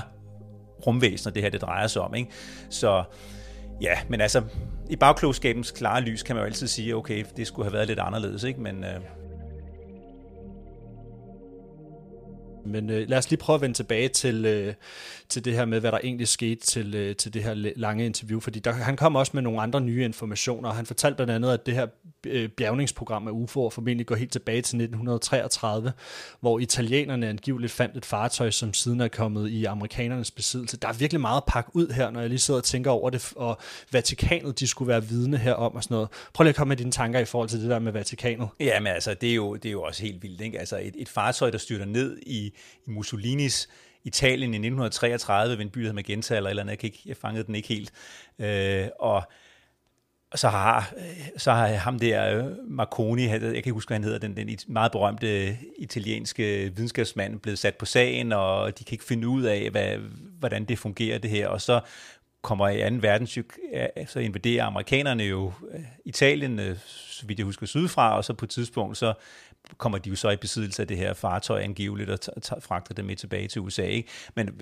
rumvæsener, 0.87 1.33
det 1.33 1.41
her 1.43 1.49
det 1.49 1.61
drejer 1.61 1.87
sig 1.87 2.01
om. 2.01 2.15
Ikke? 2.15 2.29
Så 2.69 3.03
ja, 3.81 3.97
men 4.07 4.21
altså, 4.21 4.41
i 4.89 4.95
bagklogskabens 4.95 5.71
klare 5.71 6.01
lys 6.01 6.23
kan 6.23 6.35
man 6.35 6.41
jo 6.41 6.45
altid 6.45 6.67
sige, 6.67 6.95
okay, 6.95 7.25
det 7.37 7.47
skulle 7.47 7.65
have 7.65 7.73
været 7.73 7.87
lidt 7.87 7.99
anderledes, 7.99 8.43
ikke? 8.43 8.61
men 8.61 8.83
øh, 8.83 8.99
Men 12.65 12.89
øh, 12.89 13.09
lad 13.09 13.17
os 13.17 13.29
lige 13.29 13.39
prøve 13.39 13.55
at 13.55 13.61
vende 13.61 13.75
tilbage 13.75 14.07
til, 14.07 14.45
øh, 14.45 14.73
til 15.29 15.45
det 15.45 15.53
her 15.53 15.65
med, 15.65 15.79
hvad 15.79 15.91
der 15.91 15.99
egentlig 16.03 16.27
skete 16.27 16.61
til, 16.61 16.95
øh, 16.95 17.15
til 17.15 17.33
det 17.33 17.43
her 17.43 17.53
lange 17.75 18.05
interview, 18.05 18.39
fordi 18.39 18.59
der, 18.59 18.71
han 18.71 18.97
kom 18.97 19.15
også 19.15 19.31
med 19.33 19.41
nogle 19.41 19.61
andre 19.61 19.81
nye 19.81 20.05
informationer, 20.05 20.69
og 20.69 20.75
han 20.75 20.85
fortalte 20.85 21.15
blandt 21.15 21.31
andet, 21.31 21.53
at 21.53 21.65
det 21.65 21.73
her 21.73 21.87
øh, 22.25 22.49
bjergningsprogram 22.49 23.27
af 23.27 23.31
UFO'er 23.31 23.69
formentlig 23.69 24.05
går 24.05 24.15
helt 24.15 24.31
tilbage 24.31 24.61
til 24.61 24.75
1933, 24.81 25.93
hvor 26.39 26.59
italienerne 26.59 27.29
angiveligt 27.29 27.71
fandt 27.71 27.97
et 27.97 28.05
fartøj, 28.05 28.51
som 28.51 28.73
siden 28.73 29.01
er 29.01 29.07
kommet 29.07 29.49
i 29.49 29.65
amerikanernes 29.65 30.31
besiddelse. 30.31 30.77
Der 30.77 30.87
er 30.87 30.93
virkelig 30.93 31.21
meget 31.21 31.37
at 31.37 31.43
pakke 31.47 31.71
ud 31.73 31.93
her, 31.93 32.11
når 32.11 32.19
jeg 32.19 32.29
lige 32.29 32.39
sidder 32.39 32.57
og 32.59 32.63
tænker 32.63 32.91
over 32.91 33.09
det, 33.09 33.33
og 33.35 33.57
Vatikanet, 33.91 34.59
de 34.59 34.67
skulle 34.67 34.87
være 34.89 35.05
vidne 35.05 35.37
herom 35.37 35.75
og 35.75 35.83
sådan 35.83 35.95
noget. 35.95 36.09
Prøv 36.33 36.43
lige 36.43 36.49
at 36.49 36.55
komme 36.55 36.69
med 36.69 36.77
dine 36.77 36.91
tanker 36.91 37.19
i 37.19 37.25
forhold 37.25 37.49
til 37.49 37.61
det 37.61 37.69
der 37.69 37.79
med 37.79 37.91
Vatikanet. 37.91 38.47
Ja, 38.59 38.79
men 38.79 38.87
altså, 38.87 39.13
det 39.13 39.31
er 39.31 39.35
jo, 39.35 39.55
det 39.55 39.65
er 39.65 39.71
jo 39.71 39.81
også 39.81 40.03
helt 40.03 40.23
vildt, 40.23 40.41
ikke? 40.41 40.59
Altså, 40.59 40.77
et, 40.77 40.95
et 40.97 41.09
fartøj, 41.09 41.49
der 41.49 41.57
styrter 41.57 41.85
ned 41.85 42.17
i 42.25 42.53
i 42.87 42.89
Mussolinis 42.89 43.69
Italien 44.05 44.53
i 44.53 44.57
1933 44.57 45.57
ved 45.57 45.65
en 45.65 45.69
by, 45.69 45.79
der 45.79 45.83
hedder 45.83 45.93
Magenta 45.93 46.35
eller 46.35 46.49
eller 46.49 46.63
andet. 46.63 46.71
Jeg, 46.71 46.79
kan 46.79 46.87
ikke, 46.87 47.01
jeg 47.05 47.17
fangede 47.17 47.43
den 47.43 47.55
ikke 47.55 47.67
helt. 47.67 47.91
Øh, 48.39 48.87
og 48.99 49.23
så 50.35 50.49
har, 50.49 50.93
øh, 50.97 51.27
så 51.37 51.51
har 51.51 51.67
ham 51.67 51.99
der 51.99 52.37
øh, 52.37 52.45
Marconi, 52.67 53.23
jeg 53.23 53.39
kan 53.39 53.55
ikke 53.55 53.71
huske, 53.71 53.89
hvad 53.89 53.95
han 53.95 54.03
hedder, 54.03 54.19
den, 54.19 54.37
den 54.37 54.57
meget 54.67 54.91
berømte 54.91 55.57
italienske 55.77 56.71
videnskabsmand, 56.75 57.39
blevet 57.39 57.59
sat 57.59 57.75
på 57.75 57.85
sagen, 57.85 58.31
og 58.31 58.79
de 58.79 58.83
kan 58.83 58.93
ikke 58.93 59.05
finde 59.05 59.27
ud 59.27 59.43
af, 59.43 59.69
hvad, 59.69 59.97
hvordan 60.39 60.65
det 60.65 60.79
fungerer 60.79 61.17
det 61.17 61.29
her. 61.29 61.47
Og 61.47 61.61
så 61.61 61.79
kommer 62.41 62.69
i 62.69 62.89
2. 62.89 62.95
verdenskrig, 63.01 63.45
så 64.07 64.19
invaderer 64.19 64.65
amerikanerne 64.65 65.23
jo 65.23 65.51
øh, 65.73 65.79
Italien, 66.05 66.77
så 66.85 67.25
vidt 67.25 67.39
jeg 67.39 67.45
husker, 67.45 67.65
sydfra, 67.65 68.17
og 68.17 68.25
så 68.25 68.33
på 68.33 68.45
et 68.45 68.49
tidspunkt, 68.49 68.97
så 68.97 69.13
kommer 69.77 69.97
de 69.97 70.09
jo 70.09 70.15
så 70.15 70.29
i 70.29 70.35
besiddelse 70.35 70.81
af 70.81 70.87
det 70.87 70.97
her 70.97 71.13
fartøj 71.13 71.61
angiveligt 71.61 72.09
og 72.09 72.19
fragter 72.63 72.93
det 72.93 73.05
med 73.05 73.15
tilbage 73.15 73.47
til 73.47 73.61
USA. 73.61 73.83
Ikke? 73.83 74.09
Men, 74.35 74.61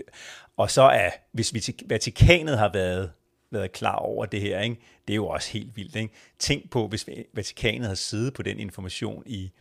og 0.58 0.72
så 0.72 0.82
er, 0.82 1.10
hvis 1.32 1.54
Vatikanet 1.90 2.58
har 2.58 2.70
været 2.74 3.12
været 3.52 3.72
klar 3.72 3.96
over 3.96 4.26
det 4.26 4.42
her, 4.42 4.60
ikke? 4.60 4.76
det 5.08 5.14
er 5.14 5.16
jo 5.16 5.28
også 5.28 5.52
helt 5.52 5.78
vildt. 5.78 5.96
Ikke? 5.96 6.14
Tænk 6.40 6.70
på, 6.70 6.88
hvis 6.88 7.06
Vatikanet 7.34 7.88
har 7.88 7.96
siddet 7.96 8.34
på 8.34 8.42
den 8.42 8.60
information 8.60 9.24
i 9.26 9.52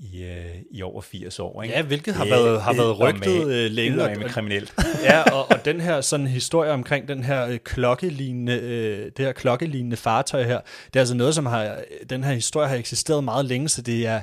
i, 0.00 0.22
øh, 0.24 0.62
i 0.70 0.82
over 0.82 1.00
80 1.00 1.38
år. 1.38 1.62
Ikke? 1.62 1.74
Ja, 1.74 1.82
hvilket 1.82 2.14
har 2.14 2.24
været, 2.24 2.62
har 2.62 2.72
været 2.72 3.00
rygtet 3.00 3.48
øh, 3.48 3.70
længe. 3.70 3.96
Med 3.96 4.28
kriminelt. 4.28 4.74
ja, 5.08 5.22
og, 5.22 5.50
og 5.50 5.64
den 5.64 5.80
her 5.80 6.00
sådan 6.00 6.26
historie 6.26 6.70
omkring 6.70 7.08
den 7.08 7.24
her 7.24 7.46
øh, 7.46 7.58
klokkelignende, 7.58 8.60
øh, 8.60 9.04
det 9.16 9.24
her 9.24 9.32
klokkelignende 9.32 9.96
fartøj 9.96 10.42
her, 10.42 10.60
det 10.86 10.96
er 10.96 11.00
altså 11.00 11.14
noget, 11.14 11.34
som 11.34 11.46
har, 11.46 11.78
den 12.10 12.24
her 12.24 12.32
historie 12.32 12.68
har 12.68 12.76
eksisteret 12.76 13.24
meget 13.24 13.44
længe, 13.44 13.68
så 13.68 13.82
det 13.82 14.06
er, 14.06 14.20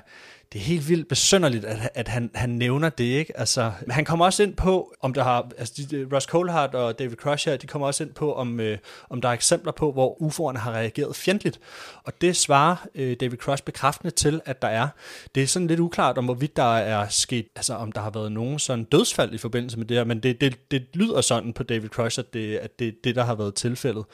det 0.54 0.60
er 0.60 0.64
helt 0.64 0.90
vildt 0.90 1.08
besynderligt, 1.08 1.66
at, 1.66 1.90
at 1.94 2.08
han, 2.08 2.32
han 2.36 2.50
nævner 2.50 2.90
det, 2.90 3.04
ikke? 3.04 3.40
Altså, 3.40 3.72
han 3.90 4.06
kommer 4.06 4.26
også 4.26 4.44
ind 4.44 4.56
på, 4.56 4.94
om 5.02 5.14
der 5.14 5.24
har, 5.24 5.50
altså 5.58 5.86
de, 5.92 6.08
Russ 6.16 6.26
Colehart 6.26 6.76
og 6.76 7.00
David 7.00 7.16
Crusher, 7.16 7.58
de 7.58 7.68
kommer 7.68 7.88
også 7.88 8.04
ind 8.04 8.14
på, 8.14 8.34
om, 8.34 8.60
øh, 8.60 8.78
om 9.10 9.22
der 9.22 9.30
er 9.30 9.34
eksempler 9.34 9.72
på, 9.72 9.92
hvor 9.92 10.18
UFO'erne 10.22 10.58
har 10.58 10.72
reageret 10.72 11.16
fjendtligt. 11.16 11.60
Og 12.04 12.22
det 12.22 12.36
svarer 12.36 12.76
øh, 12.96 13.18
David 13.20 13.38
Crush 13.38 13.64
bekræftende 13.64 14.16
til, 14.16 14.42
at 14.46 14.62
der 14.62 14.68
er. 14.68 14.88
Det 15.36 15.44
er 15.44 15.48
sådan 15.48 15.68
lidt 15.68 15.80
uklart, 15.80 16.18
om 16.18 16.26
hvorvidt 16.26 16.56
der 16.56 16.78
er 16.78 17.08
sket, 17.10 17.48
altså 17.56 17.74
om 17.74 17.92
der 17.92 18.02
har 18.02 18.10
været 18.10 18.32
nogen 18.32 18.60
sådan 18.60 18.84
dødsfald 18.84 19.34
i 19.34 19.38
forbindelse 19.38 19.78
med 19.78 19.86
det 19.86 19.98
her, 19.98 20.04
men 20.04 20.20
det, 20.20 20.42
det, 20.42 20.72
det 20.72 20.86
lyder 20.94 21.22
sådan 21.22 21.54
på 21.54 21.64
David 21.64 21.90
Crush, 21.90 22.20
at 22.20 22.34
det, 22.34 22.58
at 22.58 22.80
det 22.80 23.04
det, 23.04 23.16
der 23.16 23.24
har 23.24 23.36
været 23.36 23.56
tilfældet. 23.56 24.06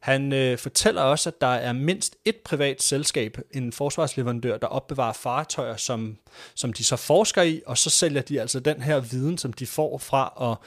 Han 0.00 0.32
øh, 0.32 0.58
fortæller 0.58 1.02
også, 1.02 1.28
at 1.28 1.40
der 1.40 1.46
er 1.46 1.72
mindst 1.72 2.16
et 2.24 2.36
privat 2.36 2.82
selskab, 2.82 3.38
en 3.50 3.72
forsvarsleverandør, 3.72 4.58
der 4.58 4.66
opbevarer 4.66 5.12
fartøjer, 5.12 5.76
som, 5.76 6.18
som 6.54 6.72
de 6.72 6.84
så 6.84 6.96
forsker 6.96 7.42
i, 7.42 7.62
og 7.66 7.78
så 7.78 7.90
sælger 7.90 8.22
de 8.22 8.40
altså 8.40 8.60
den 8.60 8.82
her 8.82 9.00
viden, 9.00 9.38
som 9.38 9.52
de 9.52 9.66
får 9.66 9.98
fra 9.98 10.50
at 10.50 10.66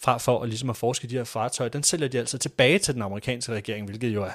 fra 0.00 0.18
for 0.18 0.42
at, 0.42 0.48
ligesom 0.48 0.70
at 0.70 0.76
forske 0.76 1.04
i 1.04 1.08
de 1.08 1.16
her 1.16 1.24
fartøjer, 1.24 1.68
den 1.68 1.82
sælger 1.82 2.08
de 2.08 2.18
altså 2.18 2.38
tilbage 2.38 2.78
til 2.78 2.94
den 2.94 3.02
amerikanske 3.02 3.52
regering, 3.52 3.86
hvilket 3.86 4.14
jo 4.14 4.24
er, 4.24 4.30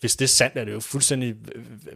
hvis 0.00 0.16
det 0.16 0.24
er 0.24 0.28
sandt, 0.28 0.56
er 0.56 0.64
det 0.64 0.72
jo 0.72 0.80
fuldstændig 0.80 1.34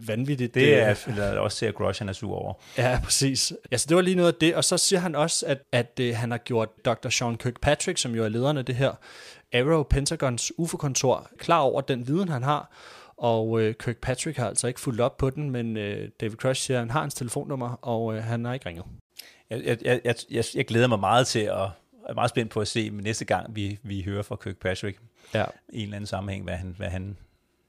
vanvittigt. 0.01 0.55
Det 0.55 0.73
er, 0.73 0.95
det 1.07 1.23
også 1.23 1.57
til, 1.57 1.65
at 1.65 1.75
Grosh 1.75 2.01
han 2.01 2.09
er 2.09 2.13
sur 2.13 2.35
over. 2.35 2.53
Ja, 2.77 2.99
præcis. 3.03 3.53
Ja, 3.71 3.77
så 3.77 3.85
det 3.89 3.95
var 3.95 4.01
lige 4.01 4.15
noget 4.15 4.33
af 4.33 4.37
det, 4.41 4.55
og 4.55 4.63
så 4.63 4.77
siger 4.77 4.99
han 4.99 5.15
også, 5.15 5.45
at, 5.45 5.61
at 5.71 5.99
uh, 6.01 6.15
han 6.15 6.31
har 6.31 6.37
gjort 6.37 6.69
Dr. 6.85 7.09
Sean 7.09 7.37
Kirkpatrick, 7.37 7.97
som 7.97 8.15
jo 8.15 8.23
er 8.23 8.29
lederen 8.29 8.57
af 8.57 8.65
det 8.65 8.75
her 8.75 8.91
Arrow 9.53 9.83
Pentagons 9.83 10.51
UFO-kontor 10.57 11.29
klar 11.37 11.59
over 11.59 11.81
den 11.81 12.07
viden, 12.07 12.29
han 12.29 12.43
har, 12.43 12.71
og 13.17 13.61
øh, 13.61 13.73
Kirkpatrick 13.73 14.37
har 14.37 14.47
altså 14.47 14.67
ikke 14.67 14.79
fulgt 14.79 15.01
op 15.01 15.17
på 15.17 15.29
den, 15.29 15.49
men 15.49 15.77
øh, 15.77 16.09
David 16.21 16.37
Crush 16.37 16.61
siger, 16.61 16.77
at 16.77 16.81
han 16.81 16.91
har 16.91 17.01
hans 17.01 17.13
telefonnummer, 17.13 17.69
og 17.81 18.15
øh, 18.15 18.23
han 18.23 18.45
har 18.45 18.53
ikke 18.53 18.65
ringet. 18.65 18.85
Jeg, 19.49 19.77
jeg, 19.85 20.01
jeg, 20.03 20.15
jeg, 20.31 20.43
jeg 20.55 20.65
glæder 20.65 20.87
mig 20.87 20.99
meget 20.99 21.27
til 21.27 21.39
at 21.39 21.69
er 22.09 22.13
meget 22.13 22.29
spændt 22.29 22.51
på 22.51 22.61
at 22.61 22.67
se 22.67 22.89
næste 22.89 23.25
gang, 23.25 23.55
vi, 23.55 23.79
vi 23.83 24.01
hører 24.01 24.23
fra 24.23 24.35
Kirkpatrick 24.35 24.99
ja. 25.33 25.45
i 25.69 25.77
en 25.77 25.83
eller 25.83 25.95
anden 25.95 26.07
sammenhæng, 26.07 26.43
hvad 26.43 26.55
han, 26.55 26.73
hvad 26.77 26.89
han 26.89 27.17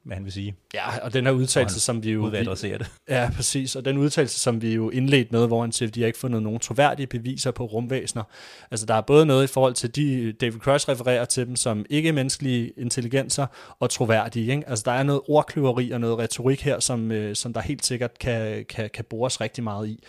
hvad 0.05 0.16
han 0.16 0.24
vil 0.24 0.32
sige. 0.32 0.55
Ja, 0.74 0.98
og 0.98 1.12
den 1.12 1.26
her 1.26 1.32
udtalelse, 1.32 1.80
som 1.80 2.05
vi 2.05 2.12
jo... 2.12 2.20
Vi, 2.20 2.38
det. 2.78 2.90
Ja, 3.09 3.30
præcis. 3.36 3.76
Og 3.76 3.84
den 3.84 3.98
udtalelse, 3.98 4.38
som 4.38 4.62
vi 4.62 4.74
jo 4.74 4.90
indledt 4.90 5.32
med, 5.32 5.46
hvor 5.46 5.61
han 5.61 5.72
siger, 5.72 5.88
at 5.88 5.94
de 5.94 6.01
har 6.01 6.07
ikke 6.07 6.18
fundet 6.18 6.42
nogen 6.42 6.61
troværdige 6.61 7.07
beviser 7.07 7.51
på 7.51 7.64
rumvæsener. 7.64 8.22
Altså, 8.70 8.86
der 8.86 8.94
er 8.94 9.01
både 9.01 9.26
noget 9.26 9.44
i 9.44 9.46
forhold 9.46 9.74
til 9.74 9.96
de, 9.96 10.32
David 10.32 10.61
Cross 10.61 10.88
refererer 10.88 11.24
til 11.24 11.46
dem 11.46 11.57
som 11.57 11.86
ikke-menneskelige 11.90 12.72
intelligenser 12.76 13.46
og 13.80 13.90
troværdige. 13.90 14.53
Ikke? 14.53 14.68
Altså, 14.68 14.82
der 14.86 14.92
er 14.92 15.03
noget 15.03 15.20
ordkløveri 15.28 15.90
og 15.90 16.01
noget 16.01 16.18
retorik 16.18 16.62
her, 16.62 16.80
som, 16.80 17.12
øh, 17.12 17.36
som 17.36 17.53
der 17.53 17.61
helt 17.61 17.86
sikkert 17.86 18.18
kan, 18.18 18.64
kan, 18.68 18.90
kan 18.94 19.05
bores 19.11 19.40
rigtig 19.40 19.64
meget 19.64 19.88
i. 19.88 20.05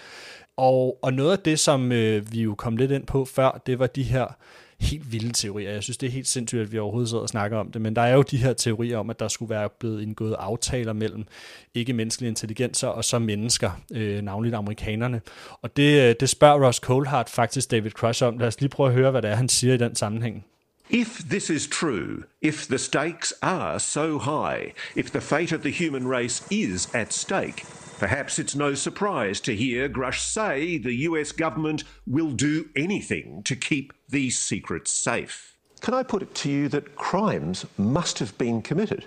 Og, 0.58 1.00
og 1.02 1.14
noget 1.14 1.32
af 1.32 1.40
det, 1.40 1.60
som 1.60 1.92
øh, 1.92 2.32
vi 2.32 2.42
jo 2.42 2.56
kom 2.56 2.78
lidt 2.78 2.92
ind 2.92 3.06
på 3.06 3.26
før, 3.26 3.62
det 3.66 3.80
var 3.80 3.88
de 3.88 4.04
her 4.04 4.38
helt 4.82 5.12
vilde 5.12 5.34
teorier. 5.34 5.72
Jeg 5.72 5.84
synes, 5.84 5.98
det 5.98 6.08
er 6.08 6.12
helt 6.12 6.28
sindssygt, 6.28 6.62
at 6.62 6.72
vi 6.72 6.80
overhovedet 6.80 7.10
sidder 7.10 7.22
og 7.22 7.30
snakker 7.30 7.58
om 7.58 7.72
det, 7.72 7.82
men 7.82 7.96
der 7.96 8.02
er 8.02 8.14
jo 8.14 8.22
de 8.22 8.38
her 8.38 8.54
teorier 8.54 8.98
om, 8.98 9.10
at 9.10 9.20
der 9.20 9.28
skulle 9.28 9.50
være 9.50 9.70
blevet 9.80 10.02
indgået 10.02 10.36
aftaler 10.40 10.94
mellem 10.94 11.26
ikke-menneskelige 11.74 12.30
intelligenser 12.30 12.88
og 12.88 13.06
så 13.06 13.20
mennesker, 13.20 13.72
øh, 13.92 14.22
navnligt 14.22 14.56
amerikanerne. 14.56 15.22
Og 15.62 15.78
det, 15.78 16.10
øh, 16.10 16.16
det 16.20 16.30
spørger 16.30 16.68
Ross 16.68 16.80
Coulthard 16.80 17.30
faktisk 17.30 17.72
David 17.72 17.92
Crush 17.92 18.24
om. 18.24 18.38
Lad 18.38 18.48
os 18.48 18.60
lige 18.60 18.70
prøve 18.70 18.90
at 18.90 18.96
høre, 18.96 19.12
hvad 19.12 19.22
det 19.22 19.30
er, 19.30 19.36
han 19.36 19.50
siger 19.50 19.74
i 19.74 19.78
den 19.78 19.96
sammenhæng. 19.96 20.46
If 20.90 21.22
this 21.30 21.50
is 21.50 21.68
true, 21.68 22.24
if 22.42 22.68
the 22.68 22.78
stakes 22.78 23.34
are 23.42 23.80
so 23.80 24.20
high, 24.20 24.74
if 24.96 25.12
the 25.12 25.22
fate 25.22 25.56
of 25.56 25.62
the 25.62 25.86
human 25.86 26.08
race 26.08 26.44
is 26.52 26.90
at 26.94 27.14
stake, 27.14 27.66
perhaps 28.02 28.40
it's 28.40 28.56
no 28.56 28.74
surprise 28.74 29.40
to 29.40 29.56
hear 29.56 29.88
Grush 29.88 30.22
say 30.22 30.80
the 30.80 30.96
US 31.10 31.32
government 31.32 31.84
will 32.08 32.32
do 32.32 32.68
anything 32.76 33.44
to 33.44 33.56
keep 33.56 33.94
these 34.10 34.40
secrets 34.40 34.92
safe. 34.92 35.56
Can 35.82 35.94
I 35.94 36.02
put 36.02 36.24
it 36.24 36.34
to 36.34 36.50
you 36.50 36.68
that 36.70 36.96
crimes 36.96 37.64
must 37.78 38.18
have 38.18 38.36
been 38.40 38.64
committed? 38.64 39.06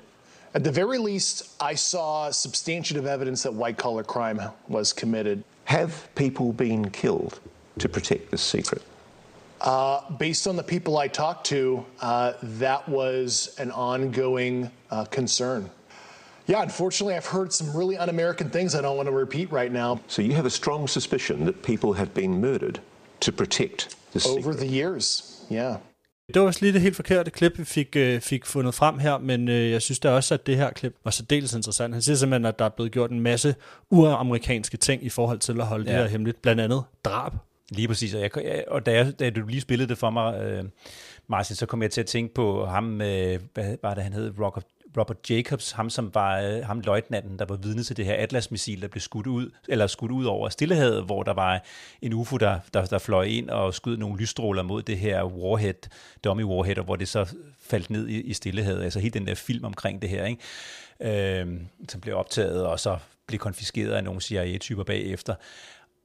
At 0.55 0.63
the 0.63 0.71
very 0.71 0.99
least, 0.99 1.61
I 1.61 1.75
saw 1.75 2.31
substantive 2.31 3.05
evidence 3.05 3.43
that 3.43 3.53
white 3.53 3.79
collar 3.79 4.05
crime 4.05 4.41
was 4.69 4.93
committed. 4.93 5.43
Have 5.65 6.09
people 6.15 6.53
been 6.53 6.89
killed 6.91 7.41
to 7.81 7.89
protect 7.89 8.31
this 8.31 8.43
secret? 8.43 8.83
Uh, 9.61 10.09
based 10.19 10.47
on 10.47 10.55
the 10.55 10.63
people 10.63 10.99
I 10.99 11.09
talked 11.09 11.47
to, 11.47 11.85
uh, 12.01 12.35
that 12.43 12.89
was 12.89 13.57
an 13.59 13.73
ongoing 13.73 14.71
uh, 14.93 15.05
concern. 15.07 15.69
Yeah, 16.51 16.63
unfortunately, 16.63 17.15
I've 17.17 17.31
heard 17.39 17.51
some 17.53 17.71
really 17.79 17.97
un 17.99 18.09
American 18.09 18.51
things 18.51 18.75
I 18.75 18.79
don't 18.79 18.97
want 18.97 19.09
to 19.09 19.19
repeat 19.19 19.53
right 19.53 19.73
now. 19.73 19.99
So 20.07 20.23
you 20.23 20.33
have 20.35 20.47
a 20.47 20.51
strong 20.51 20.89
suspicion 20.89 21.39
that 21.45 21.55
people 21.63 21.93
have 21.93 22.11
been 22.15 22.41
murdered 22.41 22.81
to 23.21 23.33
protect 23.33 23.97
the 24.13 24.21
Over 24.29 24.41
secret? 24.41 24.57
the 24.59 24.67
years, 24.81 25.25
yeah. 25.53 25.75
Det 26.35 26.41
var 26.43 26.47
også 26.47 26.61
lige 26.63 26.73
det 26.73 26.81
helt 26.81 26.97
forkerte 26.97 27.31
klip, 27.31 27.59
vi 27.59 27.65
fik, 27.65 27.97
øh, 27.97 28.21
fik 28.21 28.47
fundet 28.47 28.75
frem 28.75 28.99
her, 28.99 29.19
men 29.19 29.49
øh, 29.49 29.71
jeg 29.71 29.83
synes 29.83 29.99
da 29.99 30.11
også, 30.11 30.35
at 30.35 30.47
det 30.47 30.57
her 30.57 30.71
klip 30.71 30.95
var 31.05 31.11
særdeles 31.11 31.53
interessant. 31.55 31.95
Han 31.95 32.03
siger 32.03 32.17
simpelthen, 32.17 32.45
at 32.45 32.59
der 32.59 32.65
er 32.65 32.69
blevet 32.69 32.93
gjort 32.93 33.11
en 33.11 33.21
masse 33.21 33.55
uamerikanske 33.91 34.77
ting 34.77 35.05
i 35.05 35.09
forhold 35.09 35.39
til 35.39 35.61
at 35.61 35.67
holde 35.67 35.85
ja. 35.91 35.93
Det 35.93 36.01
her 36.03 36.09
hemmeligt. 36.09 36.43
Blandt 36.43 36.61
andet 36.61 36.83
drab. 37.05 37.33
Lige 37.71 37.89
præcis, 37.89 38.15
og, 38.15 38.21
jeg, 38.21 38.31
jeg- 38.37 38.65
og 38.69 38.87
da, 38.87 38.93
jeg, 38.93 39.19
da 39.19 39.31
du 39.31 39.47
lige 39.47 39.61
spillede 39.61 39.89
det 39.89 39.99
for 39.99 40.11
mig, 40.11 40.41
øh, 40.43 40.65
Martin, 41.29 41.57
så 41.57 41.67
kom 41.67 41.83
jeg 41.83 41.91
til 41.91 42.01
at 42.01 42.07
tænke 42.07 42.35
på 42.35 42.67
ham, 42.67 43.01
øh, 43.01 43.39
hvad 43.55 43.77
var 43.83 43.95
det, 43.95 44.03
han 44.03 44.13
hed, 44.13 44.33
Robert, 44.41 44.65
Robert 44.97 45.31
Jacobs, 45.31 45.73
ham 45.73 45.91
som 45.91 46.15
var 46.15 46.41
øh, 46.41 46.65
ham 46.65 46.81
løjtnanten, 46.81 47.39
der 47.39 47.45
var 47.45 47.57
vidne 47.57 47.83
til 47.83 47.97
det 47.97 48.05
her 48.05 48.15
Atlas-missil, 48.15 48.83
der 48.83 48.89
blev 48.89 49.01
skudt 49.01 49.27
ud, 49.27 49.51
eller 49.69 49.87
skudt 49.87 50.13
ud 50.13 50.25
over 50.25 50.49
Stillehavet, 50.49 51.05
hvor 51.05 51.23
der 51.23 51.33
var 51.33 51.65
en 52.03 52.13
UFO, 52.13 52.37
der, 52.37 52.59
der, 52.75 52.85
der 52.85 52.99
fløj 52.99 53.25
ind 53.25 53.51
og 53.51 53.75
skød 53.75 53.97
nogle 53.97 54.21
lysstråler 54.21 54.63
mod 54.63 54.83
det 54.83 54.99
her 54.99 55.25
warhead, 55.25 55.89
dummy 56.25 56.45
warhead, 56.45 56.79
og 56.79 56.85
hvor 56.85 56.97
det 56.97 57.09
så 57.09 57.35
faldt 57.61 57.91
ned 57.91 58.09
i, 58.09 58.21
i 58.21 58.33
Stillehavet. 58.33 58.83
Altså 58.83 59.01
hele 59.01 59.13
den 59.13 59.27
der 59.27 59.35
film 59.35 59.65
omkring 59.65 60.03
det 60.03 60.11
her, 60.11 60.25
ikke? 60.25 61.41
Øh, 61.41 61.61
som 61.89 62.01
blev 62.01 62.17
optaget 62.17 62.67
og 62.67 62.81
så 62.81 62.99
blev 63.27 63.39
konfiskeret 63.39 63.93
af 63.93 64.05
nogle 64.05 64.21
CIA-typer 64.21 64.85
bagefter. 64.85 65.35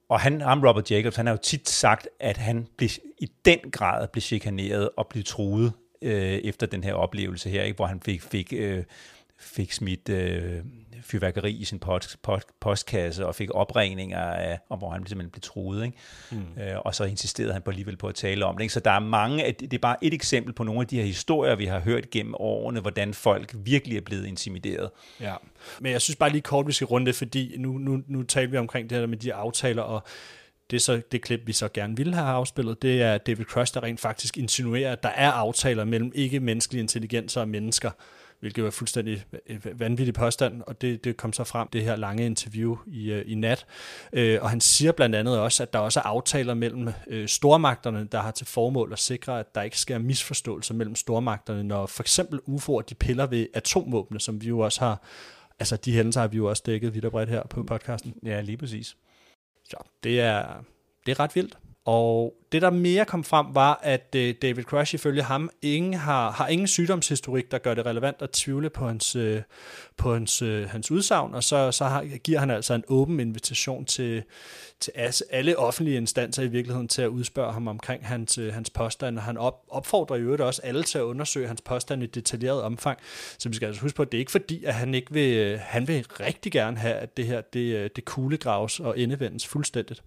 Og 0.08 0.20
han, 0.20 0.40
ham 0.40 0.62
Robert 0.62 0.90
Jacobs, 0.90 1.16
han 1.16 1.26
har 1.26 1.32
jo 1.32 1.38
tit 1.42 1.68
sagt, 1.68 2.08
at 2.20 2.36
han 2.36 2.66
blev, 2.76 2.90
i 3.18 3.30
den 3.44 3.58
grad 3.72 4.08
blev 4.08 4.22
chikaneret 4.22 4.90
og 4.96 5.06
blev 5.06 5.24
truet 5.24 5.72
øh, 6.02 6.32
efter 6.32 6.66
den 6.66 6.84
her 6.84 6.94
oplevelse 6.94 7.50
her, 7.50 7.62
ikke? 7.62 7.76
hvor 7.76 7.86
han 7.86 8.00
fik, 8.00 8.22
fik, 8.22 8.52
øh, 8.56 8.84
fik 9.38 9.72
smidt 9.72 10.08
øh, 10.08 10.60
fyrværkeri 11.02 11.52
i 11.52 11.64
sin 11.64 11.78
post, 11.78 12.22
post, 12.22 12.48
postkasse 12.60 13.26
og 13.26 13.34
fik 13.34 13.50
opregninger 13.54 14.18
af, 14.18 14.58
og 14.68 14.78
hvor 14.78 14.90
han 14.90 15.06
simpelthen 15.06 15.30
blev 15.30 15.40
truet. 15.40 15.84
Ikke? 15.84 15.98
Mm. 16.30 16.62
Øh, 16.62 16.78
og 16.84 16.94
så 16.94 17.04
insisterede 17.04 17.52
han 17.52 17.62
på 17.62 17.70
alligevel 17.70 17.96
på 17.96 18.08
at 18.08 18.14
tale 18.14 18.44
om 18.44 18.56
det. 18.56 18.62
Ikke? 18.62 18.74
Så 18.74 18.80
der 18.80 18.90
er 18.90 18.98
mange, 19.00 19.52
det 19.60 19.72
er 19.72 19.78
bare 19.78 20.04
et 20.04 20.14
eksempel 20.14 20.52
på 20.52 20.64
nogle 20.64 20.80
af 20.80 20.86
de 20.86 20.96
her 20.96 21.04
historier, 21.04 21.54
vi 21.54 21.66
har 21.66 21.80
hørt 21.80 22.10
gennem 22.10 22.34
årene, 22.38 22.80
hvordan 22.80 23.14
folk 23.14 23.54
virkelig 23.54 23.96
er 23.96 24.00
blevet 24.00 24.26
intimideret. 24.26 24.90
Ja, 25.20 25.34
men 25.80 25.92
jeg 25.92 26.00
synes 26.00 26.16
bare 26.16 26.30
lige 26.30 26.42
kort, 26.42 26.66
vi 26.66 26.72
skal 26.72 26.84
runde 26.84 27.06
det, 27.06 27.14
fordi 27.14 27.54
nu, 27.58 27.78
nu, 27.78 28.02
nu 28.06 28.22
taler 28.22 28.50
vi 28.50 28.56
omkring 28.56 28.90
det 28.90 28.98
her 28.98 29.06
med 29.06 29.16
de 29.16 29.34
aftaler, 29.34 29.82
og 29.82 30.02
det 30.70 30.76
er 30.76 30.80
så 30.80 31.02
det 31.12 31.22
klip, 31.22 31.40
vi 31.46 31.52
så 31.52 31.68
gerne 31.74 31.96
ville 31.96 32.14
have 32.14 32.28
afspillet, 32.28 32.82
det 32.82 33.02
er 33.02 33.18
David 33.18 33.44
Crush, 33.44 33.74
der 33.74 33.82
rent 33.82 34.00
faktisk 34.00 34.38
insinuerer, 34.38 34.92
at 34.92 35.02
der 35.02 35.08
er 35.08 35.30
aftaler 35.30 35.84
mellem 35.84 36.12
ikke-menneskelige 36.14 36.82
intelligenser 36.82 37.40
og 37.40 37.48
mennesker, 37.48 37.90
hvilket 38.40 38.64
var 38.64 38.70
fuldstændig 38.70 39.24
øh, 39.32 39.60
øh, 39.66 39.80
vanvittig 39.80 40.14
påstand, 40.14 40.62
og 40.66 40.80
det, 40.80 41.04
det 41.04 41.16
kom 41.16 41.32
så 41.32 41.44
frem, 41.44 41.68
det 41.68 41.84
her 41.84 41.96
lange 41.96 42.26
interview 42.26 42.76
i, 42.86 43.12
øh, 43.12 43.24
i 43.26 43.34
nat. 43.34 43.66
Øh, 44.12 44.38
og 44.42 44.50
han 44.50 44.60
siger 44.60 44.92
blandt 44.92 45.16
andet 45.16 45.38
også, 45.38 45.62
at 45.62 45.72
der 45.72 45.78
også 45.78 46.00
er 46.00 46.04
aftaler 46.04 46.54
mellem 46.54 46.88
øh, 47.06 47.28
stormagterne, 47.28 48.08
der 48.12 48.20
har 48.20 48.30
til 48.30 48.46
formål 48.46 48.92
at 48.92 48.98
sikre, 48.98 49.40
at 49.40 49.54
der 49.54 49.62
ikke 49.62 49.78
sker 49.78 49.98
misforståelser 49.98 50.74
mellem 50.74 50.94
stormagterne, 50.94 51.64
når 51.64 51.86
for 51.86 52.02
eksempel 52.02 52.40
UFO'er 52.48 52.82
de 52.82 52.94
piller 52.94 53.26
ved 53.26 53.46
atomvåbne, 53.54 54.20
som 54.20 54.42
vi 54.42 54.48
jo 54.48 54.58
også 54.58 54.80
har, 54.80 55.02
altså 55.58 55.76
de 55.76 55.92
hændelser 55.92 56.20
har 56.20 56.28
vi 56.28 56.36
jo 56.36 56.46
også 56.48 56.62
dækket 56.66 56.94
vidt 56.94 57.04
og 57.04 57.10
bredt 57.10 57.30
her 57.30 57.42
på 57.46 57.62
podcasten. 57.62 58.14
Ja, 58.24 58.40
lige 58.40 58.56
præcis. 58.56 58.96
Så 59.70 59.82
det 60.02 60.20
er, 60.20 60.62
det 61.06 61.12
er 61.12 61.20
ret 61.20 61.36
vildt. 61.36 61.58
Og 61.84 62.34
det, 62.52 62.62
der 62.62 62.70
mere 62.70 63.04
kom 63.04 63.24
frem, 63.24 63.46
var, 63.54 63.80
at 63.82 64.14
øh, 64.16 64.34
David 64.42 64.62
Crush 64.62 64.94
ifølge 64.94 65.22
ham 65.22 65.50
ingen 65.62 65.94
har, 65.94 66.30
har 66.30 66.48
ingen 66.48 66.66
sygdomshistorik, 66.66 67.50
der 67.50 67.58
gør 67.58 67.74
det 67.74 67.86
relevant 67.86 68.22
at 68.22 68.30
tvivle 68.30 68.70
på 68.70 68.86
hans, 68.86 69.16
øh, 69.16 69.42
på 69.96 70.12
hans, 70.12 70.42
øh, 70.42 70.68
hans 70.68 70.90
udsagn, 70.90 71.34
og 71.34 71.44
så, 71.44 71.72
så 71.72 71.84
har, 71.84 72.04
giver 72.04 72.38
han 72.38 72.50
altså 72.50 72.74
en 72.74 72.84
åben 72.88 73.20
invitation 73.20 73.84
til, 73.84 74.22
til 74.80 74.92
alle 75.30 75.58
offentlige 75.58 75.96
instanser 75.96 76.42
i 76.42 76.48
virkeligheden 76.48 76.88
til 76.88 77.02
at 77.02 77.08
udspørge 77.08 77.52
ham 77.52 77.68
omkring 77.68 78.06
hans, 78.06 78.38
øh, 78.38 78.54
hans 78.54 78.70
påstand, 78.70 79.18
og 79.18 79.22
han 79.22 79.36
op, 79.36 79.64
opfordrer 79.68 80.16
i 80.16 80.20
øvrigt 80.20 80.42
også 80.42 80.62
alle 80.64 80.82
til 80.82 80.98
at 80.98 81.02
undersøge 81.02 81.48
hans 81.48 81.60
påstand 81.60 82.02
i 82.02 82.06
detaljeret 82.06 82.62
omfang. 82.62 82.98
Så 83.38 83.48
vi 83.48 83.54
skal 83.54 83.66
altså 83.66 83.82
huske 83.82 83.96
på, 83.96 84.02
at 84.02 84.12
det 84.12 84.18
er 84.18 84.20
ikke 84.20 84.32
fordi, 84.32 84.64
at 84.64 84.74
han 84.74 84.94
ikke 84.94 85.12
vil, 85.12 85.36
øh, 85.36 85.58
han 85.62 85.88
vil 85.88 86.06
rigtig 86.20 86.52
gerne 86.52 86.76
have, 86.76 86.94
at 86.94 87.16
det 87.16 87.26
her, 87.26 87.40
det, 87.40 87.76
øh, 87.76 87.90
det 87.96 88.04
kuglegraves 88.04 88.80
og 88.80 88.98
endevendes 88.98 89.46
fuldstændigt. 89.46 90.02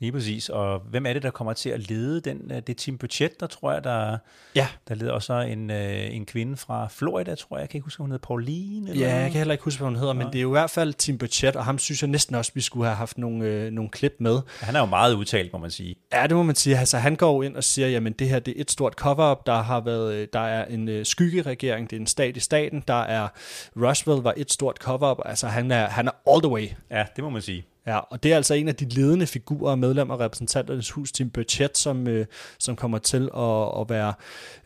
Lige 0.00 0.12
præcis. 0.12 0.48
Og 0.48 0.78
hvem 0.90 1.06
er 1.06 1.12
det, 1.12 1.22
der 1.22 1.30
kommer 1.30 1.52
til 1.52 1.70
at 1.70 1.90
lede 1.90 2.20
den? 2.20 2.50
Det 2.50 2.68
er 2.68 2.74
Tim 2.74 2.98
Budget, 2.98 3.40
der 3.40 3.46
tror 3.46 3.72
jeg, 3.72 3.84
der, 3.84 4.18
ja. 4.54 4.68
der 4.88 4.94
leder 4.94 5.12
også 5.12 5.32
en, 5.32 5.70
øh, 5.70 6.14
en 6.14 6.26
kvinde 6.26 6.56
fra 6.56 6.88
Florida, 6.90 7.34
tror 7.34 7.56
jeg. 7.56 7.60
Jeg 7.60 7.68
kan 7.68 7.78
ikke 7.78 7.84
huske, 7.84 8.00
hun 8.02 8.10
hedder 8.10 8.26
Pauline. 8.26 8.90
Eller 8.90 9.02
Ja, 9.02 9.08
noget. 9.10 9.22
jeg 9.22 9.30
kan 9.30 9.38
heller 9.38 9.52
ikke 9.52 9.64
huske, 9.64 9.78
hvad 9.78 9.88
hun 9.88 9.96
hedder, 9.96 10.12
men 10.12 10.26
det 10.26 10.34
er 10.34 10.42
jo 10.42 10.48
i 10.48 10.58
hvert 10.60 10.70
fald 10.70 10.94
Tim 10.94 11.18
Budget, 11.18 11.56
og 11.56 11.64
ham 11.64 11.78
synes 11.78 12.02
jeg 12.02 12.10
næsten 12.10 12.34
også, 12.34 12.52
vi 12.54 12.60
skulle 12.60 12.86
have 12.86 12.96
haft 12.96 13.18
nogle, 13.18 13.44
øh, 13.44 13.70
nogle 13.70 13.90
klip 13.90 14.14
med. 14.20 14.40
Han 14.60 14.76
er 14.76 14.80
jo 14.80 14.86
meget 14.86 15.14
udtalt, 15.14 15.52
må 15.52 15.58
man 15.58 15.70
sige. 15.70 15.94
Ja, 16.12 16.22
det 16.26 16.36
må 16.36 16.42
man 16.42 16.54
sige. 16.54 16.78
Altså, 16.78 16.98
han 16.98 17.16
går 17.16 17.42
ind 17.42 17.56
og 17.56 17.64
siger, 17.64 17.88
jamen 17.88 18.12
det 18.12 18.28
her 18.28 18.38
det 18.38 18.56
er 18.56 18.60
et 18.60 18.70
stort 18.70 18.92
cover-up. 18.92 19.46
Der 19.46 19.62
har 19.62 19.80
været, 19.80 20.14
øh, 20.14 20.28
der 20.32 20.40
er 20.40 20.64
en 20.64 20.88
øh, 20.88 21.06
skyggeregering, 21.06 21.90
det 21.90 21.96
er 21.96 22.00
en 22.00 22.06
stat 22.06 22.36
i 22.36 22.40
staten. 22.40 22.84
Der 22.88 23.02
er 23.02 23.28
Roswell 23.76 24.22
var 24.22 24.34
et 24.36 24.52
stort 24.52 24.76
cover-up. 24.76 25.18
Altså, 25.24 25.46
han 25.46 25.70
er, 25.70 25.86
han 25.88 26.06
er 26.08 26.12
all 26.30 26.42
the 26.42 26.50
way. 26.50 26.68
Ja, 26.90 27.04
det 27.16 27.24
må 27.24 27.30
man 27.30 27.42
sige. 27.42 27.66
Ja, 27.88 27.98
og 27.98 28.22
det 28.22 28.32
er 28.32 28.36
altså 28.36 28.54
en 28.54 28.68
af 28.68 28.74
de 28.74 28.88
ledende 28.88 29.26
figurer 29.26 29.70
og 29.70 29.78
medlemmer 29.78 30.14
af 30.14 30.20
repræsentanternes 30.20 30.90
hus, 30.90 31.12
Tim 31.12 31.30
Burchett, 31.30 31.78
som, 31.78 32.08
øh, 32.08 32.26
som 32.58 32.76
kommer 32.76 32.98
til 32.98 33.30
at, 33.36 33.80
at 33.80 33.88
være 33.88 34.14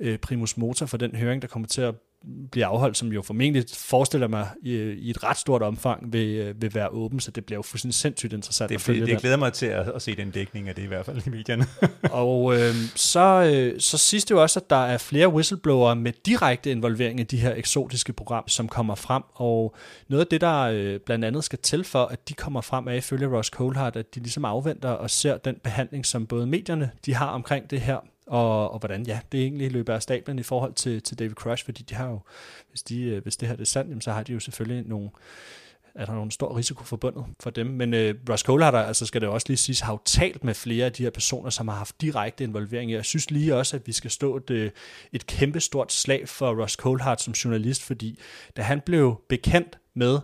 øh, 0.00 0.18
primus 0.18 0.56
motor 0.56 0.86
for 0.86 0.96
den 0.96 1.14
høring, 1.16 1.42
der 1.42 1.48
kommer 1.48 1.68
til 1.68 1.82
at 1.82 1.94
blive 2.50 2.66
afholdt, 2.66 2.96
som 2.96 3.12
jo 3.12 3.22
formentlig 3.22 3.64
forestiller 3.74 4.28
mig 4.28 4.48
i, 4.62 4.74
i 4.76 5.10
et 5.10 5.24
ret 5.24 5.36
stort 5.36 5.62
omfang 5.62 6.12
vil, 6.12 6.28
øh, 6.28 6.62
vil 6.62 6.74
være 6.74 6.88
åben, 6.88 7.20
så 7.20 7.30
det 7.30 7.44
bliver 7.44 7.58
jo 7.58 7.62
fuldstændig 7.62 7.94
sindssygt 7.94 8.32
interessant 8.32 8.68
Det, 8.68 8.74
at 8.74 8.80
følge 8.80 9.00
det, 9.00 9.08
det 9.08 9.20
glæder 9.20 9.36
mig 9.36 9.52
til 9.52 9.66
at, 9.66 9.88
at 9.88 10.02
se 10.02 10.16
den 10.16 10.30
dækning 10.30 10.68
af 10.68 10.74
det 10.74 10.82
i 10.82 10.86
hvert 10.86 11.06
fald 11.06 11.26
i 11.26 11.30
medierne. 11.30 11.64
og 12.22 12.54
øh, 12.54 12.74
så, 12.94 13.52
øh, 13.54 13.80
så 13.80 13.98
siges 13.98 14.24
det 14.24 14.30
jo 14.30 14.42
også, 14.42 14.60
at 14.60 14.70
der 14.70 14.76
er 14.76 14.98
flere 14.98 15.28
whistleblowere 15.28 15.96
med 15.96 16.12
direkte 16.26 16.70
involvering 16.70 17.20
i 17.20 17.22
de 17.22 17.36
her 17.36 17.54
eksotiske 17.54 18.12
program, 18.12 18.48
som 18.48 18.68
kommer 18.68 18.94
frem, 18.94 19.22
og 19.34 19.74
noget 20.08 20.20
af 20.20 20.26
det, 20.26 20.40
der 20.40 20.60
øh, 20.62 21.00
blandt 21.00 21.24
andet 21.24 21.44
skal 21.44 21.58
til 21.58 21.84
for, 21.84 22.04
at 22.04 22.28
de 22.28 22.34
kommer 22.34 22.60
frem, 22.60 22.86
er 22.86 22.92
ifølge 22.92 23.36
Ross 23.36 23.48
Coulthard, 23.48 23.96
at 23.96 24.14
de 24.14 24.20
ligesom 24.20 24.44
afventer 24.44 24.90
og 24.90 25.10
ser 25.10 25.36
den 25.36 25.56
behandling, 25.62 26.06
som 26.06 26.26
både 26.26 26.46
medierne 26.46 26.90
de 27.06 27.14
har 27.14 27.26
omkring 27.26 27.70
det 27.70 27.80
her, 27.80 27.96
og, 28.32 28.72
og 28.72 28.78
hvordan 28.78 29.06
ja, 29.06 29.20
det 29.32 29.40
egentlig 29.40 29.72
løber 29.72 29.94
af 29.94 30.02
stablen 30.02 30.38
i 30.38 30.42
forhold 30.42 30.74
til, 30.74 31.02
til 31.02 31.18
David 31.18 31.34
Crush, 31.34 31.64
fordi 31.64 31.82
de 31.82 31.94
har 31.94 32.08
jo, 32.08 32.20
hvis, 32.70 32.82
de, 32.82 33.02
øh, 33.02 33.22
hvis 33.22 33.36
det 33.36 33.48
her 33.48 33.56
det 33.56 33.62
er 33.62 33.66
sandt, 33.66 33.88
jamen, 33.88 34.00
så 34.00 34.12
har 34.12 34.22
de 34.22 34.32
jo 34.32 34.40
selvfølgelig 34.40 34.88
nogle, 34.88 35.10
er 35.94 36.04
der 36.06 36.14
nogen 36.14 36.30
stor 36.30 36.56
risiko 36.56 36.84
forbundet 36.84 37.24
for 37.40 37.50
dem. 37.50 37.66
Men 37.66 37.94
øh, 37.94 38.14
Ross 38.30 38.42
Coulthard, 38.42 38.74
altså 38.74 39.06
skal 39.06 39.20
det 39.20 39.28
også 39.28 39.46
lige 39.48 39.56
siges, 39.56 39.80
har 39.80 39.92
jo 39.92 39.98
talt 40.04 40.44
med 40.44 40.54
flere 40.54 40.86
af 40.86 40.92
de 40.92 41.02
her 41.02 41.10
personer, 41.10 41.50
som 41.50 41.68
har 41.68 41.74
haft 41.74 42.00
direkte 42.00 42.44
involvering. 42.44 42.92
Jeg 42.92 43.04
synes 43.04 43.30
lige 43.30 43.56
også, 43.56 43.76
at 43.76 43.86
vi 43.86 43.92
skal 43.92 44.10
stå 44.10 44.36
et, 44.36 44.50
øh, 44.50 44.70
et 45.12 45.26
kæmpe 45.26 45.60
stort 45.60 45.92
slag 45.92 46.28
for 46.28 46.62
Ross 46.62 46.74
Colehart 46.74 47.22
som 47.22 47.32
journalist, 47.32 47.82
fordi 47.82 48.18
da 48.56 48.62
han 48.62 48.80
blev 48.80 49.20
bekendt 49.28 49.78
med 49.94 50.18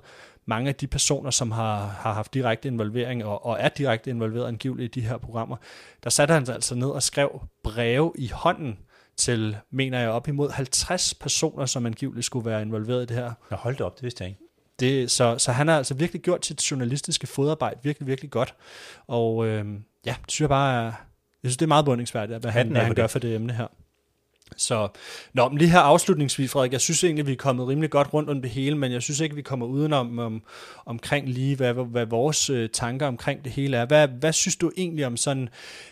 mange 0.48 0.68
af 0.68 0.74
de 0.74 0.86
personer, 0.86 1.30
som 1.30 1.50
har, 1.50 1.86
har 1.86 2.12
haft 2.12 2.34
direkte 2.34 2.68
involvering 2.68 3.24
og, 3.24 3.46
og 3.46 3.56
er 3.60 3.68
direkte 3.68 4.10
involveret 4.10 4.48
angiveligt 4.48 4.96
i 4.96 5.00
de 5.00 5.06
her 5.06 5.16
programmer, 5.18 5.56
der 6.04 6.10
satte 6.10 6.34
han 6.34 6.46
sig 6.46 6.54
altså 6.54 6.74
ned 6.74 6.88
og 6.88 7.02
skrev 7.02 7.42
breve 7.64 8.12
i 8.14 8.28
hånden 8.28 8.78
til, 9.16 9.56
mener 9.70 10.00
jeg, 10.00 10.10
op 10.10 10.28
imod 10.28 10.50
50 10.50 11.14
personer, 11.14 11.66
som 11.66 11.86
angiveligt 11.86 12.26
skulle 12.26 12.46
være 12.46 12.62
involveret 12.62 13.02
i 13.02 13.06
det 13.06 13.16
her. 13.16 13.32
Nå, 13.50 13.56
hold 13.56 13.76
det 13.76 13.86
op, 13.86 13.96
det 13.96 14.02
vidste 14.02 14.24
jeg 14.24 14.28
ikke. 14.28 14.40
Det, 14.80 15.10
så, 15.10 15.38
så 15.38 15.52
han 15.52 15.68
har 15.68 15.76
altså 15.76 15.94
virkelig 15.94 16.22
gjort 16.22 16.46
sit 16.46 16.70
journalistiske 16.70 17.26
fodarbejde 17.26 17.80
virkelig, 17.82 18.06
virkelig 18.06 18.30
godt. 18.30 18.54
Og 19.06 19.46
øh, 19.46 19.66
ja, 20.06 20.14
det 20.22 20.32
synes 20.32 20.40
jeg 20.40 20.48
bare 20.48 20.86
er, 20.86 20.92
jeg 21.42 21.50
synes, 21.50 21.56
det 21.56 21.64
er 21.64 21.68
meget 21.68 21.84
beundringsværdigt, 21.84 22.40
hvad 22.40 22.50
han, 22.50 22.68
hvad 22.68 22.80
han 22.80 22.94
gør 22.94 23.06
for 23.06 23.18
det 23.18 23.34
emne 23.34 23.52
her. 23.52 23.66
Så, 24.56 24.88
nå, 25.32 25.48
men 25.48 25.58
lige 25.58 25.70
her 25.70 25.78
afslutningsvis, 25.78 26.50
Frederik, 26.50 26.72
jeg 26.72 26.80
synes 26.80 27.04
egentlig, 27.04 27.26
vi 27.26 27.32
er 27.32 27.36
kommet 27.36 27.68
rimelig 27.68 27.90
godt 27.90 28.14
rundt 28.14 28.30
om 28.30 28.42
det 28.42 28.50
hele, 28.50 28.78
men 28.78 28.92
jeg 28.92 29.02
synes 29.02 29.20
ikke, 29.20 29.34
vi 29.34 29.42
kommer 29.42 29.66
udenom 29.66 30.18
om, 30.18 30.42
omkring 30.86 31.28
lige, 31.28 31.56
hvad, 31.56 31.74
hvad 31.74 32.06
vores 32.06 32.50
øh, 32.50 32.68
tanker 32.72 33.06
omkring 33.06 33.44
det 33.44 33.52
hele 33.52 33.76
er. 33.76 33.86
Hvad, 33.86 34.08
hvad 34.08 34.32
synes 34.32 34.56
du 34.56 34.70
egentlig 34.76 35.06
om 35.06 35.16
sådan 35.16 35.48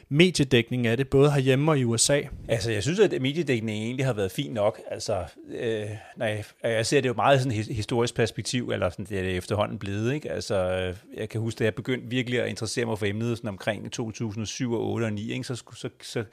mediedækning 0.08 0.86
af 0.86 0.96
det, 0.96 1.08
både 1.08 1.32
herhjemme 1.32 1.70
og 1.70 1.78
i 1.78 1.84
USA? 1.84 2.20
Altså, 2.48 2.70
jeg 2.70 2.82
synes, 2.82 3.00
at 3.00 3.22
mediedækningen 3.22 3.84
egentlig 3.84 4.06
har 4.06 4.12
været 4.12 4.32
fin 4.32 4.52
nok. 4.52 4.80
Altså, 4.90 5.24
øh, 5.48 5.86
når 6.16 6.26
jeg, 6.26 6.44
jeg 6.62 6.86
ser 6.86 7.00
det 7.00 7.08
jo 7.08 7.14
meget 7.14 7.36
i 7.36 7.42
sådan 7.42 7.58
et 7.58 7.66
historisk 7.66 8.14
perspektiv, 8.14 8.70
eller 8.70 8.90
sådan, 8.90 9.04
det 9.04 9.18
er 9.18 9.22
det 9.22 9.36
efterhånden 9.36 9.78
blevet, 9.78 10.14
ikke? 10.14 10.30
Altså, 10.30 10.54
øh, 10.54 10.96
jeg 11.16 11.28
kan 11.28 11.40
huske, 11.40 11.60
at 11.60 11.64
jeg 11.64 11.74
begyndte 11.74 12.10
virkelig 12.10 12.42
at 12.42 12.48
interessere 12.48 12.84
mig 12.84 12.98
for 12.98 13.06
emnet 13.06 13.36
sådan 13.36 13.48
omkring 13.48 13.92
2007 13.92 14.72
og 14.72 14.86
8 14.86 15.04
og 15.04 15.12
9, 15.12 15.32
ikke? 15.32 15.44
Så, 15.44 15.54
så, 15.74 15.88
så, 16.02 16.24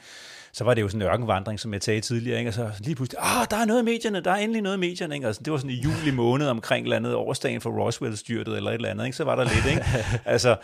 så 0.53 0.63
var 0.63 0.73
det 0.73 0.81
jo 0.81 0.87
sådan 0.87 1.01
en 1.01 1.07
ørkenvandring, 1.07 1.59
som 1.59 1.73
jeg 1.73 1.83
sagde 1.83 2.01
tidligere, 2.01 2.39
ikke? 2.39 2.49
og 2.49 2.53
så 2.53 2.69
lige 2.79 2.95
pludselig, 2.95 3.19
ah, 3.21 3.47
der 3.49 3.57
er 3.57 3.65
noget 3.65 3.81
i 3.81 3.85
medierne, 3.85 4.19
der 4.19 4.31
er 4.31 4.35
endelig 4.35 4.61
noget 4.61 4.77
i 4.77 4.79
medierne, 4.79 5.15
ikke? 5.15 5.27
Altså, 5.27 5.41
det 5.45 5.51
var 5.51 5.57
sådan 5.57 5.71
i 5.71 5.81
juli 5.81 6.11
måned 6.11 6.47
omkring 6.47 6.83
eller 6.83 6.95
andet 6.95 7.15
årsdagen 7.15 7.61
for 7.61 7.69
Roswell-styrtet, 7.69 8.57
eller 8.57 8.71
et 8.71 8.75
eller 8.75 8.89
andet, 8.89 9.05
ikke? 9.05 9.17
så 9.17 9.23
var 9.23 9.35
der 9.35 9.43
lidt, 9.43 9.65
ikke? 9.65 9.85
altså, 10.25 10.55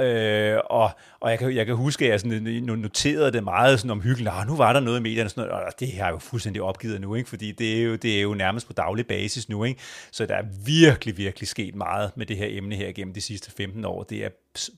Øh, 0.00 0.58
og 0.70 0.90
og 1.20 1.30
jeg, 1.30 1.38
kan, 1.38 1.54
jeg 1.54 1.66
kan 1.66 1.76
huske, 1.76 2.04
at 2.04 2.10
jeg 2.10 2.20
sådan, 2.20 2.62
noterede 2.62 3.32
det 3.32 3.44
meget 3.44 3.80
sådan 3.80 3.90
omhyggeligt. 3.90 4.30
Ah, 4.32 4.46
nu 4.46 4.56
var 4.56 4.72
der 4.72 4.80
noget 4.80 4.98
i 4.98 5.02
medierne, 5.02 5.30
sådan 5.30 5.48
noget, 5.48 5.66
og 5.66 5.72
det 5.80 5.92
har 5.92 6.04
jeg 6.04 6.12
jo 6.12 6.18
fuldstændig 6.18 6.62
opgivet 6.62 7.00
nu, 7.00 7.14
ikke? 7.14 7.28
fordi 7.28 7.52
det 7.52 7.78
er, 7.78 7.82
jo, 7.82 7.96
det 7.96 8.18
er 8.18 8.22
jo 8.22 8.34
nærmest 8.34 8.66
på 8.66 8.72
daglig 8.72 9.06
basis 9.06 9.48
nu. 9.48 9.64
Ikke? 9.64 9.80
Så 10.10 10.26
der 10.26 10.34
er 10.34 10.42
virkelig, 10.64 11.16
virkelig 11.16 11.48
sket 11.48 11.74
meget 11.74 12.10
med 12.16 12.26
det 12.26 12.36
her 12.36 12.46
emne 12.50 12.74
her 12.74 12.92
gennem 12.92 13.14
de 13.14 13.20
sidste 13.20 13.50
15 13.50 13.84
år. 13.84 14.02
Det 14.02 14.24
er 14.24 14.28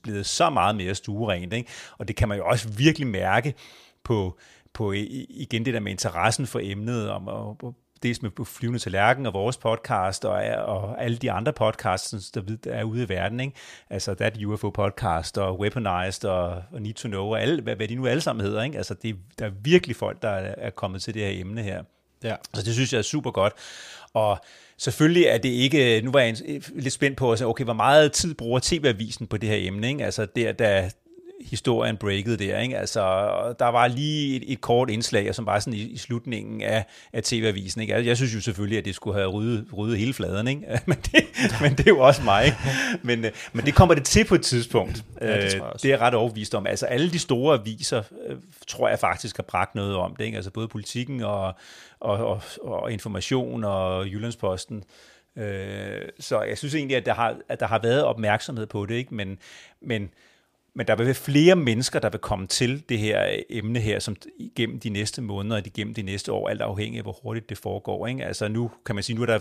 blevet 0.03 0.25
så 0.25 0.49
meget 0.49 0.75
mere 0.75 0.95
stuerent, 0.95 1.53
ikke? 1.53 1.69
og 1.97 2.07
det 2.07 2.15
kan 2.15 2.29
man 2.29 2.37
jo 2.37 2.45
også 2.45 2.69
virkelig 2.69 3.07
mærke 3.07 3.53
på, 4.03 4.37
på 4.73 4.91
igen 4.91 5.65
det 5.65 5.73
der 5.73 5.79
med 5.79 5.91
interessen 5.91 6.47
for 6.47 6.59
emnet, 6.63 7.09
om 7.09 7.27
at, 7.27 7.73
dels 8.03 8.21
med 8.21 8.31
Flyvende 8.45 8.79
til 8.79 8.91
Lærken 8.91 9.25
og 9.25 9.33
vores 9.33 9.57
podcast, 9.57 10.25
og, 10.25 10.33
og 10.65 11.03
alle 11.03 11.17
de 11.17 11.31
andre 11.31 11.53
podcasts, 11.53 12.31
der 12.31 12.41
er 12.65 12.83
ude 12.83 13.03
i 13.03 13.09
verden. 13.09 13.39
Ikke? 13.39 13.53
Altså 13.89 14.13
That 14.13 14.43
UFO 14.43 14.69
Podcast, 14.69 15.37
og 15.37 15.59
Weaponized, 15.59 16.25
og, 16.25 16.63
og 16.71 16.81
Need 16.81 16.93
to 16.93 17.07
Know, 17.07 17.25
og 17.25 17.41
alle, 17.41 17.61
hvad, 17.61 17.75
hvad 17.75 17.87
de 17.87 17.95
nu 17.95 18.07
alle 18.07 18.21
sammen 18.21 18.45
hedder. 18.45 18.63
Ikke? 18.63 18.77
Altså 18.77 18.93
det, 18.93 19.15
der 19.39 19.45
er 19.45 19.51
virkelig 19.61 19.95
folk, 19.95 20.21
der 20.21 20.29
er 20.57 20.69
kommet 20.69 21.01
til 21.01 21.13
det 21.13 21.21
her 21.21 21.41
emne 21.41 21.63
her. 21.63 21.83
Ja. 22.23 22.35
Så 22.53 22.61
det 22.63 22.73
synes 22.73 22.93
jeg 22.93 22.99
er 22.99 23.03
super 23.03 23.31
godt. 23.31 23.53
Og 24.13 24.39
selvfølgelig 24.77 25.23
er 25.23 25.37
det 25.37 25.49
ikke, 25.49 26.01
nu 26.03 26.11
var 26.11 26.19
jeg 26.19 26.37
lidt 26.75 26.93
spændt 26.93 27.17
på, 27.17 27.31
at 27.31 27.41
okay, 27.41 27.63
hvor 27.63 27.73
meget 27.73 28.11
tid 28.11 28.33
bruger 28.33 28.59
TV-avisen 28.63 29.27
på 29.27 29.37
det 29.37 29.49
her 29.49 29.67
emne, 29.67 29.87
ikke? 29.87 30.05
Altså 30.05 30.27
der, 30.35 30.51
der, 30.51 30.89
historien 31.49 31.97
breaket 31.97 32.39
der. 32.39 32.59
Ikke? 32.59 32.77
Altså, 32.77 33.01
der 33.59 33.67
var 33.67 33.87
lige 33.87 34.35
et, 34.35 34.43
et 34.53 34.61
kort 34.61 34.89
indslag, 34.89 35.35
som 35.35 35.45
var 35.45 35.59
sådan 35.59 35.73
i, 35.73 35.81
i 35.81 35.97
slutningen 35.97 36.61
af, 36.61 36.85
af 37.13 37.23
TV-avisen. 37.23 37.81
Ikke? 37.81 37.95
Altså, 37.95 38.07
jeg 38.07 38.17
synes 38.17 38.35
jo 38.35 38.41
selvfølgelig, 38.41 38.77
at 38.77 38.85
det 38.85 38.95
skulle 38.95 39.17
have 39.17 39.29
ryddet, 39.29 39.65
ryddet 39.77 39.97
hele 39.97 40.13
fladen, 40.13 40.47
ikke? 40.47 40.61
men, 40.87 40.97
det, 40.97 41.25
men 41.61 41.71
det 41.71 41.79
er 41.79 41.91
jo 41.91 41.99
også 41.99 42.23
mig. 42.23 42.45
Ikke? 42.45 42.57
Men, 43.03 43.25
øh, 43.25 43.31
men 43.53 43.65
det 43.65 43.75
kommer 43.75 43.95
det 43.95 44.05
til 44.05 44.25
på 44.25 44.35
et 44.35 44.41
tidspunkt. 44.41 45.03
Ja, 45.21 45.41
det, 45.41 45.55
øh, 45.55 45.61
det 45.73 45.85
er 45.85 45.89
jeg 45.89 45.99
ret 45.99 46.13
overbevist 46.13 46.55
om. 46.55 46.67
Altså 46.67 46.85
alle 46.85 47.11
de 47.11 47.19
store 47.19 47.59
aviser, 47.59 48.03
øh, 48.27 48.37
tror 48.67 48.89
jeg 48.89 48.99
faktisk 48.99 49.37
har 49.37 49.43
bragt 49.43 49.75
noget 49.75 49.95
om 49.95 50.15
det. 50.15 50.25
Ikke? 50.25 50.35
Altså 50.35 50.51
både 50.51 50.67
politikken 50.67 51.21
og, 51.21 51.53
og, 51.99 52.17
og, 52.17 52.41
og 52.61 52.91
information 52.91 53.63
og 53.63 54.07
Jyllandsposten. 54.07 54.83
så 56.19 56.41
jeg 56.49 56.57
synes 56.57 56.75
egentlig, 56.75 56.97
at 56.97 57.05
der 57.05 57.13
har, 57.13 57.35
at 57.49 57.59
der 57.59 57.67
har 57.67 57.79
været 57.79 58.03
opmærksomhed 58.03 58.65
på 58.65 58.85
det, 58.85 58.95
ikke? 58.95 59.15
Men, 59.15 59.37
men 59.81 60.09
men 60.75 60.87
der 60.87 60.95
vil 60.95 61.05
være 61.05 61.15
flere 61.15 61.55
mennesker, 61.55 61.99
der 61.99 62.09
vil 62.09 62.19
komme 62.19 62.47
til 62.47 62.83
det 62.89 62.99
her 62.99 63.27
øh, 63.27 63.37
emne 63.49 63.79
her, 63.79 63.99
som 63.99 64.15
gennem 64.55 64.79
de 64.79 64.89
næste 64.89 65.21
måneder 65.21 65.55
og 65.57 65.63
gennem 65.73 65.93
de 65.93 66.01
næste 66.01 66.31
år, 66.31 66.49
alt 66.49 66.61
afhængig 66.61 66.97
af, 66.97 67.03
hvor 67.03 67.19
hurtigt 67.23 67.49
det 67.49 67.57
foregår. 67.57 68.07
Ikke? 68.07 68.25
Altså 68.25 68.47
nu 68.47 68.71
kan 68.85 68.95
man 68.95 69.03
sige, 69.03 69.15
nu 69.15 69.21
er 69.21 69.25
der 69.25 69.39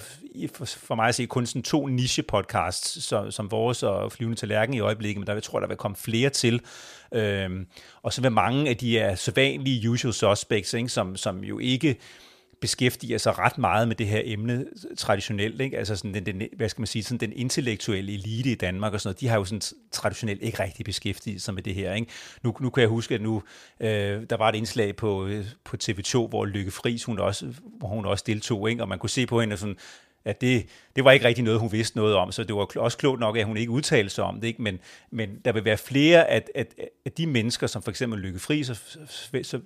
for 0.67 0.95
mig 0.95 1.09
at 1.09 1.15
se 1.15 1.27
kun 1.27 1.47
sådan 1.47 1.63
to 1.63 1.87
niche-podcasts, 1.87 3.01
som, 3.01 3.31
som 3.31 3.51
vores 3.51 3.83
og 3.83 4.13
Flyvende 4.13 4.39
til 4.39 4.49
Lærken 4.49 4.75
i 4.75 4.81
øjeblikket, 4.81 5.21
men 5.21 5.27
der 5.27 5.35
vil, 5.35 5.43
tror 5.43 5.59
jeg, 5.59 5.63
der 5.63 5.69
vil 5.69 5.77
komme 5.77 5.97
flere 5.97 6.31
til. 6.31 6.61
Øhm, 7.15 7.67
og 8.03 8.13
så 8.13 8.23
vil 8.23 8.33
mange 8.33 8.71
af 8.71 8.77
de 8.77 8.99
er 8.99 9.15
sædvanlige 9.15 9.91
usual 9.91 10.15
suspects, 10.15 10.75
ikke? 10.75 10.89
Som, 10.89 11.17
som 11.17 11.45
jo 11.45 11.59
ikke 11.59 11.97
beskæftiger 12.61 13.19
sig 13.19 13.39
ret 13.39 13.59
meget 13.59 13.89
med 13.89 13.97
det 13.97 14.07
her 14.07 14.23
emne 14.25 14.67
traditionelt, 14.97 15.61
ikke? 15.61 15.79
altså 15.79 15.97
sådan 15.97 16.15
den, 16.15 16.27
den, 16.27 16.43
hvad 16.57 16.69
skal 16.69 16.81
man 16.81 16.87
sige, 16.87 17.03
sådan 17.03 17.19
den 17.19 17.33
intellektuelle 17.33 18.13
elite 18.13 18.51
i 18.51 18.55
Danmark 18.55 18.93
og 18.93 19.01
sådan 19.01 19.09
noget, 19.09 19.21
de 19.21 19.29
har 19.29 19.37
jo 19.37 19.45
sådan 19.45 19.63
traditionelt 19.91 20.43
ikke 20.43 20.63
rigtig 20.63 20.85
beskæftiget 20.85 21.43
sig 21.43 21.55
med 21.55 21.63
det 21.63 21.75
her. 21.75 21.95
Ikke? 21.95 22.07
Nu, 22.43 22.57
nu 22.61 22.71
kan 22.71 22.81
jeg 22.81 22.89
huske, 22.89 23.15
at 23.15 23.21
nu, 23.21 23.43
øh, 23.81 24.23
der 24.31 24.37
var 24.37 24.49
et 24.49 24.55
indslag 24.55 24.97
på, 24.97 25.27
øh, 25.27 25.47
på 25.65 25.77
TV2, 25.85 26.29
hvor 26.29 26.45
Lykke 26.45 26.71
Friis, 26.71 27.05
hun 27.05 27.19
også, 27.19 27.55
hvor 27.79 27.89
hun 27.89 28.07
også 28.07 28.25
deltog, 28.27 28.71
ikke? 28.71 28.83
og 28.83 28.89
man 28.89 28.99
kunne 28.99 29.11
se 29.11 29.27
på 29.27 29.41
hende 29.41 29.57
sådan, 29.57 29.77
at 30.25 30.41
det, 30.41 30.67
det 30.97 31.05
var 31.05 31.11
ikke 31.11 31.27
rigtig 31.27 31.45
noget, 31.45 31.61
hun 31.61 31.73
vidste 31.73 31.97
noget 31.97 32.15
om, 32.15 32.33
så 32.33 32.45
det 32.45 32.55
var 32.55 32.67
også 32.77 32.99
klogt 32.99 33.21
nok, 33.21 33.37
at 33.37 33.45
hun 33.45 33.57
ikke 33.57 33.71
udtalte 33.71 34.11
sig 34.11 34.25
om 34.25 34.41
det, 34.41 34.49
ikke? 34.49 34.63
Men, 34.63 34.79
men 35.11 35.31
der 35.45 35.53
vil 35.53 35.65
være 35.65 35.79
flere 35.79 36.27
af, 36.31 36.43
at, 36.55 36.75
at 37.05 37.19
de 37.19 37.27
mennesker, 37.27 37.67
som 37.67 37.83
for 37.83 37.91
eksempel 37.91 38.21
Lykke 38.21 38.39
Friis, 38.39 38.67
så, 38.67 38.79
så 39.43 39.61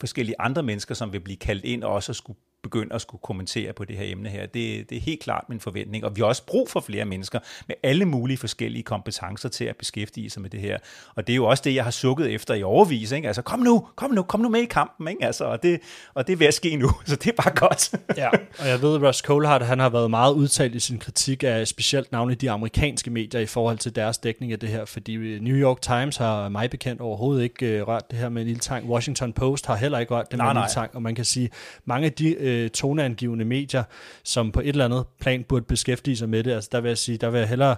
forskellige 0.00 0.40
andre 0.40 0.62
mennesker, 0.62 0.94
som 0.94 1.12
vil 1.12 1.20
blive 1.20 1.36
kaldt 1.36 1.64
ind 1.64 1.84
og 1.84 1.92
også 1.92 2.12
skulle 2.12 2.38
begynde 2.68 2.94
at 2.94 3.00
skulle 3.00 3.20
kommentere 3.22 3.72
på 3.72 3.84
det 3.84 3.96
her 3.96 4.04
emne 4.12 4.28
her. 4.28 4.46
Det, 4.46 4.90
det 4.90 4.96
er 4.96 5.00
helt 5.00 5.22
klart 5.22 5.44
min 5.48 5.60
forventning, 5.60 6.04
og 6.04 6.16
vi 6.16 6.20
har 6.20 6.26
også 6.26 6.46
brug 6.46 6.70
for 6.70 6.80
flere 6.80 7.04
mennesker 7.04 7.38
med 7.66 7.76
alle 7.82 8.04
mulige 8.04 8.36
forskellige 8.36 8.82
kompetencer 8.82 9.48
til 9.48 9.64
at 9.64 9.76
beskæftige 9.76 10.30
sig 10.30 10.42
med 10.42 10.50
det 10.50 10.60
her. 10.60 10.78
Og 11.14 11.26
det 11.26 11.32
er 11.32 11.36
jo 11.36 11.44
også 11.44 11.62
det, 11.66 11.74
jeg 11.74 11.84
har 11.84 11.90
sukket 11.90 12.34
efter 12.34 12.54
i 12.54 12.62
overvis. 12.62 13.12
Ikke? 13.12 13.26
Altså, 13.26 13.42
kom 13.42 13.60
nu, 13.60 13.86
kom 13.96 14.10
nu, 14.10 14.22
kom 14.22 14.40
nu 14.40 14.48
med 14.48 14.60
i 14.60 14.64
kampen. 14.64 15.08
Ikke? 15.08 15.24
Altså, 15.24 15.44
og, 15.44 15.62
det, 15.62 15.80
og 16.14 16.26
det 16.26 16.32
er 16.32 16.36
ved 16.36 16.46
at 16.46 16.54
ske 16.54 16.76
nu, 16.76 16.90
så 17.06 17.16
det 17.16 17.26
er 17.26 17.42
bare 17.42 17.54
godt. 17.54 17.92
ja, 18.22 18.28
og 18.58 18.68
jeg 18.68 18.82
ved, 18.82 18.94
at 18.94 19.02
Russ 19.02 19.18
Colehart, 19.18 19.66
han 19.66 19.78
har 19.78 19.88
været 19.88 20.10
meget 20.10 20.34
udtalt 20.34 20.74
i 20.74 20.80
sin 20.80 20.98
kritik 20.98 21.42
af 21.42 21.68
specielt 21.68 22.12
navnet 22.12 22.40
de 22.40 22.50
amerikanske 22.50 23.10
medier 23.10 23.40
i 23.40 23.46
forhold 23.46 23.78
til 23.78 23.96
deres 23.96 24.18
dækning 24.18 24.52
af 24.52 24.58
det 24.58 24.68
her, 24.68 24.84
fordi 24.84 25.38
New 25.38 25.56
York 25.56 25.80
Times 25.80 26.16
har 26.16 26.48
mig 26.48 26.70
bekendt 26.70 27.00
overhovedet 27.00 27.42
ikke 27.42 27.82
uh, 27.82 27.88
rørt 27.88 28.10
det 28.10 28.18
her 28.18 28.28
med 28.28 28.42
en 28.42 28.46
lille 28.48 28.60
tang. 28.60 28.88
Washington 28.88 29.32
Post 29.32 29.66
har 29.66 29.76
heller 29.76 29.98
ikke 29.98 30.14
rørt 30.14 30.30
det 30.30 30.38
med 30.38 30.46
en 30.46 30.56
lille 30.56 30.68
tang, 30.70 30.90
og 30.94 31.02
man 31.02 31.14
kan 31.14 31.24
sige, 31.24 31.50
mange 31.84 32.06
af 32.06 32.12
de 32.12 32.36
uh, 32.64 32.70
toneangivende 32.70 33.44
medier, 33.44 33.82
som 34.24 34.52
på 34.52 34.60
et 34.60 34.68
eller 34.68 34.84
andet 34.84 35.04
plan 35.20 35.44
burde 35.48 35.64
beskæftige 35.64 36.16
sig 36.16 36.28
med 36.28 36.44
det. 36.44 36.52
Altså 36.52 36.68
der 36.72 36.80
vil 36.80 36.88
jeg 36.88 36.98
sige, 36.98 37.18
der 37.18 37.30
vil 37.30 37.38
jeg 37.38 37.48
hellere 37.48 37.76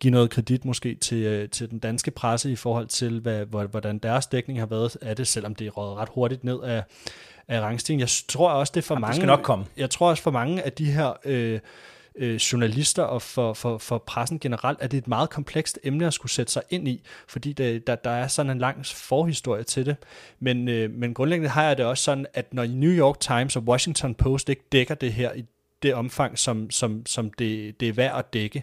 give 0.00 0.10
noget 0.10 0.30
kredit 0.30 0.64
måske 0.64 0.94
til, 0.94 1.22
øh, 1.22 1.48
til 1.48 1.70
den 1.70 1.78
danske 1.78 2.10
presse 2.10 2.50
i 2.50 2.56
forhold 2.56 2.86
til, 2.86 3.20
hvad, 3.20 3.66
hvordan 3.66 3.98
deres 3.98 4.26
dækning 4.26 4.58
har 4.58 4.66
været 4.66 4.96
af 5.02 5.16
det, 5.16 5.26
selvom 5.26 5.54
det 5.54 5.66
er 5.66 5.70
røget 5.70 5.96
ret 5.96 6.08
hurtigt 6.14 6.44
ned 6.44 6.62
af, 6.62 6.82
af 7.48 7.60
rangstigen. 7.60 8.00
Jeg 8.00 8.08
tror 8.28 8.50
også, 8.50 8.72
det 8.74 8.80
er 8.80 8.86
for 8.86 8.94
Jamen, 8.94 9.00
mange... 9.00 9.12
Det 9.12 9.16
skal 9.16 9.26
nok 9.26 9.42
komme. 9.42 9.64
Jeg 9.76 9.90
tror 9.90 10.10
også 10.10 10.22
for 10.22 10.30
mange 10.30 10.62
af 10.62 10.72
de 10.72 10.84
her... 10.84 11.12
Øh, 11.24 11.60
øh, 12.18 12.34
journalister 12.34 13.02
og 13.02 13.22
for, 13.22 13.54
for, 13.54 13.78
for 13.78 13.98
pressen 13.98 14.38
generelt, 14.38 14.80
at 14.80 14.90
det 14.90 14.96
er 14.96 15.02
et 15.02 15.08
meget 15.08 15.30
komplekst 15.30 15.78
emne 15.84 16.06
at 16.06 16.14
skulle 16.14 16.32
sætte 16.32 16.52
sig 16.52 16.62
ind 16.70 16.88
i, 16.88 17.02
fordi 17.28 17.52
det, 17.52 17.86
der, 17.86 17.94
der 17.94 18.10
er 18.10 18.28
sådan 18.28 18.50
en 18.50 18.58
lang 18.58 18.86
forhistorie 18.86 19.62
til 19.62 19.86
det. 19.86 19.96
Men, 20.40 20.68
øh, 20.68 20.90
men 20.90 21.14
grundlæggende 21.14 21.48
har 21.48 21.62
jeg 21.62 21.78
det 21.78 21.86
også 21.86 22.04
sådan, 22.04 22.26
at 22.34 22.54
når 22.54 22.66
New 22.66 22.92
York 22.92 23.20
Times 23.20 23.56
og 23.56 23.62
Washington 23.62 24.14
Post 24.14 24.48
ikke 24.48 24.64
dækker 24.72 24.94
det 24.94 25.12
her 25.12 25.32
i 25.32 25.44
det 25.82 25.94
omfang, 25.94 26.38
som, 26.38 26.70
som, 26.70 27.06
som 27.06 27.30
det, 27.30 27.80
det 27.80 27.88
er 27.88 27.92
værd 27.92 28.18
at 28.18 28.32
dække, 28.32 28.62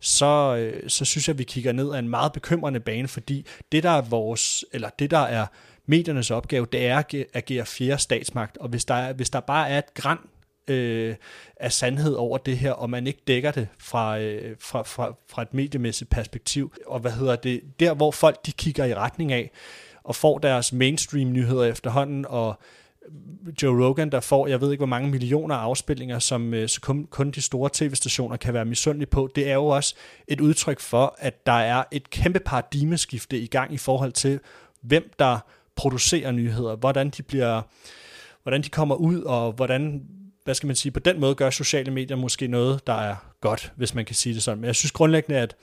så, 0.00 0.56
øh, 0.56 0.90
så 0.90 1.04
synes 1.04 1.28
jeg, 1.28 1.34
at 1.34 1.38
vi 1.38 1.44
kigger 1.44 1.72
ned 1.72 1.92
af 1.92 1.98
en 1.98 2.08
meget 2.08 2.32
bekymrende 2.32 2.80
bane, 2.80 3.08
fordi 3.08 3.46
det, 3.72 3.82
der 3.82 3.90
er 3.90 4.00
vores, 4.02 4.64
eller 4.72 4.88
det, 4.98 5.10
der 5.10 5.18
er 5.18 5.46
mediernes 5.86 6.30
opgave, 6.30 6.66
det 6.72 6.86
er 6.86 6.98
at 6.98 7.14
agere 7.34 7.66
fjerde 7.66 8.02
statsmagt, 8.02 8.58
og 8.58 8.68
hvis 8.68 8.84
der, 8.84 9.12
hvis 9.12 9.30
der 9.30 9.40
bare 9.40 9.68
er 9.68 9.78
et 9.78 9.94
græn 9.94 10.18
øh, 10.68 11.14
af 11.56 11.72
sandhed 11.72 12.14
over 12.14 12.38
det 12.38 12.58
her, 12.58 12.72
og 12.72 12.90
man 12.90 13.06
ikke 13.06 13.22
dækker 13.26 13.50
det 13.50 13.68
fra, 13.78 14.18
øh, 14.18 14.56
fra, 14.60 14.82
fra, 14.82 15.14
fra 15.28 15.42
et 15.42 15.54
mediemæssigt 15.54 16.10
perspektiv. 16.10 16.72
Og 16.86 17.00
hvad 17.00 17.12
hedder 17.12 17.36
det? 17.36 17.60
Der, 17.80 17.94
hvor 17.94 18.10
folk 18.10 18.46
de 18.46 18.52
kigger 18.52 18.84
i 18.84 18.94
retning 18.94 19.32
af, 19.32 19.50
og 20.04 20.16
får 20.16 20.38
deres 20.38 20.72
mainstream 20.72 21.32
nyheder 21.32 21.64
efterhånden, 21.64 22.26
og 22.28 22.58
Joe 23.62 23.84
Rogan, 23.84 24.10
der 24.10 24.20
får, 24.20 24.46
jeg 24.46 24.60
ved 24.60 24.70
ikke 24.70 24.80
hvor 24.80 24.86
mange 24.86 25.10
millioner 25.10 25.54
afspillinger, 25.54 26.18
som 26.18 26.54
øh, 26.54 26.68
så 26.68 26.80
kun, 26.80 27.06
kun 27.10 27.30
de 27.30 27.42
store 27.42 27.70
tv-stationer 27.72 28.36
kan 28.36 28.54
være 28.54 28.64
misundelige 28.64 29.10
på, 29.10 29.28
det 29.34 29.48
er 29.48 29.54
jo 29.54 29.66
også 29.66 29.94
et 30.28 30.40
udtryk 30.40 30.80
for, 30.80 31.16
at 31.18 31.46
der 31.46 31.52
er 31.52 31.84
et 31.92 32.10
kæmpe 32.10 32.40
paradigmeskifte 32.40 33.38
i 33.38 33.46
gang 33.46 33.74
i 33.74 33.76
forhold 33.76 34.12
til, 34.12 34.40
hvem 34.80 35.10
der 35.18 35.38
producerer 35.76 36.32
nyheder, 36.32 36.76
hvordan 36.76 37.10
de 37.10 37.22
bliver, 37.22 37.62
hvordan 38.42 38.62
de 38.62 38.68
kommer 38.68 38.94
ud, 38.94 39.20
og 39.20 39.52
hvordan 39.52 40.02
hvad 40.44 40.54
skal 40.54 40.66
man 40.66 40.76
sige, 40.76 40.92
på 40.92 41.00
den 41.00 41.20
måde 41.20 41.34
gør 41.34 41.50
sociale 41.50 41.90
medier 41.90 42.16
måske 42.16 42.46
noget, 42.46 42.86
der 42.86 42.92
er 42.92 43.16
godt, 43.40 43.72
hvis 43.76 43.94
man 43.94 44.04
kan 44.04 44.14
sige 44.14 44.34
det 44.34 44.42
sådan. 44.42 44.60
Men 44.60 44.66
jeg 44.66 44.74
synes 44.74 44.92
grundlæggende, 44.92 45.40
at 45.40 45.56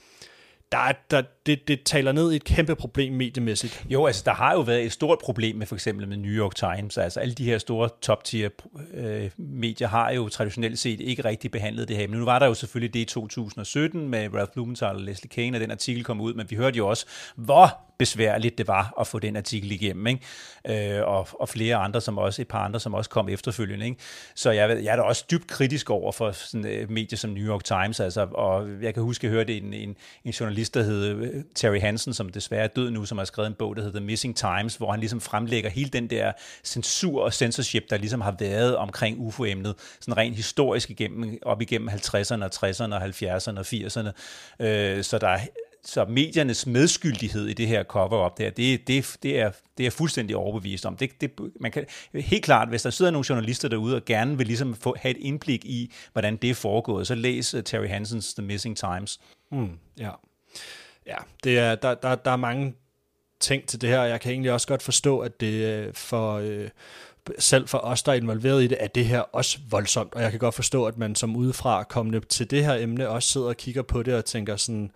der, 0.72 0.78
er, 0.78 0.92
der, 1.10 1.22
det, 1.46 1.68
det 1.68 1.82
taler 1.82 2.12
ned 2.12 2.32
i 2.32 2.36
et 2.36 2.44
kæmpe 2.44 2.74
problem 2.74 3.12
mediemæssigt. 3.12 3.84
Jo, 3.88 4.06
altså 4.06 4.22
der 4.26 4.32
har 4.32 4.52
jo 4.52 4.60
været 4.60 4.84
et 4.84 4.92
stort 4.92 5.18
problem 5.24 5.56
med 5.56 5.66
for 5.66 5.74
eksempel 5.74 6.08
med 6.08 6.16
New 6.16 6.32
York 6.32 6.54
Times. 6.54 6.98
Altså 6.98 7.20
alle 7.20 7.34
de 7.34 7.44
her 7.44 7.58
store 7.58 7.88
top-tier 8.02 8.48
øh, 8.94 9.30
medier 9.38 9.88
har 9.88 10.10
jo 10.10 10.28
traditionelt 10.28 10.78
set 10.78 11.00
ikke 11.00 11.24
rigtig 11.24 11.50
behandlet 11.50 11.88
det 11.88 11.96
her. 11.96 12.08
Men 12.08 12.18
nu 12.18 12.24
var 12.24 12.38
der 12.38 12.46
jo 12.46 12.54
selvfølgelig 12.54 12.94
det 12.94 13.00
i 13.00 13.04
2017 13.04 14.08
med 14.08 14.34
Ralph 14.34 14.52
Blumenthal 14.52 14.94
og 14.94 15.00
Leslie 15.00 15.28
Kane, 15.28 15.56
og 15.56 15.60
den 15.60 15.70
artikel 15.70 16.04
kom 16.04 16.20
ud, 16.20 16.34
men 16.34 16.46
vi 16.50 16.56
hørte 16.56 16.76
jo 16.76 16.88
også, 16.88 17.06
hvor 17.36 17.78
besværligt 18.02 18.58
det 18.58 18.68
var 18.68 18.94
at 19.00 19.06
få 19.06 19.18
den 19.18 19.36
artikel 19.36 19.72
igennem, 19.72 20.06
ikke? 20.06 20.96
Øh, 20.98 21.08
og, 21.08 21.28
og 21.32 21.48
flere 21.48 21.76
andre, 21.76 22.00
som 22.00 22.18
også, 22.18 22.42
et 22.42 22.48
par 22.48 22.64
andre, 22.64 22.80
som 22.80 22.94
også 22.94 23.10
kom 23.10 23.28
efterfølgende. 23.28 23.86
Ikke? 23.86 23.98
Så 24.34 24.50
jeg, 24.50 24.84
jeg 24.84 24.92
er 24.92 24.96
da 24.96 25.02
også 25.02 25.24
dybt 25.30 25.46
kritisk 25.46 25.90
over 25.90 26.12
for 26.12 26.32
sådan 26.32 26.66
øh, 26.66 26.72
et 26.72 26.90
medie 26.90 27.18
som 27.18 27.30
New 27.30 27.46
York 27.46 27.64
Times, 27.64 28.00
altså, 28.00 28.28
og 28.34 28.68
jeg 28.82 28.94
kan 28.94 29.02
huske, 29.02 29.26
at 29.26 29.30
jeg 29.30 29.36
hørte 29.36 29.56
en, 29.56 29.74
en, 29.74 29.96
en 30.24 30.30
journalist, 30.30 30.74
der 30.74 30.82
hed 30.82 31.04
øh, 31.04 31.44
Terry 31.54 31.80
Hansen, 31.80 32.14
som 32.14 32.28
desværre 32.28 32.64
er 32.64 32.68
død 32.68 32.90
nu, 32.90 33.04
som 33.04 33.18
har 33.18 33.24
skrevet 33.24 33.46
en 33.46 33.54
bog, 33.54 33.76
der 33.76 33.82
hedder 33.82 33.98
The 33.98 34.06
Missing 34.06 34.36
Times, 34.36 34.76
hvor 34.76 34.90
han 34.90 35.00
ligesom 35.00 35.20
fremlægger 35.20 35.70
hele 35.70 35.90
den 35.90 36.10
der 36.10 36.32
censur 36.64 37.22
og 37.22 37.32
censorship, 37.32 37.90
der 37.90 37.96
ligesom 37.96 38.20
har 38.20 38.36
været 38.38 38.76
omkring 38.76 39.18
UFO-emnet, 39.18 39.74
sådan 40.00 40.16
rent 40.16 40.36
historisk 40.36 40.90
igennem, 40.90 41.38
op 41.42 41.62
igennem 41.62 41.88
50'erne 41.88 42.44
og 42.44 42.50
60'erne 42.54 42.94
og 42.94 43.02
70'erne 43.04 43.58
og 43.58 43.66
80'erne. 43.66 44.10
Øh, 44.64 45.04
så 45.04 45.18
der 45.18 45.28
er 45.28 45.40
så 45.84 46.04
mediernes 46.04 46.66
medskyldighed 46.66 47.46
i 47.46 47.52
det 47.52 47.68
her 47.68 47.84
cover-up 47.84 48.38
der, 48.38 48.50
det, 48.50 48.88
det, 48.88 49.16
det, 49.22 49.40
er, 49.40 49.50
det 49.78 49.86
er 49.86 49.90
fuldstændig 49.90 50.36
overbevist 50.36 50.86
om. 50.86 50.96
Det, 50.96 51.20
det, 51.20 51.30
man 51.60 51.70
kan, 51.70 51.86
helt 52.14 52.44
klart, 52.44 52.68
hvis 52.68 52.82
der 52.82 52.90
sidder 52.90 53.10
nogle 53.10 53.26
journalister 53.28 53.68
derude 53.68 53.96
og 53.96 54.04
gerne 54.04 54.38
vil 54.38 54.46
ligesom 54.46 54.74
få, 54.74 54.96
have 54.98 55.10
et 55.10 55.20
indblik 55.20 55.64
i, 55.64 55.92
hvordan 56.12 56.36
det 56.36 56.50
er 56.50 56.54
foregået, 56.54 57.06
så 57.06 57.14
læs 57.14 57.54
uh, 57.54 57.60
Terry 57.62 57.88
Hansens 57.88 58.34
The 58.34 58.42
Missing 58.42 58.76
Times. 58.76 59.20
Mm, 59.50 59.70
ja, 59.98 60.10
ja 61.06 61.16
det 61.44 61.58
er, 61.58 61.74
der, 61.74 61.94
der, 61.94 62.14
der 62.14 62.30
er 62.30 62.36
mange 62.36 62.74
ting 63.40 63.66
til 63.66 63.80
det 63.80 63.88
her, 63.88 63.98
og 63.98 64.08
jeg 64.08 64.20
kan 64.20 64.32
egentlig 64.32 64.52
også 64.52 64.66
godt 64.66 64.82
forstå, 64.82 65.18
at 65.18 65.40
det 65.40 65.52
øh, 65.52 65.94
for... 65.94 66.34
Øh, 66.34 66.68
selv 67.38 67.68
for 67.68 67.78
os, 67.78 68.02
der 68.02 68.12
er 68.12 68.16
involveret 68.16 68.62
i 68.62 68.66
det, 68.66 68.78
er 68.80 68.86
det 68.86 69.06
her 69.06 69.20
også 69.20 69.58
voldsomt, 69.70 70.14
og 70.14 70.22
jeg 70.22 70.30
kan 70.30 70.40
godt 70.40 70.54
forstå, 70.54 70.84
at 70.84 70.98
man 70.98 71.14
som 71.14 71.36
udefra 71.36 71.82
kommende 71.82 72.20
til 72.20 72.50
det 72.50 72.64
her 72.64 72.74
emne 72.74 73.08
også 73.08 73.28
sidder 73.28 73.46
og 73.46 73.56
kigger 73.56 73.82
på 73.82 74.02
det 74.02 74.14
og 74.14 74.24
tænker 74.24 74.56
sådan, 74.56 74.90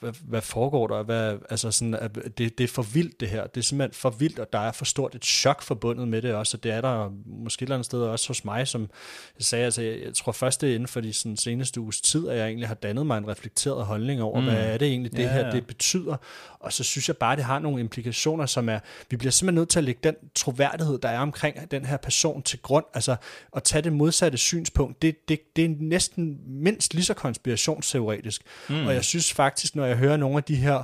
hvad, 0.00 0.12
hvad 0.22 0.40
foregår 0.40 0.86
der? 0.86 1.02
Hvad, 1.02 1.38
altså 1.50 1.70
sådan, 1.70 1.94
at 1.94 2.14
det, 2.38 2.58
det 2.58 2.64
er 2.64 2.68
for 2.68 2.82
vildt 2.82 3.20
det 3.20 3.28
her. 3.28 3.46
Det 3.46 3.60
er 3.60 3.64
simpelthen 3.64 3.94
for 3.94 4.10
vildt, 4.10 4.38
og 4.38 4.52
der 4.52 4.58
er 4.58 4.72
for 4.72 4.84
stort 4.84 5.14
et 5.14 5.24
chok 5.24 5.62
forbundet 5.62 6.08
med 6.08 6.22
det 6.22 6.34
også, 6.34 6.56
og 6.56 6.62
det 6.62 6.72
er 6.72 6.80
der 6.80 7.12
måske 7.26 7.62
et 7.62 7.66
eller 7.66 7.76
andet 7.76 7.86
sted 7.86 8.02
også 8.02 8.28
hos 8.28 8.44
mig, 8.44 8.68
som 8.68 8.80
jeg 9.38 9.44
sagde, 9.44 9.64
altså 9.64 9.82
jeg, 9.82 10.00
jeg 10.04 10.14
tror 10.14 10.32
først 10.32 10.60
det 10.60 10.70
er 10.70 10.74
inden 10.74 10.88
for 10.88 11.00
de 11.00 11.12
sådan, 11.12 11.36
seneste 11.36 11.80
uges 11.80 12.00
tid, 12.00 12.28
at 12.28 12.38
jeg 12.38 12.46
egentlig 12.46 12.68
har 12.68 12.74
dannet 12.74 13.06
mig 13.06 13.18
en 13.18 13.28
reflekteret 13.28 13.84
holdning 13.86 14.22
over, 14.22 14.40
mm. 14.40 14.46
hvad 14.46 14.56
er 14.56 14.78
det 14.78 14.88
egentlig, 14.88 15.12
det 15.12 15.22
ja, 15.22 15.32
her 15.32 15.50
det 15.50 15.66
betyder, 15.66 16.16
og 16.60 16.72
så 16.72 16.84
synes 16.84 17.08
jeg 17.08 17.16
bare, 17.16 17.36
det 17.36 17.44
har 17.44 17.58
nogle 17.58 17.80
implikationer, 17.80 18.46
som 18.46 18.68
er, 18.68 18.78
vi 19.10 19.16
bliver 19.16 19.32
simpelthen 19.32 19.54
nødt 19.60 19.68
til 19.68 19.78
at 19.78 19.84
lægge 19.84 20.00
den 20.04 20.14
troværdighed, 20.34 20.98
der 20.98 21.08
er 21.08 21.18
omkring 21.18 21.70
den 21.70 21.84
her 21.84 21.96
person 21.96 22.42
til 22.42 22.58
grund, 22.62 22.84
altså 22.94 23.16
at 23.56 23.62
tage 23.62 23.82
det 23.82 23.92
modsatte 23.92 24.38
synspunkt, 24.38 25.02
det, 25.02 25.28
det, 25.28 25.56
det 25.56 25.64
er 25.64 25.74
næsten 25.78 26.38
mindst 26.46 26.94
lige 26.94 27.04
så 27.04 27.14
konspirationsteoretisk, 27.14 28.42
mm. 28.68 28.86
og 28.86 28.94
jeg 28.94 29.04
synes 29.04 29.32
faktisk, 29.32 29.49
når 29.74 29.86
jeg 29.86 29.96
hører 29.96 30.16
nogle 30.16 30.36
af 30.36 30.44
de 30.44 30.56
her 30.56 30.82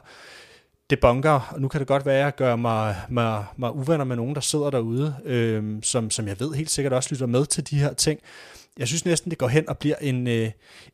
debunker, 0.91 1.51
og 1.53 1.61
nu 1.61 1.69
kan 1.69 1.81
det 1.81 1.89
godt 1.89 2.07
være, 2.07 2.19
at 2.19 2.25
jeg 2.25 2.35
gør 2.35 2.57
mig, 2.57 2.97
mig, 3.09 3.45
mig 3.57 3.75
uvenner 3.75 4.05
med 4.05 4.17
nogen, 4.17 4.35
der 4.35 4.41
sidder 4.41 4.71
derude, 4.71 5.17
øh, 5.25 5.65
som, 5.83 6.11
som 6.11 6.29
jeg 6.29 6.41
ved 6.41 6.55
helt 6.55 6.71
sikkert 6.71 6.93
også 6.93 7.09
lytter 7.13 7.27
med 7.27 7.47
til 7.47 7.71
de 7.71 7.79
her 7.79 7.93
ting. 7.93 8.21
Jeg 8.79 8.89
synes 8.89 9.05
næsten, 9.05 9.31
det 9.31 9.39
går 9.39 9.49
hen 9.49 9.69
og 9.69 9.79
bliver 9.79 9.97
en, 10.01 10.27
øh, 10.27 10.51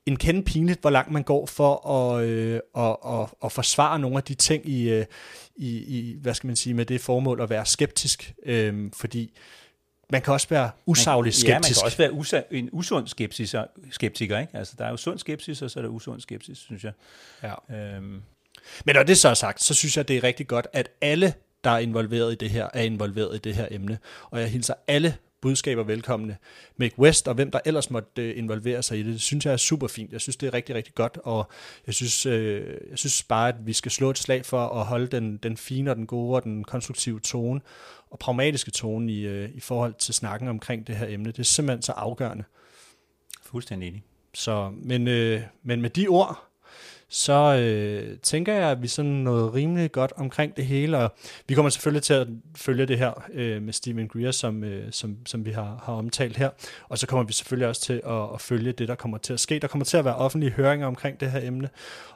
en 0.06 0.16
kende 0.16 0.42
pinligt, 0.42 0.80
hvor 0.80 0.90
langt 0.90 1.12
man 1.12 1.22
går 1.22 1.46
for 1.46 1.88
at, 1.88 2.24
øh, 2.24 2.60
at, 2.76 2.96
at, 3.06 3.28
at 3.44 3.52
forsvare 3.52 3.98
nogle 3.98 4.16
af 4.16 4.22
de 4.22 4.34
ting 4.34 4.68
i, 4.68 4.90
øh, 4.90 5.04
i, 5.56 5.68
i, 5.68 6.16
hvad 6.20 6.34
skal 6.34 6.46
man 6.46 6.56
sige, 6.56 6.74
med 6.74 6.86
det 6.86 7.00
formål 7.00 7.40
at 7.40 7.50
være 7.50 7.66
skeptisk, 7.66 8.34
øh, 8.46 8.90
fordi 8.94 9.32
man 10.12 10.22
kan 10.22 10.32
også 10.32 10.46
være 10.50 10.70
usaglig 10.86 11.34
skeptisk. 11.34 11.48
Ja, 11.48 11.54
man 11.54 11.62
kan 11.62 11.84
også 11.84 11.98
være 11.98 12.10
usa- 12.12 12.48
en 12.50 12.68
usund 12.72 13.08
skepsis, 13.08 13.54
skeptiker. 13.90 14.38
Ikke? 14.38 14.56
Altså, 14.56 14.74
der 14.78 14.84
er 14.84 14.90
jo 14.90 14.96
sund 14.96 15.18
skepsis, 15.18 15.62
og 15.62 15.70
så 15.70 15.78
er 15.78 15.82
der 15.82 15.90
usund 15.90 16.20
skepsis, 16.20 16.58
synes 16.58 16.84
jeg. 16.84 16.92
Ja. 17.42 17.76
Øhm. 17.76 18.22
Men 18.84 18.94
når 18.94 19.02
det 19.02 19.18
så 19.18 19.28
er 19.28 19.34
sagt, 19.34 19.62
så 19.62 19.74
synes 19.74 19.96
jeg, 19.96 20.08
det 20.08 20.16
er 20.16 20.24
rigtig 20.24 20.46
godt, 20.46 20.66
at 20.72 20.88
alle, 21.00 21.34
der 21.64 21.70
er 21.70 21.78
involveret 21.78 22.32
i 22.32 22.34
det 22.34 22.50
her, 22.50 22.68
er 22.74 22.82
involveret 22.82 23.34
i 23.36 23.38
det 23.38 23.54
her 23.54 23.68
emne. 23.70 23.98
Og 24.30 24.40
jeg 24.40 24.50
hilser 24.50 24.74
alle 24.88 25.16
budskaber 25.42 25.82
velkomne. 25.82 26.36
Make 26.76 26.98
West 26.98 27.28
og 27.28 27.34
hvem 27.34 27.50
der 27.50 27.60
ellers 27.64 27.90
måtte 27.90 28.22
øh, 28.22 28.38
involvere 28.38 28.82
sig 28.82 28.98
i 28.98 29.02
det, 29.02 29.12
det 29.12 29.20
synes 29.20 29.46
jeg 29.46 29.52
er 29.52 29.56
super 29.56 29.88
fint. 29.88 30.12
Jeg 30.12 30.20
synes, 30.20 30.36
det 30.36 30.46
er 30.46 30.54
rigtig, 30.54 30.74
rigtig 30.74 30.94
godt, 30.94 31.18
og 31.24 31.50
jeg 31.86 31.94
synes, 31.94 32.26
øh, 32.26 32.76
jeg 32.90 32.98
synes 32.98 33.22
bare, 33.22 33.48
at 33.48 33.54
vi 33.66 33.72
skal 33.72 33.92
slå 33.92 34.10
et 34.10 34.18
slag 34.18 34.44
for 34.44 34.68
at 34.68 34.86
holde 34.86 35.06
den, 35.06 35.36
den 35.36 35.56
fine 35.56 35.90
og 35.90 35.96
den 35.96 36.06
gode 36.06 36.34
og 36.34 36.44
den 36.44 36.64
konstruktive 36.64 37.20
tone 37.20 37.60
og 38.10 38.18
pragmatiske 38.18 38.70
tone 38.70 39.12
i, 39.12 39.26
øh, 39.26 39.50
i 39.54 39.60
forhold 39.60 39.94
til 39.94 40.14
snakken 40.14 40.48
omkring 40.48 40.86
det 40.86 40.96
her 40.96 41.06
emne. 41.08 41.26
Det 41.26 41.38
er 41.38 41.42
simpelthen 41.42 41.82
så 41.82 41.92
afgørende. 41.92 42.44
Fuldstændig 43.42 43.88
enig. 43.88 44.02
Så, 44.34 44.72
men, 44.82 45.08
øh, 45.08 45.42
men 45.62 45.82
med 45.82 45.90
de 45.90 46.08
ord, 46.08 46.51
så 47.14 47.56
øh, 47.56 48.18
tænker 48.18 48.54
jeg, 48.54 48.70
at 48.70 48.82
vi 48.82 48.88
sådan 48.88 49.10
noget 49.10 49.54
rimelig 49.54 49.92
godt 49.92 50.12
omkring 50.16 50.56
det 50.56 50.66
hele, 50.66 50.98
og 50.98 51.14
vi 51.48 51.54
kommer 51.54 51.70
selvfølgelig 51.70 52.02
til 52.02 52.14
at 52.14 52.26
følge 52.56 52.86
det 52.86 52.98
her 52.98 53.24
øh, 53.32 53.62
med 53.62 53.72
Stephen 53.72 54.08
Greer, 54.08 54.30
som, 54.30 54.64
øh, 54.64 54.84
som, 54.90 55.16
som 55.26 55.44
vi 55.44 55.50
har, 55.50 55.82
har 55.84 55.92
omtalt 55.92 56.36
her, 56.36 56.50
og 56.88 56.98
så 56.98 57.06
kommer 57.06 57.24
vi 57.24 57.32
selvfølgelig 57.32 57.68
også 57.68 57.82
til 57.82 58.02
at, 58.06 58.22
at 58.34 58.40
følge 58.40 58.72
det, 58.72 58.88
der 58.88 58.94
kommer 58.94 59.18
til 59.18 59.32
at 59.32 59.40
ske. 59.40 59.58
Der 59.58 59.68
kommer 59.68 59.84
til 59.84 59.96
at 59.96 60.04
være 60.04 60.16
offentlige 60.16 60.52
høringer 60.52 60.86
omkring 60.86 61.20
det 61.20 61.30
her 61.30 61.40
emne, 61.42 61.68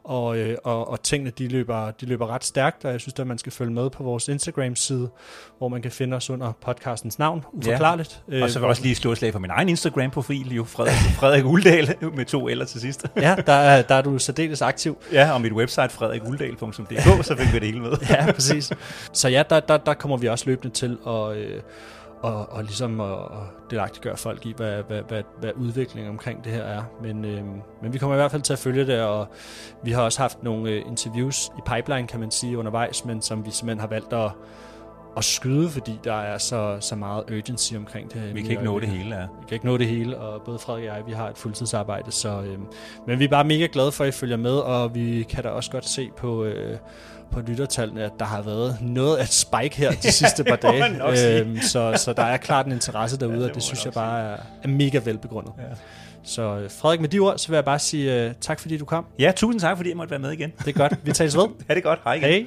og, 0.05 0.39
øh, 0.39 0.57
og, 0.65 0.89
og 0.89 1.03
tingene 1.03 1.31
de 1.31 1.49
løber, 1.49 1.91
de 1.91 2.07
løber 2.07 2.27
ret 2.27 2.45
stærkt, 2.45 2.85
og 2.85 2.93
jeg 2.93 3.01
synes, 3.01 3.15
at 3.19 3.27
man 3.27 3.39
skal 3.39 3.53
følge 3.53 3.73
med 3.73 3.91
på 3.91 4.03
vores 4.03 4.29
Instagram-side, 4.29 5.11
hvor 5.59 5.69
man 5.69 5.83
kan 5.83 5.91
finde 5.91 6.17
os 6.17 6.31
under 6.31 6.53
podcastens 6.61 7.19
navn, 7.19 7.45
uforklarligt. 7.53 8.23
Ja. 8.31 8.43
Og 8.43 8.51
så 8.51 8.59
vil 8.59 8.65
jeg 8.65 8.71
også 8.71 8.83
lige 8.83 8.95
slå 8.95 9.13
et 9.13 9.19
slag 9.19 9.33
for 9.33 9.39
min 9.39 9.51
egen 9.51 9.69
Instagram-profil, 9.69 10.55
jo 10.55 10.65
Frederik, 10.65 11.17
Frederik 11.19 11.45
Uldal 11.45 11.95
med 12.17 12.25
to 12.25 12.49
eller 12.49 12.65
til 12.65 12.81
sidst. 12.81 13.07
ja, 13.17 13.37
der 13.47 13.53
er, 13.53 13.83
der 13.83 13.95
er 13.95 14.03
du 14.03 14.19
særdeles 14.19 14.63
aktiv. 14.63 14.86
Ja, 15.13 15.33
og 15.33 15.41
mit 15.41 15.53
website 15.53 15.89
fredrikuldal.dk, 15.89 17.25
så 17.25 17.37
fik 17.39 17.53
vi 17.53 17.59
det 17.59 17.67
hele 17.67 17.81
med. 17.81 17.93
ja, 18.11 18.33
præcis. 18.33 18.73
Så 19.13 19.29
ja, 19.29 19.43
der, 19.51 19.61
der, 19.61 19.77
der 19.77 19.95
kommer 19.95 20.17
vi 20.17 20.27
også 20.27 20.47
løbende 20.47 20.75
til 20.75 20.99
at... 21.07 21.37
Øh, 21.37 21.61
og, 22.23 22.53
og 22.53 22.65
ligesom 22.65 23.01
at, 23.01 23.13
at 23.13 23.71
delagtiggøre 23.71 24.17
folk 24.17 24.47
i, 24.47 24.55
hvad, 24.57 24.83
hvad, 24.83 25.03
hvad, 25.09 25.23
hvad 25.41 25.51
udviklingen 25.57 26.11
omkring 26.11 26.45
det 26.45 26.53
her 26.53 26.63
er. 26.63 26.83
Men, 27.03 27.25
øh, 27.25 27.45
men 27.83 27.93
vi 27.93 27.99
kommer 27.99 28.17
i 28.17 28.19
hvert 28.19 28.31
fald 28.31 28.43
til 28.43 28.53
at 28.53 28.59
følge 28.59 28.87
det, 28.87 29.01
og 29.01 29.29
vi 29.85 29.93
har 29.93 30.03
også 30.03 30.21
haft 30.21 30.43
nogle 30.43 30.71
øh, 30.71 30.83
interviews 30.87 31.47
i 31.59 31.61
pipeline, 31.75 32.09
kan 32.09 32.21
man 32.21 32.31
sige, 32.31 32.59
undervejs, 32.59 33.05
men 33.05 33.23
som 33.23 33.47
vi 33.47 33.51
simpelthen 33.51 33.81
har 33.81 33.87
valgt 33.87 34.13
at, 34.13 34.31
at 35.17 35.25
skyde, 35.25 35.71
fordi 35.71 35.99
der 36.05 36.15
er 36.15 36.39
så, 36.39 36.77
så 36.81 36.97
meget 36.97 37.25
urgency 37.31 37.75
omkring 37.75 38.13
det 38.13 38.21
her. 38.21 38.33
Vi 38.33 38.43
kan 38.43 38.51
ikke 38.51 38.65
nå 38.65 38.81
det 38.81 38.89
hele, 38.89 39.17
ja. 39.17 39.23
Vi 39.23 39.47
kan 39.49 39.55
ikke 39.55 39.67
nå 39.67 39.77
det 39.77 39.87
hele, 39.87 40.19
og 40.19 40.43
både 40.43 40.59
Frederik 40.59 40.89
og 40.89 40.97
jeg, 40.97 41.07
vi 41.07 41.13
har 41.13 41.29
et 41.29 41.39
fuldtidsarbejde, 41.39 42.13
så, 42.13 42.29
øh, 42.29 42.59
men 43.07 43.19
vi 43.19 43.25
er 43.25 43.29
bare 43.29 43.45
mega 43.45 43.69
glade 43.73 43.93
for, 43.93 44.05
at 44.05 44.09
I 44.09 44.13
følger 44.13 44.37
med, 44.37 44.55
og 44.55 44.95
vi 44.95 45.27
kan 45.29 45.43
da 45.43 45.49
også 45.49 45.71
godt 45.71 45.89
se 45.89 46.11
på... 46.17 46.45
Øh, 46.45 46.79
på 47.33 47.41
lyttertallene, 47.41 48.05
at 48.05 48.13
der 48.19 48.25
har 48.25 48.43
været 48.43 48.79
noget 48.81 49.17
af 49.17 49.23
et 49.23 49.33
spike 49.33 49.77
her 49.77 49.91
de 50.03 50.13
sidste 50.13 50.45
par 50.45 50.57
dage. 50.57 51.41
Øhm, 51.41 51.61
så, 51.61 51.93
så 51.97 52.13
der 52.13 52.23
er 52.23 52.37
klart 52.37 52.67
en 52.67 52.73
interesse 52.73 53.19
derude, 53.19 53.37
ja, 53.37 53.43
det 53.43 53.49
og 53.49 53.55
det 53.55 53.63
synes 53.63 53.85
jeg 53.85 53.93
bare 53.93 54.21
er, 54.21 54.37
er 54.63 54.69
mega 54.69 55.01
velbegrundet. 55.05 55.53
Ja. 55.59 55.63
Så 56.25 56.43
øh, 56.43 56.71
Frederik, 56.71 57.01
med 57.01 57.09
de 57.09 57.19
ord, 57.19 57.39
så 57.39 57.49
vil 57.49 57.55
jeg 57.55 57.65
bare 57.65 57.79
sige 57.79 58.27
uh, 58.27 58.33
tak, 58.41 58.61
fordi 58.61 58.79
du 58.79 58.85
kom. 58.85 59.07
Ja, 59.19 59.33
tusind 59.37 59.61
tak, 59.61 59.77
fordi 59.77 59.89
jeg 59.89 59.97
måtte 59.97 60.11
være 60.11 60.21
med 60.21 60.33
igen. 60.33 60.53
Det 60.59 60.69
er 60.69 60.73
godt. 60.73 60.95
Vi 61.03 61.13
tages 61.13 61.37
ved. 61.37 61.43
ja, 61.69 61.75
det 61.75 61.81
er 61.81 61.83
godt. 61.83 62.01
Hej 62.05 62.15
igen. 62.15 62.29
Hej. 62.29 62.47